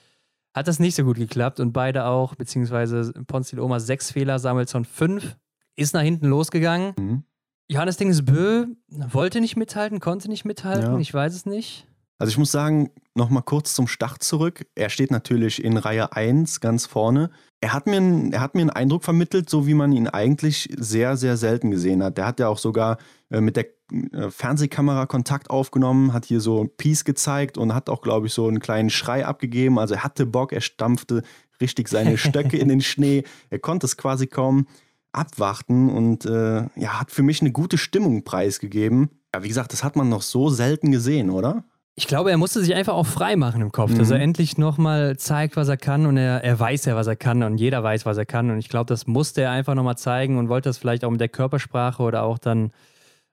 hat 0.54 0.68
das 0.68 0.80
nicht 0.80 0.96
so 0.96 1.04
gut 1.04 1.18
geklappt 1.18 1.60
und 1.60 1.74
beide 1.74 2.06
auch, 2.06 2.36
beziehungsweise 2.36 3.14
Ponzil 3.28 3.60
Oma 3.60 3.80
sechs 3.80 4.12
Fehler, 4.12 4.40
Samuelsson 4.40 4.86
fünf, 4.86 5.38
ist 5.76 5.94
nach 5.94 6.02
hinten 6.02 6.28
losgegangen. 6.28 6.94
Mhm. 6.98 7.24
Johannes 7.72 7.96
Dingesbö 7.96 8.66
wollte 8.90 9.40
nicht 9.40 9.56
mithalten, 9.56 10.02
konnte 10.02 10.28
nicht 10.28 10.44
mithalten, 10.44 10.96
ja. 10.96 11.00
ich 11.00 11.14
weiß 11.14 11.34
es 11.34 11.46
nicht. 11.46 11.88
Also 12.18 12.32
ich 12.32 12.38
muss 12.38 12.52
sagen, 12.52 12.92
nochmal 13.16 13.44
kurz 13.44 13.74
zum 13.74 13.88
Start 13.88 14.22
zurück. 14.24 14.66
Er 14.76 14.90
steht 14.90 15.10
natürlich 15.10 15.64
in 15.64 15.78
Reihe 15.78 16.12
1 16.12 16.60
ganz 16.60 16.86
vorne. 16.86 17.32
Er 17.62 17.72
hat, 17.72 17.88
mir, 17.88 18.34
er 18.34 18.42
hat 18.42 18.56
mir 18.56 18.62
einen 18.62 18.72
Eindruck 18.72 19.06
vermittelt, 19.06 19.50
so 19.50 19.68
wie 19.68 19.74
man 19.74 19.94
ihn 19.94 20.10
eigentlich 20.10 20.68
sehr, 20.78 21.16
sehr 21.16 21.38
selten 21.38 21.72
gesehen 21.72 22.04
hat. 22.04 22.18
Der 22.18 22.26
hat 22.26 22.42
ja 22.42 22.50
auch 22.50 22.58
sogar 22.58 22.98
äh, 23.30 23.40
mit 23.40 23.56
der 23.56 23.68
äh, 24.12 24.30
Fernsehkamera 24.30 25.06
Kontakt 25.06 25.50
aufgenommen, 25.50 26.12
hat 26.12 26.26
hier 26.26 26.42
so 26.42 26.70
Peace 26.76 27.06
gezeigt 27.06 27.58
und 27.58 27.74
hat 27.74 27.90
auch, 27.90 28.02
glaube 28.02 28.28
ich, 28.28 28.34
so 28.34 28.50
einen 28.50 28.60
kleinen 28.60 28.90
Schrei 28.90 29.26
abgegeben. 29.26 29.80
Also 29.80 29.94
er 29.94 30.04
hatte 30.04 30.26
Bock, 30.26 30.52
er 30.52 30.62
stampfte 30.62 31.24
richtig 31.62 31.88
seine 31.88 32.18
Stöcke 32.18 32.58
in 32.58 32.68
den 32.68 32.82
Schnee. 32.82 33.24
Er 33.50 33.60
konnte 33.60 33.86
es 33.86 33.96
quasi 33.96 34.28
kaum 34.28 34.68
abwarten 35.14 35.90
und 35.90 36.26
äh, 36.26 36.68
ja, 36.76 37.00
hat 37.00 37.12
für 37.12 37.24
mich 37.24 37.42
eine 37.42 37.52
gute 37.52 37.78
Stimmung 37.78 38.24
preisgegeben. 38.24 39.10
Ja, 39.34 39.44
wie 39.44 39.48
gesagt, 39.48 39.74
das 39.74 39.84
hat 39.84 39.96
man 39.96 40.10
noch 40.10 40.22
so 40.22 40.50
selten 40.50 40.92
gesehen, 40.92 41.30
oder? 41.30 41.64
Ich 41.96 42.08
glaube, 42.08 42.32
er 42.32 42.38
musste 42.38 42.62
sich 42.62 42.74
einfach 42.74 42.94
auch 42.94 43.06
frei 43.06 43.36
machen 43.36 43.62
im 43.62 43.72
Kopf, 43.72 43.92
mhm. 43.92 43.98
dass 44.00 44.10
er 44.12 44.20
endlich 44.20 44.58
nochmal 44.58 45.18
zeigt, 45.18 45.58
was 45.58 45.68
er 45.68 45.78
kann 45.78 46.06
und 46.06 46.18
er, 46.18 46.44
er 46.44 46.58
weiß 46.58 46.86
ja, 46.86 46.96
was 46.96 47.08
er 47.08 47.18
kann 47.18 47.44
und 47.44 47.58
jeder 47.58 47.84
weiß, 47.84 48.06
was 48.06 48.18
er 48.18 48.26
kann 48.26 48.50
und 48.50 48.60
ich 48.60 48.70
glaube, 48.70 48.88
das 48.88 49.08
musste 49.08 49.42
er 49.42 49.52
einfach 49.52 49.76
nochmal 49.76 49.98
zeigen 49.98 50.38
und 50.38 50.50
wollte 50.50 50.70
das 50.70 50.78
vielleicht 50.78 51.04
auch 51.04 51.12
mit 51.12 51.20
der 51.20 51.30
Körpersprache 51.30 52.02
oder 52.02 52.24
auch 52.24 52.38
dann 52.38 52.72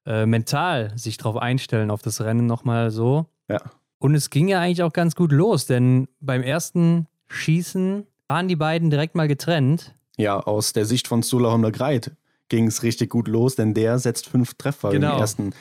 äh, 0.07 0.27
mental 0.27 0.93
sich 0.97 1.17
darauf 1.19 1.37
einstellen, 1.37 1.91
auf 1.91 2.03
das 2.03 2.21
Rennen 2.21 2.47
nochmal 2.47 2.91
so. 2.91 3.27
Ja. 3.49 3.61
Und 3.99 4.15
es 4.15 4.31
ging 4.31 4.49
ja 4.49 4.61
eigentlich 4.61 4.83
auch 4.83 4.93
ganz 4.93 5.15
gut 5.15 5.33
los, 5.33 5.67
denn 5.67 6.09
beim 6.21 6.43
ersten 6.43 7.07
Schießen 7.29 8.07
waren 8.29 8.49
die 8.49 8.57
beiden 8.57 8.91
direkt 8.91 9.15
mal 9.15 9.29
getrennt 9.29 9.95
ja, 10.19 10.39
aus 10.39 10.73
der 10.73 10.85
Sicht 10.85 11.09
von 11.09 11.23
Sula 11.23 11.51
Holmler 11.51 11.73
Greit 11.73 12.13
ging 12.49 12.67
es 12.67 12.83
richtig 12.83 13.11
gut 13.11 13.29
los, 13.29 13.57
denn 13.57 13.73
der 13.73 13.99
setzt 13.99 14.29
fünf 14.29 14.55
Treffer 14.55 14.91
genau. 14.91 15.15
im 15.15 15.21
ersten 15.21 15.55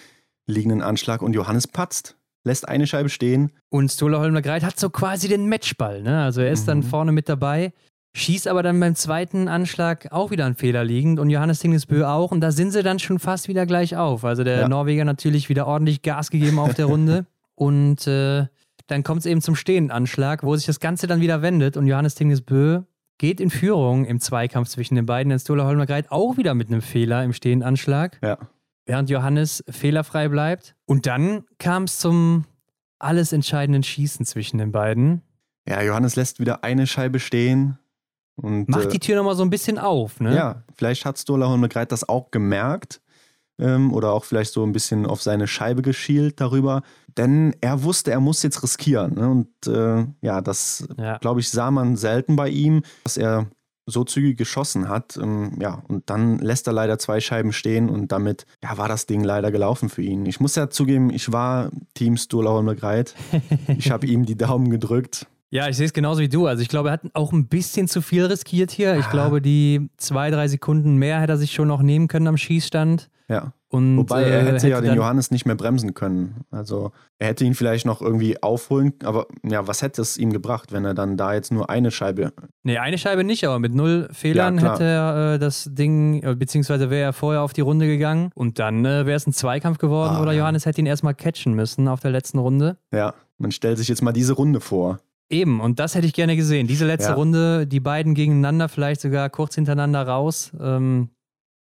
liegenden 0.48 0.82
Anschlag 0.82 1.22
und 1.22 1.34
Johannes 1.34 1.68
patzt, 1.68 2.18
lässt 2.44 2.68
eine 2.68 2.88
Scheibe 2.88 3.10
stehen. 3.10 3.52
Und 3.70 3.92
Stola 3.92 4.20
Holmler 4.20 4.42
Greit 4.42 4.64
hat 4.64 4.80
so 4.80 4.90
quasi 4.90 5.28
den 5.28 5.48
Matchball, 5.48 6.02
ne? 6.02 6.24
Also 6.24 6.42
er 6.42 6.52
ist 6.52 6.64
mhm. 6.64 6.68
dann 6.68 6.84
vorne 6.84 7.12
mit 7.12 7.30
dabei, 7.30 7.74
schießt 8.16 8.48
aber 8.48 8.64
dann 8.64 8.80
beim 8.80 8.96
zweiten 8.96 9.48
Anschlag 9.48 10.12
auch 10.12 10.32
wieder 10.32 10.46
einen 10.46 10.56
Fehler 10.56 10.84
liegend 10.84 11.20
und 11.20 11.30
Johannes 11.30 11.60
Tingesbö 11.60 12.06
auch 12.06 12.32
und 12.32 12.42
da 12.42 12.52
sind 12.52 12.72
sie 12.72 12.82
dann 12.82 13.00
schon 13.00 13.20
fast 13.20 13.48
wieder 13.48 13.66
gleich 13.66 13.96
auf. 13.96 14.24
Also 14.24 14.44
der 14.44 14.62
ja. 14.62 14.70
Norweger 14.70 15.06
natürlich 15.06 15.50
wieder 15.50 15.68
ordentlich 15.68 16.02
Gas 16.02 16.32
gegeben 16.32 16.58
auf 16.58 16.74
der 16.74 16.86
Runde 16.86 17.26
und 17.56 18.08
äh, 18.08 18.48
dann 18.88 19.04
kommt 19.04 19.20
es 19.20 19.26
eben 19.26 19.42
zum 19.42 19.56
stehenden 19.56 19.92
Anschlag, 19.92 20.44
wo 20.44 20.56
sich 20.56 20.66
das 20.66 20.80
Ganze 20.80 21.08
dann 21.08 21.20
wieder 21.20 21.42
wendet 21.42 21.76
und 21.76 21.88
Johannes 21.88 22.16
Tingesbö 22.16 22.84
geht 23.18 23.39
in 23.39 23.49
Führung 23.49 24.06
im 24.06 24.19
Zweikampf 24.19 24.69
zwischen 24.69 24.95
den 24.95 25.06
beiden. 25.06 25.30
Denn 25.30 25.39
Stola 25.39 25.65
Holmer-Greit 25.65 26.11
auch 26.11 26.38
wieder 26.38 26.53
mit 26.53 26.69
einem 26.69 26.81
Fehler 26.81 27.23
im 27.23 27.34
Stehendanschlag. 27.34 28.19
Ja. 28.22 28.38
Während 28.85 29.10
Johannes 29.10 29.64
fehlerfrei 29.69 30.30
bleibt. 30.30 30.76
Und 30.85 31.07
dann 31.07 31.44
kam 31.57 31.84
es 31.84 31.99
zum 31.99 32.45
alles 32.99 33.34
entscheidenden 33.34 33.84
Schießen 33.84 34.26
zwischen 34.26 34.57
den 34.57 34.72
beiden. 34.72 35.22
Ja, 35.68 35.81
Johannes 35.81 36.15
lässt 36.15 36.39
wieder 36.39 36.64
eine 36.64 36.88
Scheibe 36.88 37.19
stehen. 37.19 37.77
Und, 38.35 38.69
Macht 38.69 38.94
die 38.94 38.99
Tür 38.99 39.18
nochmal 39.18 39.35
so 39.35 39.44
ein 39.44 39.49
bisschen 39.49 39.77
auf, 39.77 40.19
ne? 40.19 40.35
Ja, 40.35 40.64
vielleicht 40.76 41.06
hat 41.06 41.18
Stola 41.18 41.49
Holmer-Greit 41.49 41.91
das 41.91 42.07
auch 42.07 42.31
gemerkt 42.31 43.02
ähm, 43.60 43.94
oder 43.94 44.14
auch 44.14 44.26
vielleicht 44.26 44.54
so 44.54 44.64
ein 44.64 44.72
bisschen 44.72 45.06
auf 45.06 45.22
seine 45.22 45.48
Scheibe 45.48 45.82
geschielt 45.82 46.40
darüber. 46.40 46.82
Denn 47.18 47.56
er 47.62 47.84
wusste, 47.84 48.12
er 48.12 48.20
muss 48.20 48.44
jetzt 48.44 48.62
riskieren. 48.64 49.16
Ne? 49.16 49.30
Und 49.30 49.68
äh, 49.68 50.06
ja, 50.22 50.42
das, 50.42 50.88
ja. 50.98 51.18
glaube 51.18 51.40
ich, 51.40 51.50
sah 51.50 51.72
man 51.72 51.96
selten 51.96 52.36
bei 52.36 52.50
ihm, 52.50 52.84
dass 53.04 53.18
er 53.18 53.48
so 53.88 54.04
zügig 54.04 54.38
geschossen 54.38 54.90
hat. 54.90 55.18
Ähm, 55.18 55.58
ja, 55.60 55.82
und 55.88 56.10
dann 56.10 56.40
lässt 56.40 56.68
er 56.68 56.74
leider 56.74 57.00
zwei 57.00 57.20
Scheiben 57.20 57.54
stehen 57.54 57.90
und 57.90 58.12
damit 58.12 58.46
ja, 58.62 58.78
war 58.78 58.90
das 58.90 59.06
Ding 59.06 59.24
leider 59.24 59.52
gelaufen 59.52 59.90
für 59.90 60.02
ihn. 60.02 60.26
Ich 60.26 60.40
muss 60.40 60.56
ja 60.56 60.70
zugeben, 60.70 61.10
ich 61.10 61.32
war 61.32 61.72
Team 61.96 62.18
Stola 62.18 62.52
Holmgreit. 62.52 63.16
Ich 63.78 63.92
habe 63.92 64.08
ihm 64.08 64.26
die 64.26 64.36
Daumen 64.36 64.70
gedrückt. 64.70 65.28
Ja, 65.50 65.70
ich 65.70 65.78
sehe 65.78 65.86
es 65.86 65.94
genauso 65.94 66.20
wie 66.20 66.30
du. 66.30 66.48
Also 66.48 66.62
ich 66.62 66.68
glaube, 66.68 66.90
er 66.90 66.94
hat 66.94 67.02
auch 67.14 67.32
ein 67.32 67.48
bisschen 67.48 67.88
zu 67.88 68.02
viel 68.02 68.26
riskiert 68.26 68.72
hier. 68.72 68.98
Ich 68.98 69.06
ah. 69.06 69.12
glaube, 69.12 69.42
die 69.42 69.90
zwei, 69.98 70.30
drei 70.30 70.48
Sekunden 70.48 70.98
mehr 70.98 71.22
hätte 71.22 71.34
er 71.34 71.38
sich 71.38 71.54
schon 71.54 71.68
noch 71.68 71.82
nehmen 71.82 72.08
können 72.08 72.28
am 72.28 72.38
Schießstand. 72.38 73.10
Ja. 73.30 73.54
Und, 73.70 73.98
Wobei 73.98 74.24
er 74.24 74.40
hätte, 74.40 74.49
äh, 74.49 74.54
hätte 74.54 74.70
ja 74.70 74.80
den 74.80 74.95
Johannes 74.95 75.30
nicht 75.30 75.45
mehr 75.45 75.56
bremsen 75.56 75.94
können. 75.94 76.45
Also 76.52 76.91
er 77.20 77.28
hätte 77.28 77.44
ihn 77.44 77.54
vielleicht 77.54 77.86
noch 77.86 78.02
irgendwie 78.02 78.41
aufholen, 78.41 78.94
aber 79.04 79.28
ja, 79.44 79.68
was 79.68 79.82
hätte 79.82 80.02
es 80.02 80.18
ihm 80.18 80.32
gebracht, 80.32 80.72
wenn 80.72 80.86
er 80.86 80.94
dann 80.94 81.18
da 81.18 81.34
jetzt 81.34 81.52
nur 81.52 81.70
eine 81.70 81.91
Scheibe. 81.91 82.32
Nee, 82.64 82.78
eine 82.78 82.98
Scheibe 82.98 83.26
nicht, 83.26 83.44
aber 83.44 83.60
mit 83.60 83.76
null 83.76 84.08
Fehlern 84.14 84.58
ja, 84.58 84.72
hätte 84.72 84.84
er 84.86 85.34
äh, 85.34 85.40
das 85.40 85.70
Ding, 85.74 86.24
äh, 86.24 86.36
beziehungsweise 86.36 86.90
wäre 86.90 87.04
er 87.04 87.14
vorher 87.14 87.41
auf 87.41 87.52
die 87.52 87.62
Runde 87.62 87.88
gegangen 87.88 88.32
und 88.36 88.58
dann 88.60 88.86
äh, 88.86 89.06
wäre 89.06 89.18
es 89.18 89.28
ein 89.28 89.34
Zweikampf 89.34 89.80
geworden 89.80 90.16
ah, 90.16 90.22
oder 90.22 90.32
Johannes 90.32 90.66
hätte 90.66 90.80
ihn 90.80 90.88
erstmal 90.88 91.14
catchen 91.14 91.54
müssen 91.54 91.90
auf 91.90 91.99
der 91.99 92.12
letzten 92.12 92.40
Runde. 92.40 92.78
Ja, 92.94 93.16
man 93.38 93.52
stellt 93.52 93.78
sich 93.78 93.90
jetzt 93.90 94.02
mal 94.02 94.14
diese 94.14 94.34
Runde 94.34 94.62
vor. 94.62 94.99
Eben, 95.30 95.60
und 95.60 95.80
das 95.80 95.95
hätte 95.95 96.08
ich 96.08 96.14
gerne 96.14 96.38
gesehen. 96.38 96.68
Diese 96.68 96.86
letzte 96.86 97.10
ja. 97.10 97.16
Runde, 97.16 97.68
die 97.68 97.82
beiden 97.82 98.14
gegeneinander, 98.14 98.70
vielleicht 98.70 99.02
sogar 99.02 99.30
kurz 99.30 99.56
hintereinander 99.56 100.08
raus. 100.08 100.54
Ähm, 100.58 101.10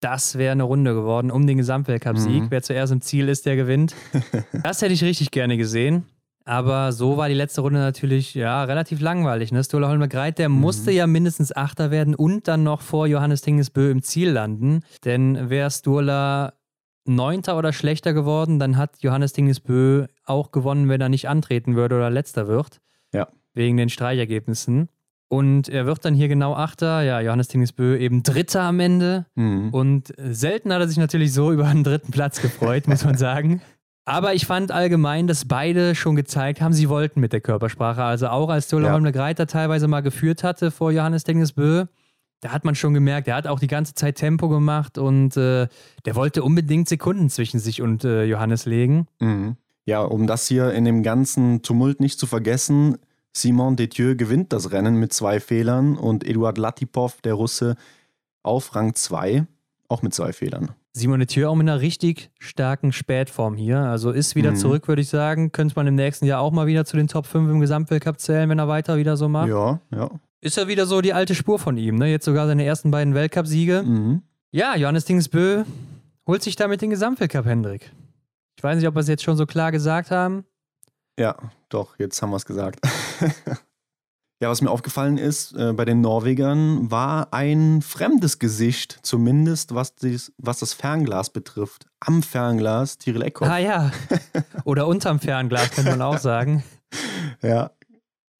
das 0.02 0.36
wäre 0.36 0.52
eine 0.52 0.64
Runde 0.64 0.94
geworden 0.94 1.30
um 1.30 1.46
den 1.46 1.56
Gesamtweltcup-Sieg. 1.56 2.42
Mhm. 2.42 2.50
Wer 2.50 2.62
zuerst 2.62 2.92
im 2.92 3.00
Ziel 3.00 3.28
ist, 3.28 3.46
der 3.46 3.56
gewinnt. 3.56 3.94
das 4.62 4.82
hätte 4.82 4.92
ich 4.92 5.02
richtig 5.02 5.30
gerne 5.30 5.56
gesehen. 5.56 6.04
Aber 6.44 6.90
so 6.92 7.16
war 7.16 7.28
die 7.28 7.34
letzte 7.34 7.60
Runde 7.60 7.78
natürlich 7.78 8.34
ja 8.34 8.64
relativ 8.64 9.00
langweilig. 9.00 9.52
Ne? 9.52 9.62
Stola 9.62 9.88
Holmer 9.88 10.08
Greit, 10.08 10.38
der 10.38 10.48
mhm. 10.48 10.60
musste 10.60 10.90
ja 10.90 11.06
mindestens 11.06 11.54
Achter 11.54 11.90
werden 11.90 12.14
und 12.14 12.48
dann 12.48 12.64
noch 12.64 12.80
vor 12.80 13.06
Johannes 13.06 13.42
Tingesbö 13.42 13.90
im 13.90 14.02
Ziel 14.02 14.30
landen. 14.30 14.80
Denn 15.04 15.50
wäre 15.50 15.70
Stola 15.70 16.54
Neunter 17.04 17.56
oder 17.58 17.72
schlechter 17.72 18.12
geworden, 18.12 18.58
dann 18.58 18.76
hat 18.76 19.02
Johannes 19.02 19.32
Tingesbö 19.32 20.06
auch 20.24 20.52
gewonnen, 20.52 20.88
wenn 20.88 21.00
er 21.00 21.08
nicht 21.08 21.28
antreten 21.28 21.74
würde 21.74 21.96
oder 21.96 22.10
letzter 22.10 22.46
wird. 22.46 22.80
Ja. 23.12 23.28
Wegen 23.54 23.76
den 23.76 23.88
Streichergebnissen. 23.88 24.88
Und 25.32 25.70
er 25.70 25.86
wird 25.86 26.04
dann 26.04 26.12
hier 26.12 26.28
genau 26.28 26.54
Achter. 26.54 27.00
Ja, 27.00 27.18
Johannes 27.22 27.48
Tingesbö 27.48 27.96
eben 27.96 28.22
Dritter 28.22 28.64
am 28.64 28.80
Ende. 28.80 29.24
Mhm. 29.34 29.70
Und 29.70 30.12
selten 30.18 30.70
hat 30.70 30.80
er 30.80 30.88
sich 30.88 30.98
natürlich 30.98 31.32
so 31.32 31.50
über 31.54 31.64
einen 31.64 31.84
dritten 31.84 32.12
Platz 32.12 32.42
gefreut, 32.42 32.86
muss 32.86 33.02
man 33.02 33.16
sagen. 33.16 33.62
Aber 34.04 34.34
ich 34.34 34.44
fand 34.44 34.72
allgemein, 34.72 35.26
dass 35.26 35.46
beide 35.46 35.94
schon 35.94 36.16
gezeigt 36.16 36.60
haben, 36.60 36.74
sie 36.74 36.90
wollten 36.90 37.18
mit 37.20 37.32
der 37.32 37.40
Körpersprache. 37.40 38.04
Also 38.04 38.28
auch 38.28 38.50
als 38.50 38.68
Tola 38.68 38.94
Ja. 38.94 39.10
Greiter 39.10 39.46
teilweise 39.46 39.88
mal 39.88 40.02
geführt 40.02 40.44
hatte 40.44 40.70
vor 40.70 40.92
Johannes 40.92 41.24
Tingesbö, 41.24 41.86
da 42.42 42.50
hat 42.52 42.66
man 42.66 42.74
schon 42.74 42.92
gemerkt, 42.92 43.26
er 43.26 43.36
hat 43.36 43.46
auch 43.46 43.60
die 43.60 43.68
ganze 43.68 43.94
Zeit 43.94 44.16
Tempo 44.16 44.50
gemacht 44.50 44.98
und 44.98 45.34
äh, 45.38 45.66
der 46.04 46.14
wollte 46.14 46.42
unbedingt 46.42 46.90
Sekunden 46.90 47.30
zwischen 47.30 47.59
sich 47.59 47.80
und 47.80 48.04
äh, 48.04 48.24
Johannes 48.24 48.66
legen. 48.66 49.06
Mhm. 49.18 49.56
Ja, 49.86 50.02
um 50.02 50.26
das 50.26 50.46
hier 50.46 50.72
in 50.74 50.84
dem 50.84 51.02
ganzen 51.02 51.62
Tumult 51.62 52.00
nicht 52.00 52.18
zu 52.18 52.26
vergessen, 52.26 52.98
Simon 53.34 53.76
Detieu 53.76 54.14
gewinnt 54.16 54.52
das 54.52 54.72
Rennen 54.72 54.96
mit 54.96 55.12
zwei 55.12 55.40
Fehlern 55.40 55.96
und 55.96 56.24
Eduard 56.26 56.59
Latipov, 56.59 57.20
der 57.22 57.34
Russe, 57.34 57.76
auf 58.42 58.74
Rang 58.74 58.94
2, 58.94 59.46
auch 59.88 60.02
mit 60.02 60.12
zwei 60.14 60.32
Fehlern. 60.32 60.72
Simon 60.94 61.22
Etieu 61.22 61.48
auch 61.48 61.54
mit 61.54 61.66
einer 61.68 61.80
richtig 61.80 62.30
starken 62.38 62.92
Spätform 62.92 63.54
hier. 63.54 63.78
Also 63.78 64.10
ist 64.10 64.34
wieder 64.34 64.50
Mhm. 64.50 64.56
zurück, 64.56 64.88
würde 64.88 65.00
ich 65.00 65.09
sagen. 65.09 65.50
Könnte 65.50 65.74
man 65.76 65.86
im 65.86 65.94
nächsten 65.94 66.26
Jahr 66.26 66.40
auch 66.42 66.52
mal 66.52 66.66
wieder 66.66 66.84
zu 66.84 66.98
den 66.98 67.09
Top 67.09 67.24
5 67.26 67.50
im 67.50 67.60
Gesamtweltcup 67.60 68.20
zählen, 68.20 68.50
wenn 68.50 68.59
er 68.59 68.68
weiter 68.68 68.98
wieder 68.98 69.16
so 69.16 69.28
macht. 69.28 69.48
Ja, 69.48 69.80
ja. 69.90 70.10
Ist 70.42 70.56
ja 70.59 70.68
wieder 70.68 70.84
so 70.86 71.00
die 71.00 71.14
alte 71.14 71.34
Spur 71.34 71.59
von 71.59 71.78
ihm, 71.78 71.96
ne? 71.96 72.09
Jetzt 72.10 72.26
sogar 72.26 72.46
seine 72.46 72.64
ersten 72.64 72.90
beiden 72.90 73.14
Weltcupsiege. 73.14 73.82
Mhm. 73.84 74.22
Ja, 74.50 74.76
Johannes 74.76 75.06
Dingsbö 75.06 75.64
holt 76.26 76.42
sich 76.42 76.56
damit 76.56 76.82
den 76.82 76.90
Gesamtweltcup, 76.90 77.46
Hendrik. 77.46 77.90
Ich 78.59 78.62
weiß 78.62 78.76
nicht, 78.76 78.86
ob 78.86 78.94
wir 78.94 79.00
es 79.00 79.09
jetzt 79.09 79.22
schon 79.22 79.36
so 79.38 79.46
klar 79.46 79.72
gesagt 79.72 80.10
haben. 80.10 80.44
Ja, 81.22 81.36
doch, 81.68 81.98
jetzt 81.98 82.20
haben 82.20 82.30
wir 82.30 82.36
es 82.36 82.44
gesagt. 82.46 82.80
ja, 84.42 84.48
was 84.50 84.60
mir 84.60 84.70
aufgefallen 84.70 85.18
ist, 85.18 85.52
äh, 85.56 85.72
bei 85.72 85.84
den 85.84 86.00
Norwegern 86.00 86.90
war 86.90 87.32
ein 87.32 87.80
fremdes 87.80 88.38
Gesicht, 88.40 88.98
zumindest 89.02 89.74
was, 89.74 89.94
dies, 89.94 90.32
was 90.38 90.58
das 90.58 90.72
Fernglas 90.74 91.30
betrifft. 91.30 91.86
Am 92.00 92.22
Fernglas, 92.24 92.98
Tiril 92.98 93.22
Eckhoff. 93.22 93.48
Ah 93.48 93.58
ja. 93.58 93.92
Oder 94.64 94.86
unterm 94.88 95.20
Fernglas, 95.20 95.70
könnte 95.70 95.90
man 95.92 96.02
auch 96.02 96.18
sagen. 96.18 96.62
Ja, 97.40 97.70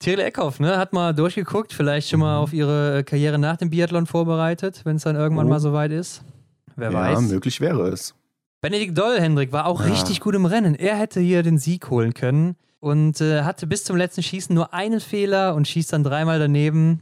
Tyrell 0.00 0.26
Eckhoff, 0.26 0.59
ne? 0.60 0.76
Hat 0.76 0.92
mal 0.92 1.14
durchgeguckt, 1.14 1.72
vielleicht 1.72 2.09
schon 2.10 2.20
mal 2.20 2.36
Mhm. 2.36 2.42
auf 2.42 2.52
ihre 2.52 3.02
Karriere 3.04 3.38
nach 3.38 3.56
dem 3.56 3.70
Biathlon 3.70 4.04
vorbereitet, 4.06 4.80
wenn 4.84 4.96
es 4.96 5.04
dann 5.04 5.16
irgendwann 5.16 5.46
Oh. 5.46 5.50
mal 5.50 5.60
soweit 5.60 5.90
ist. 5.92 6.22
Wer 6.76 6.90
ja 6.90 6.98
weiß. 6.98 7.20
möglich 7.22 7.60
wäre 7.62 7.88
es. 7.88 8.14
Benedikt 8.60 8.98
Doll, 8.98 9.18
Hendrik, 9.20 9.52
war 9.52 9.66
auch 9.66 9.80
Ja. 9.80 9.86
richtig 9.86 10.20
gut 10.20 10.34
im 10.34 10.44
Rennen. 10.44 10.74
Er 10.74 10.96
hätte 10.96 11.20
hier 11.20 11.42
den 11.42 11.56
Sieg 11.59 11.88
holen 11.88 12.12
können 12.14 12.56
und 12.82 13.20
äh, 13.20 13.42
hatte 13.44 13.66
bis 13.68 13.84
zum 13.84 13.96
letzten 13.96 14.22
Schießen 14.24 14.52
nur 14.54 14.74
einen 14.74 14.98
Fehler 15.00 15.54
und 15.54 15.68
schießt 15.68 15.92
dann 15.92 16.02
dreimal 16.02 16.38
daneben. 16.40 17.00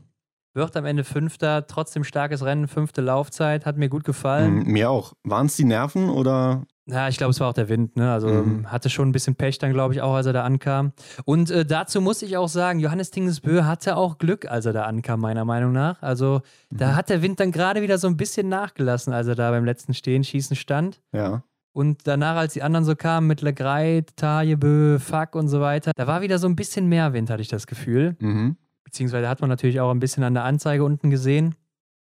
Wird 0.52 0.76
am 0.76 0.84
Ende 0.84 1.04
Fünfter, 1.04 1.66
trotzdem 1.68 2.04
starkes 2.04 2.44
Rennen, 2.44 2.66
fünfte 2.68 3.00
Laufzeit, 3.00 3.64
hat 3.64 3.76
mir 3.78 3.88
gut 3.88 4.04
gefallen. 4.04 4.56
Mhm, 4.58 4.72
mir 4.72 4.90
auch. 4.90 5.14
Waren 5.24 5.46
es 5.46 5.56
die 5.56 5.64
Nerven 5.64 6.10
oder? 6.10 6.64
Ja, 6.86 7.08
ich 7.08 7.16
glaube, 7.18 7.30
es 7.30 7.38
war 7.38 7.48
auch 7.48 7.52
der 7.54 7.68
Wind, 7.68 7.94
ne? 7.96 8.12
Also 8.12 8.26
Mhm. 8.28 8.34
ähm, 8.64 8.70
hatte 8.72 8.90
schon 8.90 9.08
ein 9.08 9.12
bisschen 9.12 9.36
Pech 9.36 9.58
dann, 9.58 9.72
glaube 9.72 9.94
ich, 9.94 10.02
auch, 10.02 10.12
als 10.14 10.26
er 10.26 10.32
da 10.32 10.42
ankam. 10.42 10.92
Und 11.24 11.50
äh, 11.52 11.64
dazu 11.64 12.00
muss 12.00 12.20
ich 12.20 12.36
auch 12.36 12.48
sagen, 12.48 12.80
Johannes 12.80 13.10
Tingesbö 13.12 13.62
hatte 13.62 13.96
auch 13.96 14.18
Glück, 14.18 14.50
als 14.50 14.66
er 14.66 14.72
da 14.72 14.82
ankam, 14.84 15.20
meiner 15.20 15.44
Meinung 15.44 15.70
nach. 15.72 16.02
Also 16.02 16.42
da 16.70 16.88
Mhm. 16.88 16.96
hat 16.96 17.08
der 17.10 17.22
Wind 17.22 17.38
dann 17.40 17.52
gerade 17.52 17.80
wieder 17.80 17.96
so 17.96 18.08
ein 18.08 18.16
bisschen 18.16 18.48
nachgelassen, 18.48 19.12
als 19.12 19.28
er 19.28 19.36
da 19.36 19.50
beim 19.52 19.64
letzten 19.64 19.94
Stehen, 19.94 20.24
Schießen 20.24 20.56
stand. 20.56 21.00
Ja. 21.12 21.44
Und 21.80 22.06
danach, 22.06 22.36
als 22.36 22.52
die 22.52 22.62
anderen 22.62 22.84
so 22.84 22.94
kamen 22.94 23.26
mit 23.26 23.40
Legreit, 23.40 24.14
Tajebö, 24.14 24.98
Fuck 24.98 25.34
und 25.34 25.48
so 25.48 25.62
weiter, 25.62 25.92
da 25.96 26.06
war 26.06 26.20
wieder 26.20 26.38
so 26.38 26.46
ein 26.46 26.54
bisschen 26.54 26.88
mehr 26.88 27.14
Wind, 27.14 27.30
hatte 27.30 27.40
ich 27.40 27.48
das 27.48 27.66
Gefühl. 27.66 28.16
Mhm. 28.18 28.58
Beziehungsweise 28.84 29.26
hat 29.26 29.40
man 29.40 29.48
natürlich 29.48 29.80
auch 29.80 29.90
ein 29.90 29.98
bisschen 29.98 30.22
an 30.22 30.34
der 30.34 30.44
Anzeige 30.44 30.84
unten 30.84 31.08
gesehen. 31.08 31.54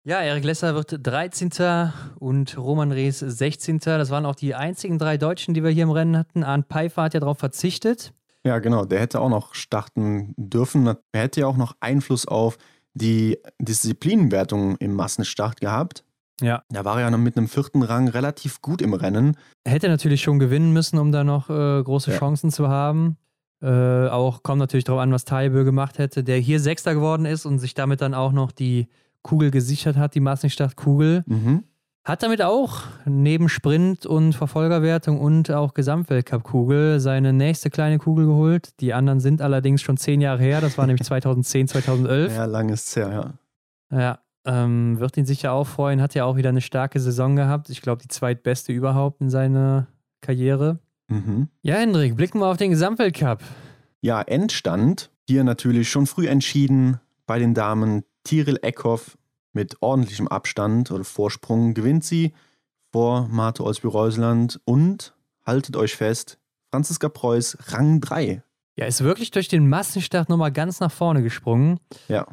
Ja, 0.02 0.18
Erik 0.18 0.42
Lesser 0.42 0.74
wird 0.74 1.06
13. 1.06 1.92
und 2.18 2.58
Roman 2.58 2.90
Rees 2.90 3.20
16. 3.20 3.78
Das 3.78 4.10
waren 4.10 4.26
auch 4.26 4.34
die 4.34 4.56
einzigen 4.56 4.98
drei 4.98 5.16
Deutschen, 5.16 5.54
die 5.54 5.62
wir 5.62 5.70
hier 5.70 5.84
im 5.84 5.92
Rennen 5.92 6.16
hatten. 6.16 6.42
Arndt 6.42 6.66
Pfeiffer 6.66 7.04
hat 7.04 7.14
ja 7.14 7.20
darauf 7.20 7.38
verzichtet. 7.38 8.12
Ja, 8.44 8.58
genau. 8.58 8.84
Der 8.84 8.98
hätte 8.98 9.20
auch 9.20 9.28
noch 9.28 9.54
starten 9.54 10.34
dürfen. 10.36 10.88
Er 10.88 10.98
hätte 11.22 11.42
ja 11.42 11.46
auch 11.46 11.56
noch 11.56 11.76
Einfluss 11.78 12.26
auf 12.26 12.58
die 12.94 13.38
Disziplinenwertung 13.60 14.76
im 14.78 14.94
Massenstart 14.94 15.60
gehabt. 15.60 16.02
Ja. 16.40 16.62
Da 16.70 16.84
war 16.84 16.96
er 16.96 17.02
ja 17.02 17.10
noch 17.10 17.18
mit 17.18 17.36
einem 17.36 17.48
vierten 17.48 17.82
Rang 17.82 18.08
relativ 18.08 18.60
gut 18.62 18.80
im 18.82 18.94
Rennen. 18.94 19.36
Hätte 19.66 19.88
natürlich 19.88 20.22
schon 20.22 20.38
gewinnen 20.38 20.72
müssen, 20.72 20.98
um 20.98 21.10
da 21.12 21.24
noch 21.24 21.50
äh, 21.50 21.82
große 21.82 22.12
Ja. 22.12 22.18
Chancen 22.18 22.50
zu 22.50 22.68
haben. 22.68 23.16
Äh, 23.60 24.08
auch 24.08 24.44
kommt 24.44 24.60
natürlich 24.60 24.84
darauf 24.84 25.00
an, 25.02 25.10
was 25.12 25.24
Tajebö 25.24 25.64
gemacht 25.64 25.98
hätte, 25.98 26.22
der 26.22 26.38
hier 26.38 26.60
Sechster 26.60 26.94
geworden 26.94 27.26
ist 27.26 27.44
und 27.44 27.58
sich 27.58 27.74
damit 27.74 28.00
dann 28.00 28.14
auch 28.14 28.30
noch 28.32 28.52
die 28.52 28.86
Kugel 29.22 29.50
gesichert 29.50 29.96
hat, 29.96 30.14
die 30.14 30.20
Massenstart-Kugel. 30.20 31.24
Mhm. 31.26 31.64
Hat 32.04 32.22
damit 32.22 32.40
auch 32.40 32.82
neben 33.04 33.48
Sprint 33.48 34.06
und 34.06 34.32
Verfolgerwertung 34.32 35.20
und 35.20 35.50
auch 35.50 35.74
Gesamtweltcup-Kugel 35.74 37.00
seine 37.00 37.32
nächste 37.32 37.68
kleine 37.70 37.98
Kugel 37.98 38.26
geholt. 38.26 38.80
Die 38.80 38.94
anderen 38.94 39.20
sind 39.20 39.42
allerdings 39.42 39.82
schon 39.82 39.96
zehn 39.96 40.20
Jahre 40.20 40.42
her. 40.42 40.60
Das 40.60 40.78
war 40.78 40.86
nämlich 40.86 41.02
2010, 41.06 41.68
2011. 41.68 42.34
Ja, 42.36 42.44
lang 42.46 42.68
ist 42.68 42.88
es 42.88 42.96
her, 42.96 43.34
ja. 43.90 43.98
Ja, 43.98 44.18
ähm, 44.48 44.98
wird 44.98 45.16
ihn 45.16 45.26
sicher 45.26 45.52
auch 45.52 45.66
freuen. 45.66 46.00
Hat 46.00 46.14
ja 46.14 46.24
auch 46.24 46.36
wieder 46.36 46.48
eine 46.48 46.62
starke 46.62 46.98
Saison 46.98 47.36
gehabt. 47.36 47.68
Ich 47.68 47.82
glaube, 47.82 48.02
die 48.02 48.08
zweitbeste 48.08 48.72
überhaupt 48.72 49.20
in 49.20 49.28
seiner 49.28 49.88
Karriere. 50.22 50.78
Mhm. 51.08 51.48
Ja, 51.62 51.76
Hendrik, 51.76 52.16
blicken 52.16 52.40
wir 52.40 52.46
auf 52.46 52.56
den 52.56 52.70
Gesamtweltcup. 52.70 53.42
Ja, 54.00 54.22
Endstand. 54.22 55.10
Hier 55.28 55.44
natürlich 55.44 55.90
schon 55.90 56.06
früh 56.06 56.26
entschieden 56.26 56.98
bei 57.26 57.38
den 57.38 57.52
Damen. 57.52 58.04
Tiril 58.24 58.58
Eckhoff 58.62 59.18
mit 59.52 59.76
ordentlichem 59.82 60.28
Abstand 60.28 60.90
oder 60.90 61.04
Vorsprung 61.04 61.74
gewinnt 61.74 62.04
sie 62.04 62.32
vor 62.90 63.28
Marte 63.28 63.64
Olsby-Reusland 63.64 64.60
und 64.64 65.14
haltet 65.44 65.76
euch 65.76 65.94
fest, 65.96 66.38
Franziska 66.70 67.08
Preuß 67.08 67.58
Rang 67.72 68.00
3. 68.00 68.42
Ja, 68.76 68.86
ist 68.86 69.02
wirklich 69.02 69.30
durch 69.30 69.48
den 69.48 69.68
Massenstart 69.68 70.28
nochmal 70.28 70.52
ganz 70.52 70.80
nach 70.80 70.92
vorne 70.92 71.22
gesprungen. 71.22 71.80
Ja, 72.08 72.26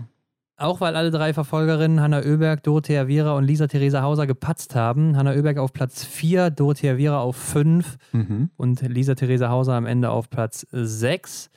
Auch 0.57 0.79
weil 0.79 0.95
alle 0.95 1.11
drei 1.11 1.33
Verfolgerinnen, 1.33 1.99
Hanna 1.99 2.19
Oeberg, 2.19 2.63
Dorothea 2.63 3.07
Viera 3.07 3.35
und 3.35 3.43
Lisa 3.43 3.67
Theresa 3.67 4.01
Hauser, 4.01 4.25
gepatzt 4.25 4.73
haben. 4.73 5.17
Hanna 5.17 5.31
Oeberg 5.31 5.57
auf 5.57 5.73
Platz 5.73 6.05
4, 6.05 6.49
Dorothea 6.49 6.97
Viera 6.97 7.19
auf 7.19 7.35
5 7.35 7.97
mhm. 8.13 8.49
und 8.55 8.81
Lisa 8.81 9.15
Theresa 9.15 9.49
Hauser 9.49 9.73
am 9.73 9.85
Ende 9.85 10.11
auf 10.11 10.29
Platz 10.29 10.65
6. 10.71 11.49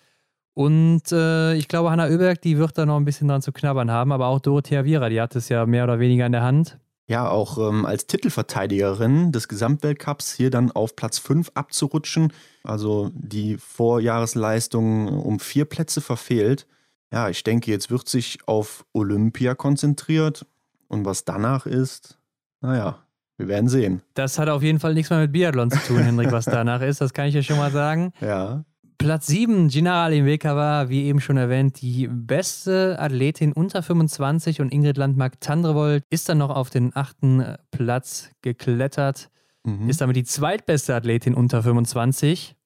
Und 0.54 1.12
äh, 1.12 1.54
ich 1.54 1.68
glaube, 1.68 1.92
Hanna 1.92 2.08
Oeberg, 2.08 2.42
die 2.42 2.58
wird 2.58 2.76
da 2.76 2.86
noch 2.86 2.96
ein 2.96 3.04
bisschen 3.04 3.28
dran 3.28 3.40
zu 3.40 3.52
knabbern 3.52 3.92
haben, 3.92 4.10
aber 4.10 4.26
auch 4.26 4.40
Dorothea 4.40 4.84
Viera, 4.84 5.08
die 5.08 5.20
hat 5.20 5.36
es 5.36 5.48
ja 5.48 5.64
mehr 5.64 5.84
oder 5.84 6.00
weniger 6.00 6.26
in 6.26 6.32
der 6.32 6.42
Hand. 6.42 6.78
Ja, 7.06 7.28
auch 7.30 7.56
ähm, 7.56 7.86
als 7.86 8.08
Titelverteidigerin 8.08 9.30
des 9.30 9.46
Gesamtweltcups 9.46 10.34
hier 10.34 10.50
dann 10.50 10.72
auf 10.72 10.96
Platz 10.96 11.18
5 11.20 11.52
abzurutschen. 11.54 12.32
Also 12.64 13.10
die 13.14 13.56
Vorjahresleistung 13.56 15.08
um 15.08 15.38
vier 15.38 15.64
Plätze 15.64 16.00
verfehlt. 16.00 16.66
Ja, 17.12 17.28
ich 17.28 17.42
denke, 17.42 17.70
jetzt 17.70 17.90
wird 17.90 18.08
sich 18.08 18.38
auf 18.46 18.84
Olympia 18.92 19.54
konzentriert. 19.54 20.46
Und 20.88 21.04
was 21.04 21.24
danach 21.24 21.66
ist, 21.66 22.18
naja, 22.60 22.98
wir 23.36 23.46
werden 23.48 23.68
sehen. 23.68 24.02
Das 24.14 24.38
hat 24.38 24.48
auf 24.48 24.62
jeden 24.62 24.80
Fall 24.80 24.94
nichts 24.94 25.10
mehr 25.10 25.20
mit 25.20 25.32
Biathlon 25.32 25.70
zu 25.70 25.78
tun, 25.86 25.98
Hendrik, 25.98 26.32
was 26.32 26.46
danach 26.46 26.80
ist. 26.80 27.00
Das 27.00 27.12
kann 27.12 27.26
ich 27.28 27.34
ja 27.34 27.42
schon 27.42 27.58
mal 27.58 27.70
sagen. 27.70 28.12
Ja. 28.20 28.64
Platz 29.00 29.28
7, 29.28 29.68
Gina 29.68 30.02
Alimweka 30.04 30.56
war, 30.56 30.88
wie 30.88 31.04
eben 31.04 31.20
schon 31.20 31.36
erwähnt, 31.36 31.80
die 31.80 32.08
beste 32.08 32.98
Athletin 32.98 33.52
unter 33.52 33.80
25 33.84 34.60
und 34.60 34.72
Ingrid 34.72 34.96
Landmark-Tandrevold 34.96 36.02
ist 36.10 36.28
dann 36.28 36.38
noch 36.38 36.50
auf 36.50 36.68
den 36.70 36.96
achten 36.96 37.44
Platz 37.70 38.30
geklettert, 38.42 39.30
Mhm. 39.64 39.88
ist 39.88 40.00
damit 40.00 40.16
die 40.16 40.24
zweitbeste 40.24 40.96
Athletin 40.96 41.34
unter 41.34 41.62
25. 41.62 42.56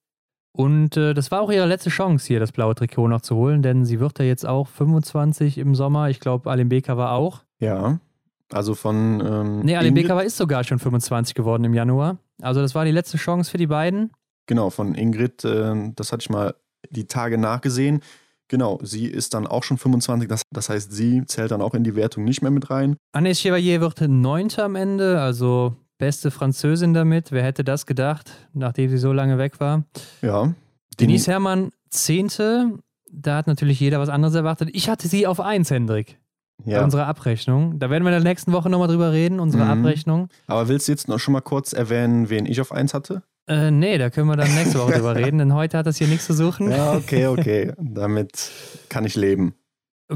Und 0.53 0.97
äh, 0.99 1.15
das 1.15 1.31
war 1.31 1.41
auch 1.41 1.51
ihre 1.51 1.67
letzte 1.67 1.89
Chance, 1.91 2.27
hier 2.27 2.39
das 2.41 2.53
blaue 2.53 2.75
Trikot 2.75 3.09
noch 3.09 3.23
zu 3.23 3.37
holen, 3.37 3.63
denn 3.63 3.85
sie 3.87 4.01
wird 4.01 4.19
ja 4.19 4.25
jetzt 4.27 4.47
auch 4.47 4.69
25 4.69 5.57
im 5.59 5.75
Sommer. 5.75 6.11
Ich 6.11 6.21
glaube, 6.21 6.51
Alimbeka 6.51 6.97
war 6.97 7.13
auch. 7.13 7.43
ja. 7.59 7.99
Also 8.55 8.75
von. 8.75 9.23
Ähm, 9.27 9.61
Nee, 9.61 9.73
Ingrid- 9.73 9.79
Alimbeka 9.79 10.15
war 10.15 10.25
ist 10.25 10.37
sogar 10.37 10.63
schon 10.63 10.79
25 10.79 11.35
geworden 11.35 11.65
im 11.65 11.73
Januar. 11.73 12.19
Also 12.43 12.61
das 12.61 12.75
war 12.75 12.85
die 12.85 12.91
letzte 12.91 13.17
Chance 13.17 13.51
für 13.51 13.57
die 13.57 13.67
beiden. 13.67 14.11
Genau, 14.47 14.69
von 14.69 14.95
Ingrid, 14.95 15.43
ähm, 15.47 15.95
das 15.97 16.13
hatte 16.13 16.21
ich 16.25 16.29
mal 16.29 16.55
die 16.91 17.07
Tage 17.07 17.39
nachgesehen. 17.39 18.01
Genau, 18.49 18.79
sie 18.83 19.07
ist 19.07 19.33
dann 19.33 19.47
auch 19.47 19.63
schon 19.63 19.79
25, 19.79 20.29
das, 20.29 20.43
das 20.51 20.69
heißt, 20.69 20.93
sie 20.93 21.25
zählt 21.25 21.51
dann 21.51 21.63
auch 21.63 21.73
in 21.73 21.83
die 21.83 21.97
Wertung 21.97 22.25
nicht 22.25 22.43
mehr 22.43 22.51
mit 22.51 22.69
rein. 22.69 22.97
Anne 23.13 23.35
Chevalier 23.35 23.81
wird 23.81 24.03
Neunte 24.03 24.63
am 24.65 24.75
Ende, 24.77 25.19
also 25.23 25.75
beste 26.03 26.33
Französin 26.33 26.95
damit. 26.95 27.31
Wer 27.31 27.45
hätte 27.45 27.63
das 27.63 27.87
gedacht, 27.87 28.33
nachdem 28.55 28.91
sie 28.91 28.99
so 28.99 29.13
lange 29.13 29.39
weg 29.39 29.61
war? 29.61 29.85
Ja. 30.21 30.53
Denise 30.99 31.29
Herrmann 31.31 31.71
Zehnte. 31.91 32.73
Da 33.13 33.37
hat 33.37 33.47
natürlich 33.47 33.79
jeder 33.79 34.01
was 34.01 34.09
anderes 34.09 34.35
erwartet. 34.35 34.71
Ich 34.73 34.89
hatte 34.89 35.07
sie 35.07 35.29
auf 35.29 35.39
eins, 35.39 35.71
Hendrik, 35.71 36.19
ja. 36.65 36.83
unserer 36.83 37.07
Abrechnung. 37.07 37.79
Da 37.79 37.89
werden 37.89 38.03
wir 38.03 38.09
in 38.17 38.21
der 38.21 38.29
nächsten 38.33 38.51
Woche 38.53 38.69
nochmal 38.69 38.89
drüber 38.89 39.13
reden, 39.13 39.39
unsere 39.39 39.65
Mhm. 39.65 39.71
Abrechnung. 39.71 40.29
Aber 40.49 40.67
willst 40.67 40.89
du 40.89 40.93
jetzt 40.93 41.07
noch 41.07 41.21
schon 41.21 41.33
mal 41.35 41.41
kurz 41.41 41.73
erwähnen, 41.73 42.31
wen 42.31 42.47
ich 42.47 42.61
auf 42.61 42.73
1 42.73 42.95
hatte? 42.95 43.23
Äh, 43.47 43.71
nee, 43.71 43.97
da 43.97 44.11
können 44.11 44.27
wir 44.27 44.35
dann 44.37 44.53
nächste 44.57 44.81
Woche 44.81 44.95
drüber 44.95 45.15
reden, 45.25 45.39
denn 45.39 45.55
heute 45.55 45.79
hat 45.79 45.87
das 45.87 45.99
hier 45.99 46.09
nichts 46.09 46.27
zu 46.27 46.35
suchen. 46.35 46.69
Ja, 46.69 46.95
okay, 46.95 47.29
okay. 47.29 47.75
Damit 47.79 48.51
kann 48.89 49.05
ich 49.05 49.15
leben. 49.15 49.55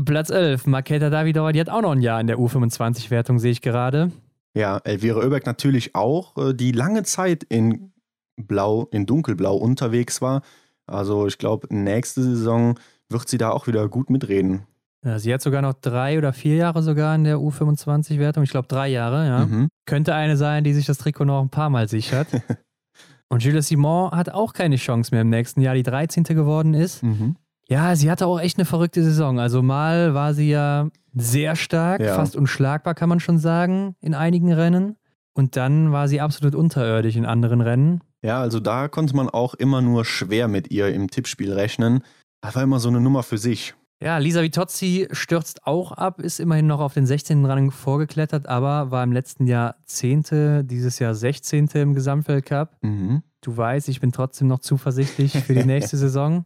Platz 0.05 0.31
11, 0.31 0.67
Maketa 0.67 1.11
Davidova, 1.11 1.53
die 1.53 1.61
hat 1.61 1.69
auch 1.71 1.81
noch 1.83 1.93
ein 1.93 2.01
Jahr 2.03 2.21
in 2.21 2.27
der 2.27 2.39
U25-Wertung, 2.39 3.39
sehe 3.39 3.53
ich 3.53 3.63
gerade. 3.63 4.11
Ja, 4.57 4.79
Elvira 4.85 5.21
Oeberg 5.21 5.45
natürlich 5.45 5.95
auch, 5.95 6.35
äh, 6.39 6.55
die 6.55 6.73
lange 6.73 7.03
Zeit 7.03 7.45
in 7.45 7.93
Blau, 8.37 8.89
in 8.91 9.05
Dunkelblau 9.05 9.55
unterwegs 9.55 10.23
war. 10.23 10.41
Also 10.87 11.27
ich 11.27 11.37
glaube, 11.37 11.67
nächste 11.71 12.23
Saison 12.23 12.79
wird 13.11 13.29
sie 13.29 13.37
da 13.37 13.51
auch 13.51 13.67
wieder 13.67 13.87
gut 13.89 14.09
mitreden. 14.09 14.63
Ja, 15.05 15.19
sie 15.19 15.33
hat 15.33 15.43
sogar 15.43 15.61
noch 15.61 15.75
drei 15.75 16.17
oder 16.17 16.33
vier 16.33 16.57
Jahre 16.57 16.83
sogar 16.83 17.15
in 17.15 17.25
der 17.25 17.37
U25-Wertung. 17.37 18.45
Ich 18.45 18.51
glaube 18.51 18.67
drei 18.67 18.89
Jahre, 18.89 19.27
ja. 19.27 19.47
Mhm. 19.47 19.69
Könnte 19.85 20.15
eine 20.15 20.39
sein, 20.39 20.65
die 20.65 20.73
sich 20.73 20.87
das 20.87 20.99
Trikot 20.99 21.27
noch 21.27 21.43
ein 21.43 21.51
paar 21.51 21.69
Mal 21.71 21.89
sichert. 21.89 22.27
Und 23.29 23.45
Jules 23.45 23.69
Simon 23.69 24.11
hat 24.13 24.31
auch 24.31 24.55
keine 24.55 24.77
Chance 24.77 25.15
mehr 25.15 25.21
im 25.21 25.29
nächsten 25.29 25.61
Jahr, 25.61 25.75
die 25.75 25.83
13. 25.83 26.25
geworden 26.25 26.73
ist. 26.73 27.03
Mhm. 27.03 27.37
Ja, 27.69 27.97
sie 27.97 28.11
hatte 28.11 28.27
auch 28.27 28.41
echt 28.41 28.59
eine 28.59 28.65
verrückte 28.65 29.03
Saison. 29.03 29.41
Also 29.41 29.63
mal 29.63 30.15
war 30.15 30.35
sie 30.35 30.51
ja 30.51 30.89
sehr 31.15 31.57
stark, 31.57 32.01
ja. 32.01 32.15
fast 32.15 32.37
unschlagbar, 32.37 32.95
kann 32.95 33.09
man 33.09 33.21
schon 33.21 33.39
sagen, 33.39 33.97
in 34.01 34.15
einigen 34.15 34.53
Rennen. 34.53 34.97
Und 35.35 35.57
dann 35.57 35.93
war 35.93 36.09
sie 36.09 36.21
absolut 36.21 36.55
unterirdisch 36.55 37.17
in 37.17 37.27
anderen 37.27 37.61
Rennen. 37.61 38.01
Ja, 38.23 38.41
also 38.41 38.61
da 38.61 38.89
konnte 38.89 39.15
man 39.15 39.29
auch 39.29 39.55
immer 39.55 39.83
nur 39.83 40.05
schwer 40.05 40.49
mit 40.49 40.71
ihr 40.71 40.89
im 40.95 41.11
Tippspiel 41.11 41.53
rechnen. 41.53 42.03
Das 42.41 42.55
war 42.55 42.63
immer 42.63 42.81
so 42.81 42.89
eine 42.89 43.01
Nummer 43.01 43.23
für 43.23 43.39
sich. 43.39 43.75
Ja, 44.03 44.19
Lisa 44.19 44.43
Vitozzi 44.43 45.09
stürzt 45.11 45.67
auch 45.67 45.93
ab, 45.93 46.21
ist 46.21 46.39
immerhin 46.39 46.67
noch 46.67 46.81
auf 46.81 46.95
den 46.95 47.07
16. 47.07 47.45
Rang 47.47 47.71
vorgeklettert, 47.71 48.47
aber 48.47 48.91
war 48.91 49.03
im 49.03 49.13
letzten 49.13 49.47
Jahr 49.47 49.77
10., 49.87 50.67
dieses 50.67 50.99
Jahr 50.99 51.15
16. 51.15 51.69
im 51.75 51.95
Gesamtweltcup. 51.95 52.77
Mhm. 52.83 53.23
Du 53.41 53.57
weißt, 53.57 53.89
ich 53.89 54.01
bin 54.01 54.13
trotzdem 54.13 54.49
noch 54.49 54.59
zuversichtlich 54.59 55.33
für 55.33 55.55
die 55.55 55.65
nächste 55.67 55.97
Saison. 55.97 56.45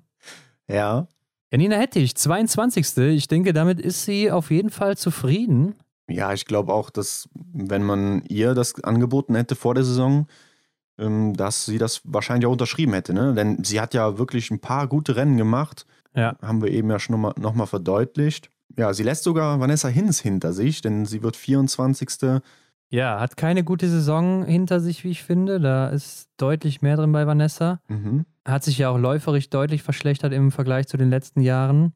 Ja. 0.70 1.06
Janina 1.52 1.76
Hettich, 1.76 2.14
22. 2.14 2.96
Ich 3.14 3.28
denke, 3.28 3.52
damit 3.52 3.80
ist 3.80 4.04
sie 4.04 4.30
auf 4.30 4.50
jeden 4.50 4.70
Fall 4.70 4.96
zufrieden. 4.96 5.74
Ja, 6.08 6.32
ich 6.32 6.44
glaube 6.44 6.72
auch, 6.72 6.90
dass 6.90 7.28
wenn 7.34 7.82
man 7.82 8.22
ihr 8.28 8.54
das 8.54 8.82
angeboten 8.82 9.34
hätte 9.34 9.56
vor 9.56 9.74
der 9.74 9.84
Saison, 9.84 10.26
ähm, 10.98 11.34
dass 11.34 11.66
sie 11.66 11.78
das 11.78 12.02
wahrscheinlich 12.04 12.46
auch 12.46 12.52
unterschrieben 12.52 12.92
hätte. 12.92 13.14
Ne? 13.14 13.34
Denn 13.34 13.64
sie 13.64 13.80
hat 13.80 13.94
ja 13.94 14.18
wirklich 14.18 14.50
ein 14.50 14.60
paar 14.60 14.86
gute 14.86 15.16
Rennen 15.16 15.36
gemacht. 15.36 15.86
Ja. 16.14 16.36
Haben 16.42 16.62
wir 16.62 16.70
eben 16.70 16.90
ja 16.90 16.98
schon 16.98 17.14
nochmal 17.14 17.34
noch 17.38 17.54
mal 17.54 17.66
verdeutlicht. 17.66 18.50
Ja, 18.76 18.92
sie 18.92 19.02
lässt 19.02 19.24
sogar 19.24 19.58
Vanessa 19.60 19.88
Hinz 19.88 20.20
hinter 20.20 20.52
sich, 20.52 20.80
denn 20.80 21.06
sie 21.06 21.22
wird 21.22 21.36
24. 21.36 22.40
Ja, 22.90 23.20
hat 23.20 23.36
keine 23.36 23.64
gute 23.64 23.88
Saison 23.88 24.44
hinter 24.44 24.80
sich, 24.80 25.04
wie 25.04 25.10
ich 25.10 25.22
finde. 25.22 25.60
Da 25.60 25.88
ist 25.88 26.28
deutlich 26.36 26.82
mehr 26.82 26.96
drin 26.96 27.12
bei 27.12 27.26
Vanessa. 27.26 27.80
Mhm. 27.88 28.26
Hat 28.50 28.64
sich 28.64 28.78
ja 28.78 28.90
auch 28.90 28.98
läuferisch 28.98 29.50
deutlich 29.50 29.82
verschlechtert 29.82 30.32
im 30.32 30.50
Vergleich 30.50 30.88
zu 30.88 30.96
den 30.96 31.10
letzten 31.10 31.40
Jahren. 31.40 31.92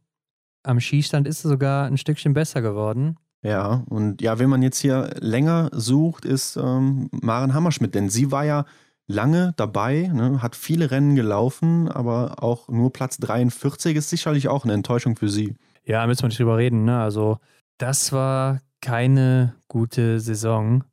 Am 0.62 0.81
Skistand 0.81 1.26
ist 1.26 1.43
sie 1.43 1.48
sogar 1.48 1.86
ein 1.86 1.98
Stückchen 1.98 2.32
besser 2.32 2.62
geworden. 2.62 3.16
Ja, 3.43 3.85
und 3.90 4.22
ja, 4.22 4.39
wenn 4.39 4.48
man 4.48 4.62
jetzt 4.62 4.78
hier 4.78 5.10
länger 5.20 5.68
sucht, 5.72 6.24
ist 6.24 6.56
ähm, 6.56 7.10
Maren 7.12 7.52
Hammerschmidt, 7.52 7.94
denn 7.94 8.09
sie 8.09 8.32
war 8.32 8.44
ja 8.44 8.64
lange 9.06 9.52
dabei, 9.56 10.10
ne, 10.12 10.40
hat 10.43 10.56
viele 10.56 10.90
Rennen 10.90 11.14
gelaufen, 11.14 11.89
aber 11.89 12.43
auch 12.43 12.68
nur 12.68 12.90
Platz 12.93 13.18
43 13.18 13.97
ist 13.97 14.09
sicherlich 14.09 14.48
auch 14.48 14.64
eine 14.64 14.72
Enttäuschung 14.72 15.16
für 15.16 15.28
sie. 15.28 15.56
Ja, 15.85 16.06
müssen 16.06 16.22
wir 16.22 16.28
nicht 16.28 16.40
drüber 16.40 16.56
reden. 16.56 16.85
Ne? 16.85 16.98
Also, 16.98 17.39
das 17.76 18.12
war 18.12 18.60
keine 18.81 19.55
gute 19.68 20.20
Saison. 20.20 20.85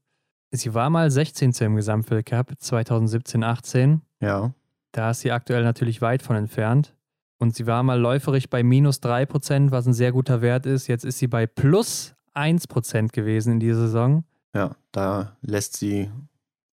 Sie 0.51 0.73
war 0.73 0.89
mal 0.89 1.09
16. 1.09 1.51
im 1.61 1.77
Gesamtweltcup 1.77 2.51
2017-18. 2.61 3.99
Ja. 4.19 4.53
Da 4.91 5.11
ist 5.11 5.21
sie 5.21 5.31
aktuell 5.31 5.63
natürlich 5.63 6.01
weit 6.01 6.21
von 6.21 6.35
entfernt. 6.35 6.95
Und 7.39 7.55
sie 7.55 7.65
war 7.65 7.81
mal 7.81 7.99
läuferig 7.99 8.49
bei 8.49 8.61
minus 8.61 9.01
3%, 9.01 9.71
was 9.71 9.87
ein 9.87 9.93
sehr 9.93 10.11
guter 10.11 10.41
Wert 10.41 10.65
ist. 10.65 10.87
Jetzt 10.87 11.05
ist 11.05 11.17
sie 11.17 11.27
bei 11.27 11.47
plus 11.47 12.13
1% 12.35 13.11
gewesen 13.11 13.53
in 13.53 13.59
dieser 13.59 13.81
Saison. 13.81 14.23
Ja, 14.53 14.75
da 14.91 15.35
lässt 15.41 15.77
sie 15.77 16.09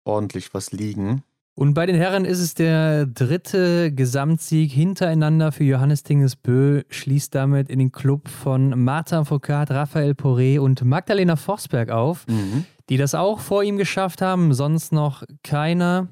ordentlich 0.06 0.54
was 0.54 0.72
liegen. 0.72 1.24
Und 1.58 1.74
bei 1.74 1.86
den 1.86 1.96
Herren 1.96 2.26
ist 2.26 2.40
es 2.40 2.54
der 2.54 3.06
dritte 3.06 3.92
Gesamtsieg 3.94 4.72
hintereinander 4.72 5.54
für 5.54 5.64
Johannes 5.64 6.04
Tingesbö, 6.04 6.82
schließt 6.90 7.34
damit 7.34 7.70
in 7.70 7.80
den 7.80 7.94
Club 7.94 8.28
von 8.28 8.84
Martin 8.84 9.24
Foucault, 9.24 9.72
Raphael 9.72 10.12
Poré 10.12 10.60
und 10.60 10.84
Magdalena 10.84 11.38
Forsberg 11.38 11.92
auf, 11.92 12.28
mhm. 12.28 12.66
die 12.90 12.98
das 12.98 13.16
auch 13.16 13.40
vor 13.40 13.64
ihm 13.64 13.78
geschafft 13.78 14.22
haben, 14.22 14.54
sonst 14.54 14.92
noch 14.92 15.24
keiner. 15.44 16.10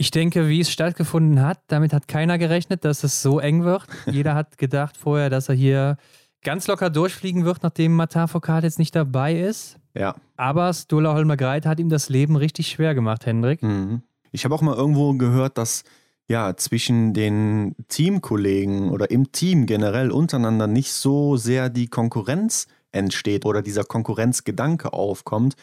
Ich 0.00 0.12
denke, 0.12 0.48
wie 0.48 0.60
es 0.60 0.70
stattgefunden 0.70 1.42
hat, 1.42 1.58
damit 1.66 1.92
hat 1.92 2.06
keiner 2.06 2.38
gerechnet, 2.38 2.84
dass 2.84 3.02
es 3.02 3.20
so 3.20 3.40
eng 3.40 3.64
wird. 3.64 3.82
Jeder 4.06 4.36
hat 4.36 4.56
gedacht 4.56 4.96
vorher, 4.96 5.28
dass 5.28 5.48
er 5.48 5.56
hier 5.56 5.96
ganz 6.44 6.68
locker 6.68 6.88
durchfliegen 6.88 7.44
wird, 7.44 7.64
nachdem 7.64 7.96
Martin 7.96 8.28
Foucault 8.28 8.62
jetzt 8.62 8.78
nicht 8.78 8.94
dabei 8.94 9.36
ist. 9.36 9.76
Ja. 9.94 10.14
Aber 10.36 10.72
Stola 10.72 11.14
Holmer 11.14 11.36
Greit 11.36 11.66
hat 11.66 11.80
ihm 11.80 11.88
das 11.88 12.08
Leben 12.10 12.36
richtig 12.36 12.68
schwer 12.68 12.94
gemacht, 12.94 13.26
Hendrik. 13.26 13.60
Mhm. 13.64 14.02
Ich 14.30 14.44
habe 14.44 14.54
auch 14.54 14.62
mal 14.62 14.76
irgendwo 14.76 15.14
gehört, 15.14 15.58
dass 15.58 15.82
ja 16.28 16.56
zwischen 16.56 17.12
den 17.12 17.74
Teamkollegen 17.88 18.90
oder 18.90 19.10
im 19.10 19.32
Team 19.32 19.66
generell 19.66 20.12
untereinander 20.12 20.68
nicht 20.68 20.92
so 20.92 21.36
sehr 21.36 21.70
die 21.70 21.88
Konkurrenz 21.88 22.68
entsteht 22.92 23.44
oder 23.44 23.62
dieser 23.62 23.82
Konkurrenzgedanke 23.82 24.92
aufkommt. 24.92 25.56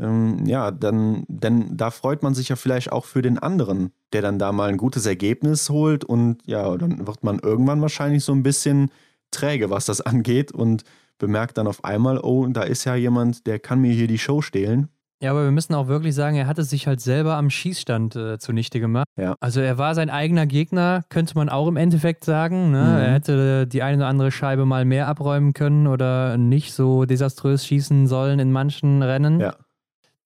Ähm, 0.00 0.46
ja, 0.46 0.70
dann, 0.70 1.24
denn 1.28 1.76
da 1.76 1.90
freut 1.90 2.22
man 2.22 2.34
sich 2.34 2.48
ja 2.48 2.56
vielleicht 2.56 2.92
auch 2.92 3.04
für 3.04 3.22
den 3.22 3.38
anderen, 3.38 3.92
der 4.12 4.22
dann 4.22 4.38
da 4.38 4.52
mal 4.52 4.68
ein 4.68 4.76
gutes 4.76 5.06
Ergebnis 5.06 5.70
holt 5.70 6.04
und 6.04 6.38
ja, 6.46 6.76
dann 6.76 7.06
wird 7.06 7.24
man 7.24 7.40
irgendwann 7.40 7.82
wahrscheinlich 7.82 8.24
so 8.24 8.32
ein 8.32 8.42
bisschen 8.42 8.90
träge, 9.30 9.70
was 9.70 9.86
das 9.86 10.00
angeht 10.00 10.52
und 10.52 10.84
bemerkt 11.18 11.58
dann 11.58 11.66
auf 11.66 11.84
einmal, 11.84 12.18
oh, 12.18 12.46
da 12.46 12.62
ist 12.62 12.84
ja 12.84 12.94
jemand, 12.94 13.46
der 13.46 13.58
kann 13.58 13.80
mir 13.80 13.92
hier 13.92 14.06
die 14.06 14.18
Show 14.18 14.40
stehlen. 14.40 14.88
Ja, 15.20 15.32
aber 15.32 15.42
wir 15.42 15.50
müssen 15.50 15.74
auch 15.74 15.88
wirklich 15.88 16.14
sagen, 16.14 16.36
er 16.36 16.46
hatte 16.46 16.62
sich 16.62 16.86
halt 16.86 17.00
selber 17.00 17.34
am 17.34 17.50
Schießstand 17.50 18.14
äh, 18.14 18.38
zunichte 18.38 18.78
gemacht. 18.78 19.08
Ja. 19.16 19.34
Also 19.40 19.60
er 19.60 19.76
war 19.76 19.96
sein 19.96 20.10
eigener 20.10 20.46
Gegner, 20.46 21.02
könnte 21.08 21.34
man 21.34 21.48
auch 21.48 21.66
im 21.66 21.76
Endeffekt 21.76 22.24
sagen. 22.24 22.70
Ne? 22.70 22.82
Mhm. 22.82 22.96
Er 22.98 23.12
hätte 23.14 23.66
die 23.66 23.82
eine 23.82 23.96
oder 23.96 24.06
andere 24.06 24.30
Scheibe 24.30 24.64
mal 24.64 24.84
mehr 24.84 25.08
abräumen 25.08 25.54
können 25.54 25.88
oder 25.88 26.38
nicht 26.38 26.72
so 26.72 27.04
desaströs 27.04 27.66
schießen 27.66 28.06
sollen 28.06 28.38
in 28.38 28.52
manchen 28.52 29.02
Rennen. 29.02 29.40
Ja. 29.40 29.56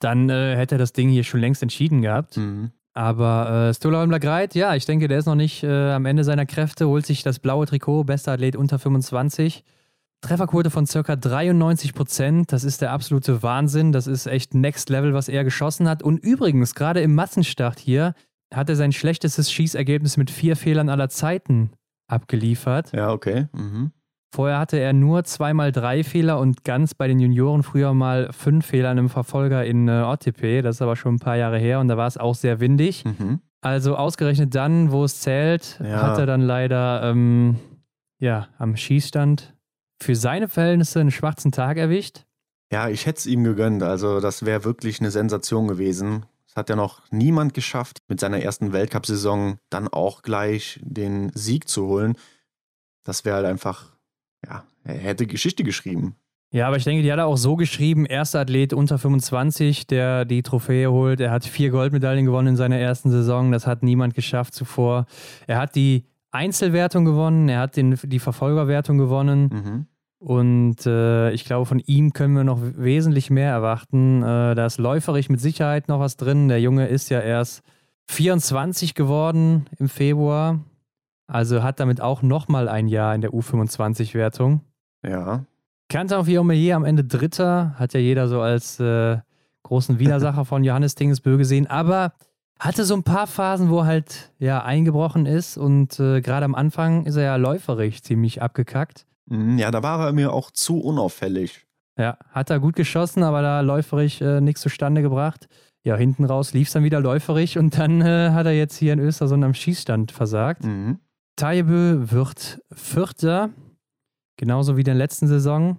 Dann 0.02 0.28
äh, 0.28 0.56
hätte 0.56 0.76
er 0.76 0.78
das 0.78 0.92
Ding 0.92 1.08
hier 1.08 1.24
schon 1.24 1.40
längst 1.40 1.62
entschieden 1.62 2.02
gehabt. 2.02 2.36
Mhm. 2.36 2.70
Aber 2.94 3.68
äh, 3.70 3.74
Stola 3.74 4.04
Greit, 4.18 4.54
ja, 4.54 4.74
ich 4.74 4.84
denke, 4.84 5.08
der 5.08 5.18
ist 5.18 5.26
noch 5.26 5.34
nicht 5.34 5.62
äh, 5.62 5.92
am 5.92 6.04
Ende 6.04 6.24
seiner 6.24 6.44
Kräfte, 6.44 6.88
holt 6.88 7.06
sich 7.06 7.22
das 7.22 7.38
blaue 7.38 7.66
Trikot, 7.66 8.04
bester 8.04 8.32
Athlet 8.32 8.56
unter 8.56 8.78
25. 8.78 9.64
Trefferquote 10.20 10.70
von 10.70 10.86
circa 10.86 11.16
93 11.16 11.94
Prozent. 11.94 12.52
Das 12.52 12.64
ist 12.64 12.80
der 12.80 12.92
absolute 12.92 13.42
Wahnsinn. 13.42 13.92
Das 13.92 14.06
ist 14.06 14.26
echt 14.26 14.54
Next 14.54 14.88
Level, 14.88 15.14
was 15.14 15.28
er 15.28 15.42
geschossen 15.42 15.88
hat. 15.88 16.02
Und 16.02 16.18
übrigens, 16.18 16.74
gerade 16.74 17.00
im 17.00 17.14
Massenstart 17.14 17.80
hier 17.80 18.14
hat 18.52 18.68
er 18.68 18.76
sein 18.76 18.92
schlechtestes 18.92 19.50
Schießergebnis 19.50 20.16
mit 20.16 20.30
vier 20.30 20.54
Fehlern 20.56 20.88
aller 20.88 21.08
Zeiten 21.08 21.70
abgeliefert. 22.08 22.92
Ja, 22.92 23.10
okay. 23.10 23.48
Mhm. 23.52 23.90
Vorher 24.34 24.58
hatte 24.58 24.78
er 24.78 24.94
nur 24.94 25.24
zweimal 25.24 25.72
drei 25.72 26.02
Fehler 26.02 26.38
und 26.38 26.64
ganz 26.64 26.94
bei 26.94 27.06
den 27.06 27.20
Junioren 27.20 27.62
früher 27.62 27.92
mal 27.92 28.32
fünf 28.32 28.64
Fehler 28.64 28.90
in 28.90 28.98
einem 28.98 29.08
Verfolger 29.10 29.64
in 29.66 29.88
äh, 29.88 30.02
OTP. 30.06 30.62
Das 30.62 30.76
ist 30.76 30.82
aber 30.82 30.96
schon 30.96 31.16
ein 31.16 31.18
paar 31.18 31.36
Jahre 31.36 31.58
her 31.58 31.80
und 31.80 31.88
da 31.88 31.98
war 31.98 32.06
es 32.06 32.16
auch 32.16 32.34
sehr 32.34 32.58
windig. 32.58 33.04
Mhm. 33.04 33.40
Also 33.60 33.94
ausgerechnet 33.94 34.54
dann, 34.54 34.90
wo 34.90 35.04
es 35.04 35.20
zählt, 35.20 35.78
ja. 35.84 36.00
hat 36.00 36.18
er 36.18 36.24
dann 36.24 36.40
leider 36.40 37.02
ähm, 37.04 37.58
ja, 38.18 38.48
am 38.56 38.74
Schießstand 38.74 39.54
für 40.02 40.16
seine 40.16 40.48
Verhältnisse 40.48 41.00
einen 41.00 41.10
schwarzen 41.10 41.52
Tag 41.52 41.76
erwischt. 41.76 42.24
Ja, 42.72 42.88
ich 42.88 43.04
hätte 43.04 43.18
es 43.18 43.26
ihm 43.26 43.44
gegönnt. 43.44 43.82
Also, 43.82 44.20
das 44.20 44.46
wäre 44.46 44.64
wirklich 44.64 44.98
eine 45.00 45.10
Sensation 45.10 45.68
gewesen. 45.68 46.24
Es 46.48 46.56
hat 46.56 46.70
ja 46.70 46.76
noch 46.76 47.02
niemand 47.10 47.52
geschafft, 47.52 48.02
mit 48.08 48.18
seiner 48.18 48.40
ersten 48.40 48.72
Weltcup-Saison 48.72 49.58
dann 49.68 49.88
auch 49.88 50.22
gleich 50.22 50.80
den 50.82 51.30
Sieg 51.34 51.68
zu 51.68 51.86
holen. 51.86 52.16
Das 53.04 53.24
wäre 53.24 53.36
halt 53.36 53.46
einfach, 53.46 53.91
ja, 54.44 54.64
er 54.84 54.94
hätte 54.94 55.26
Geschichte 55.26 55.64
geschrieben. 55.64 56.16
Ja, 56.52 56.66
aber 56.66 56.76
ich 56.76 56.84
denke, 56.84 57.02
die 57.02 57.10
hat 57.10 57.18
er 57.18 57.26
auch 57.26 57.38
so 57.38 57.56
geschrieben: 57.56 58.04
erster 58.04 58.40
Athlet 58.40 58.74
unter 58.74 58.98
25, 58.98 59.86
der 59.86 60.24
die 60.24 60.42
Trophäe 60.42 60.90
holt. 60.90 61.20
Er 61.20 61.30
hat 61.30 61.46
vier 61.46 61.70
Goldmedaillen 61.70 62.26
gewonnen 62.26 62.48
in 62.48 62.56
seiner 62.56 62.78
ersten 62.78 63.10
Saison. 63.10 63.52
Das 63.52 63.66
hat 63.66 63.82
niemand 63.82 64.14
geschafft 64.14 64.54
zuvor. 64.54 65.06
Er 65.46 65.58
hat 65.58 65.74
die 65.74 66.04
Einzelwertung 66.30 67.04
gewonnen, 67.04 67.48
er 67.48 67.60
hat 67.60 67.76
den, 67.76 67.98
die 68.02 68.18
Verfolgerwertung 68.18 68.98
gewonnen. 68.98 69.50
Mhm. 69.52 69.86
Und 70.18 70.86
äh, 70.86 71.32
ich 71.32 71.44
glaube, 71.44 71.66
von 71.66 71.80
ihm 71.80 72.12
können 72.12 72.36
wir 72.36 72.44
noch 72.44 72.60
wesentlich 72.62 73.30
mehr 73.30 73.50
erwarten. 73.50 74.22
Äh, 74.22 74.54
da 74.54 74.66
ist 74.66 74.78
läuferisch 74.78 75.28
mit 75.28 75.40
Sicherheit 75.40 75.88
noch 75.88 75.98
was 75.98 76.16
drin. 76.16 76.48
Der 76.48 76.60
Junge 76.60 76.86
ist 76.86 77.08
ja 77.08 77.20
erst 77.20 77.62
24 78.08 78.94
geworden 78.94 79.66
im 79.78 79.88
Februar. 79.88 80.60
Also 81.26 81.62
hat 81.62 81.80
damit 81.80 82.00
auch 82.00 82.22
nochmal 82.22 82.68
ein 82.68 82.88
Jahr 82.88 83.14
in 83.14 83.20
der 83.20 83.30
U25-Wertung. 83.32 84.60
Ja. 85.04 85.44
Kantar 85.88 86.26
Viomelier 86.26 86.76
am 86.76 86.84
Ende 86.84 87.04
Dritter. 87.04 87.74
Hat 87.78 87.94
ja 87.94 88.00
jeder 88.00 88.28
so 88.28 88.40
als 88.40 88.80
äh, 88.80 89.18
großen 89.62 89.98
Widersacher 89.98 90.44
von 90.46 90.64
Johannes 90.64 90.94
Tingesbö 90.94 91.36
gesehen. 91.36 91.66
Aber 91.66 92.12
hatte 92.58 92.84
so 92.84 92.94
ein 92.94 93.02
paar 93.02 93.26
Phasen, 93.26 93.70
wo 93.70 93.80
er 93.80 93.86
halt 93.86 94.32
ja 94.38 94.62
eingebrochen 94.62 95.26
ist. 95.26 95.56
Und 95.56 95.98
äh, 96.00 96.20
gerade 96.20 96.44
am 96.44 96.54
Anfang 96.54 97.06
ist 97.06 97.16
er 97.16 97.24
ja 97.24 97.36
läuferisch 97.36 98.02
ziemlich 98.02 98.42
abgekackt. 98.42 99.06
Mhm, 99.26 99.58
Ja, 99.58 99.70
da 99.70 99.82
war 99.82 100.04
er 100.06 100.12
mir 100.12 100.32
auch 100.32 100.50
zu 100.50 100.80
unauffällig. 100.80 101.66
Ja, 101.98 102.16
hat 102.30 102.50
er 102.50 102.58
gut 102.58 102.74
geschossen, 102.76 103.22
aber 103.22 103.42
da 103.42 103.60
läuferig 103.60 104.20
äh, 104.22 104.40
nichts 104.40 104.62
zustande 104.62 105.02
gebracht. 105.02 105.46
Ja, 105.84 105.96
hinten 105.96 106.24
raus 106.24 106.54
lief 106.54 106.68
es 106.68 106.72
dann 106.72 106.84
wieder 106.84 107.00
läuferig 107.00 107.58
und 107.58 107.76
dann 107.76 108.00
äh, 108.00 108.30
hat 108.30 108.46
er 108.46 108.52
jetzt 108.52 108.76
hier 108.76 108.92
in 108.92 108.98
Östersund 109.00 109.44
am 109.44 109.52
Schießstand 109.52 110.12
versagt. 110.12 110.64
Mhm. 110.64 111.00
Tajebö 111.36 112.10
wird 112.10 112.60
Vierter, 112.72 113.50
genauso 114.36 114.76
wie 114.76 114.80
in 114.82 114.86
der 114.86 114.94
letzten 114.94 115.26
Saison. 115.26 115.78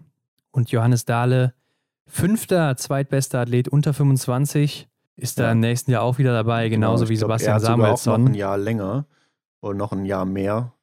Und 0.52 0.72
Johannes 0.72 1.06
Dahle, 1.06 1.54
fünfter, 2.06 2.76
zweitbester 2.78 3.40
Athlet 3.40 3.68
unter 3.68 3.94
25, 3.94 4.88
ist 5.16 5.40
da 5.40 5.44
Ja. 5.46 5.52
im 5.52 5.60
nächsten 5.60 5.92
Jahr 5.92 6.04
auch 6.04 6.18
wieder 6.18 6.34
dabei, 6.34 6.70
genauso 6.70 7.06
Genau, 7.06 7.10
wie 7.12 7.18
glaub, 7.18 7.30
er 7.32 7.40
Sebastian 7.40 7.60
sogar 7.60 7.74
auch 7.76 7.80
noch 7.80 7.92
ein 7.94 7.98
Samuelsson. 7.98 8.34
Jahr 8.36 8.58
länger 8.58 9.06
oder 9.62 9.74
noch 9.76 9.92
ein 9.92 10.06
Jahr 10.06 10.26
mehr. 10.26 10.74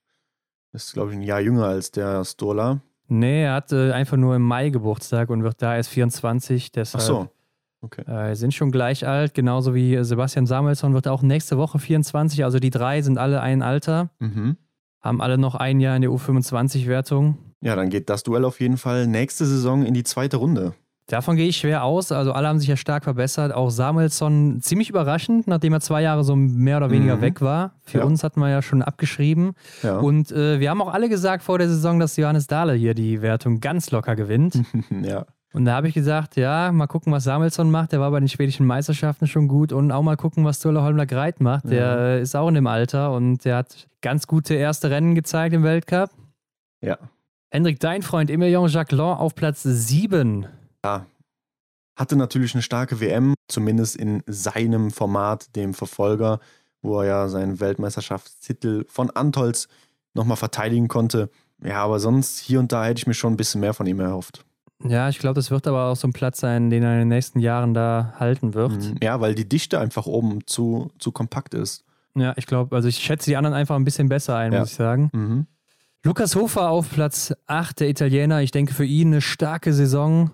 Ist, 0.73 0.93
glaube 0.93 1.11
ich, 1.13 1.17
ein 1.19 1.23
Jahr 1.23 1.41
jünger 1.41 1.67
als 1.67 1.91
der 1.91 2.25
Stola. 2.25 2.81
Nee, 3.09 3.43
er 3.43 3.55
hat 3.55 3.73
äh, 3.73 3.91
einfach 3.91 4.17
nur 4.17 4.37
im 4.37 4.43
Mai 4.43 4.71
Geburtstag 4.71 5.31
und 5.31 5.43
wird 5.43 5.61
da 5.63 5.75
erst 5.75 5.91
24. 5.91 6.67
Ach 6.69 6.73
Deshalb 6.75 7.03
so. 7.03 7.29
Okay. 7.83 8.03
Äh, 8.03 8.35
sind 8.35 8.53
schon 8.55 8.71
gleich 8.71 9.07
alt, 9.07 9.33
genauso 9.35 9.75
wie 9.75 10.03
Sebastian 10.05 10.47
Samuelsson 10.47 10.93
wird 10.95 11.09
auch 11.09 11.23
nächste 11.23 11.57
Woche 11.57 11.79
24. 11.79 12.45
Also 12.45 12.59
die 12.59 12.71
drei 12.71 13.01
sind 13.03 13.17
alle 13.19 13.41
ein 13.41 13.63
Alter, 13.63 14.11
Mhm. 14.19 14.57
haben 15.01 15.23
alle 15.23 15.39
noch 15.39 15.55
ein 15.55 15.81
Jahr 15.81 15.97
in 15.97 16.03
der 16.03 16.11
U25-Wertung. 16.11 17.39
Ja, 17.63 17.77
dann 17.77 17.91
geht 17.91 18.11
das 18.11 18.23
Duell 18.23 18.45
auf 18.45 18.61
jeden 18.61 18.77
Fall 18.77 19.07
nächste 19.07 19.47
Saison 19.47 19.85
in 19.85 19.95
die 19.95 20.03
zweite 20.05 20.37
Runde. 20.39 20.75
Davon 21.07 21.35
gehe 21.37 21.49
ich 21.49 21.57
schwer 21.57 21.83
aus. 21.83 22.13
Also 22.13 22.33
alle 22.33 22.47
haben 22.47 22.61
sich 22.61 22.69
ja 22.69 22.77
stark 22.77 23.03
verbessert. 23.03 23.53
Auch 23.53 23.71
Samuelsson 23.71 24.61
ziemlich 24.61 24.89
überraschend, 24.91 25.49
nachdem 25.49 25.73
er 25.73 25.81
zwei 25.81 26.03
Jahre 26.03 26.23
so 26.23 26.37
mehr 26.37 26.77
oder 26.77 26.91
weniger 26.93 27.17
Mhm. 27.17 27.21
weg 27.23 27.41
war. 27.41 27.73
Für 27.83 27.99
Ja. 27.99 28.05
uns 28.05 28.23
hatten 28.23 28.39
wir 28.41 28.49
ja 28.49 28.63
schon 28.63 28.81
abgeschrieben. 28.83 29.53
Ja. 29.83 29.99
Und 29.99 30.31
äh, 30.31 30.61
wir 30.61 30.71
haben 30.71 30.81
auch 30.81 30.93
alle 30.93 31.09
gesagt 31.09 31.43
vor 31.43 31.59
der 31.59 31.69
Saison, 31.69 31.99
dass 31.99 32.17
Johannes 32.17 32.47
Dahle 32.47 32.75
hier 32.75 32.95
die 32.95 33.23
Wertung 33.23 33.59
ganz 33.61 33.91
locker 33.91 34.15
gewinnt. 34.15 34.63
ja. 35.03 35.27
Und 35.53 35.65
da 35.65 35.75
habe 35.75 35.89
ich 35.89 35.95
gesagt, 35.95 36.37
ja, 36.37 36.71
mal 36.71 36.87
gucken, 36.87 37.13
was 37.13 37.25
Samuelsson 37.25 37.71
macht. 37.71 37.91
Der 37.93 37.99
war 38.01 38.11
bei 38.13 38.21
den 38.21 38.29
schwedischen 38.29 38.67
Meisterschaften 38.67 39.27
schon 39.27 39.49
gut. 39.49 39.73
Und 39.73 39.91
auch 39.91 40.03
mal 40.03 40.17
gucken, 40.17 40.45
was 40.45 40.59
Sturla 40.59 40.83
Holmler 40.83 41.07
Greit 41.07 41.41
macht. 41.41 41.65
Der 41.69 41.79
Ja. 41.81 42.17
ist 42.19 42.37
auch 42.37 42.47
in 42.49 42.55
dem 42.55 42.69
Alter 42.69 43.13
und 43.13 43.45
der 43.45 43.57
hat 43.57 43.89
ganz 44.01 44.27
gute 44.29 44.55
erste 44.55 44.91
Rennen 44.91 45.15
gezeigt 45.17 45.53
im 45.55 45.65
Weltcup. 45.65 46.11
Ja. 46.81 46.99
Hendrik, 47.51 47.81
dein 47.81 48.03
Freund 48.03 48.31
Emilien 48.31 48.65
Jacquelin 48.69 49.05
auf 49.05 49.35
Platz 49.35 49.63
7. 49.65 50.47
Hatte 51.97 52.17
natürlich 52.17 52.55
eine 52.55 52.63
starke 52.63 53.01
WM, 53.01 53.35
zumindest 53.49 53.97
in 53.97 54.23
seinem 54.27 54.91
Format, 54.93 55.55
dem 55.57 55.75
Verfolger, 55.75 56.39
wo 56.81 57.01
er 57.01 57.07
ja 57.07 57.29
seinen 57.29 57.59
Weltmeisterschaftstitel 57.61 58.85
von 58.89 59.11
Antolz 59.11 59.67
nochmal 60.15 60.37
verteidigen 60.37 60.89
konnte. 60.89 61.29
Ja, 61.63 61.83
aber 61.85 61.99
sonst 61.99 62.39
hier 62.39 62.61
und 62.61 62.73
da 62.73 62.85
hätte 62.85 63.01
ich 63.01 63.07
mir 63.07 63.15
schon 63.15 63.35
ein 63.35 63.37
bisschen 63.37 63.61
mehr 63.61 63.75
von 63.75 63.87
ihm 63.87 64.01
erhofft. 64.01 64.47
Ja, 64.85 65.09
ich 65.09 65.19
glaube, 65.19 65.35
das 65.35 65.51
wird 65.51 65.67
aber 65.67 65.87
auch 65.87 65.97
so 65.97 66.09
ein 66.09 66.13
Platz 66.13 66.41
sein, 66.41 66.71
den 66.71 66.83
er 66.83 66.95
in 66.95 66.99
den 67.01 67.09
nächsten 67.09 67.39
Jahren 67.41 67.75
da 67.75 68.15
halten 68.19 68.55
wird. 68.55 68.73
Mhm. 68.73 68.97
Ja, 69.03 69.21
weil 69.21 69.35
die 69.35 69.49
Dichte 69.49 69.79
einfach 69.79 70.07
oben 70.07 70.47
zu, 70.47 70.91
zu 70.99 71.13
kompakt 71.13 71.53
ist. 71.55 71.85
Ja, 72.15 72.33
ich 72.37 72.47
glaube, 72.47 72.75
also 72.75 72.89
ich 72.89 72.97
schätze 72.97 73.31
die 73.31 73.37
anderen 73.37 73.55
einfach 73.55 73.77
ein 73.77 73.85
bisschen 73.85 74.09
besser 74.09 74.37
ein, 74.37 74.53
Ja. 74.53 74.61
muss 74.61 74.71
ich 74.71 74.77
sagen. 74.77 75.11
Mhm. 75.13 75.47
Lukas 76.03 76.35
Hofer 76.35 76.71
auf 76.71 76.91
Platz 76.91 77.35
8, 77.47 77.81
der 77.81 77.89
Italiener. 77.91 78.41
Ich 78.41 78.53
denke 78.53 78.73
für 78.73 78.87
ihn 78.87 79.09
eine 79.09 79.21
starke 79.21 79.73
Saison. 79.75 80.31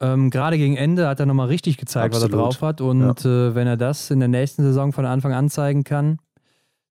Ähm, 0.00 0.30
Gerade 0.30 0.58
gegen 0.58 0.76
Ende 0.76 1.08
hat 1.08 1.18
er 1.18 1.26
nochmal 1.26 1.48
richtig 1.48 1.78
gezeigt, 1.78 2.14
was 2.14 2.20
er 2.22 2.26
Absolut. 2.26 2.46
drauf 2.54 2.62
hat. 2.62 2.80
Und 2.82 3.24
äh, 3.24 3.54
wenn 3.54 3.66
er 3.66 3.76
das 3.78 4.10
in 4.10 4.20
der 4.20 4.28
nächsten 4.28 4.62
Saison 4.62 4.92
von 4.92 5.06
Anfang 5.06 5.32
an 5.32 5.48
zeigen 5.48 5.84
kann, 5.84 6.18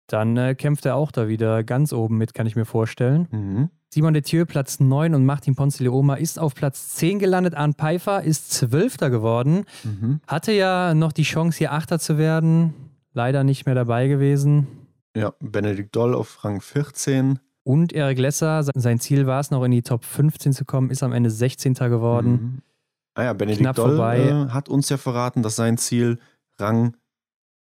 dann 0.07 0.38
äh, 0.38 0.53
kämpft 0.53 0.85
er 0.85 0.95
auch 0.95 1.11
da 1.11 1.27
wieder 1.27 1.63
ganz 1.63 1.93
oben 1.93 2.17
mit, 2.17 2.34
kann 2.35 2.45
ich 2.45 2.55
mir 2.55 2.65
vorstellen. 2.65 3.27
Mhm. 3.31 3.69
Simon 3.94 4.15
Detieu 4.15 4.45
Platz 4.45 4.80
9 4.80 5.14
und 5.14 5.24
Martin 5.24 5.53
Ponzilioma 5.53 6.15
ist 6.15 6.40
auf 6.40 6.56
Platz 6.56 6.95
10 6.95 7.20
gelandet. 7.20 7.53
Arne 7.53 7.74
Pfeiffer 7.74 8.24
ist 8.24 8.49
Zwölfter 8.49 9.11
geworden. 9.11 9.65
Mhm. 9.84 10.20
Hatte 10.26 10.52
ja 10.52 10.95
noch 10.95 11.11
die 11.11 11.22
Chance, 11.22 11.60
hier 11.60 11.74
Achter 11.74 11.99
zu 11.99 12.18
werden. 12.18 12.74
Leider 13.14 13.44
nicht 13.44 13.68
mehr 13.68 13.76
dabei 13.76 14.07
gewesen. 14.07 14.65
Ja, 15.15 15.36
Benedikt 15.40 15.95
Doll 15.95 16.15
auf 16.15 16.44
Rang 16.44 16.60
14. 16.60 17.38
Und 17.61 17.94
Eric 17.94 18.18
Lesser, 18.18 18.64
sein 18.64 18.99
Ziel 18.99 19.28
war 19.28 19.40
es 19.40 19.52
noch 19.52 19.64
in 19.64 19.70
die 19.70 19.84
Top 19.84 20.03
15 20.03 20.53
zu 20.53 20.65
kommen, 20.65 20.90
ist 20.90 21.03
am 21.03 21.14
Ende 21.14 21.30
16. 21.30 21.76
geworden. 21.76 22.32
Mhm. 22.32 22.61
Ah 23.14 23.26
ja, 23.26 23.34
Benedikt 23.34 23.61
Knapp 23.61 23.76
Doll 23.76 23.90
vorbei. 23.90 24.22
äh, 24.22 24.49
hat 24.49 24.70
uns 24.70 24.90
ja 24.90 24.98
verraten, 24.98 25.44
dass 25.44 25.56
sein 25.56 25.78
Ziel 25.78 26.18
Rang 26.57 26.98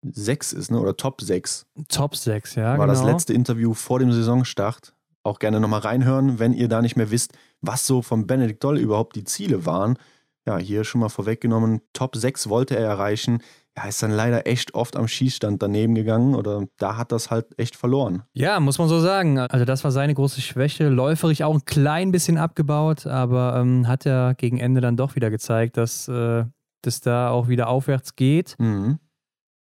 6 0.02 0.52
ist, 0.52 0.70
ne? 0.70 0.78
oder 0.78 0.94
Top 0.94 1.22
6. 1.22 1.64
Top 1.88 2.16
6, 2.16 2.56
ja, 2.56 2.76
War 2.76 2.86
genau. 2.86 2.86
das 2.88 3.02
letzte 3.02 3.32
Interview 3.32 3.72
vor 3.72 3.98
dem 3.98 4.12
Saisonstart. 4.12 4.92
Auch 5.28 5.38
gerne 5.40 5.60
nochmal 5.60 5.80
reinhören, 5.80 6.38
wenn 6.38 6.54
ihr 6.54 6.68
da 6.68 6.80
nicht 6.80 6.96
mehr 6.96 7.10
wisst, 7.10 7.34
was 7.60 7.86
so 7.86 8.00
von 8.00 8.26
Benedikt 8.26 8.64
Doll 8.64 8.78
überhaupt 8.78 9.14
die 9.14 9.24
Ziele 9.24 9.66
waren. 9.66 9.98
Ja, 10.46 10.56
hier 10.56 10.84
schon 10.84 11.02
mal 11.02 11.10
vorweggenommen, 11.10 11.82
Top 11.92 12.16
6 12.16 12.48
wollte 12.48 12.76
er 12.76 12.88
erreichen. 12.88 13.42
Ja, 13.76 13.86
ist 13.86 14.02
dann 14.02 14.10
leider 14.10 14.46
echt 14.46 14.72
oft 14.72 14.96
am 14.96 15.06
Schießstand 15.06 15.62
daneben 15.62 15.94
gegangen 15.94 16.34
oder 16.34 16.64
da 16.78 16.96
hat 16.96 17.12
das 17.12 17.30
halt 17.30 17.46
echt 17.58 17.76
verloren. 17.76 18.22
Ja, 18.32 18.58
muss 18.58 18.78
man 18.78 18.88
so 18.88 19.00
sagen. 19.00 19.38
Also 19.38 19.66
das 19.66 19.84
war 19.84 19.92
seine 19.92 20.14
große 20.14 20.40
Schwäche. 20.40 20.88
Läuferig 20.88 21.44
auch 21.44 21.54
ein 21.54 21.66
klein 21.66 22.10
bisschen 22.10 22.38
abgebaut, 22.38 23.06
aber 23.06 23.56
ähm, 23.56 23.86
hat 23.86 24.06
er 24.06 24.34
gegen 24.34 24.58
Ende 24.58 24.80
dann 24.80 24.96
doch 24.96 25.14
wieder 25.14 25.28
gezeigt, 25.28 25.76
dass 25.76 26.08
äh, 26.08 26.46
das 26.80 27.02
da 27.02 27.28
auch 27.28 27.48
wieder 27.48 27.68
aufwärts 27.68 28.16
geht. 28.16 28.56
Mhm. 28.58 28.98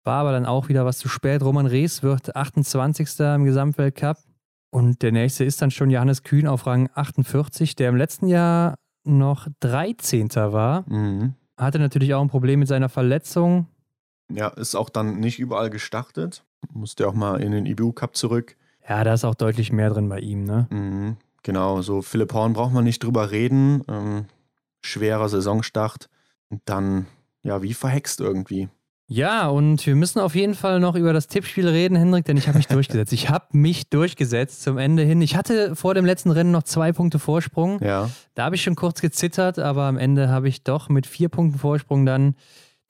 War 0.05 0.21
aber 0.21 0.31
dann 0.31 0.45
auch 0.45 0.69
wieder 0.69 0.85
was 0.85 0.99
zu 0.99 1.09
spät. 1.09 1.43
Roman 1.43 1.65
Rees 1.65 2.01
wird 2.01 2.33
28. 2.33 3.19
im 3.19 3.43
Gesamtweltcup. 3.43 4.17
Und 4.77 5.01
der 5.01 5.11
nächste 5.11 5.43
ist 5.43 5.59
dann 5.63 5.71
schon 5.71 5.89
Johannes 5.89 6.21
Kühn 6.21 6.45
auf 6.45 6.67
Rang 6.67 6.87
48, 6.93 7.75
der 7.75 7.89
im 7.89 7.95
letzten 7.95 8.27
Jahr 8.27 8.75
noch 9.03 9.47
13. 9.61 10.29
war. 10.35 10.87
Mhm. 10.87 11.33
Hatte 11.57 11.79
natürlich 11.79 12.13
auch 12.13 12.21
ein 12.21 12.29
Problem 12.29 12.59
mit 12.59 12.67
seiner 12.67 12.87
Verletzung. 12.87 13.65
Ja, 14.31 14.49
ist 14.49 14.75
auch 14.75 14.91
dann 14.91 15.19
nicht 15.19 15.39
überall 15.39 15.71
gestartet. 15.71 16.43
Musste 16.71 17.07
auch 17.07 17.15
mal 17.15 17.41
in 17.41 17.53
den 17.53 17.65
IBU 17.65 17.91
Cup 17.91 18.15
zurück. 18.15 18.55
Ja, 18.87 19.03
da 19.03 19.15
ist 19.15 19.25
auch 19.25 19.33
deutlich 19.33 19.71
mehr 19.71 19.89
drin 19.89 20.09
bei 20.09 20.19
ihm, 20.19 20.43
ne? 20.43 20.67
Mhm, 20.69 21.17
genau, 21.41 21.81
so 21.81 22.03
Philipp 22.03 22.31
Horn 22.33 22.53
braucht 22.53 22.71
man 22.71 22.83
nicht 22.83 23.03
drüber 23.03 23.31
reden. 23.31 23.81
Ähm, 23.87 24.25
schwerer 24.83 25.27
Saisonstart. 25.27 26.07
Und 26.49 26.61
dann, 26.65 27.07
ja, 27.41 27.63
wie 27.63 27.73
verhext 27.73 28.19
irgendwie. 28.19 28.69
Ja, 29.09 29.47
und 29.47 29.85
wir 29.85 29.95
müssen 29.95 30.19
auf 30.19 30.35
jeden 30.35 30.53
Fall 30.53 30.81
noch 30.81 30.95
über 30.95 31.13
das 31.13 31.27
Tippspiel 31.27 31.67
reden, 31.67 31.95
Hendrik, 31.95 32.25
denn 32.25 32.35
ich 32.35 32.47
habe 32.49 32.57
mich 32.57 32.67
durchgesetzt. 32.67 33.13
Ich 33.13 33.29
habe 33.29 33.45
mich 33.53 33.89
durchgesetzt 33.89 34.61
zum 34.63 34.77
Ende 34.77 35.03
hin. 35.03 35.21
Ich 35.21 35.37
hatte 35.37 35.75
vor 35.77 35.93
dem 35.93 36.05
letzten 36.05 36.29
Rennen 36.31 36.51
noch 36.51 36.63
zwei 36.63 36.91
Punkte 36.91 37.17
Vorsprung. 37.17 37.81
Ja. 37.81 38.09
Da 38.35 38.43
habe 38.43 38.55
ich 38.55 38.63
schon 38.63 38.75
kurz 38.75 38.99
gezittert, 38.99 39.59
aber 39.59 39.83
am 39.83 39.97
Ende 39.97 40.27
habe 40.27 40.49
ich 40.49 40.63
doch 40.63 40.89
mit 40.89 41.07
vier 41.07 41.29
Punkten 41.29 41.57
Vorsprung 41.59 42.05
dann 42.05 42.35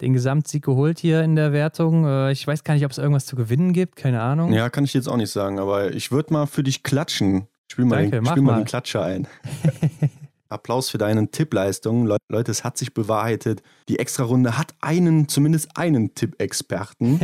den 0.02 0.14
Gesamtsieg 0.14 0.64
geholt 0.66 0.98
hier 1.00 1.22
in 1.24 1.36
der 1.36 1.54
Wertung. 1.54 2.06
Äh, 2.06 2.32
Ich 2.32 2.46
weiß 2.48 2.64
gar 2.64 2.74
nicht, 2.74 2.86
ob 2.86 2.92
es 2.92 2.98
irgendwas 2.98 3.26
zu 3.28 3.36
gewinnen 3.36 3.74
gibt, 3.74 3.96
keine 3.96 4.22
Ahnung. 4.22 4.54
Ja, 4.54 4.70
kann 4.70 4.86
ich 4.86 4.94
jetzt 4.96 5.08
auch 5.08 5.18
nicht 5.18 5.32
sagen, 5.32 5.60
aber 5.60 5.94
ich 5.94 6.12
würde 6.12 6.34
mal 6.34 6.48
für 6.48 6.64
dich 6.64 6.82
klatschen. 6.82 7.48
Spiel 7.72 7.86
mal, 7.86 7.98
Danke, 7.98 8.12
den, 8.22 8.26
spiel 8.26 8.42
mal 8.42 8.54
mal. 8.54 8.62
den 8.62 8.66
Klatscher 8.66 9.04
ein. 9.04 9.28
Applaus 10.50 10.90
für 10.90 10.98
deine 10.98 11.30
Tippleistung. 11.30 12.06
Le 12.06 12.18
Leute, 12.30 12.52
es 12.52 12.64
hat 12.64 12.78
sich 12.78 12.94
bewahrheitet. 12.94 13.62
Die 13.90 14.00
Extra-Runde 14.00 14.58
hat 14.58 14.76
einen, 14.82 15.28
zumindest 15.28 15.78
einen 15.78 16.14
Tippexperten. 16.16 17.20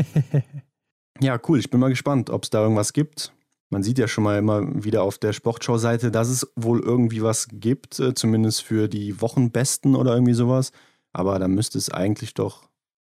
ja, 1.21 1.39
cool. 1.47 1.59
Ich 1.59 1.69
bin 1.69 1.79
mal 1.79 1.89
gespannt, 1.89 2.29
ob 2.29 2.43
es 2.43 2.49
da 2.49 2.61
irgendwas 2.61 2.93
gibt. 2.93 3.33
Man 3.69 3.83
sieht 3.83 3.97
ja 3.97 4.07
schon 4.07 4.23
mal 4.23 4.37
immer 4.37 4.83
wieder 4.83 5.01
auf 5.03 5.17
der 5.17 5.33
Sportschau-Seite, 5.33 6.11
dass 6.11 6.29
es 6.29 6.47
wohl 6.55 6.79
irgendwie 6.79 7.23
was 7.23 7.47
gibt, 7.51 7.99
äh, 7.99 8.13
zumindest 8.13 8.61
für 8.61 8.87
die 8.87 9.19
Wochenbesten 9.19 9.95
oder 9.95 10.13
irgendwie 10.13 10.35
sowas. 10.35 10.71
Aber 11.11 11.39
da 11.39 11.47
müsste 11.47 11.77
es 11.77 11.89
eigentlich 11.89 12.33
doch, 12.35 12.69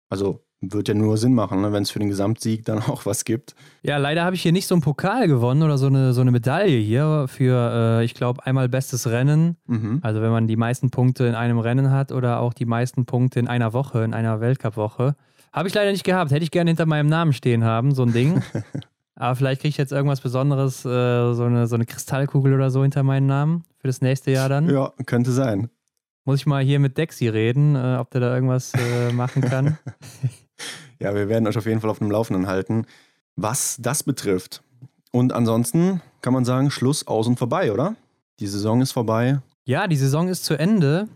also 0.09 0.43
wird 0.61 0.87
ja 0.89 0.93
nur 0.93 1.17
Sinn 1.17 1.33
machen, 1.33 1.61
ne, 1.61 1.71
wenn 1.71 1.83
es 1.83 1.91
für 1.91 1.99
den 1.99 2.09
Gesamtsieg 2.09 2.65
dann 2.65 2.79
auch 2.87 3.05
was 3.05 3.25
gibt. 3.25 3.55
Ja, 3.81 3.97
leider 3.97 4.23
habe 4.23 4.35
ich 4.35 4.41
hier 4.41 4.51
nicht 4.51 4.67
so 4.67 4.75
einen 4.75 4.81
Pokal 4.81 5.27
gewonnen 5.27 5.63
oder 5.63 5.77
so 5.77 5.87
eine, 5.87 6.13
so 6.13 6.21
eine 6.21 6.31
Medaille 6.31 6.77
hier 6.77 7.25
für, 7.27 7.99
äh, 7.99 8.05
ich 8.05 8.13
glaube, 8.13 8.45
einmal 8.45 8.67
bestes 8.69 9.07
Rennen. 9.07 9.57
Mhm. 9.67 9.99
Also 10.01 10.21
wenn 10.21 10.31
man 10.31 10.47
die 10.47 10.57
meisten 10.57 10.89
Punkte 10.89 11.25
in 11.25 11.35
einem 11.35 11.59
Rennen 11.59 11.91
hat 11.91 12.11
oder 12.11 12.39
auch 12.39 12.53
die 12.53 12.65
meisten 12.65 13.05
Punkte 13.05 13.39
in 13.39 13.47
einer 13.47 13.73
Woche, 13.73 14.03
in 14.03 14.13
einer 14.13 14.41
Weltcup-Woche. 14.41 15.15
Habe 15.51 15.67
ich 15.67 15.73
leider 15.73 15.91
nicht 15.91 16.03
gehabt. 16.03 16.31
Hätte 16.31 16.43
ich 16.43 16.51
gerne 16.51 16.69
hinter 16.69 16.85
meinem 16.85 17.07
Namen 17.07 17.33
stehen 17.33 17.63
haben, 17.63 17.93
so 17.93 18.03
ein 18.03 18.13
Ding. 18.13 18.41
Aber 19.15 19.35
vielleicht 19.35 19.61
kriege 19.61 19.69
ich 19.69 19.77
jetzt 19.77 19.91
irgendwas 19.91 20.21
Besonderes, 20.21 20.85
äh, 20.85 21.33
so, 21.33 21.43
eine, 21.43 21.67
so 21.67 21.75
eine 21.75 21.85
Kristallkugel 21.85 22.53
oder 22.53 22.71
so 22.71 22.83
hinter 22.83 23.03
meinen 23.03 23.25
Namen 23.25 23.63
für 23.77 23.87
das 23.87 24.01
nächste 24.01 24.31
Jahr 24.31 24.47
dann. 24.47 24.69
Ja, 24.69 24.93
könnte 25.05 25.31
sein. 25.31 25.69
Muss 26.23 26.39
ich 26.39 26.45
mal 26.45 26.63
hier 26.63 26.79
mit 26.79 26.97
Dexy 26.97 27.27
reden, 27.27 27.75
äh, 27.75 27.97
ob 27.99 28.11
der 28.11 28.21
da 28.21 28.33
irgendwas 28.33 28.73
äh, 28.75 29.11
machen 29.11 29.41
kann. 29.41 29.77
Ja, 30.99 31.15
wir 31.15 31.29
werden 31.29 31.47
euch 31.47 31.57
auf 31.57 31.65
jeden 31.65 31.81
Fall 31.81 31.89
auf 31.89 31.99
dem 31.99 32.11
Laufenden 32.11 32.47
halten, 32.47 32.85
was 33.35 33.77
das 33.79 34.03
betrifft. 34.03 34.61
Und 35.11 35.33
ansonsten 35.33 36.01
kann 36.21 36.33
man 36.33 36.45
sagen, 36.45 36.69
Schluss, 36.71 37.07
aus 37.07 37.27
und 37.27 37.39
vorbei, 37.39 37.71
oder? 37.71 37.95
Die 38.39 38.47
Saison 38.47 38.81
ist 38.81 38.91
vorbei. 38.91 39.39
Ja, 39.65 39.87
die 39.87 39.95
Saison 39.95 40.27
ist 40.27 40.45
zu 40.45 40.57
Ende. 40.57 41.07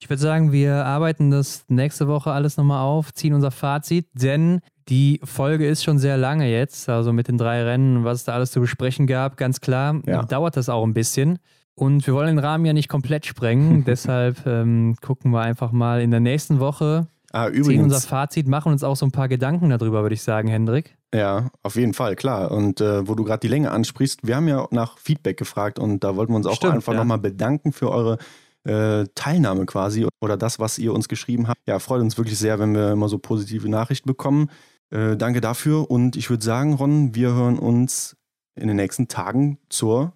Ich 0.00 0.10
würde 0.10 0.20
sagen, 0.20 0.52
wir 0.52 0.84
arbeiten 0.84 1.30
das 1.30 1.64
nächste 1.68 2.08
Woche 2.08 2.32
alles 2.32 2.56
nochmal 2.56 2.82
auf, 2.82 3.12
ziehen 3.14 3.34
unser 3.34 3.50
Fazit, 3.52 4.06
denn 4.14 4.60
die 4.88 5.20
Folge 5.22 5.66
ist 5.66 5.84
schon 5.84 5.98
sehr 5.98 6.16
lange 6.18 6.50
jetzt, 6.50 6.88
also 6.88 7.12
mit 7.12 7.28
den 7.28 7.38
drei 7.38 7.62
Rennen, 7.62 8.02
was 8.04 8.18
es 8.18 8.24
da 8.24 8.32
alles 8.34 8.50
zu 8.50 8.60
besprechen 8.60 9.06
gab, 9.06 9.36
ganz 9.36 9.60
klar, 9.60 10.00
Ja. 10.06 10.24
dauert 10.24 10.56
das 10.56 10.68
auch 10.68 10.84
ein 10.84 10.92
bisschen. 10.94 11.38
Und 11.74 12.04
wir 12.06 12.14
wollen 12.14 12.26
den 12.36 12.38
Rahmen 12.40 12.64
ja 12.66 12.72
nicht 12.72 12.88
komplett 12.88 13.26
sprengen, 13.26 13.84
deshalb 13.86 14.44
ähm, 14.46 14.96
gucken 15.00 15.30
wir 15.30 15.40
einfach 15.40 15.70
mal 15.72 16.00
in 16.02 16.10
der 16.10 16.20
nächsten 16.20 16.58
Woche. 16.58 17.06
Ah, 17.32 17.46
Ziehen 17.46 17.54
übrigens. 17.54 17.84
unser 17.84 18.00
Fazit, 18.00 18.46
machen 18.46 18.72
uns 18.72 18.84
auch 18.84 18.96
so 18.96 19.06
ein 19.06 19.10
paar 19.10 19.28
Gedanken 19.28 19.70
darüber, 19.70 20.02
würde 20.02 20.14
ich 20.14 20.22
sagen, 20.22 20.48
Hendrik. 20.48 20.96
Ja, 21.14 21.50
auf 21.62 21.76
jeden 21.76 21.94
Fall, 21.94 22.14
klar. 22.14 22.50
Und 22.50 22.80
äh, 22.80 23.06
wo 23.08 23.14
du 23.14 23.24
gerade 23.24 23.40
die 23.40 23.48
Länge 23.48 23.70
ansprichst, 23.70 24.26
wir 24.26 24.36
haben 24.36 24.48
ja 24.48 24.66
nach 24.70 24.98
Feedback 24.98 25.38
gefragt 25.38 25.78
und 25.78 26.04
da 26.04 26.16
wollten 26.16 26.32
wir 26.32 26.36
uns 26.36 26.46
auch 26.46 26.56
Stimmt, 26.56 26.74
einfach 26.74 26.92
ja. 26.92 26.98
nochmal 26.98 27.18
bedanken 27.18 27.72
für 27.72 27.90
eure 27.90 28.18
äh, 28.64 29.06
Teilnahme 29.14 29.66
quasi 29.66 30.06
oder 30.20 30.36
das, 30.36 30.58
was 30.58 30.78
ihr 30.78 30.92
uns 30.92 31.08
geschrieben 31.08 31.48
habt. 31.48 31.60
Ja, 31.66 31.78
freut 31.78 32.00
uns 32.00 32.16
wirklich 32.16 32.38
sehr, 32.38 32.58
wenn 32.58 32.74
wir 32.74 32.92
immer 32.92 33.08
so 33.08 33.18
positive 33.18 33.68
Nachrichten 33.68 34.06
bekommen. 34.06 34.50
Äh, 34.90 35.16
danke 35.16 35.40
dafür 35.40 35.90
und 35.90 36.16
ich 36.16 36.30
würde 36.30 36.44
sagen, 36.44 36.74
Ron, 36.74 37.14
wir 37.14 37.32
hören 37.32 37.58
uns 37.58 38.16
in 38.54 38.68
den 38.68 38.76
nächsten 38.76 39.08
Tagen 39.08 39.58
zur 39.68 40.12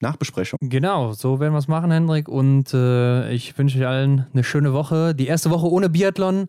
Nachbesprechung. 0.00 0.58
Genau, 0.60 1.12
so 1.12 1.40
werden 1.40 1.54
wir 1.54 1.58
es 1.58 1.68
machen, 1.68 1.90
Hendrik. 1.90 2.28
Und 2.28 2.74
äh, 2.74 3.32
ich 3.32 3.56
wünsche 3.56 3.78
euch 3.78 3.86
allen 3.86 4.26
eine 4.32 4.44
schöne 4.44 4.72
Woche. 4.72 5.14
Die 5.14 5.26
erste 5.26 5.50
Woche 5.50 5.66
ohne 5.70 5.88
Biathlon. 5.88 6.48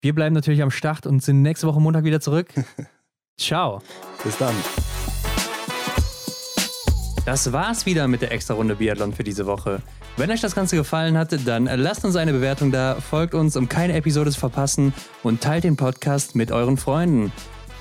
Wir 0.00 0.14
bleiben 0.14 0.34
natürlich 0.34 0.62
am 0.62 0.70
Start 0.70 1.06
und 1.06 1.22
sind 1.22 1.42
nächste 1.42 1.66
Woche 1.66 1.80
Montag 1.80 2.04
wieder 2.04 2.20
zurück. 2.20 2.48
Ciao. 3.38 3.82
Bis 4.24 4.38
dann. 4.38 4.54
Das 7.24 7.52
war's 7.52 7.86
wieder 7.86 8.08
mit 8.08 8.20
der 8.22 8.32
extra 8.32 8.54
Runde 8.54 8.76
Biathlon 8.76 9.12
für 9.12 9.22
diese 9.22 9.46
Woche. 9.46 9.80
Wenn 10.16 10.30
euch 10.30 10.40
das 10.40 10.54
Ganze 10.54 10.76
gefallen 10.76 11.16
hat, 11.16 11.32
dann 11.46 11.66
lasst 11.66 12.04
uns 12.04 12.16
eine 12.16 12.32
Bewertung 12.32 12.72
da, 12.72 12.96
folgt 12.96 13.34
uns, 13.34 13.56
um 13.56 13.68
keine 13.68 13.94
Episode 13.94 14.30
zu 14.30 14.40
verpassen 14.40 14.92
und 15.22 15.40
teilt 15.40 15.64
den 15.64 15.76
Podcast 15.76 16.34
mit 16.34 16.50
euren 16.50 16.76
Freunden. 16.76 17.32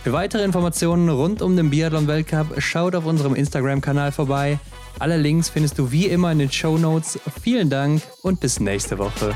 Für 0.03 0.13
weitere 0.13 0.43
Informationen 0.43 1.09
rund 1.09 1.41
um 1.41 1.55
den 1.55 1.69
Biathlon-Weltcup 1.69 2.61
schaut 2.61 2.95
auf 2.95 3.05
unserem 3.05 3.35
Instagram-Kanal 3.35 4.11
vorbei. 4.11 4.59
Alle 4.99 5.17
Links 5.17 5.49
findest 5.49 5.77
du 5.79 5.91
wie 5.91 6.07
immer 6.07 6.31
in 6.31 6.39
den 6.39 6.51
Show 6.51 6.77
Notes. 6.77 7.19
Vielen 7.41 7.69
Dank 7.69 8.01
und 8.21 8.39
bis 8.39 8.59
nächste 8.59 8.97
Woche. 8.97 9.33